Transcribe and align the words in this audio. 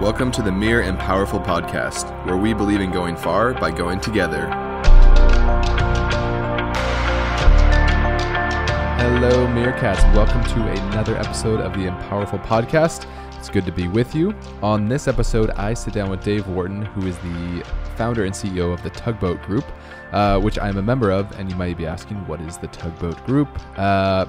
Welcome 0.00 0.30
to 0.32 0.42
the 0.42 0.52
Mere 0.52 0.82
and 0.82 0.98
Powerful 0.98 1.40
podcast, 1.40 2.10
where 2.26 2.36
we 2.36 2.52
believe 2.52 2.82
in 2.82 2.90
going 2.90 3.16
far 3.16 3.54
by 3.54 3.70
going 3.70 3.98
together. 3.98 4.46
Hello, 8.98 9.46
Meerkats. 9.46 10.02
Welcome 10.14 10.44
to 10.52 10.70
another 10.90 11.16
episode 11.16 11.62
of 11.62 11.72
the 11.72 11.86
Empowerful 11.86 12.44
Podcast. 12.44 13.06
It's 13.38 13.48
good 13.48 13.64
to 13.64 13.72
be 13.72 13.88
with 13.88 14.14
you. 14.14 14.34
On 14.62 14.86
this 14.86 15.08
episode, 15.08 15.48
I 15.52 15.72
sit 15.72 15.94
down 15.94 16.10
with 16.10 16.22
Dave 16.22 16.46
Wharton, 16.46 16.84
who 16.84 17.06
is 17.06 17.16
the 17.20 17.64
founder 17.96 18.26
and 18.26 18.34
CEO 18.34 18.74
of 18.74 18.82
the 18.82 18.90
Tugboat 18.90 19.40
Group, 19.44 19.64
uh, 20.12 20.38
which 20.38 20.58
I'm 20.58 20.76
a 20.76 20.82
member 20.82 21.10
of. 21.10 21.32
And 21.38 21.50
you 21.50 21.56
might 21.56 21.78
be 21.78 21.86
asking, 21.86 22.18
what 22.26 22.42
is 22.42 22.58
the 22.58 22.68
Tugboat 22.68 23.24
Group? 23.24 23.48
Uh, 23.78 24.26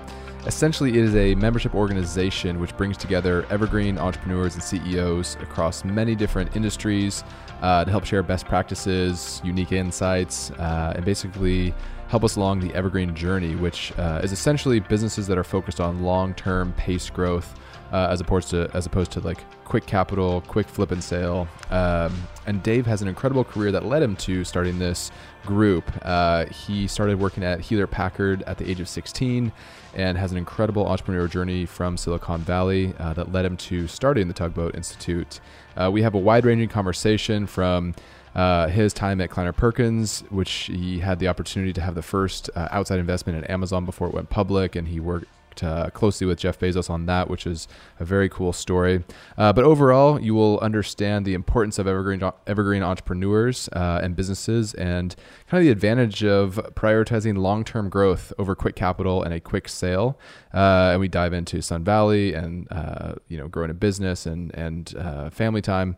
essentially, 0.48 0.90
it 0.90 1.04
is 1.04 1.16
a 1.16 1.36
membership 1.36 1.76
organization 1.76 2.60
which 2.60 2.76
brings 2.78 2.98
together 2.98 3.46
evergreen 3.50 3.98
entrepreneurs 3.98 4.56
and 4.56 4.64
CEOs 4.64 5.36
across 5.42 5.84
many 5.84 6.16
different 6.16 6.56
industries 6.56 7.24
uh, 7.62 7.84
to 7.84 7.92
help 7.92 8.06
share 8.06 8.24
best 8.24 8.46
practices, 8.46 9.42
unique 9.44 9.72
insights, 9.72 10.52
uh, 10.52 10.94
and 10.96 11.06
basically 11.06 11.74
help 12.08 12.24
us 12.24 12.38
along 12.38 12.62
the 12.62 12.74
evergreen 12.74 13.14
journey, 13.14 13.56
which 13.56 13.92
uh, 13.98 14.22
is 14.24 14.32
essentially 14.32 14.80
businesses 14.80 15.28
that 15.28 15.38
are 15.38 15.44
focused 15.44 15.82
on 15.82 16.02
long-term 16.02 16.72
pace 16.74 17.10
growth 17.10 17.54
uh, 17.92 18.08
as 18.10 18.22
opposed 18.22 18.50
to 18.50 18.70
as 18.74 18.86
opposed 18.86 19.12
to 19.12 19.20
like 19.22 19.44
quick 19.64 19.86
capital, 19.86 20.42
quick 20.48 20.68
flip 20.68 20.92
and 20.92 21.04
sale. 21.04 21.48
Um, 21.70 22.14
and 22.46 22.64
Dave 22.64 22.86
has 22.86 23.02
an 23.02 23.08
incredible 23.08 23.44
career 23.44 23.72
that 23.72 23.86
led 23.86 24.02
him 24.02 24.16
to 24.18 24.44
starting 24.44 24.80
this 24.80 25.12
group. 25.46 25.90
Uh, 26.04 26.46
he 26.46 26.88
started 26.88 27.20
working 27.20 27.44
at 27.44 27.60
Hewlett 27.62 27.92
Packard 27.92 28.44
at 28.44 28.58
the 28.58 28.70
age 28.70 28.80
of 28.80 28.88
16 28.90 29.52
and 29.98 30.18
has 30.18 30.32
an 30.32 30.38
incredible 30.38 30.86
entrepreneurial 30.86 31.30
journey 31.30 31.66
from 31.66 31.98
Silicon 31.98 32.42
Valley 32.42 32.94
uh, 33.00 33.14
that 33.14 33.34
led 33.34 33.44
him 33.44 33.58
to 33.58 33.88
starting 33.88 34.28
the 34.28 34.34
Tugboat 34.34 34.76
Institute. 34.76 35.40
Uh, 35.76 35.90
we 35.92 36.04
have 36.04 36.14
a 36.14 36.20
wide 36.20 36.46
ranging 36.46 36.70
conversation 36.70 37.48
from 37.48 37.96
uh, 38.36 38.68
his 38.68 38.94
time 38.94 39.20
at 39.20 39.32
Kleiner 39.32 39.52
Perkins, 39.52 40.24
which 40.30 40.52
he 40.52 41.00
had 41.00 41.18
the 41.18 41.28
opportunity 41.28 41.74
to 41.74 41.82
have 41.82 41.96
the 41.96 42.04
first 42.04 42.52
uh, 42.56 42.68
outside 42.70 43.00
investment 43.00 43.40
in 43.40 43.44
Amazon 43.46 43.84
before 43.84 44.08
it 44.08 44.14
went 44.14 44.30
public, 44.30 44.76
and 44.76 44.88
he 44.88 45.00
worked 45.00 45.26
uh, 45.64 45.90
closely 45.92 46.28
with 46.28 46.40
Jeff 46.40 46.60
Bezos 46.60 46.90
on 46.90 47.06
that, 47.06 47.30
which 47.30 47.46
is 47.46 47.68
a 48.00 48.06
very 48.06 48.30
cool 48.30 48.54
story. 48.54 49.04
Uh, 49.38 49.54
but 49.54 49.64
overall, 49.64 50.20
you 50.20 50.34
will 50.34 50.60
understand 50.60 51.26
the 51.26 51.34
importance 51.34 51.80
of 51.80 51.88
evergreen 51.88 52.22
evergreen 52.46 52.84
entrepreneurs 52.84 53.70
uh, 53.74 54.00
and 54.02 54.16
businesses, 54.16 54.74
and 54.76 55.16
kind 55.48 55.62
of 55.62 55.66
the 55.66 55.72
advantage 55.72 56.24
of 56.24 56.56
prioritizing 56.76 57.38
long 57.38 57.64
term 57.64 57.90
growth 57.90 58.34
over 58.38 58.56
quick 58.56 58.76
capital 58.76 59.24
and 59.24 59.34
a 59.34 59.40
quick 59.40 59.68
sale. 59.70 60.20
Uh, 60.54 60.90
and 60.92 61.00
we 61.00 61.08
dive 61.08 61.34
into 61.34 61.62
Sun 61.62 61.84
Valley 61.84 62.34
and 62.34 62.68
uh, 62.72 63.16
you 63.28 63.38
know 63.38 63.48
growing 63.48 63.70
a 63.70 63.76
business 63.76 64.26
and 64.26 64.54
and 64.56 64.96
uh, 64.98 65.30
family 65.30 65.62
time. 65.62 65.98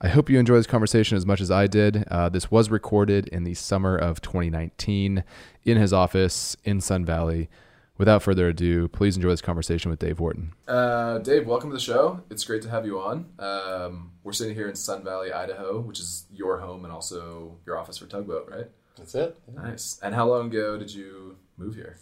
I 0.00 0.08
hope 0.08 0.30
you 0.30 0.38
enjoy 0.38 0.54
this 0.54 0.66
conversation 0.66 1.16
as 1.16 1.26
much 1.26 1.40
as 1.40 1.50
I 1.50 1.66
did. 1.66 2.04
Uh, 2.08 2.28
this 2.28 2.52
was 2.52 2.70
recorded 2.70 3.26
in 3.28 3.42
the 3.42 3.54
summer 3.54 3.96
of 3.96 4.20
2019 4.20 5.24
in 5.64 5.76
his 5.76 5.92
office 5.92 6.56
in 6.62 6.80
Sun 6.80 7.04
Valley. 7.04 7.48
Without 7.98 8.22
further 8.22 8.46
ado, 8.46 8.86
please 8.86 9.16
enjoy 9.16 9.30
this 9.30 9.42
conversation 9.42 9.90
with 9.90 9.98
Dave 9.98 10.20
Wharton. 10.20 10.52
Uh, 10.68 11.18
Dave, 11.18 11.48
welcome 11.48 11.68
to 11.70 11.74
the 11.74 11.80
show. 11.80 12.20
It's 12.30 12.44
great 12.44 12.62
to 12.62 12.70
have 12.70 12.86
you 12.86 13.00
on. 13.00 13.26
Um, 13.40 14.12
we're 14.22 14.32
sitting 14.32 14.54
here 14.54 14.68
in 14.68 14.76
Sun 14.76 15.02
Valley, 15.02 15.32
Idaho, 15.32 15.80
which 15.80 15.98
is 15.98 16.24
your 16.32 16.58
home 16.58 16.84
and 16.84 16.92
also 16.92 17.56
your 17.66 17.76
office 17.76 17.98
for 17.98 18.06
Tugboat, 18.06 18.48
right? 18.48 18.66
That's 18.96 19.16
it. 19.16 19.36
Nice. 19.52 19.98
And 20.00 20.14
how 20.14 20.28
long 20.28 20.46
ago 20.46 20.78
did 20.78 20.94
you 20.94 21.38
move 21.56 21.74
here? 21.74 21.96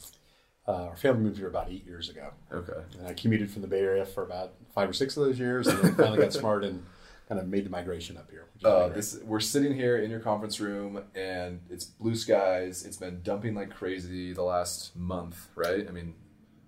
Uh, 0.69 0.89
our 0.89 0.97
family 0.97 1.23
moved 1.23 1.39
here 1.39 1.49
about 1.49 1.71
eight 1.71 1.87
years 1.87 2.11
ago. 2.11 2.29
Okay. 2.53 2.81
And 2.99 3.07
I 3.09 3.15
commuted 3.15 3.51
from 3.51 3.63
the 3.63 3.69
Bay 3.69 3.81
Area 3.81 4.05
for 4.05 4.23
about 4.23 4.53
five 4.75 4.91
or 4.91 4.93
six 4.93 5.17
of 5.17 5.25
those 5.25 5.39
years, 5.39 5.67
and 5.67 5.79
then 5.79 5.95
finally 5.95 6.19
got 6.19 6.33
smart 6.35 6.63
and 6.63 6.85
kind 7.29 7.41
of 7.41 7.49
made 7.49 7.65
the 7.65 7.71
migration 7.71 8.17
up 8.17 8.31
here. 8.31 8.47
Uh, 8.65 8.89
this 8.89 9.19
we're 9.25 9.41
sitting 9.41 9.75
here 9.75 9.99
in 9.99 10.11
your 10.11 10.21
conference 10.21 10.61
room, 10.61 11.03
and 11.15 11.61
it's 11.71 11.85
blue 11.85 12.15
skies. 12.15 12.85
It's 12.85 12.97
been 12.97 13.21
dumping 13.23 13.55
like 13.55 13.71
crazy 13.71 14.33
the 14.33 14.43
last 14.43 14.95
month, 14.97 15.49
right? 15.55 15.87
I 15.89 15.91
mean, 15.91 16.15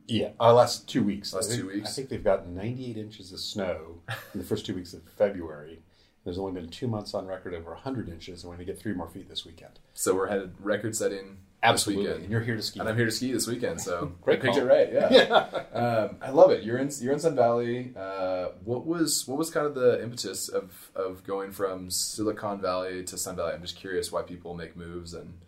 yeah, 0.07 0.31
our 0.41 0.53
last 0.53 0.89
two 0.89 1.03
weeks. 1.03 1.33
Last 1.33 1.51
think, 1.51 1.61
two 1.61 1.69
weeks? 1.69 1.89
I 1.89 1.93
think 1.93 2.09
they've 2.09 2.25
got 2.25 2.49
98 2.49 2.97
inches 2.97 3.33
of 3.33 3.41
snow 3.41 4.03
in 4.35 4.41
the 4.41 4.47
first 4.47 4.67
two 4.67 4.75
weeks 4.75 4.95
of 4.95 5.03
February. 5.17 5.83
There's 6.29 6.39
only 6.39 6.53
been 6.61 6.69
two 6.71 6.89
months 6.89 7.15
on 7.15 7.27
record 7.27 7.55
over 7.55 7.71
100 7.71 8.11
inches, 8.11 8.43
and 8.43 8.51
we're 8.51 8.57
going 8.57 8.67
to 8.67 8.73
get 8.75 8.83
three 8.83 8.93
more 8.93 9.09
feet 9.09 9.31
this 9.31 9.47
weekend. 9.47 9.79
so 9.95 10.15
we're 10.15 10.29
headed 10.29 10.53
record-setting 10.61 11.39
Absolutely. 11.63 12.07
this 12.07 12.19
And 12.19 12.31
you're 12.31 12.43
here 12.43 12.55
to 12.55 12.61
ski. 12.63 12.81
and 12.81 12.89
I'm 12.89 12.97
here 12.97 13.07
to 13.07 13.11
ski 13.11 13.33
this 13.33 13.47
weekend. 13.47 13.81
So 13.81 14.13
Great 14.21 14.41
I 14.41 14.43
picked 14.43 14.55
call. 14.59 14.65
it 14.65 14.69
right. 14.69 14.93
Yeah. 15.11 15.49
um, 15.73 16.17
I 16.21 16.29
love 16.31 16.51
it. 16.51 16.65
You're 16.65 16.77
in 16.77 16.91
you're 17.01 17.15
in 17.15 17.19
Sun 17.19 17.35
Valley. 17.35 17.93
Uh, 17.97 18.49
what 18.65 18.85
was 18.87 19.27
what 19.27 19.39
was 19.39 19.51
kind 19.51 19.67
of 19.67 19.75
the 19.75 20.03
impetus 20.03 20.49
of 20.49 20.91
of 20.95 21.25
going 21.25 21.51
from 21.51 21.91
Silicon 21.91 22.61
Valley 22.61 23.03
to 23.05 23.17
Sun 23.17 23.37
Valley? 23.37 23.55
I'm 23.55 23.63
just 23.63 23.77
curious 23.77 24.13
why 24.13 24.21
people 24.23 24.55
make 24.55 24.77
moves 24.77 25.15
and 25.15 25.39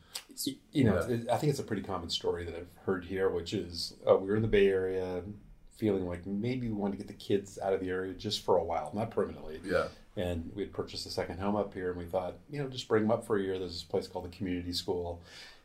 you 0.73 0.85
know, 0.85 1.07
Yeah. 1.09 1.33
I 1.33 1.37
think 1.37 1.51
it's 1.51 1.61
a 1.61 1.65
pretty 1.65 1.83
common 1.83 2.09
story 2.09 2.45
that 2.47 2.55
I've 2.57 2.69
heard 2.87 3.05
here, 3.05 3.29
which 3.29 3.53
is 3.53 3.95
uh, 4.09 4.17
we 4.17 4.29
were 4.31 4.37
in 4.37 4.43
the 4.43 4.49
Bay 4.49 4.67
Area, 4.69 5.23
feeling 5.77 6.07
like 6.09 6.27
maybe 6.27 6.67
we 6.69 6.75
want 6.75 6.93
to 6.95 6.97
get 6.99 7.07
the 7.09 7.12
kids 7.15 7.59
out 7.62 7.73
of 7.75 7.81
the 7.81 7.91
area 7.91 8.15
just 8.15 8.43
for 8.45 8.57
a 8.57 8.65
while, 8.65 8.91
not 8.95 9.11
permanently. 9.11 9.61
yeah, 9.65 9.89
And 10.16 10.50
we 10.54 10.62
had 10.62 10.72
purchased 10.72 11.06
a 11.06 11.10
second 11.10 11.38
home 11.38 11.56
up 11.56 11.72
here, 11.72 11.91
and 11.91 11.98
we 11.98 12.04
thought, 12.04 12.34
you 12.50 12.60
know, 12.60 12.69
just 12.69 12.88
bring 12.88 13.04
them 13.04 13.12
up 13.12 13.26
for 13.26 13.38
a 13.38 13.43
year. 13.43 13.59
There's 13.59 13.72
this 13.72 13.82
place 13.82 14.09
called 14.09 14.25
the 14.25 14.37
Community 14.37 14.72
School. 14.72 15.21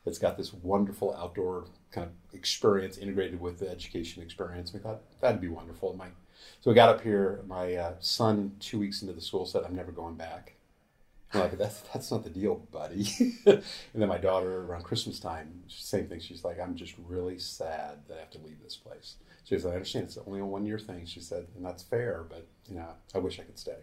It's 0.06 0.20
got 0.20 0.38
this 0.38 0.54
wonderful 0.54 1.16
outdoor 1.16 1.66
kind 1.92 2.08
of 2.08 2.36
experience 2.36 2.98
integrated 2.98 3.42
with 3.42 3.60
the 3.60 3.70
education 3.70 4.22
experience. 4.22 4.72
We 4.72 4.80
thought 4.80 5.02
that'd 5.20 5.42
be 5.42 5.48
wonderful. 5.48 5.96
My, 5.96 6.08
so 6.62 6.70
we 6.70 6.76
got 6.76 6.90
up 6.90 7.02
here. 7.02 7.42
My 7.48 7.74
uh, 7.74 7.94
son, 8.00 8.56
two 8.60 8.78
weeks 8.78 9.02
into 9.02 9.14
the 9.14 9.22
school, 9.22 9.48
said, 9.48 9.64
"I'm 9.66 9.76
never 9.76 9.92
going 9.92 10.16
back." 10.16 10.54
I'm 11.34 11.42
like, 11.42 11.58
that's 11.58 11.82
that's 11.94 12.12
not 12.12 12.24
the 12.24 12.30
deal, 12.30 12.56
buddy. 12.72 13.08
and 13.46 13.64
then 13.94 14.08
my 14.08 14.18
daughter, 14.18 14.62
around 14.66 14.84
Christmas 14.84 15.20
time, 15.20 15.64
same 15.68 16.08
thing. 16.08 16.20
She's 16.20 16.44
like, 16.44 16.60
I'm 16.60 16.76
just 16.76 16.94
really 17.08 17.40
sad 17.40 18.00
that 18.08 18.18
I 18.18 18.20
have 18.20 18.30
to 18.32 18.40
leave 18.40 18.62
this 18.64 18.76
place. 18.76 19.16
She 19.44 19.58
said, 19.60 19.72
I 19.72 19.76
understand 19.76 20.06
it's 20.06 20.18
only 20.26 20.40
a 20.40 20.46
one 20.46 20.66
year 20.66 20.80
thing. 20.80 21.06
She 21.06 21.20
said, 21.20 21.48
and 21.56 21.66
that's 21.66 21.84
fair, 21.84 22.26
but 22.28 22.48
you 22.70 22.76
know, 22.76 22.88
I 23.14 23.20
wish 23.20 23.40
I 23.40 23.44
could 23.44 23.60
stay. 23.60 23.78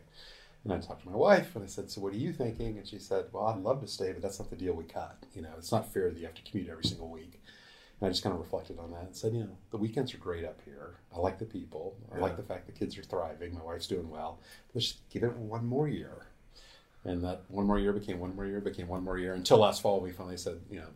And 0.64 0.72
I 0.72 0.78
talked 0.78 1.02
to 1.02 1.08
my 1.08 1.16
wife, 1.16 1.56
and 1.56 1.64
I 1.64 1.66
said, 1.66 1.90
so 1.90 2.00
what 2.00 2.12
are 2.12 2.16
you 2.16 2.32
thinking? 2.32 2.78
And 2.78 2.86
she 2.86 2.98
said, 2.98 3.26
well, 3.32 3.46
I'd 3.46 3.58
love 3.58 3.80
to 3.80 3.88
stay, 3.88 4.12
but 4.12 4.22
that's 4.22 4.38
not 4.38 4.48
the 4.48 4.56
deal 4.56 4.74
we 4.74 4.84
cut. 4.84 5.16
You 5.34 5.42
know, 5.42 5.48
it's 5.58 5.72
not 5.72 5.92
fair 5.92 6.08
that 6.10 6.18
you 6.18 6.24
have 6.26 6.34
to 6.36 6.42
commute 6.42 6.68
every 6.70 6.84
single 6.84 7.08
week. 7.08 7.40
And 8.00 8.06
I 8.06 8.10
just 8.10 8.22
kind 8.22 8.32
of 8.32 8.40
reflected 8.40 8.78
on 8.78 8.92
that 8.92 9.02
and 9.02 9.16
said, 9.16 9.32
you 9.32 9.40
know, 9.40 9.56
the 9.72 9.76
weekends 9.76 10.14
are 10.14 10.18
great 10.18 10.44
up 10.44 10.60
here. 10.64 10.94
I 11.14 11.18
like 11.18 11.38
the 11.40 11.44
people. 11.46 11.96
I 12.12 12.16
Yeah. 12.16 12.22
like 12.22 12.36
the 12.36 12.42
fact 12.44 12.66
the 12.66 12.72
kids 12.72 12.96
are 12.96 13.02
thriving. 13.02 13.54
My 13.54 13.62
wife's 13.62 13.88
doing 13.88 14.08
well. 14.08 14.38
Let's 14.74 14.94
give 15.10 15.24
it 15.24 15.32
one 15.36 15.66
more 15.66 15.88
year. 15.88 16.26
And 17.04 17.24
that 17.24 17.42
one 17.48 17.66
more 17.66 17.80
year 17.80 17.92
became 17.92 18.20
one 18.20 18.34
more 18.36 18.46
year, 18.46 18.60
became 18.60 18.86
one 18.86 19.02
more 19.02 19.18
year 19.18 19.34
until 19.34 19.58
last 19.58 19.82
fall 19.82 20.00
we 20.00 20.12
finally 20.12 20.36
said, 20.36 20.60
you 20.70 20.78
know, 20.78 20.86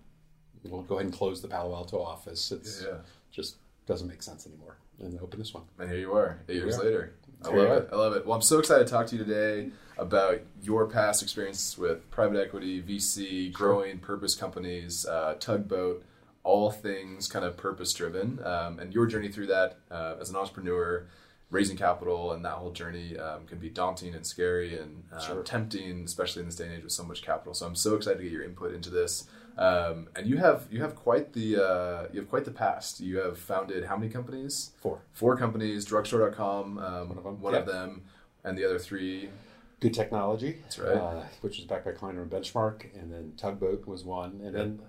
we'll 0.65 0.83
go 0.83 0.95
ahead 0.97 1.07
and 1.07 1.15
close 1.15 1.43
the 1.43 1.49
Palo 1.49 1.75
Alto 1.75 2.01
office. 2.01 2.53
It's 2.53 2.83
yeah. 2.85 2.99
just 3.33 3.57
doesn't 3.87 4.07
make 4.07 4.23
sense 4.23 4.47
anymore. 4.47 4.77
And 5.01 5.19
open 5.21 5.39
this 5.41 5.53
one. 5.53 5.65
And 5.79 5.91
here 5.91 5.99
you 5.99 6.13
are, 6.13 6.39
eight 6.49 6.57
years 6.57 6.77
Yeah. 6.77 6.85
later. 6.85 7.15
I 7.45 7.49
love 7.49 7.71
it. 7.83 7.89
I 7.93 7.97
love 7.97 8.13
it. 8.15 8.27
Well, 8.27 8.35
I'm 8.35 8.43
so 8.43 8.59
excited 8.59 8.87
to 8.87 8.91
talk 8.93 9.07
to 9.09 9.17
you 9.17 9.25
today 9.25 9.71
about 9.99 10.41
your 10.63 10.87
past 10.87 11.23
experience 11.23 11.79
with 11.79 12.11
private 12.11 12.41
equity, 12.41 12.83
VC, 12.83 13.53
growing 13.53 13.99
purpose 13.99 14.35
companies, 14.35 15.07
uh, 15.07 15.35
tugboat, 15.39 16.05
all 16.43 16.71
things 16.71 17.29
kind 17.29 17.45
of 17.45 17.57
purpose 17.57 17.93
driven, 17.93 18.45
um, 18.45 18.79
and 18.79 18.93
your 18.93 19.07
journey 19.07 19.29
through 19.29 19.47
that 19.47 19.79
uh, 19.91 20.15
as 20.21 20.31
an 20.31 20.37
entrepreneur, 20.37 21.07
raising 21.51 21.77
capital, 21.77 22.33
and 22.33 22.45
that 22.45 22.53
whole 22.55 22.73
journey 22.73 23.17
um, 23.19 23.47
can 23.47 23.59
be 23.59 23.69
daunting 23.71 24.15
and 24.15 24.27
scary 24.27 24.79
and 24.79 25.05
um, 25.13 25.21
Sure. 25.21 25.43
tempting, 25.43 26.05
especially 26.05 26.41
in 26.41 26.47
this 26.47 26.57
day 26.57 26.65
and 26.65 26.75
age 26.75 26.83
with 26.83 26.93
so 26.93 27.05
much 27.05 27.23
capital. 27.23 27.55
So 27.55 27.67
I'm 27.67 27.77
so 27.77 27.95
excited 27.95 28.19
to 28.19 28.25
get 28.25 28.33
your 28.33 28.43
input 28.45 28.75
into 28.75 28.91
this. 28.91 29.29
Um, 29.59 30.09
and 30.15 30.27
you 30.27 30.37
have 30.37 30.67
you 30.71 30.83
have 30.83 30.95
quite 30.95 31.33
the 31.33 31.57
uh, 31.57 32.09
you 32.13 32.21
have 32.21 32.29
quite 32.29 32.45
the 32.45 32.51
past. 32.51 33.01
You 33.01 33.19
have 33.19 33.39
founded 33.39 33.85
how 33.85 33.97
many 33.97 34.11
companies? 34.11 34.73
Four. 34.81 35.01
four 35.13 35.37
companies, 35.37 35.85
drugstore.com, 35.87 36.79
um, 36.79 37.09
One 37.09 37.19
of 37.19 37.25
them. 37.25 37.41
one 37.41 37.53
Yeah. 37.55 37.61
of 37.61 37.67
them, 37.67 38.03
and 38.45 38.57
the 38.59 38.65
other 38.65 38.79
three. 38.79 39.31
Good 39.81 39.93
technology. 39.95 40.59
That's 40.63 40.79
right. 40.79 40.97
Uh, 40.97 41.25
which 41.43 41.57
was 41.59 41.67
backed 41.67 41.85
by 41.85 41.93
Kleiner 41.93 42.23
and 42.23 42.31
Benchmark, 42.31 42.95
and 42.99 43.13
then 43.13 43.33
Tugboat 43.37 43.87
was 43.87 44.05
one, 44.05 44.41
and 44.43 44.55
then 44.55 44.81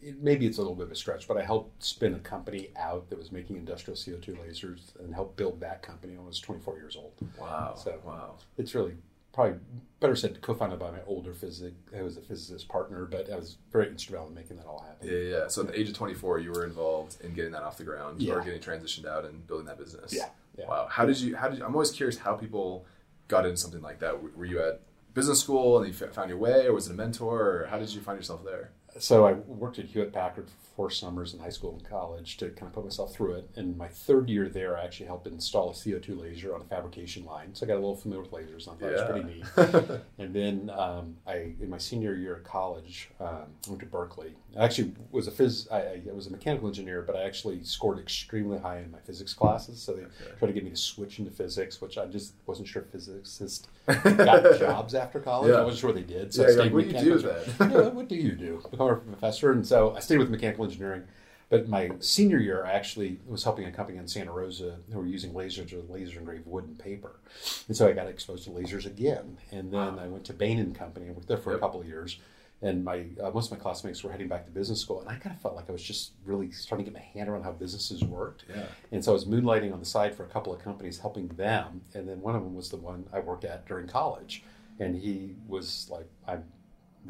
it, 0.00 0.22
maybe 0.22 0.46
it's 0.46 0.58
a 0.58 0.60
little 0.60 0.76
bit 0.76 0.86
of 0.86 0.92
a 0.92 0.96
stretch, 0.96 1.26
but 1.26 1.36
I 1.36 1.42
helped 1.42 1.82
spin 1.84 2.14
a 2.14 2.18
company 2.20 2.70
out 2.76 3.08
that 3.10 3.18
was 3.18 3.30
making 3.32 3.56
industrial 3.56 3.96
CO 3.96 4.18
two 4.18 4.34
lasers 4.34 4.96
and 5.00 5.12
helped 5.14 5.36
build 5.36 5.60
that 5.60 5.82
company. 5.82 6.14
when 6.14 6.24
I 6.24 6.28
was 6.28 6.38
24 6.40 6.76
years 6.76 6.96
old. 6.96 7.12
Wow. 7.38 7.74
So- 7.76 8.00
wow. 8.04 8.34
It's 8.58 8.74
really 8.76 8.94
probably 9.32 9.58
better 10.00 10.16
said 10.16 10.40
co-founded 10.42 10.78
by 10.78 10.90
my 10.90 10.98
older 11.06 11.32
physic. 11.32 11.74
I 11.96 12.02
was 12.02 12.16
a 12.16 12.20
physicist 12.20 12.68
partner, 12.68 13.04
but 13.06 13.30
I 13.30 13.36
was 13.36 13.56
very 13.70 13.88
instrumental 13.88 14.28
in 14.28 14.34
making 14.34 14.56
that 14.58 14.66
all 14.66 14.80
happen. 14.86 15.08
Yeah, 15.08 15.18
yeah. 15.18 15.48
So 15.48 15.62
at 15.62 15.68
the 15.68 15.78
age 15.78 15.88
of 15.88 15.94
24, 15.94 16.40
you 16.40 16.50
were 16.50 16.64
involved 16.64 17.16
in 17.22 17.32
getting 17.34 17.52
that 17.52 17.62
off 17.62 17.76
the 17.78 17.84
ground 17.84 18.20
or 18.20 18.24
Yeah. 18.24 18.44
getting 18.44 18.60
transitioned 18.60 19.06
out 19.06 19.24
and 19.24 19.46
building 19.46 19.66
that 19.66 19.78
business. 19.78 20.12
Yeah, 20.14 20.28
yeah. 20.58 20.66
Wow. 20.68 20.86
How 20.90 21.06
did 21.06 21.18
you, 21.18 21.36
how 21.36 21.48
did 21.48 21.58
you, 21.58 21.64
I'm 21.64 21.74
always 21.74 21.92
curious 21.92 22.18
how 22.18 22.34
people 22.34 22.84
got 23.28 23.46
into 23.46 23.56
something 23.56 23.80
like 23.80 24.00
that. 24.00 24.20
Were 24.36 24.44
you 24.44 24.60
at 24.62 24.80
business 25.14 25.40
school 25.40 25.78
and 25.78 25.86
you 25.86 25.94
found 26.08 26.28
your 26.28 26.38
way 26.38 26.66
or 26.66 26.72
was 26.74 26.88
it 26.88 26.92
a 26.92 26.94
mentor 26.96 27.40
or 27.62 27.66
how 27.70 27.78
did 27.78 27.92
you 27.94 28.00
find 28.00 28.18
yourself 28.18 28.44
there? 28.44 28.70
So 28.98 29.26
I 29.26 29.32
worked 29.32 29.78
at 29.78 29.86
Hewlett 29.86 30.12
Packard 30.12 30.48
for 30.48 30.62
four 30.76 30.90
summers 30.90 31.34
in 31.34 31.40
high 31.40 31.50
school 31.50 31.72
and 31.72 31.88
college 31.88 32.36
to 32.38 32.48
kind 32.50 32.68
of 32.68 32.72
put 32.72 32.84
myself 32.84 33.14
through 33.14 33.34
it. 33.34 33.50
And 33.56 33.76
my 33.76 33.88
third 33.88 34.28
year 34.28 34.48
there, 34.48 34.78
I 34.78 34.84
actually 34.84 35.06
helped 35.06 35.26
install 35.26 35.70
a 35.70 35.72
CO2 35.74 36.20
laser 36.20 36.54
on 36.54 36.62
a 36.62 36.64
fabrication 36.64 37.24
line. 37.24 37.54
So 37.54 37.66
I 37.66 37.68
got 37.68 37.74
a 37.74 37.76
little 37.76 37.96
familiar 37.96 38.22
with 38.22 38.32
lasers. 38.32 38.66
And 38.66 38.76
I 38.76 38.80
thought 38.80 38.92
it 38.92 39.56
was 39.56 39.56
pretty 39.56 39.88
neat. 39.88 40.00
and 40.18 40.34
then 40.34 40.70
um, 40.76 41.16
I, 41.26 41.52
in 41.60 41.68
my 41.68 41.78
senior 41.78 42.14
year 42.14 42.36
at 42.36 42.44
college, 42.44 43.10
um, 43.20 43.46
went 43.68 43.80
to 43.80 43.86
Berkeley. 43.86 44.34
I 44.58 44.64
actually 44.64 44.92
was 45.10 45.28
a 45.28 45.30
phys. 45.30 45.70
I, 45.70 46.00
I 46.08 46.14
was 46.14 46.26
a 46.26 46.30
mechanical 46.30 46.68
engineer, 46.68 47.02
but 47.02 47.16
I 47.16 47.22
actually 47.22 47.62
scored 47.64 47.98
extremely 47.98 48.58
high 48.58 48.78
in 48.78 48.90
my 48.90 48.98
physics 49.00 49.34
classes. 49.34 49.80
So 49.82 49.92
they 49.92 50.04
tried 50.38 50.48
to 50.48 50.52
get 50.52 50.64
me 50.64 50.70
to 50.70 50.76
switch 50.76 51.18
into 51.18 51.30
physics, 51.30 51.80
which 51.80 51.98
I 51.98 52.06
just 52.06 52.34
wasn't 52.46 52.68
sure 52.68 52.82
physicists 52.82 53.66
got 53.86 54.58
jobs 54.58 54.94
after 54.94 55.20
college. 55.20 55.50
Yeah. 55.50 55.58
I 55.58 55.62
wasn't 55.62 55.80
sure 55.80 55.92
they 55.92 56.02
did. 56.02 56.32
So 56.32 56.42
Yeah, 56.42 56.48
I 56.48 56.52
stayed 56.52 56.62
like, 56.62 56.72
what 56.72 56.88
do 56.88 56.96
you 56.96 57.04
do 57.04 57.18
then? 57.18 57.70
yeah, 57.72 57.88
what 57.88 58.08
do 58.08 58.14
you 58.14 58.32
do? 58.32 58.62
A 58.90 58.96
professor. 58.96 59.52
And 59.52 59.66
so 59.66 59.94
I 59.96 60.00
stayed 60.00 60.18
with 60.18 60.30
mechanical 60.30 60.64
engineering. 60.64 61.04
But 61.48 61.68
my 61.68 61.90
senior 62.00 62.38
year, 62.38 62.64
I 62.64 62.72
actually 62.72 63.20
was 63.26 63.44
helping 63.44 63.66
a 63.66 63.70
company 63.70 63.98
in 63.98 64.08
Santa 64.08 64.32
Rosa 64.32 64.78
who 64.90 64.98
were 64.98 65.06
using 65.06 65.34
lasers 65.34 65.68
to 65.68 65.84
laser 65.90 66.18
engrave 66.18 66.46
wood 66.46 66.64
and 66.64 66.78
paper. 66.78 67.20
And 67.68 67.76
so 67.76 67.86
I 67.86 67.92
got 67.92 68.06
exposed 68.06 68.44
to 68.44 68.50
lasers 68.50 68.86
again. 68.86 69.36
And 69.50 69.70
then 69.70 69.98
I 69.98 70.06
went 70.08 70.24
to 70.24 70.32
Bain 70.32 70.58
and 70.58 70.74
Company. 70.74 71.08
I 71.08 71.12
worked 71.12 71.28
there 71.28 71.36
for 71.36 71.54
a 71.54 71.58
couple 71.58 71.80
of 71.80 71.86
years. 71.86 72.18
And 72.62 72.84
my 72.84 73.06
uh, 73.20 73.30
most 73.32 73.50
of 73.50 73.58
my 73.58 73.62
classmates 73.62 74.04
were 74.04 74.12
heading 74.12 74.28
back 74.28 74.44
to 74.46 74.52
business 74.52 74.80
school, 74.80 75.00
and 75.00 75.08
I 75.08 75.16
kind 75.16 75.34
of 75.34 75.42
felt 75.42 75.56
like 75.56 75.68
I 75.68 75.72
was 75.72 75.82
just 75.82 76.12
really 76.24 76.52
starting 76.52 76.84
to 76.86 76.92
get 76.92 76.96
my 76.96 77.04
hand 77.04 77.28
around 77.28 77.42
how 77.42 77.50
businesses 77.50 78.04
worked. 78.04 78.44
Yeah. 78.48 78.66
And 78.92 79.04
so 79.04 79.10
I 79.10 79.14
was 79.14 79.24
moonlighting 79.24 79.72
on 79.72 79.80
the 79.80 79.84
side 79.84 80.14
for 80.14 80.22
a 80.22 80.28
couple 80.28 80.54
of 80.54 80.62
companies, 80.62 81.00
helping 81.00 81.26
them. 81.28 81.80
And 81.92 82.08
then 82.08 82.20
one 82.20 82.36
of 82.36 82.44
them 82.44 82.54
was 82.54 82.70
the 82.70 82.76
one 82.76 83.04
I 83.12 83.18
worked 83.18 83.44
at 83.44 83.66
during 83.66 83.88
college. 83.88 84.44
And 84.78 84.94
he 84.94 85.34
was 85.48 85.88
like, 85.90 86.08
I 86.26 86.38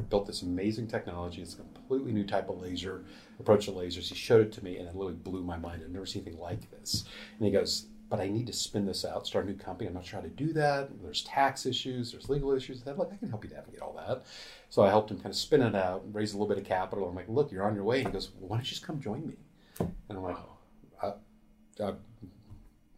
built 0.09 0.27
this 0.27 0.43
amazing 0.43 0.87
technology. 0.87 1.43
It's 1.43 1.55
a 1.55 1.57
completely 1.59 2.13
new 2.13 2.25
type 2.25 2.49
of 2.49 2.61
laser, 2.61 3.05
approach 3.39 3.67
to 3.67 3.73
lasers. 3.73 4.09
He 4.09 4.15
showed 4.15 4.47
it 4.47 4.53
to 4.53 4.65
me, 4.65 4.79
and 4.79 4.89
it 4.89 4.95
literally 4.95 5.15
blew 5.15 5.43
my 5.43 5.57
mind. 5.57 5.83
I've 5.85 5.91
never 5.91 6.07
seen 6.07 6.23
anything 6.23 6.41
like 6.41 6.71
this. 6.71 7.05
And 7.39 7.47
he 7.47 7.53
goes, 7.53 7.87
but 8.13 8.21
I 8.21 8.29
need 8.29 8.47
to 8.47 8.53
spin 8.53 8.85
this 8.85 9.07
out, 9.07 9.27
start 9.27 9.47
a 9.47 9.49
new 9.49 9.57
company. 9.57 9.89
I'm 9.89 9.95
not 9.95 10.05
sure 10.05 10.21
how 10.21 10.27
to 10.27 10.31
do 10.31 10.53
that. 10.53 10.91
There's 11.03 11.23
tax 11.23 11.65
issues, 11.65 12.13
there's 12.13 12.29
legal 12.29 12.53
issues. 12.53 12.83
I 12.87 12.91
I 12.91 13.17
can 13.17 13.31
help 13.31 13.43
you 13.43 13.51
navigate 13.51 13.81
all 13.81 13.95
that. 13.95 14.25
So 14.69 14.83
I 14.83 14.89
helped 14.89 15.11
him 15.11 15.17
kind 15.17 15.31
of 15.31 15.37
spin 15.37 15.63
it 15.63 15.75
out, 15.75 16.05
raise 16.13 16.35
a 16.35 16.37
little 16.37 16.47
bit 16.49 16.59
of 16.59 16.65
capital. 16.65 17.09
I'm 17.09 17.15
like, 17.15 17.29
look, 17.29 17.51
you're 17.51 17.65
on 17.65 17.75
your 17.75 17.85
way. 17.85 18.01
And 18.01 18.09
he 18.09 18.13
goes, 18.13 18.31
well, 18.39 18.51
why 18.51 18.57
don't 18.59 18.67
you 18.67 18.69
just 18.69 18.87
come 18.87 19.01
join 19.01 19.27
me? 19.27 19.35
And 19.79 19.91
I'm 20.11 20.23
like, 20.23 20.37
uh, 21.03 21.13
uh, 21.81 21.93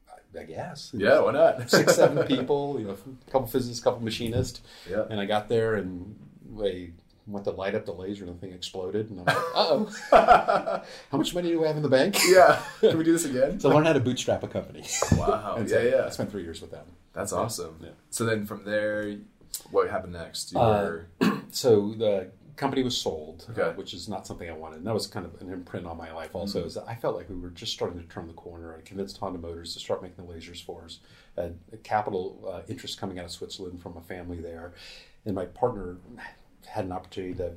I, 0.08 0.41
I 0.41 0.43
guess. 0.43 0.91
Yeah, 0.93 1.20
why 1.20 1.31
not? 1.31 1.70
Six, 1.70 1.94
seven 1.94 2.26
people, 2.26 2.81
you 2.81 2.87
know, 2.88 2.94
a 2.94 3.31
couple 3.31 3.46
physicists, 3.46 3.81
a 3.81 3.85
couple 3.85 4.02
machinists. 4.02 4.62
Yeah. 4.91 5.05
And 5.08 5.20
I 5.20 5.26
got 5.26 5.49
there 5.49 5.76
and 5.76 6.17
they 6.59 6.91
went 7.27 7.45
to 7.47 7.51
light 7.53 7.75
up 7.75 7.87
the 7.87 7.93
laser 7.93 8.25
and 8.25 8.35
the 8.35 8.39
thing 8.39 8.53
exploded. 8.53 9.11
And 9.11 9.21
I'm 9.21 9.25
like, 9.27 9.37
uh 9.55 9.85
oh, 10.11 10.83
how 11.11 11.19
much 11.19 11.35
money 11.35 11.49
do 11.51 11.61
we 11.61 11.67
have 11.67 11.77
in 11.77 11.83
the 11.83 11.89
bank? 11.89 12.17
yeah. 12.29 12.61
Can 12.81 12.99
we 12.99 13.05
do 13.05 13.12
this 13.12 13.25
again? 13.25 13.59
So 13.61 13.71
I 13.71 13.75
learned 13.75 13.87
how 13.87 13.93
to 13.95 14.01
bootstrap 14.01 14.43
a 14.43 14.49
company. 14.49 14.85
Wow. 15.17 15.55
And 15.59 15.69
Yeah, 15.69 15.77
so 15.77 15.83
yeah. 15.83 16.06
I 16.06 16.11
spent 16.11 16.31
three 16.31 16.43
years 16.43 16.61
with 16.61 16.71
them. 16.71 16.85
That's 17.12 17.33
awesome. 17.33 17.77
Yeah. 17.81 17.91
So 18.11 18.25
then 18.25 18.45
from 18.45 18.65
there, 18.65 19.17
what 19.71 19.89
happened 19.91 20.12
next? 20.15 20.53
You 20.53 20.59
Uh, 20.61 20.83
were, 21.21 21.41
So 21.51 21.95
the 21.97 22.31
company 22.56 22.83
was 22.83 22.97
sold, 22.97 23.47
Okay. 23.51 23.62
uh, 23.62 23.73
which 23.73 23.95
is 23.95 24.09
not 24.09 24.27
something 24.27 24.49
I 24.49 24.53
wanted. 24.53 24.77
And 24.79 24.87
that 24.87 24.95
was 24.95 25.06
kind 25.06 25.25
of 25.25 25.41
an 25.41 25.53
imprint 25.53 25.87
on 25.87 25.97
my 25.97 26.12
life 26.12 26.35
also, 26.35 26.59
Mm-hmm. 26.59 26.67
is 26.69 26.75
that 26.75 26.85
I 26.87 26.95
felt 26.95 27.17
like 27.17 27.29
we 27.31 27.37
were 27.37 27.51
just 27.51 27.73
starting 27.73 27.99
to 28.01 28.06
turn 28.09 28.27
the 28.27 28.33
corner. 28.35 28.77
I 28.77 28.81
convinced 28.83 29.17
Honda 29.19 29.39
Motors 29.39 29.73
to 29.75 29.81
start 29.81 30.03
making 30.03 30.27
the 30.27 30.33
lasers 30.33 30.62
for 30.62 30.83
us. 30.85 30.99
Had 31.37 31.59
a 31.73 31.77
capital 31.79 32.45
uh, 32.53 32.61
interest 32.69 33.01
coming 33.01 33.19
out 33.19 33.25
of 33.25 33.31
Switzerland 33.31 33.81
from 33.81 33.97
a 33.97 34.01
family 34.03 34.41
there. 34.41 34.75
And 35.25 35.35
my 35.35 35.47
partner 35.47 35.97
had 36.66 36.84
an 36.84 36.93
opportunity 36.93 37.34
to 37.34 37.52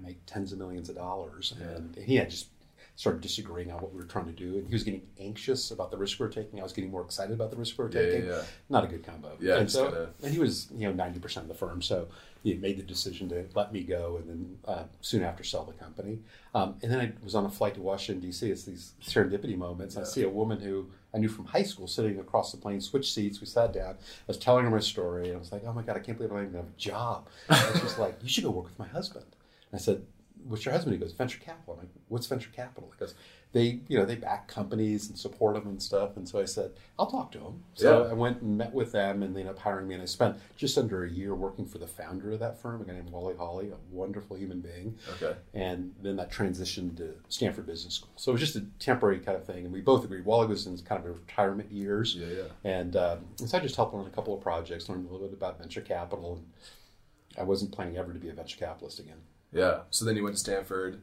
make 0.00 0.18
tens 0.26 0.52
of 0.52 0.58
millions 0.58 0.88
of 0.88 0.96
dollars. 0.96 1.54
And 1.60 1.96
he 1.96 2.16
had 2.16 2.30
just 2.30 2.48
started 2.96 3.20
disagreeing 3.20 3.70
on 3.70 3.78
what 3.82 3.92
we 3.92 3.98
were 3.98 4.06
trying 4.06 4.24
to 4.26 4.32
do. 4.32 4.56
And 4.56 4.66
he 4.66 4.74
was 4.74 4.82
getting 4.82 5.02
anxious 5.20 5.70
about 5.70 5.90
the 5.90 5.98
risk 5.98 6.18
we 6.18 6.26
were 6.26 6.32
taking. 6.32 6.60
I 6.60 6.62
was 6.62 6.72
getting 6.72 6.90
more 6.90 7.02
excited 7.02 7.34
about 7.34 7.50
the 7.50 7.56
risk 7.56 7.76
we 7.78 7.84
were 7.84 7.90
Yeah, 7.90 8.00
yeah, 8.00 8.10
taking. 8.10 8.28
yeah. 8.28 8.42
Not 8.70 8.84
a 8.84 8.86
good 8.86 9.04
combo. 9.04 9.36
Yeah, 9.40 9.56
and 9.58 9.70
so 9.70 9.84
kinda- 9.84 10.10
and 10.22 10.32
he 10.32 10.38
was 10.38 10.68
you 10.72 10.86
know 10.88 10.92
ninety 10.94 11.18
percent 11.18 11.44
of 11.44 11.48
the 11.48 11.54
firm, 11.54 11.82
so 11.82 12.08
he 12.42 12.54
made 12.54 12.78
the 12.78 12.82
decision 12.82 13.28
to 13.30 13.44
let 13.54 13.72
me 13.72 13.82
go, 13.82 14.16
and 14.16 14.28
then 14.30 14.58
uh, 14.64 14.84
soon 15.02 15.22
after 15.24 15.44
sell 15.44 15.64
the 15.64 15.72
company. 15.74 16.20
Um, 16.54 16.76
and 16.82 16.90
then 16.90 17.00
I 17.00 17.12
was 17.22 17.34
on 17.34 17.44
a 17.44 17.50
flight 17.50 17.74
to 17.74 17.82
Washington 17.82 18.22
D.C. 18.22 18.50
It's 18.50 18.64
these 18.64 18.92
serendipity 19.02 19.58
moments. 19.58 19.96
I 19.98 20.04
see 20.04 20.22
a 20.22 20.28
woman 20.30 20.60
who 20.60 20.86
I 21.14 21.18
knew 21.18 21.28
from 21.28 21.46
high 21.46 21.62
school 21.62 21.86
sitting 21.86 22.18
across 22.18 22.52
the 22.52 22.58
plane, 22.58 22.80
switched 22.80 23.12
seats. 23.12 23.40
We 23.40 23.46
sat 23.46 23.72
down. 23.72 23.94
I 23.94 24.24
was 24.26 24.38
telling 24.38 24.64
her 24.64 24.70
my 24.70 24.80
story, 24.80 25.28
and 25.28 25.36
I 25.36 25.38
was 25.38 25.52
like, 25.52 25.62
"Oh 25.64 25.72
my 25.72 25.82
god, 25.82 25.96
I 25.96 26.00
can't 26.00 26.18
believe 26.18 26.32
I 26.32 26.36
don't 26.36 26.44
even 26.48 26.56
have 26.56 26.68
a 26.68 26.78
job." 26.78 27.28
And 27.48 27.98
like, 27.98 28.18
"You 28.22 28.28
should 28.28 28.44
go 28.44 28.50
work 28.50 28.66
with 28.66 28.78
my 28.78 28.88
husband." 28.88 29.26
And 29.70 29.80
I 29.80 29.82
said, 29.82 30.02
"What's 30.48 30.64
your 30.64 30.72
husband?" 30.72 30.94
He 30.94 31.00
goes, 31.00 31.12
"Venture 31.12 31.38
capital." 31.40 31.74
I'm 31.74 31.80
like, 31.80 31.88
"What's 32.08 32.26
venture 32.26 32.50
capital?" 32.50 32.90
He 32.92 32.98
goes, 32.98 33.14
"They, 33.52 33.80
you 33.88 33.98
know, 33.98 34.04
they 34.04 34.16
back 34.16 34.48
companies 34.48 35.08
and 35.08 35.18
support 35.18 35.54
them 35.54 35.66
and 35.66 35.82
stuff." 35.82 36.16
And 36.16 36.28
so 36.28 36.38
I 36.40 36.44
said, 36.44 36.72
"I'll 36.98 37.06
talk 37.10 37.32
to 37.32 37.38
him." 37.38 37.62
So 37.74 38.04
Yeah. 38.04 38.10
I 38.10 38.12
went 38.14 38.42
and 38.42 38.56
met 38.58 38.72
with 38.74 38.92
them, 38.92 39.22
and 39.22 39.34
they 39.34 39.40
ended 39.40 39.56
up 39.56 39.60
hiring 39.62 39.88
me. 39.88 39.94
And 39.94 40.02
I 40.02 40.06
spent 40.06 40.36
just 40.56 40.76
under 40.78 41.04
a 41.04 41.10
year 41.10 41.34
working 41.34 41.66
for 41.66 41.78
the 41.78 41.86
founder 41.86 42.32
of 42.32 42.40
that 42.40 42.58
firm, 42.58 42.80
a 42.80 42.84
guy 42.84 42.92
named 42.94 43.10
Wally 43.10 43.34
Holly, 43.36 43.70
a 43.70 43.76
wonderful 43.94 44.36
human 44.36 44.60
being. 44.60 44.98
okay. 45.14 45.36
And 45.54 45.94
then 46.02 46.16
that 46.16 46.30
transitioned 46.30 46.96
to 46.98 47.14
Stanford 47.28 47.66
Business 47.66 47.94
School. 47.94 48.10
So 48.16 48.30
it 48.30 48.34
was 48.34 48.40
just 48.40 48.56
a 48.56 48.64
temporary 48.78 49.18
kind 49.20 49.36
of 49.36 49.44
thing. 49.44 49.64
And 49.64 49.72
we 49.72 49.80
both 49.80 50.04
agreed. 50.04 50.24
Wally 50.24 50.46
was 50.46 50.66
in 50.66 50.76
kind 50.78 51.04
of 51.04 51.18
retirement 51.18 51.70
years. 51.72 52.14
Yeah, 52.14 52.26
yeah. 52.28 52.42
And, 52.64 52.96
um, 52.96 53.18
and 53.40 53.48
so 53.48 53.58
I 53.58 53.60
just 53.60 53.76
helped 53.76 53.94
on 53.94 54.06
a 54.06 54.10
couple 54.10 54.34
of 54.34 54.40
projects, 54.40 54.88
learned 54.88 55.08
a 55.08 55.12
little 55.12 55.26
bit 55.28 55.36
about 55.36 55.58
venture 55.58 55.80
capital. 55.80 56.34
And 56.36 56.46
I 57.38 57.42
wasn't 57.42 57.72
planning 57.72 57.96
ever 57.96 58.12
to 58.12 58.18
be 58.18 58.28
a 58.28 58.32
venture 58.32 58.58
capitalist 58.58 58.98
again. 58.98 59.18
Yeah. 59.56 59.80
So 59.90 60.04
then 60.04 60.16
you 60.16 60.22
went 60.22 60.36
to 60.36 60.40
Stanford, 60.40 61.00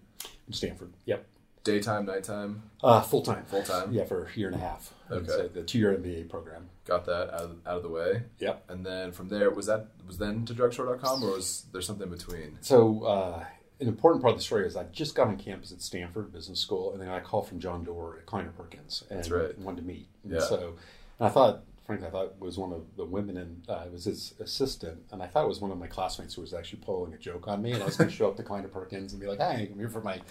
Stanford. 0.51 0.93
Yep. 1.05 1.25
daytime, 1.63 2.05
nighttime, 2.05 2.63
Uh, 2.83 3.01
full 3.01 3.21
time. 3.21 3.45
full 3.45 3.63
time. 3.63 3.91
Yeah, 3.93 4.03
for 4.05 4.25
a 4.25 4.37
year 4.37 4.47
and 4.49 4.57
a 4.57 4.59
half. 4.59 4.93
Okay. 5.09 5.27
So 5.27 5.47
the 5.47 5.63
two 5.63 5.79
year 5.79 5.93
MBA 5.97 6.29
program. 6.29 6.69
Got 6.85 7.05
that 7.05 7.33
out 7.33 7.41
of, 7.41 7.51
out 7.65 7.77
of 7.77 7.83
the 7.83 7.89
way. 7.89 8.23
Yep. 8.39 8.65
And 8.69 8.85
then 8.85 9.11
from 9.13 9.29
there, 9.29 9.49
was 9.49 9.65
that 9.67 9.87
was 10.05 10.17
then 10.17 10.45
to 10.45 10.53
drugstore.com 10.53 11.23
or 11.23 11.31
was 11.35 11.65
there 11.71 11.81
something 11.81 12.07
in 12.09 12.13
between? 12.13 12.57
So 12.61 13.03
uh, 13.05 13.45
an 13.79 13.87
important 13.87 14.21
part 14.21 14.33
of 14.33 14.39
the 14.39 14.43
story 14.43 14.67
is 14.67 14.75
I 14.75 14.83
just 14.91 15.15
got 15.15 15.27
on 15.27 15.37
campus 15.37 15.71
at 15.71 15.81
Stanford 15.81 16.31
Business 16.33 16.59
School, 16.59 16.91
and 16.91 17.01
then 17.01 17.07
I 17.09 17.21
called 17.21 17.47
from 17.47 17.59
John 17.59 17.83
Doerr 17.85 18.17
at 18.19 18.25
Kleiner 18.25 18.51
Perkins, 18.57 19.03
and 19.09 19.19
That's 19.19 19.29
right. 19.31 19.57
wanted 19.59 19.81
to 19.81 19.87
meet. 19.87 20.07
And 20.23 20.33
Yeah. 20.33 20.39
So, 20.41 20.73
and 21.19 21.27
I 21.27 21.29
thought, 21.29 21.63
frankly, 21.85 22.07
I 22.07 22.11
thought 22.11 22.25
it 22.25 22.39
was 22.39 22.57
one 22.57 22.71
of 22.71 22.83
the 22.95 23.05
women, 23.05 23.37
and 23.37 23.63
uh, 23.69 23.83
it 23.85 23.91
was 23.91 24.05
his 24.05 24.33
assistant, 24.39 24.99
and 25.11 25.21
I 25.21 25.27
thought 25.27 25.43
it 25.45 25.49
was 25.49 25.59
one 25.59 25.71
of 25.71 25.77
my 25.77 25.87
classmates 25.87 26.33
who 26.33 26.41
was 26.41 26.53
actually 26.53 26.79
pulling 26.79 27.13
a 27.13 27.17
joke 27.17 27.47
on 27.47 27.61
me, 27.61 27.71
and 27.71 27.81
I 27.81 27.85
was 27.85 27.97
going 27.97 28.09
to 28.09 28.15
show 28.15 28.27
up 28.29 28.37
to 28.37 28.43
Kleiner 28.43 28.67
Perkins 28.69 29.13
and 29.13 29.21
be 29.21 29.27
like, 29.27 29.39
"Hey, 29.39 29.69
I'm 29.71 29.77
here 29.77 29.89
for 29.89 30.01
my 30.01 30.21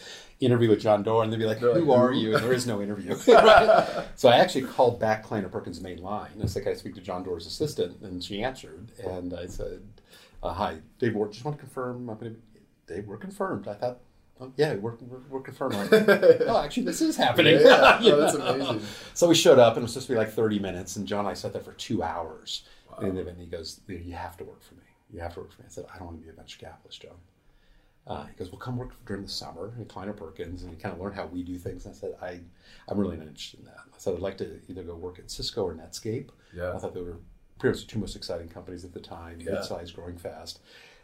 interview 0.40 0.70
with 0.70 0.80
John 0.80 1.02
Doerr," 1.02 1.24
and 1.24 1.32
they'd 1.32 1.38
be 1.38 1.44
like, 1.46 1.58
"Who 1.58 1.92
are 1.92 2.12
you?" 2.12 2.34
And 2.34 2.44
there 2.44 2.52
is 2.52 2.66
no 2.66 2.80
interview. 2.80 3.14
Right? 3.28 4.04
So 4.16 4.28
I 4.28 4.36
actually 4.36 4.62
called 4.62 5.00
back 5.00 5.24
Kleiner 5.24 5.48
Perkins' 5.48 5.80
main 5.80 6.00
line. 6.02 6.30
I 6.42 6.46
said, 6.46 6.62
"Can 6.62 6.72
I 6.72 6.74
speak 6.76 6.94
to 6.94 7.00
John 7.00 7.24
Doerr's 7.24 7.46
assistant?" 7.46 8.00
And 8.02 8.22
she 8.22 8.42
answered, 8.42 8.92
and 9.04 9.34
I 9.34 9.46
said, 9.46 9.82
uh, 10.42 10.52
"Hi, 10.52 10.78
Dave 10.98 11.14
Ward. 11.14 11.32
Just 11.32 11.44
want 11.44 11.56
to 11.56 11.62
confirm. 11.62 12.08
I'm 12.08 12.18
going 12.18 12.34
to 12.34 12.40
Dave. 12.94 13.06
We're 13.06 13.16
confirmed." 13.16 13.68
I 13.68 13.74
thought. 13.74 13.98
Oh, 14.42 14.52
yeah, 14.56 14.74
we're, 14.74 14.94
we're, 15.00 15.18
we're 15.30 15.40
confirmed. 15.40 15.74
Like, 15.74 15.92
oh, 16.46 16.62
actually, 16.64 16.84
this 16.84 17.00
is 17.00 17.16
happening. 17.16 17.58
Yeah. 17.60 18.00
You 18.00 18.12
Oh, 18.14 18.20
that's 18.20 18.34
amazing. 18.34 18.80
So 19.14 19.28
we 19.28 19.34
showed 19.34 19.58
up, 19.58 19.74
and 19.74 19.82
it 19.82 19.84
was 19.84 19.92
supposed 19.92 20.08
to 20.08 20.12
be 20.14 20.18
like 20.18 20.32
30 20.32 20.58
minutes, 20.58 20.96
and 20.96 21.06
John 21.06 21.20
and 21.20 21.28
I 21.28 21.34
sat 21.34 21.52
there 21.52 21.62
for 21.62 21.72
two 21.72 22.02
hours. 22.02 22.64
Wow. 22.90 22.98
And 23.08 23.16
then 23.18 23.36
he 23.36 23.46
goes, 23.46 23.80
You 23.88 24.12
have 24.14 24.36
to 24.38 24.44
work 24.44 24.62
for 24.62 24.74
me. 24.74 24.82
You 25.12 25.20
have 25.20 25.34
to 25.34 25.40
work 25.40 25.52
for 25.52 25.62
me. 25.62 25.66
I 25.68 25.70
said, 25.70 25.84
I 25.94 25.98
don't 25.98 26.06
want 26.06 26.18
to 26.18 26.24
be 26.24 26.30
a 26.30 26.32
venture 26.32 26.58
capitalist, 26.58 27.02
John. 27.02 27.12
Uh, 28.06 28.24
he 28.26 28.34
goes, 28.36 28.50
Well, 28.50 28.58
come 28.58 28.76
work 28.76 28.92
during 29.06 29.22
the 29.22 29.28
summer 29.28 29.72
at 29.80 29.88
Kleiner 29.88 30.12
Perkins, 30.12 30.62
and 30.62 30.72
you 30.72 30.76
kind 30.78 30.92
of 30.94 31.00
learn 31.00 31.12
how 31.12 31.26
we 31.26 31.42
do 31.42 31.56
things. 31.56 31.86
And 31.86 31.94
I 31.94 31.98
said, 31.98 32.14
I, 32.20 32.40
I'm 32.88 32.98
really 32.98 33.16
not 33.16 33.28
interested 33.28 33.60
in 33.60 33.66
that. 33.66 33.76
I 33.94 33.98
said, 33.98 34.14
I'd 34.14 34.20
like 34.20 34.38
to 34.38 34.58
either 34.68 34.82
go 34.82 34.96
work 34.96 35.18
at 35.18 35.30
Cisco 35.30 35.62
or 35.64 35.74
Netscape. 35.74 36.30
Yeah. 36.54 36.72
I 36.74 36.78
thought 36.78 36.94
they 36.94 37.00
were 37.00 37.18
pretty 37.58 37.76
much 37.78 37.86
the 37.86 37.92
two 37.92 37.98
most 38.00 38.16
exciting 38.16 38.48
companies 38.48 38.84
at 38.84 38.92
the 38.92 39.00
time, 39.00 39.40
Yeah. 39.40 39.52
mid-sized, 39.52 39.94
growing 39.94 40.18
fast. 40.18 40.58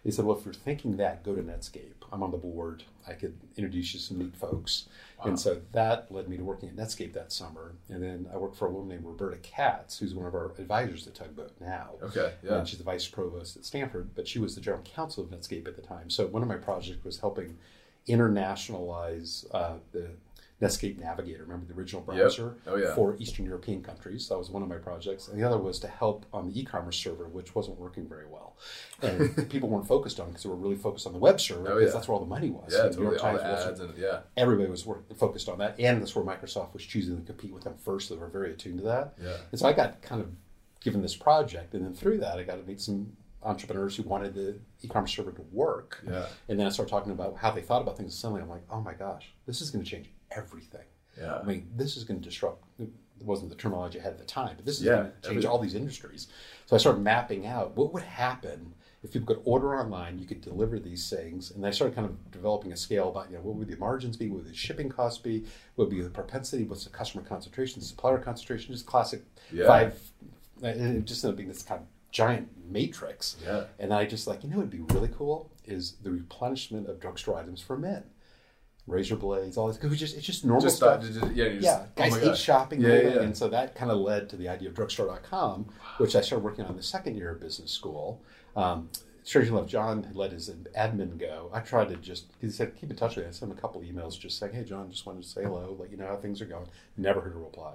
He 0.05 0.11
said, 0.11 0.25
"Well, 0.25 0.39
if 0.39 0.45
you're 0.45 0.55
thinking 0.55 0.97
that, 0.97 1.25
go 1.25 1.35
to 1.35 1.43
Netscape. 1.43 1.95
I'm 2.13 2.23
on 2.23 2.31
the 2.31 2.39
board. 2.39 2.85
I 3.07 3.13
could 3.13 3.39
introduce 3.57 3.93
you 3.93 4.01
to 4.01 4.07
some 4.07 4.19
neat 4.19 4.37
folks." 4.37 4.89
And 5.25 5.39
so 5.39 5.61
that 5.73 6.13
led 6.13 6.29
me 6.29 6.37
to 6.37 6.45
working 6.45 6.69
at 6.69 6.77
Netscape 6.77 7.13
that 7.15 7.33
summer. 7.33 7.75
And 7.89 8.03
then 8.03 8.29
I 8.33 8.37
worked 8.37 8.57
for 8.57 8.69
a 8.69 8.71
woman 8.71 8.89
named 8.89 9.05
Roberta 9.05 9.37
Katz, 9.39 9.99
who's 9.99 10.15
one 10.15 10.27
of 10.27 10.35
our 10.35 10.53
advisors 10.59 11.07
at 11.09 11.15
Tugboat 11.15 11.53
now. 11.61 11.91
Okay. 12.03 12.35
Yeah. 12.43 12.59
And 12.59 12.69
she's 12.69 12.79
the 12.79 12.85
vice 12.85 13.09
provost 13.09 13.57
at 13.57 13.65
Stanford, 13.65 14.15
but 14.15 14.29
she 14.29 14.39
was 14.39 14.55
the 14.55 14.61
general 14.61 14.83
counsel 14.85 15.25
of 15.25 15.31
Netscape 15.31 15.67
at 15.67 15.75
the 15.75 15.83
time. 15.83 16.09
So 16.09 16.27
one 16.27 16.43
of 16.43 16.49
my 16.49 16.57
projects 16.57 17.05
was 17.05 17.19
helping 17.19 17.59
internationalize 18.07 19.45
uh, 19.53 19.79
the 19.93 20.11
Netscape 20.61 20.99
Navigator. 20.99 21.43
Remember 21.45 21.67
the 21.67 21.79
original 21.79 22.03
browser 22.03 22.57
Oh, 22.67 22.75
yeah. 22.77 22.93
for 22.97 23.17
Eastern 23.19 23.45
European 23.47 23.81
countries. 23.83 24.29
That 24.29 24.39
was 24.39 24.51
one 24.51 24.63
of 24.63 24.69
my 24.69 24.77
projects, 24.79 25.29
and 25.29 25.41
the 25.41 25.47
other 25.47 25.57
was 25.59 25.79
to 25.81 25.87
help 25.89 26.27
on 26.33 26.49
the 26.49 26.61
e-commerce 26.61 26.97
server, 26.97 27.29
which 27.29 27.55
wasn't 27.55 27.79
working 27.79 28.09
very 28.09 28.27
well, 28.27 28.57
and 29.01 29.49
people 29.51 29.69
weren't 29.69 29.87
focused 29.87 30.19
on 30.19 30.29
because 30.29 30.43
they 30.43 30.49
were 30.49 30.57
really 30.57 30.75
focused 30.75 31.07
on 31.07 31.13
the 31.13 31.19
web 31.19 31.41
server 31.41 31.61
Oh, 31.71 31.75
because 31.77 31.91
yeah. 31.91 31.93
that's 31.95 32.09
where 32.09 32.15
all 32.17 32.21
the 32.25 32.27
money 32.29 32.51
was. 32.51 32.73
Yeah, 32.77 32.87
And 32.87 32.97
New 32.97 33.03
York 33.05 33.19
totally. 33.21 33.41
All 33.45 33.57
the 33.57 33.67
ads 33.69 33.81
and 33.81 33.97
yeah. 33.97 34.21
everybody 34.37 34.69
was 34.69 34.85
work, 34.85 35.17
focused 35.17 35.49
on 35.49 35.59
that, 35.59 35.79
and 35.79 36.01
that's 36.03 36.17
where 36.17 36.25
Microsoft 36.25 36.73
was 36.75 36.83
choosing 36.85 37.17
to 37.19 37.23
compete 37.25 37.53
with 37.53 37.63
them 37.63 37.77
first. 37.77 38.09
So 38.09 38.15
they 38.15 38.21
were 38.21 38.27
very 38.29 38.51
attuned 38.53 38.79
to 38.79 38.85
that. 38.85 39.15
Yeah. 39.23 39.37
And 39.53 39.61
so 39.61 39.69
I 39.69 39.73
got 39.73 40.03
kind 40.03 40.21
of 40.21 40.29
given 40.81 41.03
this 41.03 41.15
project, 41.15 41.75
and 41.75 41.85
then 41.85 41.95
through 41.95 42.19
that, 42.19 42.39
I 42.39 42.43
got 42.43 42.57
to 42.57 42.63
meet 42.65 42.81
some 42.81 43.13
entrepreneurs 43.45 43.95
who 43.95 44.03
wanted 44.03 44.35
the 44.35 44.59
e-commerce 44.83 45.13
server 45.15 45.31
to 45.31 45.43
work. 45.53 46.03
Yeah. 46.05 46.27
And 46.49 46.59
then 46.59 46.67
I 46.67 46.71
started 46.71 46.91
talking 46.91 47.13
about 47.13 47.37
how 47.37 47.53
they 47.53 47.63
thought 47.63 47.81
about 47.83 47.97
things. 47.97 48.13
And 48.13 48.19
suddenly 48.21 48.43
I'm 48.43 48.49
like, 48.49 48.65
oh 48.69 48.81
my 48.81 48.95
gosh, 48.95 49.31
this 49.47 49.61
is 49.61 49.71
going 49.71 49.85
to 49.85 49.89
change 49.89 50.11
everything. 50.31 50.85
Yeah. 51.19 51.39
I 51.39 51.43
mean, 51.45 51.69
this 51.77 51.97
is 51.97 52.05
going 52.05 52.21
to 52.21 52.29
disrupt. 52.29 52.65
It 52.79 52.89
wasn't 53.25 53.51
the 53.51 53.57
terminology 53.57 53.99
I 53.99 54.03
had 54.05 54.13
at 54.13 54.19
the 54.19 54.25
time, 54.25 54.55
but 54.57 54.65
this 54.65 54.79
is 54.79 54.85
Yeah, 54.85 54.95
going 54.97 55.13
to 55.23 55.29
change 55.31 55.45
all 55.45 55.59
these 55.59 55.75
industries. 55.75 56.29
So 56.67 56.77
I 56.77 56.79
started 56.79 57.01
mapping 57.03 57.47
out 57.47 57.77
what 57.77 57.93
would 57.93 58.05
happen 58.05 58.75
if 59.03 59.13
people 59.13 59.35
could 59.35 59.43
order 59.45 59.77
online. 59.79 60.19
You 60.19 60.27
could 60.27 60.41
deliver 60.41 60.79
these 60.79 61.09
things, 61.11 61.51
and 61.51 61.67
I 61.67 61.71
started 61.71 61.95
kind 61.97 62.07
of 62.07 62.31
developing 62.31 62.73
a 62.73 62.77
scale 62.77 63.09
about 63.09 63.31
you 63.31 63.37
know 63.37 63.43
what 63.43 63.57
would 63.57 63.69
the 63.69 63.77
margins 63.77 64.17
be, 64.17 64.29
what 64.29 64.45
would 64.45 64.53
the 64.53 64.57
shipping 64.57 64.89
costs 64.89 65.19
be, 65.19 65.41
what 65.75 65.89
would 65.89 65.97
be 65.97 66.01
the 66.03 66.11
propensity, 66.11 66.65
what's 66.65 66.85
the 66.85 66.91
customer 66.91 67.25
concentration, 67.25 67.81
supplier 67.83 68.19
concentration, 68.19 68.73
just 68.73 68.87
classic 68.87 69.23
Yeah. 69.53 69.67
five. 69.67 70.01
And 70.63 70.97
it 70.99 71.05
just 71.05 71.25
ended 71.25 71.35
up 71.35 71.37
being 71.39 71.49
this 71.49 71.63
kind 71.63 71.81
of 71.81 71.87
giant 72.11 72.49
matrix. 72.69 73.37
Yeah. 73.45 73.65
And 73.79 73.93
I 73.95 74.05
just 74.07 74.27
like, 74.27 74.43
you 74.43 74.51
know, 74.51 74.57
what 74.57 74.63
would 74.63 74.89
be 74.89 74.95
really 74.95 75.11
cool 75.17 75.51
is 75.65 75.93
the 76.03 76.11
replenishment 76.11 76.89
of 76.89 76.99
drugstore 77.01 77.39
items 77.39 77.61
for 77.61 77.77
men, 77.79 78.03
razor 78.89 79.17
blades, 79.17 79.57
all 79.57 79.69
this. 79.69 79.77
Because 79.77 79.99
just 79.99 80.17
it's 80.17 80.27
just 80.27 80.45
normal 80.45 80.63
Just 80.63 80.77
stuff. 80.77 81.01
did- 81.03 81.15
yeah, 81.37 81.49
just, 81.51 81.63
yeah, 81.63 81.83
oh 81.83 81.89
guys 81.97 82.17
hate 82.17 82.25
gosh. 82.25 82.41
shopping, 82.43 82.81
Yeah, 82.81 82.89
living, 82.89 83.13
yeah. 83.15 83.21
and 83.23 83.37
so 83.37 83.49
that 83.49 83.75
kind 83.75 83.91
of 83.91 83.99
led 83.99 84.29
to 84.31 84.37
the 84.37 84.49
idea 84.49 84.69
of 84.69 84.75
drugstore.com, 84.75 85.67
which 85.99 86.17
I 86.17 86.21
started 86.21 86.45
working 86.45 86.65
on 86.65 86.77
the 86.77 86.83
second 86.83 87.17
year 87.17 87.31
of 87.31 87.41
business 87.41 87.71
school. 87.71 88.21
Um, 88.57 88.89
Strangely 89.25 89.55
enough, 89.59 89.69
John 89.69 90.05
had 90.05 90.17
let 90.17 90.33
his 90.33 90.49
admin 90.75 91.19
go. 91.19 91.51
I 91.53 91.61
tried 91.61 91.91
to 91.91 91.97
just, 91.97 92.33
he 92.41 92.49
said, 92.49 92.75
keep 92.81 92.89
in 92.91 92.97
touch 92.97 93.17
with 93.17 93.27
me. 93.27 93.29
I 93.29 93.33
sent 93.33 93.53
him 93.53 93.59
a 93.59 93.61
couple 93.61 93.83
emails 93.83 94.19
just 94.19 94.39
saying, 94.39 94.55
hey, 94.55 94.65
John, 94.65 94.91
just 94.91 95.05
wanted 95.05 95.23
to 95.23 95.29
say 95.29 95.43
hello, 95.43 95.77
let 95.79 95.91
you 95.91 95.99
know 95.99 96.07
how 96.07 96.17
things 96.17 96.41
are 96.41 96.47
going. 96.47 96.65
Never 96.97 97.21
heard 97.21 97.35
a 97.35 97.39
reply. 97.39 97.75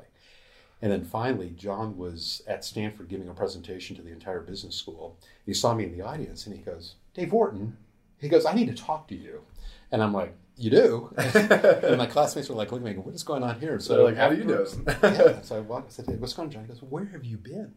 And 0.82 0.92
then 0.92 1.06
finally, 1.06 1.52
John 1.56 1.96
was 1.96 2.42
at 2.48 2.66
Stanford 2.66 3.08
giving 3.08 3.30
a 3.30 3.36
presentation 3.36 3.96
to 3.96 4.02
the 4.02 4.12
entire 4.12 4.40
business 4.42 4.76
school. 4.76 5.16
He 5.46 5.54
saw 5.54 5.76
me 5.76 5.84
in 5.84 5.96
the 5.96 6.02
audience 6.04 6.48
and 6.48 6.56
he 6.56 6.62
goes, 6.64 6.96
Dave 7.14 7.32
Wharton, 7.32 7.78
he 8.18 8.30
goes, 8.30 8.48
I 8.48 8.54
need 8.56 8.76
to 8.76 8.84
talk 8.84 9.08
to 9.10 9.16
you. 9.16 9.44
And 9.92 10.02
I'm 10.02 10.12
like, 10.12 10.36
you 10.58 10.70
do? 10.70 11.14
and 11.18 11.98
my 11.98 12.06
classmates 12.06 12.50
were 12.50 12.56
like 12.56 12.72
looking 12.72 12.88
at 12.88 12.96
me, 12.96 13.02
what 13.02 13.14
is 13.16 13.24
going 13.24 13.44
on 13.44 13.60
here? 13.60 13.80
So 13.80 13.96
They're 13.96 14.06
like, 14.06 14.18
how 14.18 14.30
do 14.30 14.36
you 14.38 14.44
know? 14.44 14.66
yeah. 15.04 15.42
So 15.42 15.58
I 15.58 15.60
walked, 15.62 15.88
I 15.88 15.94
said, 15.94 16.06
hey, 16.08 16.16
what's 16.16 16.34
going 16.34 16.48
on, 16.48 16.52
John? 16.54 16.62
He 16.64 16.68
goes, 16.70 16.82
where 16.84 17.06
have 17.06 17.24
you 17.26 17.38
been? 17.38 17.74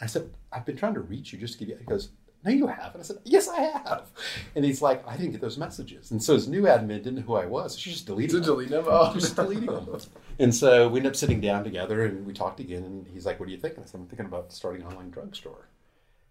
I 0.00 0.06
said, 0.06 0.30
I've 0.52 0.64
been 0.64 0.76
trying 0.76 0.94
to 0.94 1.00
reach 1.00 1.32
you 1.32 1.38
just 1.38 1.54
to 1.54 1.58
give 1.60 1.68
you. 1.70 1.76
He 1.76 1.84
goes, 1.84 2.10
no, 2.44 2.52
you 2.52 2.68
haven't. 2.68 3.00
I 3.00 3.02
said, 3.02 3.18
yes, 3.24 3.48
I 3.48 3.60
have. 3.62 4.04
And 4.54 4.64
he's 4.64 4.80
like, 4.80 5.04
I 5.08 5.16
didn't 5.16 5.32
get 5.32 5.40
those 5.40 5.58
messages. 5.58 6.12
And 6.12 6.22
so 6.22 6.34
his 6.34 6.46
new 6.46 6.62
admin 6.62 7.02
didn't 7.02 7.16
know 7.16 7.22
who 7.22 7.34
I 7.34 7.46
was. 7.46 7.72
So 7.74 7.80
She 7.80 7.90
just 7.90 8.06
deleted 8.06 8.36
them. 8.36 8.44
delete 8.44 8.68
them? 8.70 8.84
Oh, 8.86 9.12
Just 9.12 9.34
deleting 9.34 9.66
them. 9.66 9.98
And 10.38 10.54
so 10.54 10.86
we 10.88 11.00
ended 11.00 11.10
up 11.12 11.16
sitting 11.16 11.40
down 11.40 11.64
together 11.64 12.04
and 12.04 12.24
we 12.24 12.32
talked 12.32 12.60
again. 12.60 12.84
And 12.84 13.08
he's 13.08 13.26
like, 13.26 13.40
what 13.40 13.48
are 13.48 13.52
you 13.52 13.58
thinking? 13.58 13.82
I 13.82 13.86
said, 13.86 14.00
I'm 14.00 14.06
thinking 14.06 14.26
about 14.26 14.52
starting 14.52 14.82
an 14.82 14.86
online 14.88 15.10
drugstore. 15.10 15.66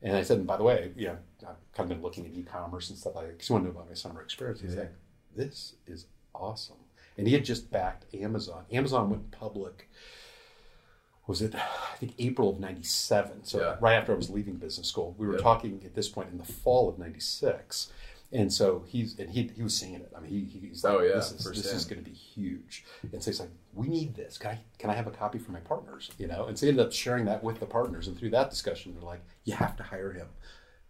And 0.02 0.16
I 0.16 0.22
said, 0.22 0.38
and 0.38 0.48
by 0.48 0.56
the 0.56 0.64
way, 0.64 0.94
you 0.96 1.08
know, 1.08 1.18
I've 1.42 1.56
kind 1.74 1.90
of 1.92 1.98
been 1.98 2.02
looking 2.02 2.26
at 2.26 2.32
e-commerce 2.32 2.90
and 2.90 2.98
stuff 2.98 3.16
like 3.16 3.26
that. 3.26 3.32
Because 3.34 3.48
he 3.48 3.54
wanted 3.54 3.66
to 3.68 3.74
know 3.74 3.80
about 3.80 3.90
my 3.90 3.96
summer 3.96 4.22
experience. 4.22 4.62
He's 4.62 4.76
Yeah. 4.76 4.82
like, 4.82 4.94
this 5.38 5.76
is 5.86 6.06
awesome. 6.36 6.76
And 7.18 7.28
he 7.28 7.34
had 7.34 7.46
just 7.46 7.72
backed 7.72 8.14
Amazon. 8.14 8.66
Amazon 8.72 9.10
went 9.10 9.32
public 9.32 9.88
was 11.26 11.42
it 11.42 11.54
I 11.56 11.96
think 11.98 12.14
April 12.20 12.50
of 12.50 12.60
'97. 12.60 13.44
So 13.44 13.60
Yeah. 13.60 13.78
right 13.82 13.96
after 13.96 14.14
I 14.14 14.16
was 14.16 14.30
leaving 14.30 14.56
business 14.56 14.88
school, 14.88 15.14
we 15.18 15.28
were 15.28 15.34
Yep. 15.34 15.42
talking 15.42 15.82
at 15.86 15.94
this 15.94 16.08
point 16.10 16.30
in 16.32 16.38
the 16.38 16.46
fall 16.46 16.88
of 16.88 16.98
'96, 16.98 17.92
and 18.32 18.52
so 18.54 18.84
he's 18.88 19.20
and 19.20 19.30
he 19.30 19.48
he 19.48 19.62
was 19.62 19.76
seeing 19.76 19.96
it. 19.96 20.12
I 20.16 20.20
mean, 20.22 20.32
he, 20.32 20.60
he's 20.68 20.84
like, 20.86 20.94
Oh, 20.94 21.02
yeah, 21.02 21.16
this 21.16 21.32
is, 21.34 21.44
this 21.44 21.74
is 21.74 21.84
going 21.86 22.02
to 22.04 22.10
be 22.10 22.16
huge. 22.16 22.86
And 23.12 23.22
so 23.22 23.30
he's 23.32 23.40
like, 23.42 23.50
we 23.74 23.88
need 23.90 24.16
this. 24.16 24.38
Can 24.38 24.52
I 24.52 24.60
can 24.78 24.90
I 24.90 24.94
have 24.94 25.08
a 25.08 25.12
copy 25.12 25.38
for 25.38 25.52
my 25.52 25.60
partners? 25.60 26.12
You 26.18 26.28
know, 26.28 26.46
and 26.46 26.58
so 26.58 26.66
he 26.66 26.70
ended 26.70 26.86
up 26.86 26.94
sharing 26.94 27.26
that 27.26 27.44
with 27.44 27.60
the 27.60 27.66
partners, 27.66 28.08
and 28.08 28.18
through 28.18 28.30
that 28.32 28.50
discussion, 28.50 28.94
they're 28.94 29.04
like, 29.04 29.22
you 29.44 29.54
have 29.54 29.76
to 29.78 29.84
hire 29.84 30.14
him. 30.14 30.28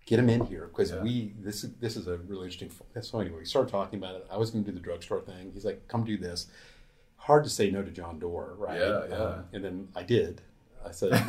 Get 0.08 0.18
him 0.20 0.30
in 0.30 0.46
here 0.46 0.68
because 0.68 0.92
Yeah. 0.92 1.04
we 1.04 1.34
this 1.40 1.64
is 1.64 1.72
this 1.80 1.96
is 1.98 2.08
a 2.08 2.18
really 2.18 2.46
interesting. 2.46 2.72
So 3.02 3.20
anyway, 3.20 3.40
we 3.40 3.46
started 3.46 3.70
talking 3.70 4.00
about 4.00 4.16
it. 4.16 4.26
I 4.32 4.38
was 4.38 4.50
going 4.52 4.64
to 4.66 4.72
do 4.72 4.76
the 4.76 4.82
drugstore 4.84 5.22
thing. 5.22 5.52
He's 5.54 5.66
like, 5.66 5.88
"Come 5.88 6.04
do 6.06 6.18
this." 6.18 6.48
Hard 7.18 7.44
to 7.44 7.50
say 7.50 7.70
no 7.70 7.84
to 7.84 7.92
John 7.92 8.18
Doerr, 8.20 8.56
right? 8.58 8.80
Yeah, 8.80 9.02
yeah. 9.10 9.16
Um, 9.16 9.44
and 9.54 9.64
then 9.66 9.88
I 9.96 10.04
did. 10.04 10.42
I 10.86 10.92
said, 10.92 11.12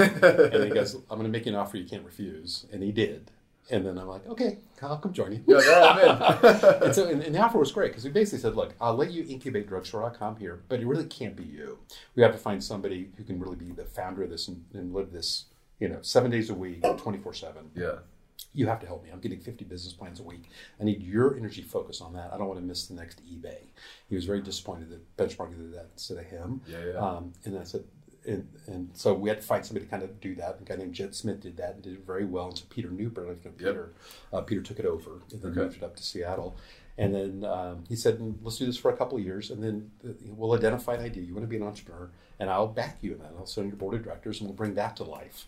and 0.54 0.62
he 0.64 0.70
goes, 0.70 0.94
"I'm 0.94 1.18
going 1.18 1.25
to 1.25 1.28
make 1.28 1.44
you 1.44 1.52
an 1.52 1.58
offer 1.58 1.76
you 1.76 1.87
can't 1.88 2.04
refuse," 2.04 2.66
and 2.73 2.82
he 2.82 2.92
did. 2.92 3.30
And 3.70 3.85
then 3.85 3.99
I'm 3.99 4.06
like, 4.06 4.25
"Okay, 4.28 4.58
I'll 4.80 4.97
come 4.99 5.12
join 5.12 5.32
you." 5.32 5.42
You're 5.47 5.58
like, 5.58 5.68
all 5.68 5.97
right, 5.97 6.44
I'm 6.44 6.64
in. 6.75 6.82
and 6.85 6.94
so, 6.94 7.08
and, 7.08 7.20
and 7.23 7.35
the 7.35 7.40
offer 7.40 7.58
was 7.58 7.73
great 7.73 7.90
because 7.90 8.04
we 8.04 8.11
basically 8.11 8.38
said, 8.38 8.54
"Look, 8.54 8.75
I'll 8.80 8.94
let 8.94 9.11
you 9.11 9.25
incubate 9.28 9.68
drugstore.com 9.68 10.37
here, 10.37 10.62
but 10.68 10.78
it 10.80 10.87
really 10.87 11.04
can't 11.06 11.35
be 11.35 11.42
you. 11.42 11.78
We 12.14 12.23
have 12.23 12.30
to 12.32 12.38
find 12.38 12.62
somebody 12.62 13.11
who 13.16 13.25
can 13.25 13.40
really 13.40 13.56
be 13.56 13.73
the 13.73 13.85
founder 13.87 14.23
of 14.23 14.30
this 14.30 14.47
and, 14.47 14.64
and 14.73 14.94
live 14.94 15.11
this, 15.12 15.47
you 15.80 15.88
know, 15.88 15.99
seven 16.02 16.30
days 16.30 16.49
a 16.49 16.54
week, 16.54 16.82
twenty 16.97 17.18
four 17.18 17.35
seven. 17.35 17.70
yeah. 17.75 17.97
You 18.59 18.67
have 18.67 18.81
to 18.81 18.87
help 18.87 19.05
me. 19.05 19.11
I'm 19.12 19.21
getting 19.21 19.38
50 19.41 19.65
business 19.67 19.93
plans 19.93 20.19
a 20.19 20.25
week. 20.25 20.50
I 20.81 20.85
need 20.85 21.00
your 21.00 21.37
energy 21.37 21.62
focus 21.62 22.00
on 22.00 22.12
that. 22.15 22.33
I 22.33 22.38
don't 22.38 22.49
want 22.49 22.59
to 22.59 22.67
miss 22.67 22.87
the 22.87 22.95
next 22.95 23.21
eBay. 23.25 23.59
He 24.09 24.15
was 24.17 24.25
very 24.25 24.41
disappointed 24.43 24.91
that 24.91 25.17
Benchmark 25.17 25.50
did 25.57 25.73
that 25.75 25.87
instead 25.95 26.19
of 26.19 26.25
him. 26.25 26.61
Yeah, 26.67 26.79
yeah. 26.93 26.99
Um, 26.99 27.33
and 27.45 27.57
I 27.57 27.62
said, 27.62 27.85
and, 28.27 28.49
and 28.67 28.91
so 28.95 29.15
we 29.15 29.29
had 29.29 29.41
to 29.41 29.47
find 29.47 29.65
somebody 29.65 29.87
to 29.87 29.91
kind 29.91 30.03
of 30.03 30.21
do 30.21 30.35
that. 30.35 30.59
A 30.61 30.65
guy 30.65 30.75
named 30.75 30.93
Jed 30.93 31.15
Smith 31.15 31.41
did 31.41 31.57
that 31.59 31.75
and 31.75 31.83
did 31.83 31.93
it 31.95 32.05
very 32.05 32.25
well. 32.25 32.49
And 32.49 32.59
so 32.59 32.65
Peter 32.69 32.88
Neupert, 32.88 33.19
I 33.23 33.27
don't 33.27 33.27
know 33.27 33.33
if 33.33 33.45
you 33.45 33.50
Peter, 33.53 33.93
uh, 34.33 34.41
Peter 34.41 34.61
took 34.61 34.81
it 34.81 34.87
over 34.87 35.23
and 35.33 35.41
then 35.41 35.53
Okay. 35.53 35.61
moved 35.61 35.77
it 35.77 35.83
up 35.85 35.95
to 35.97 36.03
Seattle. 36.03 36.57
And 36.99 37.15
then 37.15 37.45
um, 37.45 37.85
he 37.88 37.95
said, 37.95 38.21
let's 38.43 38.59
do 38.59 38.67
this 38.67 38.77
for 38.77 38.91
a 38.91 38.97
couple 38.97 39.17
of 39.17 39.23
years, 39.25 39.50
and 39.53 39.62
then 39.62 39.88
uh, 40.05 40.09
we'll 40.37 40.53
identify 40.59 40.95
an 40.95 41.05
idea. 41.05 41.23
You 41.23 41.33
want 41.33 41.45
to 41.45 41.49
be 41.49 41.55
an 41.55 41.62
entrepreneur, 41.62 42.11
and 42.41 42.50
I'll 42.50 42.67
back 42.67 42.99
you 43.03 43.12
in 43.12 43.19
that. 43.21 43.33
I'll 43.38 43.47
send 43.47 43.67
on 43.67 43.69
your 43.69 43.77
board 43.77 43.95
of 43.95 44.03
directors, 44.03 44.41
and 44.41 44.49
we'll 44.49 44.57
bring 44.57 44.75
that 44.75 44.97
to 44.97 45.05
life. 45.05 45.47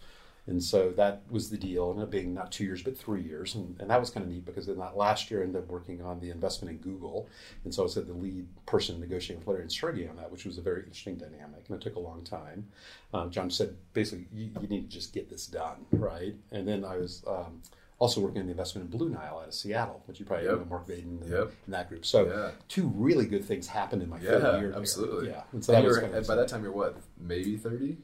And 0.50 0.62
so 0.62 0.90
that 0.97 1.23
was 1.30 1.49
the 1.49 1.57
deal. 1.57 1.90
Ended 1.90 2.04
up 2.04 2.11
being 2.11 2.35
not 2.35 2.50
two 2.50 2.64
years, 2.64 2.83
but 2.83 2.99
three 2.99 3.23
years. 3.23 3.54
And, 3.54 3.76
and 3.80 3.88
that 3.88 4.00
was 4.00 4.11
kind 4.11 4.26
of 4.26 4.33
neat 4.33 4.45
because 4.45 4.69
in 4.69 4.78
that 4.78 4.97
last 4.97 5.30
year, 5.30 5.40
I 5.40 5.45
ended 5.45 5.62
up 5.62 5.69
working 5.69 6.02
on 6.02 6.19
the 6.19 6.30
investment 6.30 6.73
in 6.73 6.78
Google. 6.78 7.28
And 7.64 7.73
so 7.73 7.83
I 7.83 7.85
was 7.85 7.95
the 7.95 8.02
lead 8.02 8.49
person 8.66 8.99
negotiating 8.99 9.38
with 9.38 9.49
Larry 9.49 9.62
and 9.62 9.73
Sergey 9.73 10.09
on 10.09 10.16
that, 10.16 10.30
which 10.30 10.45
was 10.45 10.59
a 10.59 10.62
very 10.62 10.80
interesting 10.83 11.16
dynamic. 11.16 11.64
And 11.69 11.76
it 11.76 11.80
took 11.80 11.95
a 11.95 12.00
long 12.00 12.25
time. 12.25 12.66
Um, 13.14 13.30
John 13.30 13.49
said, 13.49 13.76
basically, 13.92 14.26
you, 14.33 14.50
you 14.61 14.66
need 14.66 14.90
to 14.90 14.97
just 14.97 15.12
get 15.14 15.30
this 15.30 15.47
done, 15.47 15.87
right? 15.92 16.35
And 16.50 16.66
then 16.66 16.85
I 16.85 16.97
was 16.97 17.23
um, 17.28 17.62
also 18.00 18.21
working 18.21 18.40
on 18.40 18.47
the 18.47 18.52
investment 18.52 18.90
in 18.90 18.99
Blue 18.99 19.09
Nile 19.09 19.38
out 19.42 19.49
of 19.49 19.54
Seattle, 19.54 20.02
which 20.07 20.19
you 20.19 20.26
probably 20.26 20.47
Yep. 20.47 20.59
know 20.59 20.64
Mark 20.64 20.88
Vadon 20.88 21.21
and, 21.23 21.30
Yep. 21.30 21.52
and 21.66 21.75
that 21.75 21.88
group. 21.88 22.04
So 22.04 22.26
Yeah. 22.26 22.50
two 22.66 22.88
really 22.97 23.26
good 23.26 23.45
things 23.45 23.69
happened 23.69 24.02
in 24.02 24.09
my 24.09 24.19
third 24.19 24.42
Yeah, 24.42 24.59
year. 24.59 24.71
there. 24.71 24.78
absolutely. 24.80 25.28
Yeah. 25.28 25.42
And 25.52 25.64
so 25.64 25.75
And 25.75 25.85
that 25.85 25.88
was 25.88 25.99
kind 25.99 26.12
of 26.14 26.26
by 26.26 26.35
that 26.35 26.49
time, 26.49 26.64
you're 26.64 26.73
what? 26.73 26.97
Maybe 27.21 27.57
30? 27.57 27.99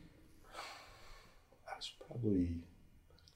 I 2.10 2.14
was 2.14 2.20
probably 2.22 2.48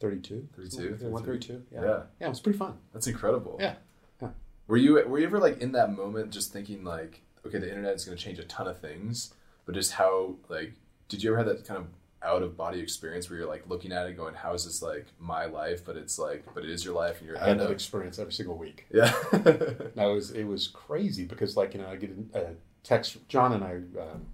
32. 0.00 0.48
32. 0.56 0.96
132. 1.10 1.62
Yeah. 1.72 1.82
Yeah. 1.82 2.02
Yeah, 2.20 2.26
it 2.26 2.30
was 2.30 2.40
pretty 2.40 2.58
fun. 2.58 2.78
That's 2.92 3.06
incredible. 3.06 3.56
Yeah. 3.60 3.74
Yeah. 4.20 4.28
Were 4.66 4.76
you 4.76 4.94
were 5.06 5.18
you 5.18 5.26
ever 5.26 5.38
like 5.38 5.60
in 5.60 5.72
that 5.72 5.92
moment 5.94 6.30
just 6.30 6.52
thinking 6.52 6.84
like, 6.84 7.22
okay, 7.46 7.58
the 7.58 7.68
internet 7.68 7.94
is 7.94 8.04
going 8.04 8.16
to 8.16 8.22
change 8.22 8.38
a 8.38 8.44
ton 8.44 8.66
of 8.66 8.80
things, 8.80 9.34
but 9.66 9.74
just 9.74 9.92
how 9.92 10.36
like 10.48 10.74
did 11.08 11.22
you 11.22 11.30
ever 11.30 11.38
have 11.38 11.46
that 11.46 11.66
kind 11.66 11.78
of 11.78 11.86
out 12.22 12.42
of 12.42 12.56
body 12.56 12.80
experience 12.80 13.30
where 13.30 13.38
you're 13.38 13.48
like 13.48 13.66
looking 13.68 13.92
at 13.92 14.06
it 14.06 14.16
going, 14.16 14.34
how 14.34 14.52
is 14.52 14.64
this 14.64 14.82
like 14.82 15.06
my 15.18 15.46
life? 15.46 15.84
But 15.84 15.96
it's 15.96 16.18
like, 16.18 16.44
but 16.54 16.64
it 16.64 16.70
is 16.70 16.84
your 16.84 16.94
life, 16.94 17.18
and 17.18 17.26
you're 17.26 17.38
I 17.38 17.48
had 17.48 17.58
don't 17.58 17.68
that 17.68 17.72
experience 17.72 18.18
every 18.18 18.32
single 18.32 18.56
week. 18.56 18.86
yeah, 18.92 19.12
Now 19.96 20.10
it 20.10 20.14
was 20.14 20.30
it 20.30 20.44
was 20.44 20.68
crazy 20.68 21.24
because 21.24 21.56
like 21.56 21.74
you 21.74 21.80
know 21.80 21.88
I 21.88 21.96
get 21.96 22.10
a 22.34 22.50
text. 22.82 23.16
John 23.28 23.52
and 23.52 23.64
I, 23.64 23.74
um, 24.00 24.26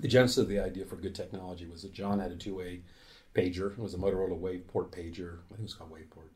the 0.00 0.08
genesis 0.08 0.38
of 0.38 0.48
the 0.48 0.58
idea 0.58 0.84
for 0.86 0.96
good 0.96 1.14
technology 1.14 1.66
was 1.66 1.82
that 1.82 1.92
John 1.92 2.18
had 2.18 2.32
a 2.32 2.36
two 2.36 2.56
way 2.56 2.80
pager. 3.36 3.72
It 3.72 3.78
was 3.78 3.94
a 3.94 3.98
Motorola 3.98 4.38
Waveport 4.40 4.90
pager. 4.90 5.38
I 5.44 5.54
think 5.54 5.60
it 5.60 5.62
was 5.62 5.74
called 5.74 5.90
Waveport. 5.92 6.28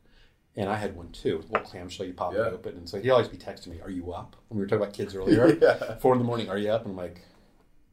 And 0.55 0.69
I 0.69 0.75
had 0.75 0.95
one 0.95 1.09
too, 1.11 1.37
a 1.37 1.51
little 1.53 1.65
clamshell 1.67 2.05
you 2.05 2.13
pop 2.13 2.33
Yeah. 2.33 2.47
it 2.47 2.53
open. 2.53 2.75
And 2.77 2.87
so 2.89 2.99
he'd 3.01 3.09
always 3.09 3.27
be 3.29 3.37
texting 3.37 3.67
me, 3.67 3.79
"Are 3.81 3.89
you 3.89 4.11
up?" 4.11 4.35
When 4.49 4.57
we 4.59 4.63
were 4.63 4.67
talking 4.67 4.83
about 4.83 4.93
kids 4.93 5.15
earlier, 5.19 5.57
Yeah. 5.61 5.97
four 5.99 6.13
in 6.13 6.19
the 6.19 6.25
morning, 6.25 6.49
"Are 6.49 6.57
you 6.57 6.69
up?" 6.71 6.81
And 6.83 6.91
I'm 6.91 6.97
like, 6.97 7.21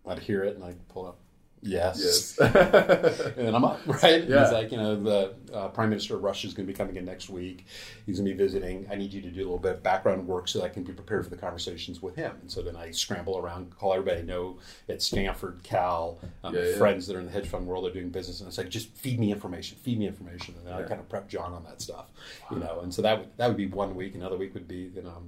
I'd 0.06 0.18
hear 0.20 0.42
it 0.42 0.56
and 0.56 0.64
I'd 0.64 0.88
pull 0.88 1.06
up, 1.06 1.18
"Yes." 1.62 2.36
yes, 2.38 2.38
and 3.36 3.46
then 3.46 3.54
I'm 3.54 3.64
up, 3.64 3.80
right? 3.86 4.24
Yeah. 4.24 4.44
He's 4.44 4.52
like, 4.52 4.70
you 4.70 4.78
know, 4.78 4.96
the 4.96 5.34
uh, 5.52 5.68
Prime 5.68 5.90
Minister 5.90 6.16
of 6.16 6.22
Russia 6.22 6.46
is 6.46 6.54
going 6.54 6.66
to 6.66 6.72
be 6.72 6.76
coming 6.76 6.96
in 6.96 7.04
next 7.04 7.28
week. 7.28 7.66
He's 8.06 8.18
going 8.18 8.28
to 8.28 8.34
be 8.34 8.38
visiting. 8.38 8.86
I 8.90 8.94
need 8.96 9.12
you 9.12 9.20
to 9.22 9.30
do 9.30 9.40
a 9.40 9.44
little 9.44 9.58
bit 9.58 9.72
of 9.72 9.82
background 9.82 10.26
work 10.26 10.48
so 10.48 10.58
that 10.60 10.64
I 10.66 10.68
can 10.68 10.82
be 10.84 10.92
prepared 10.92 11.24
for 11.24 11.30
the 11.30 11.36
conversations 11.36 12.02
with 12.02 12.16
him. 12.16 12.36
And 12.40 12.50
so 12.50 12.62
then 12.62 12.76
I 12.76 12.90
scramble 12.90 13.38
around, 13.38 13.76
call 13.76 13.92
everybody 13.92 14.20
I 14.20 14.22
know 14.22 14.58
at 14.88 15.02
Stanford, 15.02 15.60
Cal, 15.62 16.18
um, 16.44 16.54
Yeah, 16.54 16.62
yeah. 16.62 16.76
friends 16.76 17.06
that 17.06 17.16
are 17.16 17.20
in 17.20 17.26
the 17.26 17.32
hedge 17.32 17.48
fund 17.48 17.66
world 17.66 17.86
are 17.86 17.92
doing 17.92 18.10
business. 18.10 18.40
And 18.40 18.48
it's 18.48 18.58
like, 18.58 18.68
just 18.68 18.94
feed 18.96 19.18
me 19.18 19.32
information, 19.32 19.78
feed 19.78 19.98
me 19.98 20.06
information. 20.06 20.54
And 20.58 20.66
then 20.66 20.74
I 20.74 20.82
kind 20.82 21.00
of 21.00 21.08
prep 21.08 21.28
John 21.28 21.52
on 21.52 21.64
that 21.64 21.80
stuff, 21.80 22.06
you 22.50 22.58
know. 22.58 22.80
And 22.82 22.92
so 22.92 23.02
that 23.02 23.18
would, 23.18 23.28
that 23.36 23.48
would 23.48 23.56
be 23.56 23.66
one 23.66 23.94
week. 23.94 24.14
Another 24.14 24.36
week 24.36 24.54
would 24.54 24.68
be, 24.68 24.90
you 24.94 25.02
know, 25.02 25.22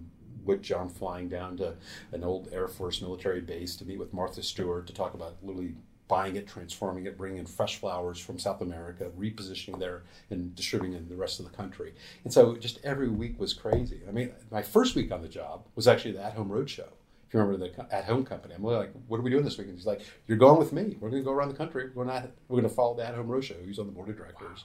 with 0.44 0.62
John 0.62 0.88
flying 0.88 1.28
down 1.28 1.56
to 1.58 1.74
an 2.12 2.24
old 2.24 2.48
Air 2.52 2.66
Force 2.68 3.02
military 3.02 3.40
base 3.40 3.76
to 3.76 3.84
meet 3.84 3.98
with 3.98 4.12
Martha 4.12 4.42
Stewart 4.42 4.86
to 4.86 4.92
talk 4.92 5.14
about 5.14 5.36
literally 5.42 5.74
buying 6.10 6.34
it, 6.36 6.46
transforming 6.46 7.06
it, 7.06 7.16
bringing 7.16 7.38
in 7.38 7.46
fresh 7.46 7.76
flowers 7.78 8.18
from 8.18 8.38
South 8.38 8.60
America, 8.60 9.10
repositioning 9.18 9.78
there, 9.78 10.02
and 10.28 10.54
distributing 10.54 10.96
in 10.98 11.08
the 11.08 11.14
rest 11.16 11.38
of 11.40 11.46
the 11.48 11.56
country. 11.56 11.94
And 12.24 12.32
so 12.32 12.56
just 12.56 12.80
every 12.84 13.08
week 13.08 13.38
was 13.40 13.54
crazy. 13.54 14.00
I 14.08 14.10
mean, 14.10 14.32
my 14.50 14.60
first 14.62 14.94
week 14.96 15.12
on 15.12 15.22
the 15.22 15.28
job 15.28 15.64
was 15.76 15.86
actually 15.88 16.12
the 16.12 16.22
At 16.24 16.34
Home 16.34 16.48
Roadshow. 16.50 16.88
if 17.28 17.32
you 17.34 17.40
remember 17.40 17.64
the 17.68 17.94
at 17.94 18.04
home 18.04 18.24
company, 18.24 18.54
I'm 18.54 18.64
like, 18.64 18.92
what 19.06 19.18
are 19.18 19.22
we 19.22 19.30
doing 19.30 19.44
this 19.44 19.56
weekend? 19.56 19.76
He's 19.78 19.86
like, 19.86 20.00
you're 20.26 20.36
going 20.36 20.58
with 20.58 20.72
me. 20.72 20.96
We're 21.00 21.10
going 21.10 21.22
to 21.22 21.24
go 21.24 21.32
around 21.32 21.48
the 21.50 21.56
country. 21.56 21.90
We're 21.94 22.04
not. 22.04 22.28
We're 22.48 22.58
going 22.60 22.68
to 22.68 22.74
follow 22.74 22.94
the 22.96 23.06
at 23.06 23.14
home 23.14 23.28
roadshow. 23.28 23.64
He's 23.64 23.78
on 23.78 23.86
the 23.86 23.92
board 23.92 24.08
of 24.08 24.16
directors. 24.16 24.64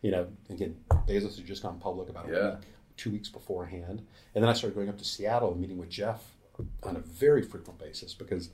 You 0.00 0.10
know, 0.12 0.28
again, 0.48 0.76
Bezos 1.06 1.36
had 1.36 1.44
just 1.46 1.62
gone 1.62 1.78
public 1.78 2.08
about 2.08 2.30
a 2.30 2.32
Yeah. 2.32 2.50
week, 2.54 2.64
two 2.96 3.10
weeks 3.10 3.28
beforehand, 3.28 4.06
and 4.34 4.42
then 4.42 4.48
I 4.48 4.54
started 4.54 4.74
going 4.74 4.88
up 4.88 4.96
to 4.98 5.04
Seattle 5.04 5.52
and 5.52 5.60
meeting 5.60 5.76
with 5.76 5.90
Jeff 5.90 6.22
on 6.82 6.96
a 6.96 7.00
very 7.00 7.42
frequent 7.42 7.78
basis 7.78 8.14
because 8.14 8.50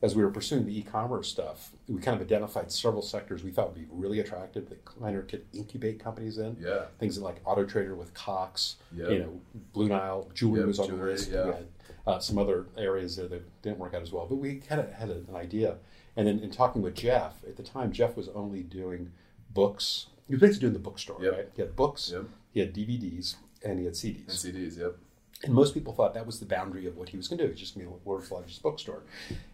as 0.00 0.14
we 0.14 0.22
were 0.22 0.30
pursuing 0.30 0.64
the 0.64 0.78
e-commerce 0.78 1.28
stuff, 1.28 1.70
we 1.88 2.00
kind 2.00 2.14
of 2.20 2.24
identified 2.24 2.70
several 2.70 3.02
sectors 3.02 3.42
we 3.42 3.50
thought 3.50 3.74
would 3.74 3.80
be 3.80 3.86
really 3.90 4.20
attractive 4.20 4.68
that 4.68 4.84
Kleiner 4.84 5.22
could 5.22 5.44
incubate 5.52 5.98
companies 5.98 6.38
in. 6.38 6.56
Yeah. 6.60 6.84
Things 7.00 7.18
like 7.18 7.40
Auto 7.44 7.64
Trader 7.64 7.96
with 7.96 8.14
Cox, 8.14 8.76
Yep. 8.94 9.10
you 9.10 9.18
know, 9.18 9.40
Blue 9.72 9.88
Nile, 9.88 10.30
jewelry 10.34 10.60
Yep, 10.60 10.66
was 10.68 10.78
on 10.78 10.96
the 10.98 11.04
list. 11.04 11.30
yeah. 11.32 11.44
We 11.46 11.50
had 11.52 11.66
uh, 12.06 12.18
some 12.20 12.38
other 12.38 12.66
areas 12.76 13.16
there 13.16 13.26
that 13.28 13.62
didn't 13.62 13.78
work 13.78 13.92
out 13.92 14.02
as 14.02 14.12
well, 14.12 14.26
but 14.26 14.36
we 14.36 14.56
kind 14.56 14.80
of 14.80 14.92
had 14.92 15.10
an 15.10 15.26
idea. 15.34 15.76
And 16.16 16.26
then 16.28 16.38
in 16.40 16.50
talking 16.50 16.80
with 16.80 16.94
Jeff, 16.94 17.42
at 17.44 17.56
the 17.56 17.62
time, 17.64 17.90
Jeff 17.92 18.16
was 18.16 18.28
only 18.28 18.62
doing 18.62 19.10
books. 19.52 20.06
He 20.28 20.34
was 20.34 20.40
basically 20.40 20.60
doing 20.68 20.72
the 20.74 20.78
bookstore, 20.78 21.18
Yep. 21.22 21.32
right? 21.32 21.48
He 21.56 21.62
had 21.62 21.74
books, 21.74 22.14
he 22.52 22.60
had 22.60 22.72
DVDs, 22.72 23.34
and 23.64 23.78
he 23.80 23.84
had 23.84 23.94
CDs. 23.94 24.44
And 24.44 24.54
CDs. 24.56 24.78
Yep. 24.78 24.96
And 25.44 25.54
most 25.54 25.72
people 25.74 25.92
thought 25.92 26.14
that 26.14 26.26
was 26.26 26.40
the 26.40 26.46
boundary 26.46 26.86
of 26.86 26.96
what 26.96 27.08
he 27.10 27.16
was 27.16 27.28
going 27.28 27.38
to 27.38 27.44
do. 27.44 27.50
He's 27.50 27.60
just 27.60 27.74
going 27.74 27.86
to 27.86 27.92
be 27.92 27.96
the 27.98 28.08
world's 28.08 28.30
largest 28.32 28.60
bookstore. 28.62 29.02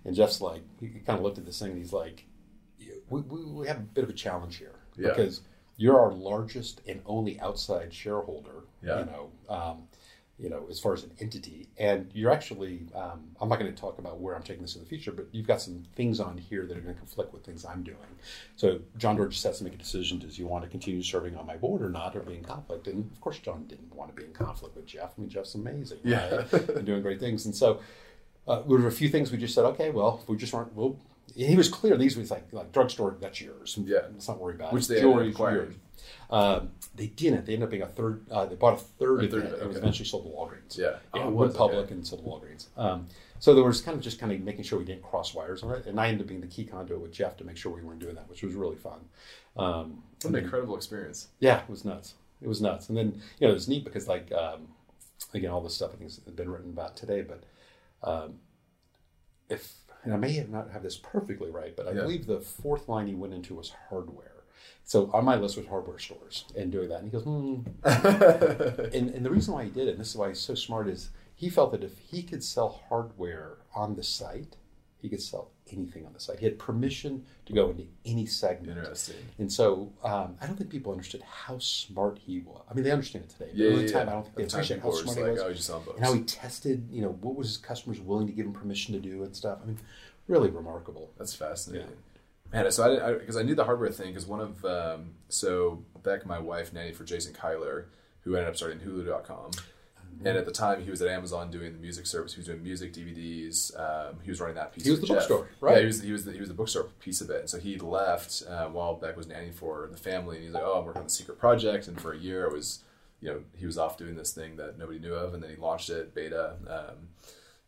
And 0.04 0.14
Jeff's 0.16 0.40
like, 0.40 0.62
he 0.80 0.88
kind 0.88 1.18
of 1.18 1.22
looked 1.22 1.36
at 1.38 1.44
this 1.44 1.58
thing 1.58 1.72
and 1.72 1.78
he's 1.78 1.92
like, 1.92 2.24
we, 3.10 3.20
we, 3.20 3.44
we 3.44 3.66
have 3.66 3.76
a 3.76 3.80
bit 3.80 4.02
of 4.04 4.08
a 4.10 4.14
challenge 4.14 4.56
here 4.56 4.76
Yeah. 4.96 5.08
because 5.10 5.42
you're 5.76 6.00
our 6.00 6.12
largest 6.12 6.80
and 6.88 7.02
only 7.04 7.38
outside 7.40 7.92
shareholder. 7.92 8.64
Yeah. 8.82 9.00
You 9.00 9.04
know, 9.06 9.30
um, 9.48 9.82
you 10.38 10.50
know, 10.50 10.66
as 10.68 10.80
far 10.80 10.92
as 10.94 11.04
an 11.04 11.12
entity, 11.20 11.68
and 11.78 12.10
you're 12.12 12.32
actually, 12.32 12.86
um, 12.94 13.20
I'm 13.40 13.48
not 13.48 13.60
going 13.60 13.72
to 13.72 13.80
talk 13.80 13.98
about 13.98 14.18
where 14.18 14.34
I'm 14.34 14.42
taking 14.42 14.62
this 14.62 14.74
in 14.74 14.82
the 14.82 14.88
future, 14.88 15.12
but 15.12 15.26
you've 15.30 15.46
got 15.46 15.60
some 15.62 15.84
things 15.94 16.18
on 16.18 16.36
here 16.38 16.66
that 16.66 16.76
are 16.76 16.80
going 16.80 16.94
to 16.94 16.98
conflict 17.00 17.32
with 17.32 17.44
things 17.44 17.64
I'm 17.64 17.84
doing. 17.84 17.96
So 18.56 18.80
John 18.98 19.14
Doerr 19.14 19.28
just 19.28 19.44
has 19.44 19.58
to 19.58 19.64
make 19.64 19.74
a 19.74 19.78
decision: 19.78 20.18
Does 20.18 20.36
he 20.36 20.42
want 20.42 20.64
to 20.64 20.70
continue 20.70 21.02
serving 21.02 21.36
on 21.36 21.46
my 21.46 21.56
board 21.56 21.82
or 21.82 21.88
not, 21.88 22.16
or 22.16 22.20
be 22.20 22.34
in 22.34 22.42
conflict? 22.42 22.88
And 22.88 23.10
of 23.12 23.20
course, 23.20 23.38
John 23.38 23.66
didn't 23.68 23.94
want 23.94 24.10
to 24.10 24.16
be 24.20 24.26
in 24.26 24.32
conflict 24.32 24.74
with 24.74 24.86
Jeff. 24.86 25.12
I 25.16 25.20
mean, 25.20 25.30
Jeff's 25.30 25.54
amazing, 25.54 25.98
Yeah. 26.02 26.34
right? 26.52 26.68
and 26.70 26.84
doing 26.84 27.02
great 27.02 27.20
things. 27.20 27.46
And 27.46 27.54
so 27.54 27.80
uh, 28.48 28.56
there 28.62 28.78
were 28.78 28.88
a 28.88 28.92
few 28.92 29.08
things 29.08 29.30
we 29.30 29.38
just 29.38 29.54
said, 29.54 29.64
okay, 29.66 29.90
well, 29.90 30.20
we 30.26 30.36
just 30.36 30.52
weren't. 30.52 30.74
Well, 30.74 30.98
he 31.36 31.54
was 31.56 31.68
clear. 31.68 31.96
These 31.96 32.16
was 32.16 32.32
like 32.32 32.46
like 32.52 32.72
drugstore. 32.72 33.16
That's 33.20 33.40
yours. 33.40 33.78
Yeah. 33.84 33.98
let's 34.12 34.26
not 34.26 34.40
worry 34.40 34.56
about 34.56 34.72
Which 34.72 34.84
it. 34.84 34.88
they 34.88 35.00
ended 35.00 35.30
up 35.30 35.36
Jewelry's 35.36 35.74
Um, 36.30 36.70
they 36.96 37.08
didn't. 37.08 37.44
They 37.46 37.54
ended 37.54 37.66
up 37.66 37.70
being 37.70 37.82
a 37.82 37.86
third. 37.88 38.24
Uh, 38.30 38.46
they 38.46 38.54
bought 38.54 38.74
a 38.74 38.76
third 38.76 39.24
A 39.24 39.28
third 39.28 39.44
it. 39.44 39.52
of 39.52 39.58
it, 39.60 39.62
It 39.62 39.68
was 39.68 39.76
eventually 39.76 40.06
sold 40.06 40.24
to 40.24 40.30
Walgreens. 40.30 40.78
Yeah. 40.78 40.96
yeah. 41.14 41.22
Oh, 41.24 41.28
it 41.28 41.34
went 41.34 41.54
public 41.54 41.86
okay. 41.86 41.94
and 41.94 42.06
sold 42.06 42.22
to 42.22 42.28
Walgreens. 42.28 42.66
Um, 42.78 43.08
so 43.40 43.54
there 43.54 43.64
was 43.64 43.80
kind 43.80 43.96
of 43.96 44.02
just 44.02 44.18
kind 44.18 44.32
of 44.32 44.40
making 44.40 44.62
sure 44.64 44.78
we 44.78 44.84
didn't 44.84 45.02
cross 45.02 45.34
wires 45.34 45.62
on 45.62 45.72
it, 45.72 45.86
and 45.86 45.98
I 46.00 46.06
ended 46.08 46.22
up 46.22 46.28
being 46.28 46.40
the 46.40 46.46
key 46.46 46.64
conduit 46.64 47.00
with 47.00 47.12
Jeff 47.12 47.36
to 47.38 47.44
make 47.44 47.56
sure 47.56 47.72
we 47.74 47.82
weren't 47.82 47.98
doing 48.00 48.14
that, 48.14 48.28
which 48.28 48.42
was 48.42 48.54
really 48.54 48.76
fun. 48.76 49.00
Um, 49.56 50.02
What 50.22 50.34
an 50.34 50.36
incredible 50.44 50.76
experience. 50.76 51.28
yeah, 51.40 51.62
it 51.62 51.68
was 51.68 51.84
nuts. 51.84 52.14
It 52.40 52.48
was 52.48 52.60
nuts. 52.60 52.88
And 52.88 52.96
then, 52.96 53.20
you 53.38 53.46
know, 53.46 53.50
it 53.50 53.54
was 53.54 53.68
neat 53.68 53.84
because, 53.84 54.06
like, 54.08 54.30
um, 54.32 54.68
again, 55.34 55.50
all 55.50 55.60
this 55.60 55.74
stuff 55.74 55.90
I 55.94 55.96
think 55.96 56.10
has 56.10 56.18
been 56.18 56.48
written 56.50 56.70
about 56.70 56.96
today, 56.96 57.22
but 57.22 57.42
um, 58.02 58.34
if, 59.48 59.74
and 60.04 60.12
I 60.14 60.16
may 60.16 60.32
have 60.34 60.48
not 60.50 60.70
have 60.70 60.82
this 60.82 60.96
perfectly 60.96 61.50
right, 61.50 61.74
but 61.76 61.86
I 61.88 61.92
Yeah. 61.92 62.02
believe 62.02 62.26
the 62.26 62.40
fourth 62.40 62.88
line 62.88 63.06
he 63.08 63.14
went 63.14 63.34
into 63.34 63.54
was 63.54 63.72
hardware. 63.88 64.30
So 64.84 65.10
on 65.12 65.24
my 65.24 65.36
list 65.36 65.56
was 65.56 65.66
hardware 65.66 65.98
stores 65.98 66.44
and 66.56 66.70
doing 66.70 66.88
that. 66.90 67.00
And 67.00 67.06
he 67.06 67.10
goes, 67.10 67.24
hmm. 67.24 67.60
and, 67.84 69.10
and 69.10 69.24
the 69.24 69.30
reason 69.30 69.54
why 69.54 69.64
he 69.64 69.70
did 69.70 69.88
it, 69.88 69.92
and 69.92 70.00
this 70.00 70.10
is 70.10 70.16
why 70.16 70.28
he's 70.28 70.40
so 70.40 70.54
smart, 70.54 70.88
is 70.88 71.10
he 71.34 71.48
felt 71.48 71.72
that 71.72 71.82
if 71.82 71.98
he 71.98 72.22
could 72.22 72.44
sell 72.44 72.82
hardware 72.88 73.58
on 73.74 73.96
the 73.96 74.02
site, 74.02 74.56
he 74.98 75.08
could 75.08 75.22
sell 75.22 75.50
anything 75.70 76.06
on 76.06 76.12
the 76.12 76.20
site. 76.20 76.38
He 76.38 76.44
had 76.44 76.58
permission 76.58 77.24
to 77.46 77.52
go 77.52 77.70
into 77.70 77.86
any 78.04 78.26
segment. 78.26 78.78
Interesting. 78.78 79.16
And 79.38 79.52
so 79.52 79.92
um, 80.02 80.36
I 80.40 80.46
don't 80.46 80.56
think 80.56 80.70
people 80.70 80.92
understood 80.92 81.22
how 81.22 81.58
smart 81.58 82.18
he 82.18 82.40
was. 82.40 82.62
I 82.70 82.74
mean, 82.74 82.84
they 82.84 82.90
understand 82.90 83.24
it 83.26 83.30
today. 83.30 83.50
But 83.50 83.56
Yeah, 83.56 83.70
at 83.70 83.76
yeah, 83.76 83.82
the 83.82 83.92
time, 83.92 84.06
yeah. 84.06 84.12
I 84.12 84.14
don't 84.14 84.24
think 84.24 84.36
they 84.36 84.44
the 84.44 84.54
appreciate 84.54 84.80
how 84.80 84.90
smart 84.92 85.18
he 85.18 85.24
was. 85.24 85.40
oh, 85.40 85.48
you 85.48 85.54
just 85.54 85.66
sell 85.66 85.80
books. 85.80 85.96
and 85.96 86.06
how 86.06 86.12
he 86.12 86.22
tested, 86.22 86.88
you 86.90 87.02
know, 87.02 87.10
what 87.20 87.34
was 87.34 87.48
his 87.48 87.56
customers 87.56 88.00
willing 88.00 88.26
to 88.26 88.32
give 88.32 88.46
him 88.46 88.52
permission 88.52 88.94
to 88.94 89.00
do 89.00 89.24
and 89.24 89.34
stuff. 89.34 89.58
I 89.62 89.66
mean, 89.66 89.78
really 90.28 90.50
remarkable. 90.50 91.10
That's 91.18 91.34
fascinating. 91.34 91.88
Man, 92.54 92.70
so 92.70 92.84
I 93.08 93.12
because 93.14 93.36
I, 93.36 93.42
knew 93.42 93.54
the 93.54 93.64
hardware 93.64 93.90
thing 93.90 94.08
because 94.08 94.26
one 94.26 94.40
of 94.40 94.64
um, 94.64 95.10
so 95.28 95.82
Beck, 96.02 96.24
my 96.24 96.38
wife, 96.38 96.72
nanny 96.72 96.92
for 96.92 97.04
Jason 97.04 97.34
Kilar, 97.34 97.86
who 98.22 98.34
ended 98.36 98.48
up 98.48 98.56
starting 98.56 98.78
Hulu.com. 98.78 99.50
And 100.24 100.38
at 100.38 100.46
the 100.46 100.52
time, 100.52 100.80
he 100.80 100.90
was 100.90 101.02
at 101.02 101.08
Amazon 101.08 101.50
doing 101.50 101.72
the 101.72 101.78
music 101.80 102.06
service. 102.06 102.32
He 102.34 102.38
was 102.38 102.46
doing 102.46 102.62
music 102.62 102.92
DVDs. 102.92 103.76
Um, 103.78 104.20
he 104.22 104.30
was 104.30 104.40
running 104.40 104.54
that 104.54 104.72
piece. 104.72 104.84
He 104.84 104.90
was 104.92 105.00
the 105.00 105.06
Jeff. 105.08 105.16
bookstore, 105.16 105.48
Yeah, 105.60 105.68
right. 105.68 105.78
he 105.80 105.86
was. 105.86 106.00
He 106.02 106.12
was. 106.12 106.24
The, 106.24 106.32
he 106.32 106.38
was 106.38 106.48
the 106.48 106.54
bookstore 106.54 106.84
piece 107.00 107.20
of 107.20 107.30
it. 107.30 107.40
And 107.40 107.50
so 107.50 107.58
he 107.58 107.76
left 107.78 108.44
uh, 108.48 108.68
while 108.68 108.94
Beck 108.94 109.16
was 109.16 109.26
nanny 109.26 109.50
for 109.50 109.88
the 109.90 109.96
family. 109.98 110.36
And 110.36 110.44
he's 110.44 110.54
like, 110.54 110.62
"Oh, 110.64 110.78
I'm 110.78 110.84
working 110.84 111.00
on 111.00 111.06
the 111.08 111.12
secret 111.12 111.38
project." 111.40 111.88
And 111.88 112.00
for 112.00 112.12
a 112.12 112.16
year, 112.16 112.44
it 112.44 112.52
was, 112.52 112.84
you 113.20 113.28
know, 113.28 113.40
he 113.56 113.66
was 113.66 113.76
off 113.76 113.98
doing 113.98 114.14
this 114.14 114.32
thing 114.32 114.54
that 114.56 114.78
nobody 114.78 115.00
knew 115.00 115.14
of. 115.14 115.34
And 115.34 115.42
then 115.42 115.50
he 115.50 115.56
launched 115.56 115.90
it 115.90 116.14
beta, 116.14 116.54
um, 116.68 117.08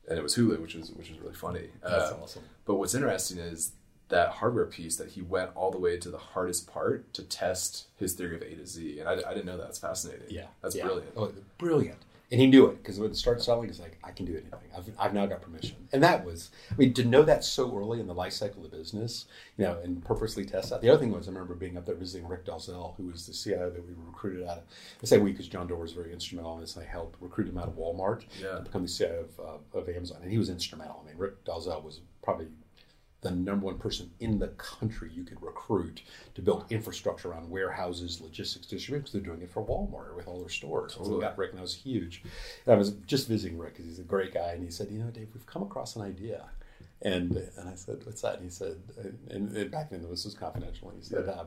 and 0.09 0.16
it 0.16 0.22
was 0.22 0.37
Hulu, 0.37 0.61
which 0.62 0.77
was 0.77 0.92
which 0.92 1.11
was 1.11 1.18
really 1.18 1.35
funny. 1.35 1.70
That's 1.83 2.12
Um, 2.12 2.20
awesome. 2.22 2.42
but 2.64 2.77
what's 2.77 2.94
interesting 2.94 3.38
is 3.38 3.72
that 4.09 4.29
hardware 4.31 4.66
piece 4.66 4.97
that 4.97 5.11
he 5.11 5.23
went 5.23 5.51
all 5.55 5.71
the 5.71 5.79
way 5.79 5.97
to 5.99 6.09
the 6.11 6.19
hardest 6.19 6.71
part 6.73 7.12
to 7.14 7.23
test 7.23 7.87
his 7.97 8.12
theory 8.14 8.37
of 8.37 8.42
A 8.42 8.55
to 8.55 8.66
Z. 8.66 9.01
And 9.01 9.09
I, 9.09 9.12
I 9.14 9.35
didn't 9.35 9.47
know 9.47 9.57
that. 9.57 9.64
That's 9.64 9.79
fascinating. 9.79 10.27
Yeah. 10.29 10.47
That's 10.62 10.77
yeah. 10.77 10.85
brilliant. 10.85 11.12
Oh, 11.16 11.33
brilliant. 11.59 11.99
And 12.31 12.40
he 12.40 12.49
knew 12.49 12.66
it 12.66 12.79
because 12.83 12.99
when 12.99 13.11
it 13.11 13.16
started 13.16 13.40
selling, 13.40 13.69
he's 13.69 13.79
like, 13.79 13.99
I 14.03 14.11
can 14.11 14.27
do 14.27 14.33
anything. 14.33 14.51
I've, 14.77 14.90
I've 14.99 15.14
now 15.14 15.27
got 15.27 15.42
permission. 15.42 15.77
And 15.92 16.03
that 16.03 16.25
was, 16.25 16.51
I 16.73 16.75
mean, 16.75 16.92
to 16.95 17.05
know 17.05 17.23
that 17.23 17.45
so 17.45 17.73
early 17.77 18.01
in 18.01 18.09
the 18.09 18.14
life 18.14 18.33
cycle 18.33 18.64
of 18.64 18.71
the 18.71 18.77
business, 18.77 19.27
you 19.57 19.64
know, 19.64 19.79
and 19.85 20.05
purposely 20.05 20.45
test 20.45 20.71
that. 20.71 20.81
The 20.83 20.90
other 20.90 20.99
thing 20.99 21.12
was, 21.12 21.29
I 21.29 21.31
remember 21.31 21.55
being 21.55 21.77
up 21.77 21.87
there 21.87 21.95
visiting 21.95 22.27
Rick 22.27 22.45
Dalzell, 22.45 22.97
who 22.97 23.07
was 23.07 23.27
the 23.27 23.33
CIO 23.33 23.71
that 23.71 23.87
we 23.87 23.95
were 23.95 24.07
recruited 24.07 24.45
out 24.45 24.59
of, 24.59 24.64
I 25.01 25.07
say 25.07 25.19
we 25.19 25.31
because 25.31 25.47
John 25.47 25.69
Doerr 25.69 25.79
was 25.79 25.92
very 25.92 26.12
instrumental 26.12 26.55
in 26.57 26.62
this. 26.62 26.77
I 26.77 26.83
helped 26.83 27.16
recruit 27.23 27.49
him 27.49 27.59
out 27.59 27.69
of 27.69 27.77
Walmart 27.77 28.25
Yeah. 28.42 28.57
to 28.57 28.62
become 28.62 28.83
the 28.83 28.88
CIO 28.88 29.27
of, 29.38 29.40
uh, 29.75 29.79
of 29.79 29.88
Amazon. 29.88 30.19
And 30.23 30.31
he 30.31 30.38
was 30.38 30.51
instrumental. 30.51 31.01
I 31.05 31.09
mean, 31.09 31.16
Rick 31.19 31.45
Dalzell 31.45 31.85
was 31.85 32.01
probably 32.25 32.49
the 33.22 33.31
number 33.31 33.66
one 33.66 33.79
person 33.79 34.11
in 34.20 34.38
the 34.38 34.48
country 34.48 35.11
you 35.12 35.24
could 35.24 35.40
recruit 35.42 36.02
to 36.35 36.42
build 36.42 36.66
infrastructure 36.70 37.31
around 37.31 37.48
warehouses, 37.50 38.20
logistics, 38.20 38.66
distribution—they're 38.66 39.20
doing 39.22 39.42
it 39.42 39.50
for 39.50 39.64
Walmart 39.64 40.14
with 40.16 40.29
all 40.29 40.38
their 40.40 40.48
stores. 40.48 40.92
So 40.92 40.98
Totally. 41.00 41.20
got 41.22 41.38
Rick, 41.38 41.50
and 41.50 41.59
that 41.59 41.62
was 41.62 41.74
huge. 41.74 42.22
And 42.66 42.74
I 42.74 42.76
was 42.76 42.90
just 43.07 43.26
visiting 43.29 43.59
Rick 43.59 43.74
because 43.74 43.87
he's 43.87 43.98
a 43.98 44.02
great 44.05 44.35
guy, 44.35 44.52
and 44.52 44.62
he 44.62 44.70
said, 44.70 44.88
"You 44.90 44.98
know, 44.98 45.11
Dave, 45.11 45.29
we've 45.35 45.46
come 45.46 45.62
across 45.62 45.96
an 45.96 46.02
idea." 46.02 46.44
And 47.02 47.37
and 47.57 47.68
I 47.68 47.74
said, 47.74 48.05
"What's 48.05 48.20
that?" 48.22 48.35
And 48.37 48.44
he 48.44 48.50
said, 48.50 48.76
and, 49.31 49.55
and 49.57 49.70
back 49.70 49.90
then 49.90 50.02
this 50.09 50.24
was 50.24 50.35
confidential. 50.35 50.90
And 50.90 50.98
he 50.98 51.05
said, 51.05 51.24
Yeah. 51.26 51.33
um, 51.40 51.46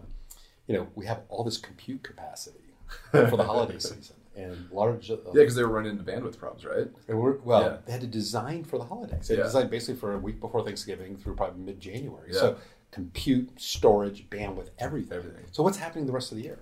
"You 0.67 0.75
know, 0.75 0.88
we 0.95 1.05
have 1.05 1.21
all 1.29 1.43
this 1.43 1.58
compute 1.58 2.03
capacity 2.03 2.73
for 3.12 3.38
the 3.38 3.43
holiday 3.43 3.79
season, 3.79 4.15
and 4.36 4.70
large." 4.72 5.10
Uh, 5.12 5.18
Yeah, 5.28 5.32
because 5.34 5.56
they 5.56 5.63
were 5.63 5.70
running 5.70 5.92
into 5.92 6.04
bandwidth 6.04 6.38
problems, 6.38 6.65
right? 6.65 6.88
they 7.08 7.13
were, 7.13 7.39
well, 7.44 7.62
Yeah. 7.63 7.78
they 7.86 7.92
had 7.92 8.02
to 8.02 8.08
design 8.08 8.63
for 8.63 8.78
the 8.78 8.86
holidays. 8.86 9.28
They 9.28 9.38
Yeah. 9.38 9.44
designed 9.44 9.70
basically 9.70 10.00
for 10.00 10.13
a 10.13 10.20
week 10.20 10.39
before 10.39 10.63
Thanksgiving 10.63 11.18
through 11.18 11.36
probably 11.36 11.62
mid 11.63 11.80
January. 11.80 12.32
Yeah. 12.34 12.39
So 12.39 12.58
compute, 12.92 13.60
storage, 13.60 14.30
bandwidth, 14.30 14.70
everything. 14.80 15.18
Everything. 15.18 15.46
So 15.52 15.63
what's 15.63 15.78
happening 15.78 16.06
the 16.06 16.12
rest 16.13 16.32
of 16.32 16.38
the 16.38 16.44
year? 16.44 16.60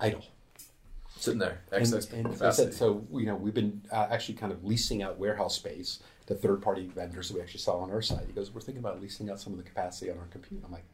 Idle. 0.00 0.24
Sitting 1.16 1.38
there, 1.38 1.60
excess 1.70 2.10
and 2.12 2.26
I 2.26 2.30
capacity. 2.30 2.70
said, 2.70 2.74
so 2.74 3.06
you 3.12 3.26
know 3.26 3.36
we've 3.36 3.52
been 3.52 3.82
uh, 3.92 4.06
actually 4.10 4.36
kind 4.36 4.52
of 4.52 4.64
leasing 4.64 5.02
out 5.02 5.18
warehouse 5.18 5.54
space 5.54 5.98
to 6.26 6.34
third 6.34 6.62
party 6.62 6.86
vendors 6.86 7.28
that 7.28 7.34
we 7.34 7.42
actually 7.42 7.60
sell 7.60 7.76
on 7.80 7.90
our 7.90 8.00
side. 8.00 8.24
He 8.26 8.32
goes, 8.32 8.50
we're 8.54 8.62
thinking 8.62 8.78
about 8.82 9.02
leasing 9.02 9.28
out 9.28 9.38
some 9.38 9.52
of 9.52 9.58
the 9.58 9.64
capacity 9.64 10.10
on 10.10 10.16
our 10.18 10.26
compute. 10.28 10.62
I'm 10.64 10.72
like, 10.72 10.84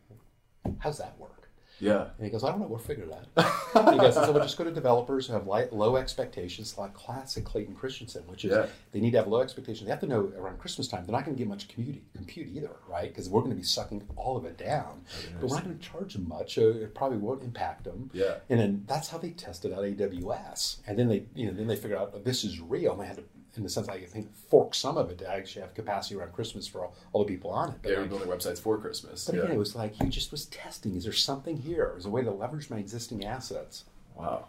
how's 0.80 0.98
that 0.98 1.16
work? 1.20 1.45
Yeah, 1.78 2.06
And 2.16 2.24
he 2.24 2.30
goes, 2.30 2.42
I 2.44 2.50
don't 2.50 2.60
know, 2.60 2.66
we'll 2.66 2.78
figure 2.78 3.04
it 3.04 3.12
out. 3.12 3.92
he 3.92 3.98
goes, 3.98 4.14
so 4.14 4.32
we'll 4.32 4.42
just 4.42 4.56
go 4.56 4.64
to 4.64 4.70
developers 4.70 5.26
who 5.26 5.34
have 5.34 5.46
light, 5.46 5.72
low 5.72 5.96
expectations, 5.96 6.76
like 6.78 6.94
classic 6.94 7.44
Clayton 7.44 7.74
Christensen, 7.74 8.22
which 8.26 8.44
is 8.44 8.52
Yeah. 8.52 8.66
they 8.92 9.00
need 9.00 9.10
to 9.12 9.18
have 9.18 9.26
low 9.28 9.40
expectations. 9.42 9.84
They 9.86 9.90
have 9.90 10.00
to 10.00 10.06
know 10.06 10.32
around 10.38 10.58
Christmas 10.58 10.88
time 10.88 11.04
they're 11.04 11.12
not 11.12 11.24
going 11.24 11.36
to 11.36 11.38
get 11.42 11.48
much 11.48 11.68
compute, 11.68 12.02
compute 12.14 12.48
either, 12.54 12.70
right? 12.88 13.08
Because 13.08 13.28
we're 13.28 13.40
going 13.40 13.50
to 13.52 13.56
be 13.56 13.62
sucking 13.62 14.06
all 14.16 14.36
of 14.36 14.44
it 14.44 14.56
down. 14.56 15.02
But 15.40 15.50
we're 15.50 15.56
not 15.56 15.64
going 15.64 15.78
to 15.78 15.84
charge 15.84 16.14
them 16.14 16.28
much. 16.28 16.54
So 16.54 16.70
it 16.70 16.94
probably 16.94 17.18
won't 17.18 17.42
impact 17.42 17.84
them. 17.84 18.10
Yeah. 18.12 18.36
And 18.48 18.58
then 18.58 18.84
that's 18.86 19.08
how 19.08 19.18
they 19.18 19.30
tested 19.30 19.72
out 19.72 19.80
AWS. 19.84 20.78
And 20.86 20.98
then 20.98 21.08
they, 21.08 21.24
you 21.34 21.46
know, 21.46 21.52
then 21.52 21.66
they 21.66 21.76
figured 21.76 21.98
out 21.98 22.24
this 22.24 22.44
is 22.44 22.60
real. 22.60 22.92
And 22.92 23.02
they 23.02 23.06
had 23.06 23.16
to, 23.16 23.24
in 23.56 23.62
the 23.62 23.68
sense, 23.68 23.88
I 23.88 24.00
think, 24.00 24.34
fork 24.50 24.74
some 24.74 24.96
of 24.96 25.10
it 25.10 25.18
to 25.18 25.28
actually 25.30 25.62
have 25.62 25.74
capacity 25.74 26.14
around 26.16 26.32
Christmas 26.32 26.66
for 26.66 26.84
all, 26.84 26.94
all 27.12 27.24
the 27.24 27.32
people 27.32 27.50
on 27.50 27.70
it. 27.70 27.76
But 27.82 27.88
they 27.88 27.94
were 27.94 28.02
like, 28.02 28.10
building 28.10 28.28
websites 28.28 28.60
for 28.60 28.78
Christmas. 28.78 29.24
but 29.26 29.34
yeah. 29.34 29.42
again, 29.42 29.54
it 29.54 29.58
was 29.58 29.74
like 29.74 29.94
he 29.94 30.08
just 30.08 30.30
was 30.30 30.46
testing. 30.46 30.94
Is 30.94 31.04
there 31.04 31.12
something 31.12 31.56
here? 31.56 31.94
Is 31.96 32.04
a 32.06 32.10
way 32.10 32.22
to 32.22 32.30
leverage 32.30 32.70
my 32.70 32.78
existing 32.78 33.24
assets? 33.24 33.84
wow, 34.16 34.46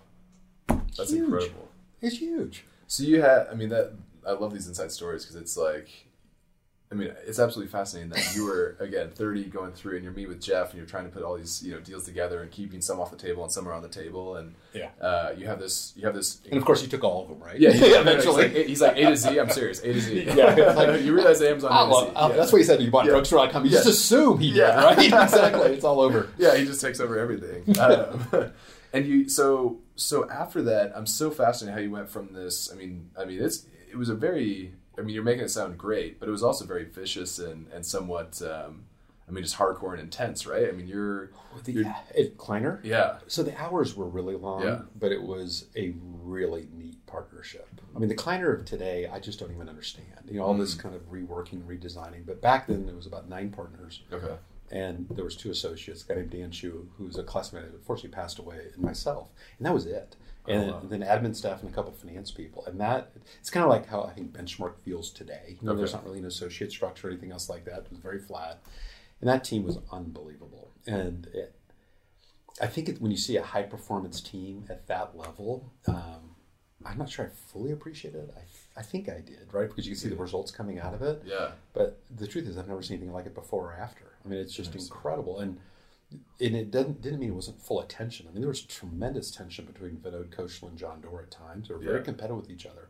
that's 0.67 1.11
Huge. 1.11 1.23
incredible. 1.25 1.67
It's 2.01 2.17
huge. 2.19 2.63
So 2.87 3.03
you 3.03 3.21
had, 3.21 3.47
I 3.51 3.55
mean, 3.55 3.69
that 3.69 3.93
I 4.25 4.31
love 4.31 4.53
these 4.53 4.67
inside 4.67 4.91
stories 4.91 5.23
because 5.25 5.35
it's 5.35 5.57
like 5.57 5.89
I 6.89 6.95
mean, 6.95 7.11
it's 7.25 7.37
absolutely 7.37 7.69
fascinating 7.69 8.11
that 8.11 8.33
you 8.33 8.45
were 8.45 8.77
again 8.79 9.09
30 9.09 9.43
going 9.45 9.73
through 9.73 9.95
and 9.95 10.03
you're 10.05 10.13
meeting 10.13 10.29
with 10.29 10.39
Jeff 10.41 10.69
and 10.69 10.77
you're 10.77 10.85
trying 10.87 11.03
to 11.03 11.09
put 11.09 11.21
all 11.21 11.35
these 11.35 11.61
you 11.61 11.73
know 11.73 11.81
deals 11.81 12.05
together 12.05 12.41
and 12.41 12.49
keeping 12.49 12.79
some 12.81 12.97
off 13.01 13.11
the 13.11 13.17
table 13.17 13.43
and 13.43 13.51
some 13.51 13.67
are 13.67 13.73
on 13.73 13.81
the 13.81 13.89
table 13.89 14.37
and 14.37 14.55
Yeah. 14.73 14.89
uh, 15.01 15.33
you 15.37 15.47
have 15.47 15.59
this 15.59 15.91
you 15.97 16.05
have 16.05 16.15
this 16.15 16.39
And 16.49 16.57
of 16.57 16.63
course, 16.63 16.81
you 16.81 16.87
took 16.87 17.03
all 17.03 17.23
of 17.23 17.27
them, 17.27 17.39
right? 17.41 17.59
yeah, 17.59 17.71
he- 17.71 17.83
eventually. 17.87 18.47
he's 18.47 18.55
like, 18.55 18.67
he's 18.67 18.81
like 18.81 18.97
A 18.97 19.09
to 19.09 19.17
Z 19.17 19.37
I'm 19.37 19.49
serious 19.49 19.79
A 19.81 19.91
to 19.91 19.99
Z 19.99 20.23
Yeah, 20.33 20.45
like- 20.77 21.01
you 21.01 21.13
realize 21.13 21.41
Amazon 21.41 21.71
I'll- 21.73 21.87
A 21.97 22.05
to 22.05 22.09
Z 22.11 22.13
I'll- 22.15 22.29
yeah. 22.29 22.35
That's 22.37 22.51
what 22.53 22.59
he 22.59 22.63
said. 22.63 22.81
You 22.81 22.89
bought 22.89 23.05
Yeah. 23.05 23.11
drugstore.com. 23.11 23.65
You 23.65 23.71
Yeah. 23.71 23.77
just 23.79 23.89
assume 23.89 24.39
he 24.39 24.47
did, 24.51 24.57
Yeah. 24.59 24.81
right? 24.85 24.97
exactly. 24.97 25.73
It's 25.73 25.83
all 25.83 25.99
over. 25.99 26.29
yeah, 26.37 26.55
he 26.55 26.63
just 26.65 26.79
takes 26.79 27.01
over 27.01 27.19
everything. 27.19 27.77
Um, 27.79 28.51
and 28.93 29.05
you, 29.05 29.27
so 29.27 29.79
so 29.97 30.29
after 30.29 30.61
that, 30.61 30.93
I'm 30.95 31.05
so 31.05 31.31
fascinated 31.31 31.75
how 31.75 31.81
you 31.81 31.91
went 31.91 32.09
from 32.09 32.31
this. 32.33 32.71
I 32.71 32.75
mean, 32.75 33.09
I 33.19 33.25
mean, 33.25 33.43
it's 33.43 33.65
it 33.91 33.97
was 33.97 34.07
a 34.07 34.15
very. 34.15 34.73
I 34.97 35.01
mean, 35.01 35.13
you're 35.15 35.23
making 35.23 35.45
it 35.45 35.49
sound 35.49 35.77
great, 35.77 36.19
but 36.19 36.27
it 36.27 36.31
was 36.31 36.43
also 36.43 36.65
very 36.65 36.85
vicious 36.85 37.39
and 37.39 37.67
and 37.73 37.85
somewhat. 37.85 38.41
Um, 38.41 38.85
I 39.29 39.31
mean, 39.33 39.43
just 39.43 39.57
hardcore 39.57 39.91
and 39.91 39.99
intense, 39.99 40.47
right? 40.47 40.69
I 40.69 40.71
mean, 40.71 40.87
you're, 40.87 41.31
The, 41.65 41.73
you're 41.73 41.95
it, 42.15 42.37
Kleiner. 42.37 42.79
yeah, 42.81 43.17
So 43.27 43.43
the 43.43 43.53
hours 43.61 43.93
were 43.93 44.07
really 44.07 44.35
long, 44.35 44.63
Yeah. 44.63 44.83
but 44.97 45.11
it 45.11 45.21
was 45.21 45.65
a 45.75 45.93
really 46.23 46.69
neat 46.73 47.05
partnership. 47.07 47.67
I 47.93 47.99
mean, 47.99 48.07
the 48.07 48.15
Kleiner 48.15 48.53
of 48.53 48.63
today, 48.63 49.05
I 49.05 49.19
just 49.19 49.37
don't 49.37 49.51
even 49.51 49.67
understand. 49.67 50.07
You 50.29 50.37
know, 50.39 50.45
all 50.45 50.53
this 50.53 50.75
kind 50.75 50.95
of 50.95 51.01
reworking, 51.11 51.63
redesigning. 51.63 52.25
But 52.25 52.41
back 52.41 52.67
then, 52.67 52.85
there 52.85 52.95
was 52.95 53.05
about 53.05 53.27
nine 53.27 53.49
partners, 53.49 54.01
okay, 54.13 54.35
and 54.71 55.05
there 55.09 55.25
was 55.25 55.35
two 55.35 55.51
associates, 55.51 56.05
a 56.05 56.07
guy 56.07 56.15
named 56.21 56.29
Dan 56.29 56.49
Chu, 56.51 56.87
who 56.97 57.03
was 57.03 57.17
a 57.17 57.23
classmate 57.23 57.65
who 57.65 57.75
unfortunately 57.75 58.11
passed 58.15 58.39
away, 58.39 58.67
and 58.73 58.81
myself, 58.81 59.27
and 59.57 59.65
that 59.65 59.73
was 59.73 59.85
it. 59.85 60.15
And, 60.47 60.71
Oh, 60.71 60.73
wow. 60.75 60.81
then 60.83 61.01
admin 61.01 61.35
staff 61.35 61.61
and 61.61 61.69
a 61.71 61.73
couple 61.73 61.91
finance 61.91 62.31
people, 62.31 62.65
and 62.65 62.79
that 62.79 63.11
it's 63.39 63.49
kind 63.49 63.63
of 63.63 63.69
like 63.69 63.87
how 63.87 64.03
I 64.03 64.11
think 64.13 64.31
Benchmark 64.31 64.77
feels 64.79 65.11
today. 65.11 65.57
You 65.61 65.67
know, 65.67 65.75
there's 65.75 65.93
not 65.93 66.05
really 66.05 66.19
an 66.19 66.25
associate 66.25 66.71
structure 66.71 67.07
or 67.07 67.11
anything 67.11 67.31
else 67.31 67.49
like 67.49 67.65
that. 67.65 67.79
It 67.79 67.87
was 67.89 67.99
very 67.99 68.19
flat, 68.19 68.61
and 69.21 69.29
that 69.29 69.43
team 69.43 69.63
was 69.63 69.77
unbelievable. 69.91 70.71
And 70.85 71.27
it, 71.33 71.53
I 72.61 72.67
think 72.67 72.89
it, 72.89 73.01
when 73.01 73.11
you 73.11 73.17
see 73.17 73.37
a 73.37 73.43
high 73.43 73.63
performance 73.63 74.21
team 74.21 74.65
at 74.69 74.87
that 74.87 75.17
level, 75.17 75.71
um, 75.87 76.35
I'm 76.85 76.97
not 76.97 77.09
sure 77.09 77.25
I 77.25 77.29
fully 77.51 77.71
appreciate 77.71 78.15
it. 78.15 78.33
I, 78.35 78.79
I 78.79 78.83
think 78.83 79.09
I 79.09 79.19
did, 79.19 79.49
right? 79.51 79.67
Because 79.67 79.85
you 79.85 79.93
can 79.93 79.99
see 79.99 80.09
the 80.09 80.15
results 80.15 80.49
coming 80.51 80.79
out 80.79 80.93
of 80.93 81.01
it. 81.01 81.21
yeah, 81.25 81.51
But 81.73 81.99
the 82.15 82.25
truth 82.27 82.47
is, 82.47 82.57
I've 82.57 82.67
never 82.67 82.81
seen 82.81 82.97
anything 82.97 83.13
like 83.13 83.25
it 83.25 83.35
before 83.35 83.71
or 83.71 83.73
after. 83.73 84.05
I 84.23 84.27
mean, 84.29 84.39
it's 84.39 84.53
just 84.53 84.73
incredible. 84.75 85.39
And 85.39 85.57
and 86.11 86.55
it 86.55 86.71
doesn't 86.71 87.01
didn't 87.01 87.19
mean 87.19 87.29
it 87.29 87.35
wasn't 87.35 87.61
full 87.61 87.79
of 87.81 87.87
tension. 87.87 88.27
I 88.27 88.31
mean, 88.31 88.41
there 88.41 88.49
was 88.49 88.61
tremendous 88.61 89.31
tension 89.31 89.65
between 89.65 89.97
Vinod 89.97 90.29
Khosla 90.29 90.69
and 90.69 90.77
John 90.77 91.01
Doerr 91.01 91.23
at 91.23 91.31
times. 91.31 91.67
They 91.67 91.73
were 91.73 91.79
very 91.81 91.97
Yeah. 91.99 92.03
competitive 92.05 92.37
with 92.37 92.49
each 92.49 92.65
other. 92.65 92.87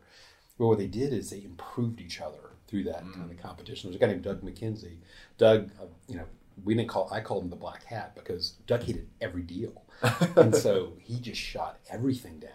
But 0.58 0.66
what 0.66 0.78
they 0.78 0.86
did 0.88 1.12
is 1.12 1.30
they 1.30 1.42
improved 1.42 2.00
each 2.00 2.20
other 2.20 2.50
through 2.66 2.84
that 2.84 3.04
Mm. 3.04 3.14
kind 3.14 3.30
of 3.30 3.38
competition. 3.38 3.90
There's 3.90 3.96
a 3.96 3.98
guy 4.04 4.08
named 4.12 4.22
Doug 4.22 4.42
Mackenzie. 4.42 4.98
Doug, 5.38 5.70
uh, 5.80 5.86
you 6.08 6.16
know, 6.16 6.26
we 6.64 6.74
didn't 6.74 6.88
call 6.88 7.08
I 7.12 7.20
called 7.20 7.44
him 7.44 7.50
the 7.50 7.56
black 7.56 7.84
hat 7.84 8.14
because 8.16 8.54
Doug 8.66 8.82
hated 8.82 9.08
every 9.20 9.42
deal, 9.42 9.84
and 10.36 10.54
so 10.54 10.94
he 11.00 11.18
just 11.20 11.40
shot 11.40 11.78
everything 11.88 12.38
down. 12.40 12.50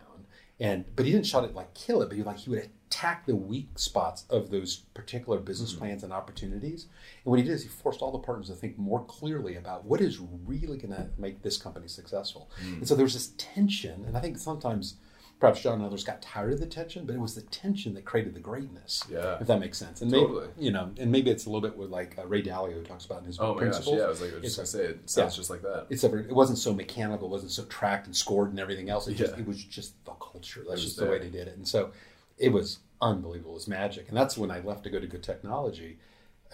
And 0.60 0.86
but 0.96 1.06
he 1.06 1.12
didn't 1.12 1.26
shot 1.26 1.44
it 1.44 1.56
like 1.56 1.74
kill 1.74 2.02
it, 2.02 2.10
but 2.10 2.18
he 2.18 2.24
like 2.24 2.38
he 2.38 2.50
would 2.50 2.70
attack 2.88 3.26
the 3.26 3.36
weak 3.36 3.70
spots 3.76 4.26
of 4.30 4.52
those 4.52 4.78
particular 4.94 5.40
business 5.40 5.72
Mm-hmm. 5.72 5.80
plans 5.80 6.04
and 6.04 6.14
opportunities. 6.14 6.86
And 7.26 7.32
what 7.32 7.40
he 7.40 7.46
did 7.46 7.54
is 7.54 7.64
he 7.64 7.70
forced 7.70 8.02
all 8.02 8.12
the 8.12 8.20
partners 8.20 8.48
to 8.48 8.54
think 8.54 8.78
more 8.78 9.04
clearly 9.06 9.56
about 9.56 9.86
what 9.86 10.00
is 10.00 10.20
really 10.46 10.78
going 10.78 10.94
to 10.94 11.08
make 11.18 11.42
this 11.42 11.58
company 11.58 11.88
successful. 11.88 12.52
Mm. 12.64 12.78
And 12.80 12.88
so 12.88 12.96
there 12.96 13.04
was 13.06 13.14
this 13.14 13.34
tension, 13.38 14.06
and 14.06 14.16
I 14.16 14.20
think 14.22 14.38
sometimes 14.38 14.96
perhaps 15.44 15.60
John 15.62 15.74
and 15.74 15.84
others 15.86 16.06
got 16.06 16.22
tired 16.22 16.54
of 16.54 16.62
the 16.62 16.66
tension, 16.66 17.06
but 17.06 17.14
it 17.16 17.20
was 17.20 17.36
the 17.36 17.42
tension 17.42 17.94
that 17.96 18.06
created 18.06 18.34
the 18.34 18.40
greatness. 18.40 19.04
Yeah. 19.12 19.38
if 19.42 19.48
that 19.48 19.60
makes 19.60 19.78
sense. 19.78 20.02
And 20.02 20.10
Totally. 20.10 20.48
maybe 20.56 20.66
you 20.66 20.72
know, 20.72 20.90
and 20.98 21.12
maybe 21.12 21.32
it's 21.32 21.46
a 21.46 21.50
little 21.50 21.60
bit 21.68 21.78
what 21.78 21.90
like 21.90 22.18
uh, 22.18 22.26
Ray 22.26 22.42
Dalio 22.42 22.82
talks 22.88 23.04
about 23.04 23.20
in 23.20 23.26
his 23.26 23.38
oh 23.42 23.54
my 23.54 23.60
principles. 23.60 23.98
gosh, 23.98 24.00
yeah, 24.00 24.06
I 24.06 24.08
was 24.08 24.22
like, 24.22 24.32
I 24.32 24.36
was 24.36 24.44
just 24.44 24.60
It's 24.60 24.74
gonna 24.74 24.86
say 24.86 24.90
it 24.92 25.10
sounds 25.10 25.34
yeah. 25.36 25.38
just 25.42 25.50
like 25.50 25.62
that. 25.64 25.88
it's 25.90 26.06
ever, 26.06 26.20
it 26.20 26.32
wasn't 26.34 26.60
so 26.60 26.74
mechanical, 26.74 27.28
it 27.28 27.32
wasn't 27.32 27.52
so 27.52 27.66
tracked 27.66 28.06
and 28.06 28.16
scored 28.16 28.52
and 28.52 28.60
everything 28.62 28.90
else. 28.90 29.06
It 29.10 29.16
just 29.16 29.34
Yeah. 29.34 29.40
it 29.42 29.46
was 29.48 29.62
just 29.66 30.04
the 30.06 30.12
culture. 30.14 30.64
That's 30.70 30.82
just 30.82 30.96
the 30.96 31.08
way 31.08 31.20
they 31.20 31.30
did 31.30 31.50
it. 31.50 31.58
And 31.58 31.68
so 31.68 31.92
it 32.38 32.54
was 32.54 32.80
unbelievable. 33.02 33.52
It 33.52 33.56
was 33.56 33.68
magic. 33.68 34.08
And 34.08 34.16
that's 34.16 34.38
when 34.38 34.50
I 34.50 34.62
left 34.62 34.86
to 34.86 34.90
go 34.90 35.02
to 35.02 35.08
Good 35.08 35.24
Technology. 35.24 35.98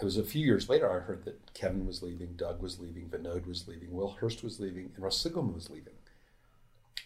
It 0.00 0.04
was 0.04 0.16
a 0.16 0.24
few 0.24 0.44
years 0.44 0.68
later 0.68 0.90
I 0.90 0.98
heard 0.98 1.24
that 1.26 1.52
Kevin 1.54 1.86
was 1.86 2.02
leaving, 2.02 2.32
Doug 2.34 2.60
was 2.60 2.80
leaving, 2.80 3.04
Vinod 3.08 3.46
was 3.46 3.68
leaving, 3.68 3.92
Will 3.92 4.16
Hearst 4.18 4.42
was 4.42 4.58
leaving, 4.58 4.90
and 4.96 5.04
Russ 5.04 5.22
Siegelman 5.22 5.54
was 5.54 5.70
leaving. 5.70 5.92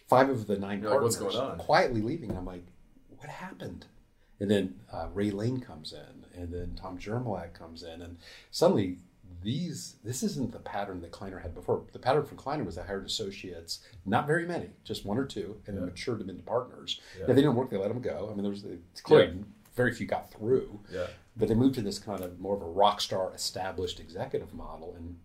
Five 0.07 0.29
of 0.29 0.47
the 0.47 0.57
9 0.57 0.81
You're 0.81 0.89
like, 0.89 0.93
partners 0.99 1.19
"What's 1.19 1.35
going 1.35 1.51
on?" 1.51 1.57
quietly 1.57 2.01
leaving. 2.01 2.29
And 2.29 2.37
I'm 2.37 2.45
like, 2.45 2.65
what 3.17 3.29
happened? 3.29 3.85
And 4.39 4.51
then 4.51 4.75
uh, 4.91 5.07
Ray 5.13 5.31
Lane 5.31 5.61
comes 5.61 5.93
in, 5.93 6.25
and 6.41 6.53
then 6.53 6.75
Tom 6.75 6.97
Jermoluk 6.97 7.53
comes 7.53 7.83
in, 7.83 8.01
and 8.01 8.17
suddenly 8.51 8.97
these 9.41 9.95
this 10.03 10.23
isn't 10.23 10.51
the 10.51 10.59
pattern 10.59 11.01
that 11.01 11.11
Kleiner 11.11 11.39
had 11.39 11.53
before. 11.55 11.83
The 11.93 11.99
pattern 11.99 12.25
from 12.25 12.37
Kleiner 12.37 12.63
was 12.63 12.75
they 12.75 12.81
hired 12.83 13.05
associates, 13.05 13.79
not 14.05 14.27
very 14.27 14.45
many, 14.45 14.69
just 14.83 15.05
one 15.05 15.17
or 15.17 15.25
two, 15.25 15.61
and 15.67 15.77
Yeah. 15.77 15.85
matured 15.85 16.19
them 16.19 16.29
into 16.29 16.43
partners. 16.43 16.99
Yeah. 17.15 17.21
If 17.21 17.27
they 17.29 17.35
didn't 17.35 17.55
work, 17.55 17.69
they 17.69 17.77
let 17.77 17.87
them 17.87 18.01
go. 18.01 18.27
I 18.29 18.33
mean, 18.33 18.43
there 18.43 18.51
was 18.51 18.63
it's 18.65 19.01
clear 19.01 19.23
Yeah. 19.25 19.41
very 19.73 19.93
few 19.93 20.05
got 20.05 20.29
through, 20.31 20.81
Yeah, 20.91 21.07
but 21.37 21.47
they 21.47 21.55
moved 21.55 21.75
to 21.75 21.81
this 21.81 21.97
kind 21.99 22.21
of 22.21 22.39
more 22.39 22.55
of 22.55 22.61
a 22.61 22.65
rock 22.69 22.99
star 23.01 23.33
established 23.33 23.99
executive 24.01 24.53
model, 24.53 24.93
and 24.95 25.17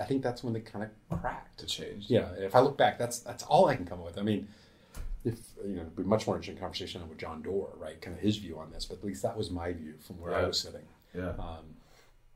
I 0.00 0.04
think 0.04 0.22
that's 0.22 0.42
when 0.42 0.52
they 0.52 0.60
kind 0.60 0.84
of 1.10 1.20
cracked. 1.20 1.60
to 1.60 1.66
change. 1.66 2.06
Yeah, 2.08 2.28
if 2.38 2.54
I 2.56 2.60
look 2.60 2.76
back, 2.76 2.98
that's 2.98 3.20
that's 3.20 3.42
all 3.44 3.66
I 3.66 3.76
can 3.76 3.84
come 3.86 4.00
up 4.00 4.06
with. 4.06 4.18
I 4.18 4.22
mean, 4.22 4.48
if 5.24 5.38
you 5.64 5.76
know, 5.76 5.80
it'd 5.82 5.96
be 5.96 6.02
much 6.02 6.26
more 6.26 6.36
interesting 6.36 6.60
conversation 6.60 7.08
with 7.08 7.18
John 7.18 7.42
Doerr, 7.42 7.76
right? 7.78 8.00
Kind 8.00 8.16
of 8.16 8.22
his 8.22 8.36
view 8.38 8.58
on 8.58 8.70
this, 8.72 8.84
but 8.86 8.98
at 8.98 9.04
least 9.04 9.22
that 9.22 9.36
was 9.36 9.50
my 9.50 9.72
view 9.72 9.94
from 10.04 10.20
where 10.20 10.34
I 10.34 10.44
was 10.44 10.58
sitting. 10.58 10.86
yeah, 11.14 11.30
Um, 11.38 11.76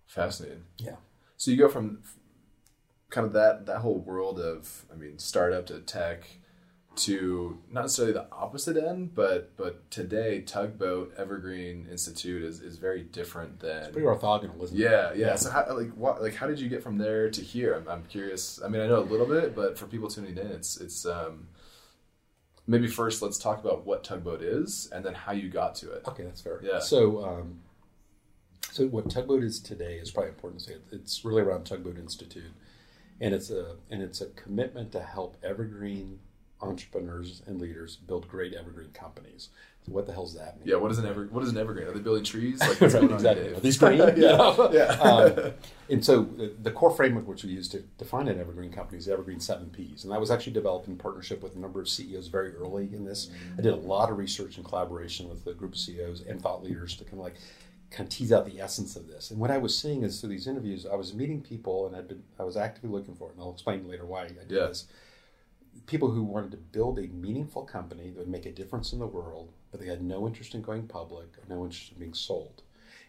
fascinating. 0.06 0.64
yeah, 0.78 0.96
So 1.36 1.50
you 1.50 1.56
go 1.56 1.68
from 1.68 2.02
kind 3.10 3.26
of 3.26 3.32
that 3.32 3.66
that 3.66 3.78
whole 3.78 3.98
world 3.98 4.38
of 4.40 4.84
I 4.92 4.96
mean 4.96 5.18
startup 5.18 5.66
to 5.66 5.80
tech 5.80 6.26
to 6.96 7.58
not 7.70 7.82
necessarily 7.82 8.12
the 8.12 8.26
opposite 8.32 8.76
end, 8.76 9.14
but 9.14 9.56
but 9.56 9.90
today 9.90 10.40
Tugboat 10.40 11.14
Evergreen 11.16 11.86
Institute 11.90 12.42
is, 12.42 12.60
is 12.60 12.78
very 12.78 13.02
different 13.02 13.60
than 13.60 13.92
pretty 13.92 14.06
orthogonal, 14.06 14.62
isn't 14.62 14.76
it? 14.76 14.80
yeah, 14.80 15.12
yeah. 15.14 15.36
So 15.36 15.50
how 15.50 15.66
like 15.74 15.92
what 15.92 16.22
like 16.22 16.34
how 16.34 16.46
did 16.46 16.60
you 16.60 16.68
get 16.68 16.82
from 16.82 16.98
there 16.98 17.30
to 17.30 17.40
here? 17.40 17.74
I'm, 17.74 17.88
I'm 17.88 18.04
curious. 18.04 18.60
I 18.64 18.68
mean, 18.68 18.80
I 18.80 18.86
know 18.86 18.98
a 18.98 19.00
little 19.00 19.26
bit, 19.26 19.54
but 19.54 19.78
for 19.78 19.86
people 19.86 20.08
tuning 20.08 20.36
in, 20.36 20.46
it's 20.46 20.80
it's 20.80 21.04
um 21.04 21.48
maybe 22.66 22.86
first 22.86 23.22
let's 23.22 23.38
talk 23.38 23.62
about 23.62 23.84
what 23.84 24.04
Tugboat 24.04 24.42
is 24.42 24.88
and 24.92 25.04
then 25.04 25.14
how 25.14 25.32
you 25.32 25.48
got 25.48 25.74
to 25.76 25.92
it. 25.92 26.02
Okay, 26.06 26.24
that's 26.24 26.40
fair. 26.40 26.60
Yeah. 26.62 26.78
So, 26.78 27.24
um, 27.24 27.60
so 28.70 28.86
what 28.86 29.10
Tugboat 29.10 29.42
is 29.42 29.60
today 29.60 29.96
is 29.96 30.10
probably 30.10 30.30
important 30.30 30.62
to 30.62 30.72
say. 30.72 30.76
It's 30.92 31.24
really 31.24 31.42
around 31.42 31.64
Tugboat 31.64 31.98
Institute, 31.98 32.52
and 33.20 33.34
it's 33.34 33.50
a 33.50 33.76
and 33.90 34.02
it's 34.02 34.20
a 34.20 34.26
commitment 34.30 34.92
to 34.92 35.00
help 35.00 35.36
evergreen 35.42 36.20
entrepreneurs 36.68 37.42
and 37.46 37.60
leaders 37.60 37.96
build 37.96 38.28
great 38.28 38.54
evergreen 38.54 38.90
companies. 38.90 39.48
So 39.86 39.92
what 39.92 40.06
the 40.06 40.12
hell 40.12 40.24
does 40.24 40.34
that 40.34 40.58
mean? 40.58 40.66
Yeah, 40.68 40.76
what 40.76 40.90
is 40.90 40.98
an 40.98 41.04
ever 41.04 41.26
what 41.26 41.44
is 41.44 41.50
an 41.50 41.58
evergreen? 41.58 41.86
Are 41.86 41.92
they 41.92 42.00
building 42.00 42.24
trees? 42.24 42.58
Like 42.60 42.68
what's 42.80 42.94
right, 42.94 43.00
going 43.02 43.12
exactly. 43.12 43.48
Are 43.48 43.60
these 43.60 43.76
green? 43.76 43.98
You 43.98 44.04
yeah. 44.16 44.36
know? 44.36 44.70
yeah. 44.72 44.84
um, 45.00 45.52
and 45.90 46.02
so 46.02 46.22
the, 46.22 46.54
the 46.62 46.70
core 46.70 46.90
framework 46.90 47.28
which 47.28 47.44
we 47.44 47.50
use 47.50 47.68
to 47.68 47.80
define 47.98 48.28
an 48.28 48.40
evergreen 48.40 48.72
company 48.72 48.96
is 48.98 49.06
the 49.06 49.12
evergreen 49.12 49.40
seven 49.40 49.68
Ps, 49.70 50.04
and 50.04 50.12
that 50.12 50.20
was 50.20 50.30
actually 50.30 50.54
developed 50.54 50.88
in 50.88 50.96
partnership 50.96 51.42
with 51.42 51.54
a 51.54 51.58
number 51.58 51.80
of 51.80 51.88
CEOs 51.88 52.28
very 52.28 52.54
early 52.56 52.88
in 52.94 53.04
this. 53.04 53.30
I 53.58 53.60
did 53.60 53.74
a 53.74 53.76
lot 53.76 54.10
of 54.10 54.16
research 54.16 54.56
and 54.56 54.64
collaboration 54.64 55.28
with 55.28 55.46
a 55.46 55.52
group 55.52 55.72
of 55.72 55.78
CEOs 55.78 56.22
and 56.22 56.40
thought 56.40 56.64
leaders 56.64 56.96
to 56.96 57.04
kind 57.04 57.18
of 57.18 57.20
like 57.24 57.34
kind 57.90 58.08
of 58.08 58.14
tease 58.14 58.32
out 58.32 58.46
the 58.46 58.60
essence 58.60 58.96
of 58.96 59.06
this. 59.06 59.30
And 59.30 59.38
what 59.38 59.50
I 59.50 59.58
was 59.58 59.76
seeing 59.78 60.02
is 60.02 60.18
through 60.18 60.30
these 60.30 60.46
interviews, 60.46 60.86
I 60.90 60.96
was 60.96 61.12
meeting 61.14 61.42
people, 61.42 61.86
and 61.86 61.94
I'd 61.94 62.08
been 62.08 62.22
I 62.38 62.44
was 62.44 62.56
actively 62.56 62.88
looking 62.88 63.14
for 63.14 63.28
it, 63.28 63.34
and 63.34 63.42
I'll 63.42 63.52
explain 63.52 63.86
later 63.86 64.06
why 64.06 64.22
I 64.24 64.28
did 64.28 64.46
Yeah. 64.48 64.68
this. 64.68 64.86
People 65.86 66.10
who 66.10 66.22
wanted 66.22 66.50
to 66.52 66.56
build 66.56 66.98
a 66.98 67.08
meaningful 67.08 67.62
company 67.62 68.10
that 68.10 68.18
would 68.18 68.28
make 68.28 68.46
a 68.46 68.52
difference 68.52 68.92
in 68.92 68.98
the 68.98 69.06
world, 69.06 69.52
but 69.70 69.80
they 69.80 69.86
had 69.86 70.02
no 70.02 70.26
interest 70.26 70.54
in 70.54 70.62
going 70.62 70.86
public 70.86 71.28
or 71.38 71.44
no 71.48 71.64
interest 71.64 71.92
in 71.92 71.98
being 71.98 72.14
sold 72.14 72.62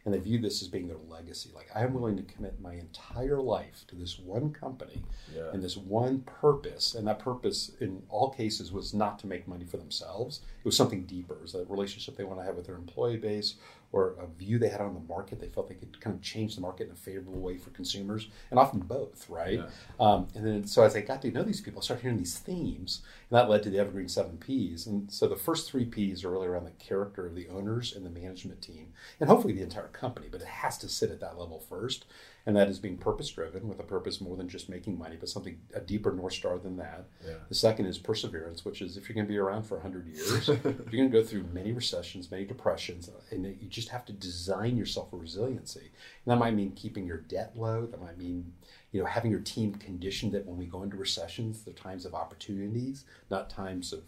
and 0.05 0.13
they 0.13 0.19
view 0.19 0.37
this 0.37 0.61
as 0.61 0.67
being 0.67 0.87
their 0.87 0.97
legacy. 1.09 1.49
Like 1.53 1.67
I 1.75 1.81
am 1.83 1.93
willing 1.95 2.15
to 2.17 2.23
commit 2.23 2.61
my 2.61 2.73
entire 2.73 3.41
life 3.41 3.85
to 3.87 3.95
this 3.95 4.19
one 4.19 4.53
company 4.53 5.01
Yeah. 5.35 5.49
and 5.51 5.63
this 5.63 5.75
one 5.75 6.19
purpose, 6.21 6.93
and 6.93 7.07
that 7.07 7.17
purpose 7.19 7.71
in 7.81 8.03
all 8.09 8.29
cases 8.29 8.71
was 8.71 8.93
not 8.93 9.17
to 9.19 9.27
make 9.27 9.47
money 9.47 9.65
for 9.65 9.77
themselves. 9.77 10.41
It 10.59 10.65
was 10.65 10.77
something 10.77 11.05
deeper. 11.05 11.33
It 11.33 11.41
was 11.41 11.55
a 11.55 11.65
relationship 11.65 12.15
they 12.15 12.23
want 12.23 12.39
to 12.39 12.45
have 12.45 12.55
with 12.55 12.67
their 12.67 12.75
employee 12.75 13.17
base 13.17 13.55
or 13.95 14.13
a 14.19 14.27
view 14.27 14.59
they 14.59 14.67
had 14.67 14.81
on 14.81 14.93
the 14.93 14.99
market. 15.07 15.39
They 15.39 15.47
felt 15.47 15.69
they 15.69 15.75
could 15.75 16.01
kind 16.01 16.13
of 16.13 16.21
change 16.21 16.55
the 16.55 16.61
market 16.61 16.87
in 16.87 16.91
a 16.91 16.97
favorable 16.97 17.39
way 17.39 17.57
for 17.57 17.69
consumers, 17.69 18.27
and 18.51 18.59
often 18.59 18.81
both, 18.81 19.29
right? 19.29 19.59
Yeah. 19.59 19.67
Um, 20.01 20.27
and 20.35 20.45
then, 20.45 20.67
so 20.67 20.83
as 20.83 20.97
I 20.97 21.01
got 21.01 21.21
to 21.21 21.31
know 21.31 21.43
these 21.43 21.61
people, 21.61 21.79
I 21.79 21.83
started 21.83 22.01
hearing 22.01 22.17
these 22.17 22.37
themes, 22.37 23.03
and 23.29 23.37
that 23.37 23.49
led 23.49 23.63
to 23.63 23.69
the 23.69 23.79
Evergreen 23.79 24.09
Seven 24.09 24.37
Ps. 24.37 24.85
And 24.85 25.09
so 25.09 25.29
the 25.29 25.37
first 25.37 25.71
three 25.71 25.85
Ps 25.85 26.25
are 26.25 26.29
really 26.29 26.47
around 26.47 26.65
the 26.65 26.71
character 26.71 27.25
of 27.25 27.35
the 27.35 27.47
owners 27.47 27.95
and 27.95 28.05
the 28.05 28.09
management 28.09 28.61
team, 28.61 28.91
and 29.21 29.29
hopefully 29.29 29.53
the 29.53 29.63
entire 29.63 29.87
company, 29.87 30.27
but 30.29 30.41
it 30.41 30.47
has 30.47 30.77
to 30.79 30.89
sit 30.89 31.09
at 31.09 31.21
that 31.21 31.39
level 31.39 31.59
first. 31.59 32.03
And 32.47 32.55
that 32.55 32.67
is 32.67 32.77
being 32.77 32.97
purpose 32.97 33.29
driven 33.29 33.67
with 33.67 33.79
a 33.79 33.83
purpose 33.83 34.21
more 34.21 34.37
than 34.37 34.47
just 34.47 34.69
making 34.69 34.97
money, 34.97 35.17
but 35.19 35.29
something 35.29 35.57
a 35.73 35.79
deeper 35.79 36.11
north 36.11 36.33
star 36.33 36.59
than 36.59 36.77
that. 36.77 37.05
Yeah. 37.25 37.33
The 37.49 37.55
second 37.55 37.87
is 37.87 37.97
perseverance, 37.97 38.63
which 38.63 38.81
is 38.81 38.97
if 38.97 39.09
you're 39.09 39.15
going 39.15 39.25
to 39.25 39.31
be 39.31 39.37
around 39.37 39.63
for 39.63 39.75
100 39.75 40.07
years, 40.07 40.47
you're 40.63 40.73
going 40.73 41.09
to 41.11 41.21
go 41.21 41.23
through 41.23 41.45
many 41.51 41.71
recessions, 41.71 42.29
many 42.29 42.45
depressions, 42.45 43.09
and 43.31 43.45
you 43.45 43.67
just 43.67 43.89
have 43.89 44.05
to 44.05 44.13
design 44.13 44.77
yourself 44.77 45.09
for 45.09 45.17
resiliency. 45.17 45.91
And 46.25 46.31
that 46.31 46.37
might 46.37 46.53
mean 46.53 46.73
keeping 46.73 47.07
your 47.07 47.17
debt 47.17 47.53
low. 47.55 47.87
That 47.87 48.01
might 48.01 48.17
mean 48.17 48.53
you 48.91 49.01
know 49.01 49.07
having 49.07 49.31
your 49.31 49.41
team 49.41 49.73
conditioned 49.75 50.33
that 50.33 50.45
when 50.45 50.57
we 50.57 50.65
go 50.65 50.83
into 50.83 50.97
recessions, 50.97 51.63
they're 51.63 51.73
times 51.73 52.05
of 52.05 52.13
opportunities, 52.13 53.05
not 53.31 53.49
times 53.49 53.91
of, 53.91 54.03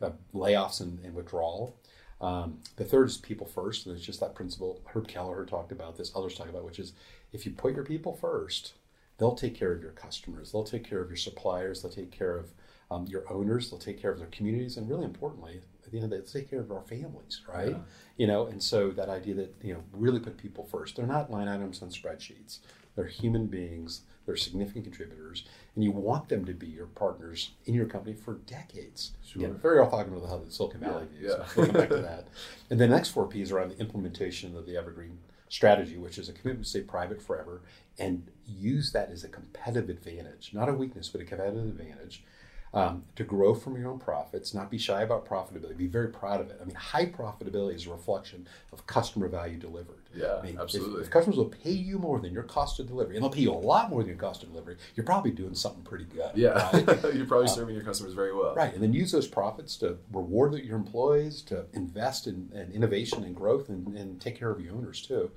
of 0.00 0.14
layoffs 0.34 0.80
and, 0.80 0.98
and 1.04 1.14
withdrawal. 1.14 1.76
Um, 2.22 2.60
the 2.76 2.84
third 2.84 3.08
is 3.08 3.16
people 3.16 3.46
first, 3.48 3.86
and 3.86 3.96
it's 3.96 4.06
just 4.06 4.20
that 4.20 4.34
principle. 4.34 4.80
Herb 4.86 5.08
Kelleher 5.08 5.44
talked 5.44 5.72
about 5.72 5.96
this, 5.96 6.12
others 6.14 6.36
talk 6.36 6.48
about, 6.48 6.64
which 6.64 6.78
is 6.78 6.92
if 7.32 7.44
you 7.46 7.52
put 7.52 7.74
your 7.74 7.84
people 7.84 8.12
first, 8.14 8.74
they'll 9.18 9.34
take 9.34 9.54
care 9.54 9.72
of 9.72 9.82
your 9.82 9.92
customers, 9.92 10.52
they'll 10.52 10.64
take 10.64 10.88
care 10.88 11.00
of 11.00 11.08
your 11.08 11.16
suppliers, 11.16 11.82
they'll 11.82 11.90
take 11.92 12.10
care 12.10 12.36
of 12.36 12.52
um, 12.90 13.06
your 13.06 13.30
owners, 13.32 13.70
they'll 13.70 13.78
take 13.78 14.00
care 14.00 14.10
of 14.10 14.18
their 14.18 14.28
communities, 14.28 14.76
and 14.76 14.88
really 14.88 15.04
importantly, 15.04 15.60
at 15.84 15.90
the 15.90 15.96
end 15.98 16.04
of 16.04 16.10
the 16.10 16.16
day, 16.16 16.22
they'll 16.22 16.40
take 16.42 16.50
care 16.50 16.60
of 16.60 16.70
our 16.70 16.82
families, 16.82 17.40
right? 17.48 17.70
Yeah. 17.70 17.78
You 18.18 18.26
know, 18.26 18.46
and 18.46 18.62
so 18.62 18.90
that 18.90 19.08
idea 19.08 19.34
that 19.34 19.54
you 19.62 19.74
know 19.74 19.82
really 19.92 20.20
put 20.20 20.36
people 20.36 20.64
first. 20.64 20.96
They're 20.96 21.06
not 21.06 21.30
line 21.30 21.48
items 21.48 21.82
on 21.82 21.88
spreadsheets. 21.88 22.58
They're 22.94 23.06
human 23.06 23.46
beings. 23.46 24.02
They're 24.26 24.36
significant 24.36 24.84
contributors, 24.84 25.44
and 25.74 25.82
you 25.82 25.90
want 25.90 26.28
them 26.28 26.44
to 26.44 26.52
be 26.52 26.66
your 26.68 26.86
partners 26.86 27.52
in 27.64 27.74
your 27.74 27.86
company 27.86 28.14
for 28.14 28.34
decades. 28.46 29.12
Sure. 29.26 29.42
Again, 29.42 29.58
very 29.58 29.78
orthogonal 29.78 30.20
to 30.22 30.28
how 30.28 30.38
the 30.38 30.50
Silicon 30.52 30.80
Valley 30.80 31.06
Yeah, 31.14 31.18
views. 31.18 31.34
yeah. 31.38 31.46
We'll 31.56 31.66
come 31.66 31.74
back 31.74 31.88
to 31.88 31.96
that. 32.02 32.28
And 32.70 32.78
the 32.78 32.86
next 32.86 33.08
four 33.08 33.26
P's 33.26 33.50
are 33.50 33.58
on 33.60 33.70
the 33.70 33.78
implementation 33.78 34.56
of 34.56 34.64
the 34.66 34.76
Evergreen 34.76 35.18
strategy, 35.52 35.98
which 35.98 36.16
is 36.16 36.30
a 36.30 36.32
commitment 36.32 36.64
to 36.64 36.70
stay 36.70 36.80
private 36.80 37.20
forever 37.20 37.60
and 37.98 38.26
use 38.46 38.90
that 38.92 39.10
as 39.10 39.22
a 39.22 39.28
competitive 39.28 39.90
advantage, 39.90 40.50
not 40.54 40.66
a 40.66 40.72
weakness, 40.72 41.10
but 41.10 41.20
a 41.20 41.24
competitive 41.24 41.66
advantage. 41.66 42.24
Um, 42.74 43.04
to 43.16 43.24
grow 43.24 43.54
from 43.54 43.76
your 43.76 43.90
own 43.90 43.98
profits, 43.98 44.54
not 44.54 44.70
be 44.70 44.78
shy 44.78 45.02
about 45.02 45.26
profitability, 45.28 45.76
be 45.76 45.86
very 45.86 46.08
proud 46.08 46.40
of 46.40 46.48
it. 46.48 46.58
I 46.58 46.64
mean, 46.64 46.74
high 46.74 47.04
profitability 47.04 47.74
is 47.74 47.86
a 47.86 47.90
reflection 47.90 48.48
of 48.72 48.86
customer 48.86 49.28
value 49.28 49.58
delivered. 49.58 49.98
Yeah, 50.14 50.36
I 50.38 50.42
mean, 50.42 50.54
if- 50.54 50.60
absolutely. 50.60 51.02
If, 51.02 51.10
customers 51.10 51.36
will 51.36 51.50
pay 51.50 51.72
you 51.72 51.98
more 51.98 52.18
than 52.18 52.32
your 52.32 52.44
cost 52.44 52.80
of 52.80 52.86
delivery, 52.86 53.16
and 53.16 53.22
they'll 53.22 53.30
pay 53.30 53.42
you 53.42 53.52
a 53.52 53.52
lot 53.52 53.90
more 53.90 54.00
than 54.00 54.08
your 54.08 54.16
cost 54.16 54.42
of 54.42 54.48
delivery, 54.50 54.76
you're 54.94 55.04
probably 55.04 55.32
doing 55.32 55.54
something 55.54 55.82
pretty 55.82 56.04
good. 56.04 56.30
Yeah, 56.34 56.70
right? 56.72 56.86
you're 57.14 57.26
probably 57.26 57.48
serving 57.48 57.74
your 57.74 57.84
customers 57.84 58.14
very 58.14 58.34
well. 58.34 58.54
Right, 58.54 58.72
and 58.72 58.82
then 58.82 58.94
use 58.94 59.12
those 59.12 59.26
profits 59.26 59.76
to 59.76 59.98
reward 60.10 60.54
your 60.54 60.76
employees, 60.76 61.42
to 61.42 61.66
invest 61.74 62.26
in, 62.26 62.50
in 62.54 62.72
innovation 62.72 63.22
and 63.24 63.36
growth, 63.36 63.68
and, 63.68 63.86
and 63.98 64.18
take 64.18 64.38
care 64.38 64.50
of 64.50 64.60
your 64.62 64.74
owners 64.74 65.02
too. 65.02 65.30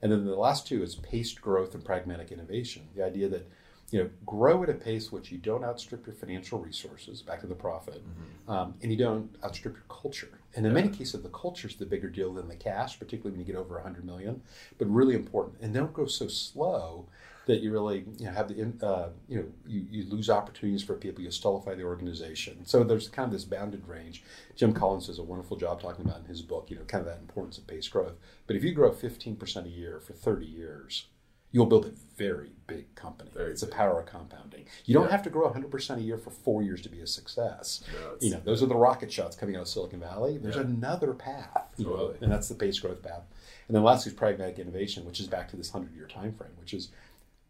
And 0.00 0.12
then 0.12 0.24
the 0.24 0.36
last 0.36 0.66
two 0.66 0.82
is 0.82 0.94
paced 0.94 1.40
growth 1.40 1.74
and 1.74 1.84
pragmatic 1.84 2.30
innovation. 2.30 2.88
The 2.94 3.04
idea 3.04 3.28
that 3.28 3.50
you 3.90 4.02
know 4.02 4.10
grow 4.26 4.62
at 4.62 4.68
a 4.68 4.74
pace 4.74 5.10
which 5.10 5.30
you 5.32 5.38
don't 5.38 5.64
outstrip 5.64 6.06
your 6.06 6.14
financial 6.14 6.58
resources, 6.58 7.22
back 7.22 7.40
to 7.40 7.46
the 7.46 7.54
profit, 7.54 8.02
um, 8.48 8.74
and 8.82 8.90
you 8.90 8.98
don't 8.98 9.34
outstrip 9.44 9.74
your 9.74 9.84
culture. 9.88 10.40
And 10.54 10.66
in 10.66 10.72
many 10.72 10.88
cases, 10.88 11.22
the 11.22 11.28
culture 11.28 11.68
is 11.68 11.76
the 11.76 11.86
bigger 11.86 12.08
deal 12.08 12.34
than 12.34 12.48
the 12.48 12.56
cash, 12.56 12.98
particularly 12.98 13.32
when 13.32 13.40
you 13.40 13.52
get 13.52 13.58
over 13.58 13.74
100 13.74 14.04
million. 14.04 14.42
But 14.78 14.88
really 14.88 15.14
important, 15.14 15.58
and 15.60 15.72
don't 15.72 15.92
go 15.92 16.06
so 16.06 16.28
slow 16.28 17.06
that 17.48 17.62
you 17.62 17.72
really 17.72 18.04
you 18.18 18.26
know, 18.26 18.32
have 18.32 18.48
the 18.48 18.86
uh, 18.86 19.08
you 19.26 19.38
know 19.38 19.44
you, 19.66 19.86
you 19.90 20.04
lose 20.04 20.28
opportunities 20.28 20.82
for 20.82 20.94
people. 20.94 21.24
You 21.24 21.30
stultify 21.30 21.74
the 21.74 21.82
organization. 21.82 22.64
So 22.66 22.84
there's 22.84 23.08
kind 23.08 23.26
of 23.26 23.32
this 23.32 23.44
bounded 23.44 23.88
range. 23.88 24.22
Jim 24.54 24.74
Collins 24.74 25.06
does 25.06 25.18
a 25.18 25.22
wonderful 25.22 25.56
job 25.56 25.80
talking 25.80 26.04
about 26.04 26.20
in 26.20 26.26
his 26.26 26.42
book. 26.42 26.66
You 26.68 26.76
know, 26.76 26.82
kind 26.84 27.00
of 27.00 27.06
that 27.06 27.20
importance 27.20 27.56
of 27.56 27.66
pace 27.66 27.88
growth. 27.88 28.16
But 28.46 28.56
if 28.56 28.62
you 28.62 28.72
grow 28.72 28.92
15% 28.92 29.64
a 29.64 29.68
year 29.68 29.98
for 29.98 30.12
30 30.12 30.46
years, 30.46 31.06
you'll 31.52 31.66
build 31.66 31.86
a 31.86 31.92
very 32.16 32.52
big 32.66 32.94
company. 32.94 33.30
Very 33.34 33.52
it's 33.52 33.60
the 33.62 33.66
big. 33.66 33.74
power 33.76 34.00
of 34.00 34.06
compounding. 34.06 34.66
You 34.84 34.94
don't 34.94 35.04
Yeah. 35.06 35.10
have 35.12 35.22
to 35.22 35.30
grow 35.30 35.46
100% 35.46 35.98
a 35.98 36.02
year 36.02 36.18
for 36.18 36.30
four 36.30 36.62
years 36.62 36.82
to 36.82 36.88
be 36.88 37.00
a 37.00 37.06
success. 37.06 37.82
No, 37.92 38.16
you 38.20 38.30
know, 38.32 38.40
those 38.44 38.62
are 38.62 38.66
the 38.66 38.76
rocket 38.76 39.10
shots 39.10 39.36
coming 39.36 39.56
out 39.56 39.62
of 39.62 39.68
Silicon 39.68 40.00
Valley. 40.00 40.36
There's 40.36 40.56
Yeah. 40.56 40.62
another 40.62 41.14
path, 41.14 41.72
you 41.78 41.86
know, 41.86 42.14
and 42.20 42.30
that's 42.30 42.48
the 42.48 42.54
pace 42.54 42.78
growth 42.78 43.02
path. 43.02 43.22
And 43.68 43.74
then 43.76 43.82
lastly 43.82 44.12
is 44.12 44.18
pragmatic 44.18 44.58
innovation, 44.58 45.04
which 45.06 45.20
is 45.20 45.26
back 45.28 45.48
to 45.50 45.56
this 45.56 45.72
100 45.72 45.94
year 45.96 46.06
time 46.06 46.34
frame, 46.34 46.52
which 46.60 46.74
is 46.74 46.90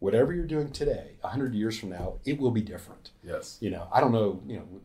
whatever 0.01 0.33
you're 0.33 0.47
doing 0.47 0.71
today, 0.71 1.17
100 1.23 1.55
years 1.55 1.77
from 1.79 1.89
now, 1.91 2.15
it 2.25 2.39
will 2.39 2.53
be 2.53 2.61
different. 2.63 3.11
Yes. 3.25 3.57
You 3.61 3.71
know, 3.71 3.89
I 3.93 4.01
don't 4.01 4.13
know, 4.13 4.41
you 4.47 4.57
know, 4.59 4.81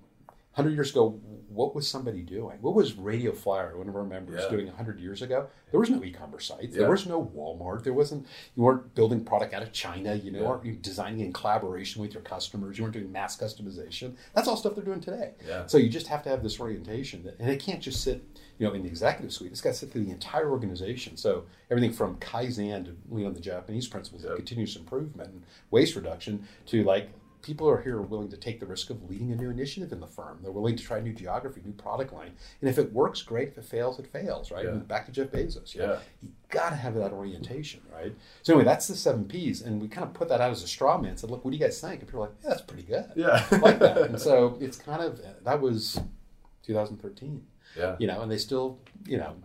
100 0.55 0.75
years 0.75 0.91
ago, 0.91 1.19
what 1.49 1.75
was 1.75 1.87
somebody 1.87 2.21
doing? 2.21 2.57
What 2.61 2.73
was 2.73 2.93
Radio 2.95 3.31
Flyer, 3.31 3.77
one 3.77 3.87
of 3.87 3.95
our 3.95 4.03
members, 4.03 4.41
Yeah. 4.43 4.49
doing 4.49 4.67
100 4.67 4.99
years 4.99 5.21
ago? 5.21 5.47
There 5.71 5.79
was 5.79 5.89
no 5.89 6.03
e-commerce 6.03 6.45
sites. 6.47 6.75
There 6.75 6.89
was 6.89 7.05
no 7.07 7.23
Walmart. 7.35 7.83
There 7.83 7.93
wasn't, 7.93 8.25
you 8.55 8.63
weren't 8.63 8.93
building 8.95 9.23
product 9.23 9.53
out 9.53 9.61
of 9.63 9.71
China. 9.71 10.13
You 10.15 10.31
know, 10.31 10.41
Yeah. 10.41 10.47
aren't 10.47 10.65
you 10.65 10.73
designing 10.73 11.19
in 11.21 11.33
collaboration 11.33 12.01
with 12.01 12.13
your 12.13 12.23
customers? 12.23 12.77
You 12.77 12.83
weren't 12.83 12.93
doing 12.93 13.11
mass 13.11 13.37
customization. 13.37 14.15
That's 14.33 14.47
all 14.47 14.55
stuff 14.57 14.75
they're 14.75 14.83
doing 14.83 15.01
today. 15.01 15.33
Yeah. 15.47 15.65
So 15.67 15.77
you 15.77 15.89
just 15.89 16.07
have 16.07 16.23
to 16.23 16.29
have 16.29 16.41
this 16.43 16.59
orientation, 16.59 17.23
that, 17.23 17.35
and 17.39 17.49
it 17.49 17.59
can't 17.59 17.81
just 17.81 18.01
sit, 18.01 18.23
you 18.57 18.67
know, 18.67 18.73
in 18.73 18.81
the 18.83 18.89
executive 18.89 19.31
suite. 19.33 19.51
It's 19.51 19.61
got 19.61 19.71
to 19.71 19.75
sit 19.75 19.91
through 19.91 20.05
the 20.05 20.11
entire 20.11 20.49
organization. 20.49 21.17
So 21.17 21.45
everything 21.71 21.93
from 21.93 22.17
kaizen 22.17 22.85
to 22.85 22.95
you 23.15 23.23
know 23.25 23.31
the 23.31 23.39
Japanese 23.39 23.87
principles 23.87 24.23
of 24.25 24.35
continuous 24.35 24.75
improvement 24.75 25.29
and 25.29 25.43
waste 25.71 25.95
reduction 25.95 26.47
to 26.67 26.83
like 26.83 27.09
people 27.43 27.69
are 27.69 27.79
here 27.81 28.01
willing 28.01 28.29
to 28.29 28.37
take 28.37 28.59
the 28.59 28.65
risk 28.65 28.89
of 28.89 29.07
leading 29.07 29.31
a 29.31 29.35
new 29.35 29.51
initiative 29.51 29.91
in 29.91 29.99
the 29.99 30.07
firm. 30.07 30.39
They're 30.41 30.51
willing 30.51 30.75
to 30.75 30.83
try 30.83 30.97
a 30.97 31.01
new 31.01 31.13
geography, 31.13 31.61
new 31.63 31.73
product 31.73 32.11
line, 32.11 32.31
and 32.61 32.69
if 32.69 32.79
it 32.79 32.91
works, 32.91 33.21
great. 33.21 33.49
If 33.49 33.57
it 33.59 33.65
fails, 33.65 33.99
it 33.99 34.07
fails. 34.07 34.49
Right. 34.49 34.65
Yeah. 34.65 34.71
Back 34.71 35.05
to 35.05 35.11
Jeff 35.11 35.27
Bezos. 35.27 35.75
you 35.75 35.81
know, 35.81 35.93
Yeah. 35.93 35.99
You 36.23 36.29
got 36.49 36.69
to 36.69 36.75
have 36.75 36.95
that 36.95 37.11
orientation, 37.11 37.81
right? 37.93 38.15
So 38.41 38.53
anyway, 38.53 38.65
that's 38.65 38.87
the 38.87 38.95
seven 38.95 39.25
P's, 39.25 39.61
and 39.61 39.79
we 39.81 39.87
kind 39.87 40.07
of 40.07 40.13
put 40.13 40.29
that 40.29 40.41
out 40.41 40.49
as 40.51 40.63
a 40.63 40.67
straw 40.67 40.97
man. 40.97 41.15
Said, 41.17 41.29
look, 41.29 41.45
what 41.45 41.51
do 41.51 41.57
you 41.57 41.63
guys 41.63 41.79
think? 41.79 41.99
And 41.99 42.07
people 42.07 42.23
are 42.23 42.27
like, 42.27 42.35
yeah, 42.43 42.49
that's 42.49 42.61
pretty 42.61 42.83
good 42.83 43.05
Yeah. 43.15 43.45
like 43.61 43.77
that. 43.79 43.97
And 44.01 44.19
so 44.19 44.57
it's 44.59 44.77
kind 44.77 45.01
of 45.03 45.21
that 45.43 45.61
was 45.61 45.99
2013, 46.63 47.45
Yeah. 47.77 47.95
you 47.99 48.07
know, 48.07 48.21
and 48.21 48.31
they 48.31 48.37
still, 48.37 48.79
you 49.05 49.17
know, 49.17 49.35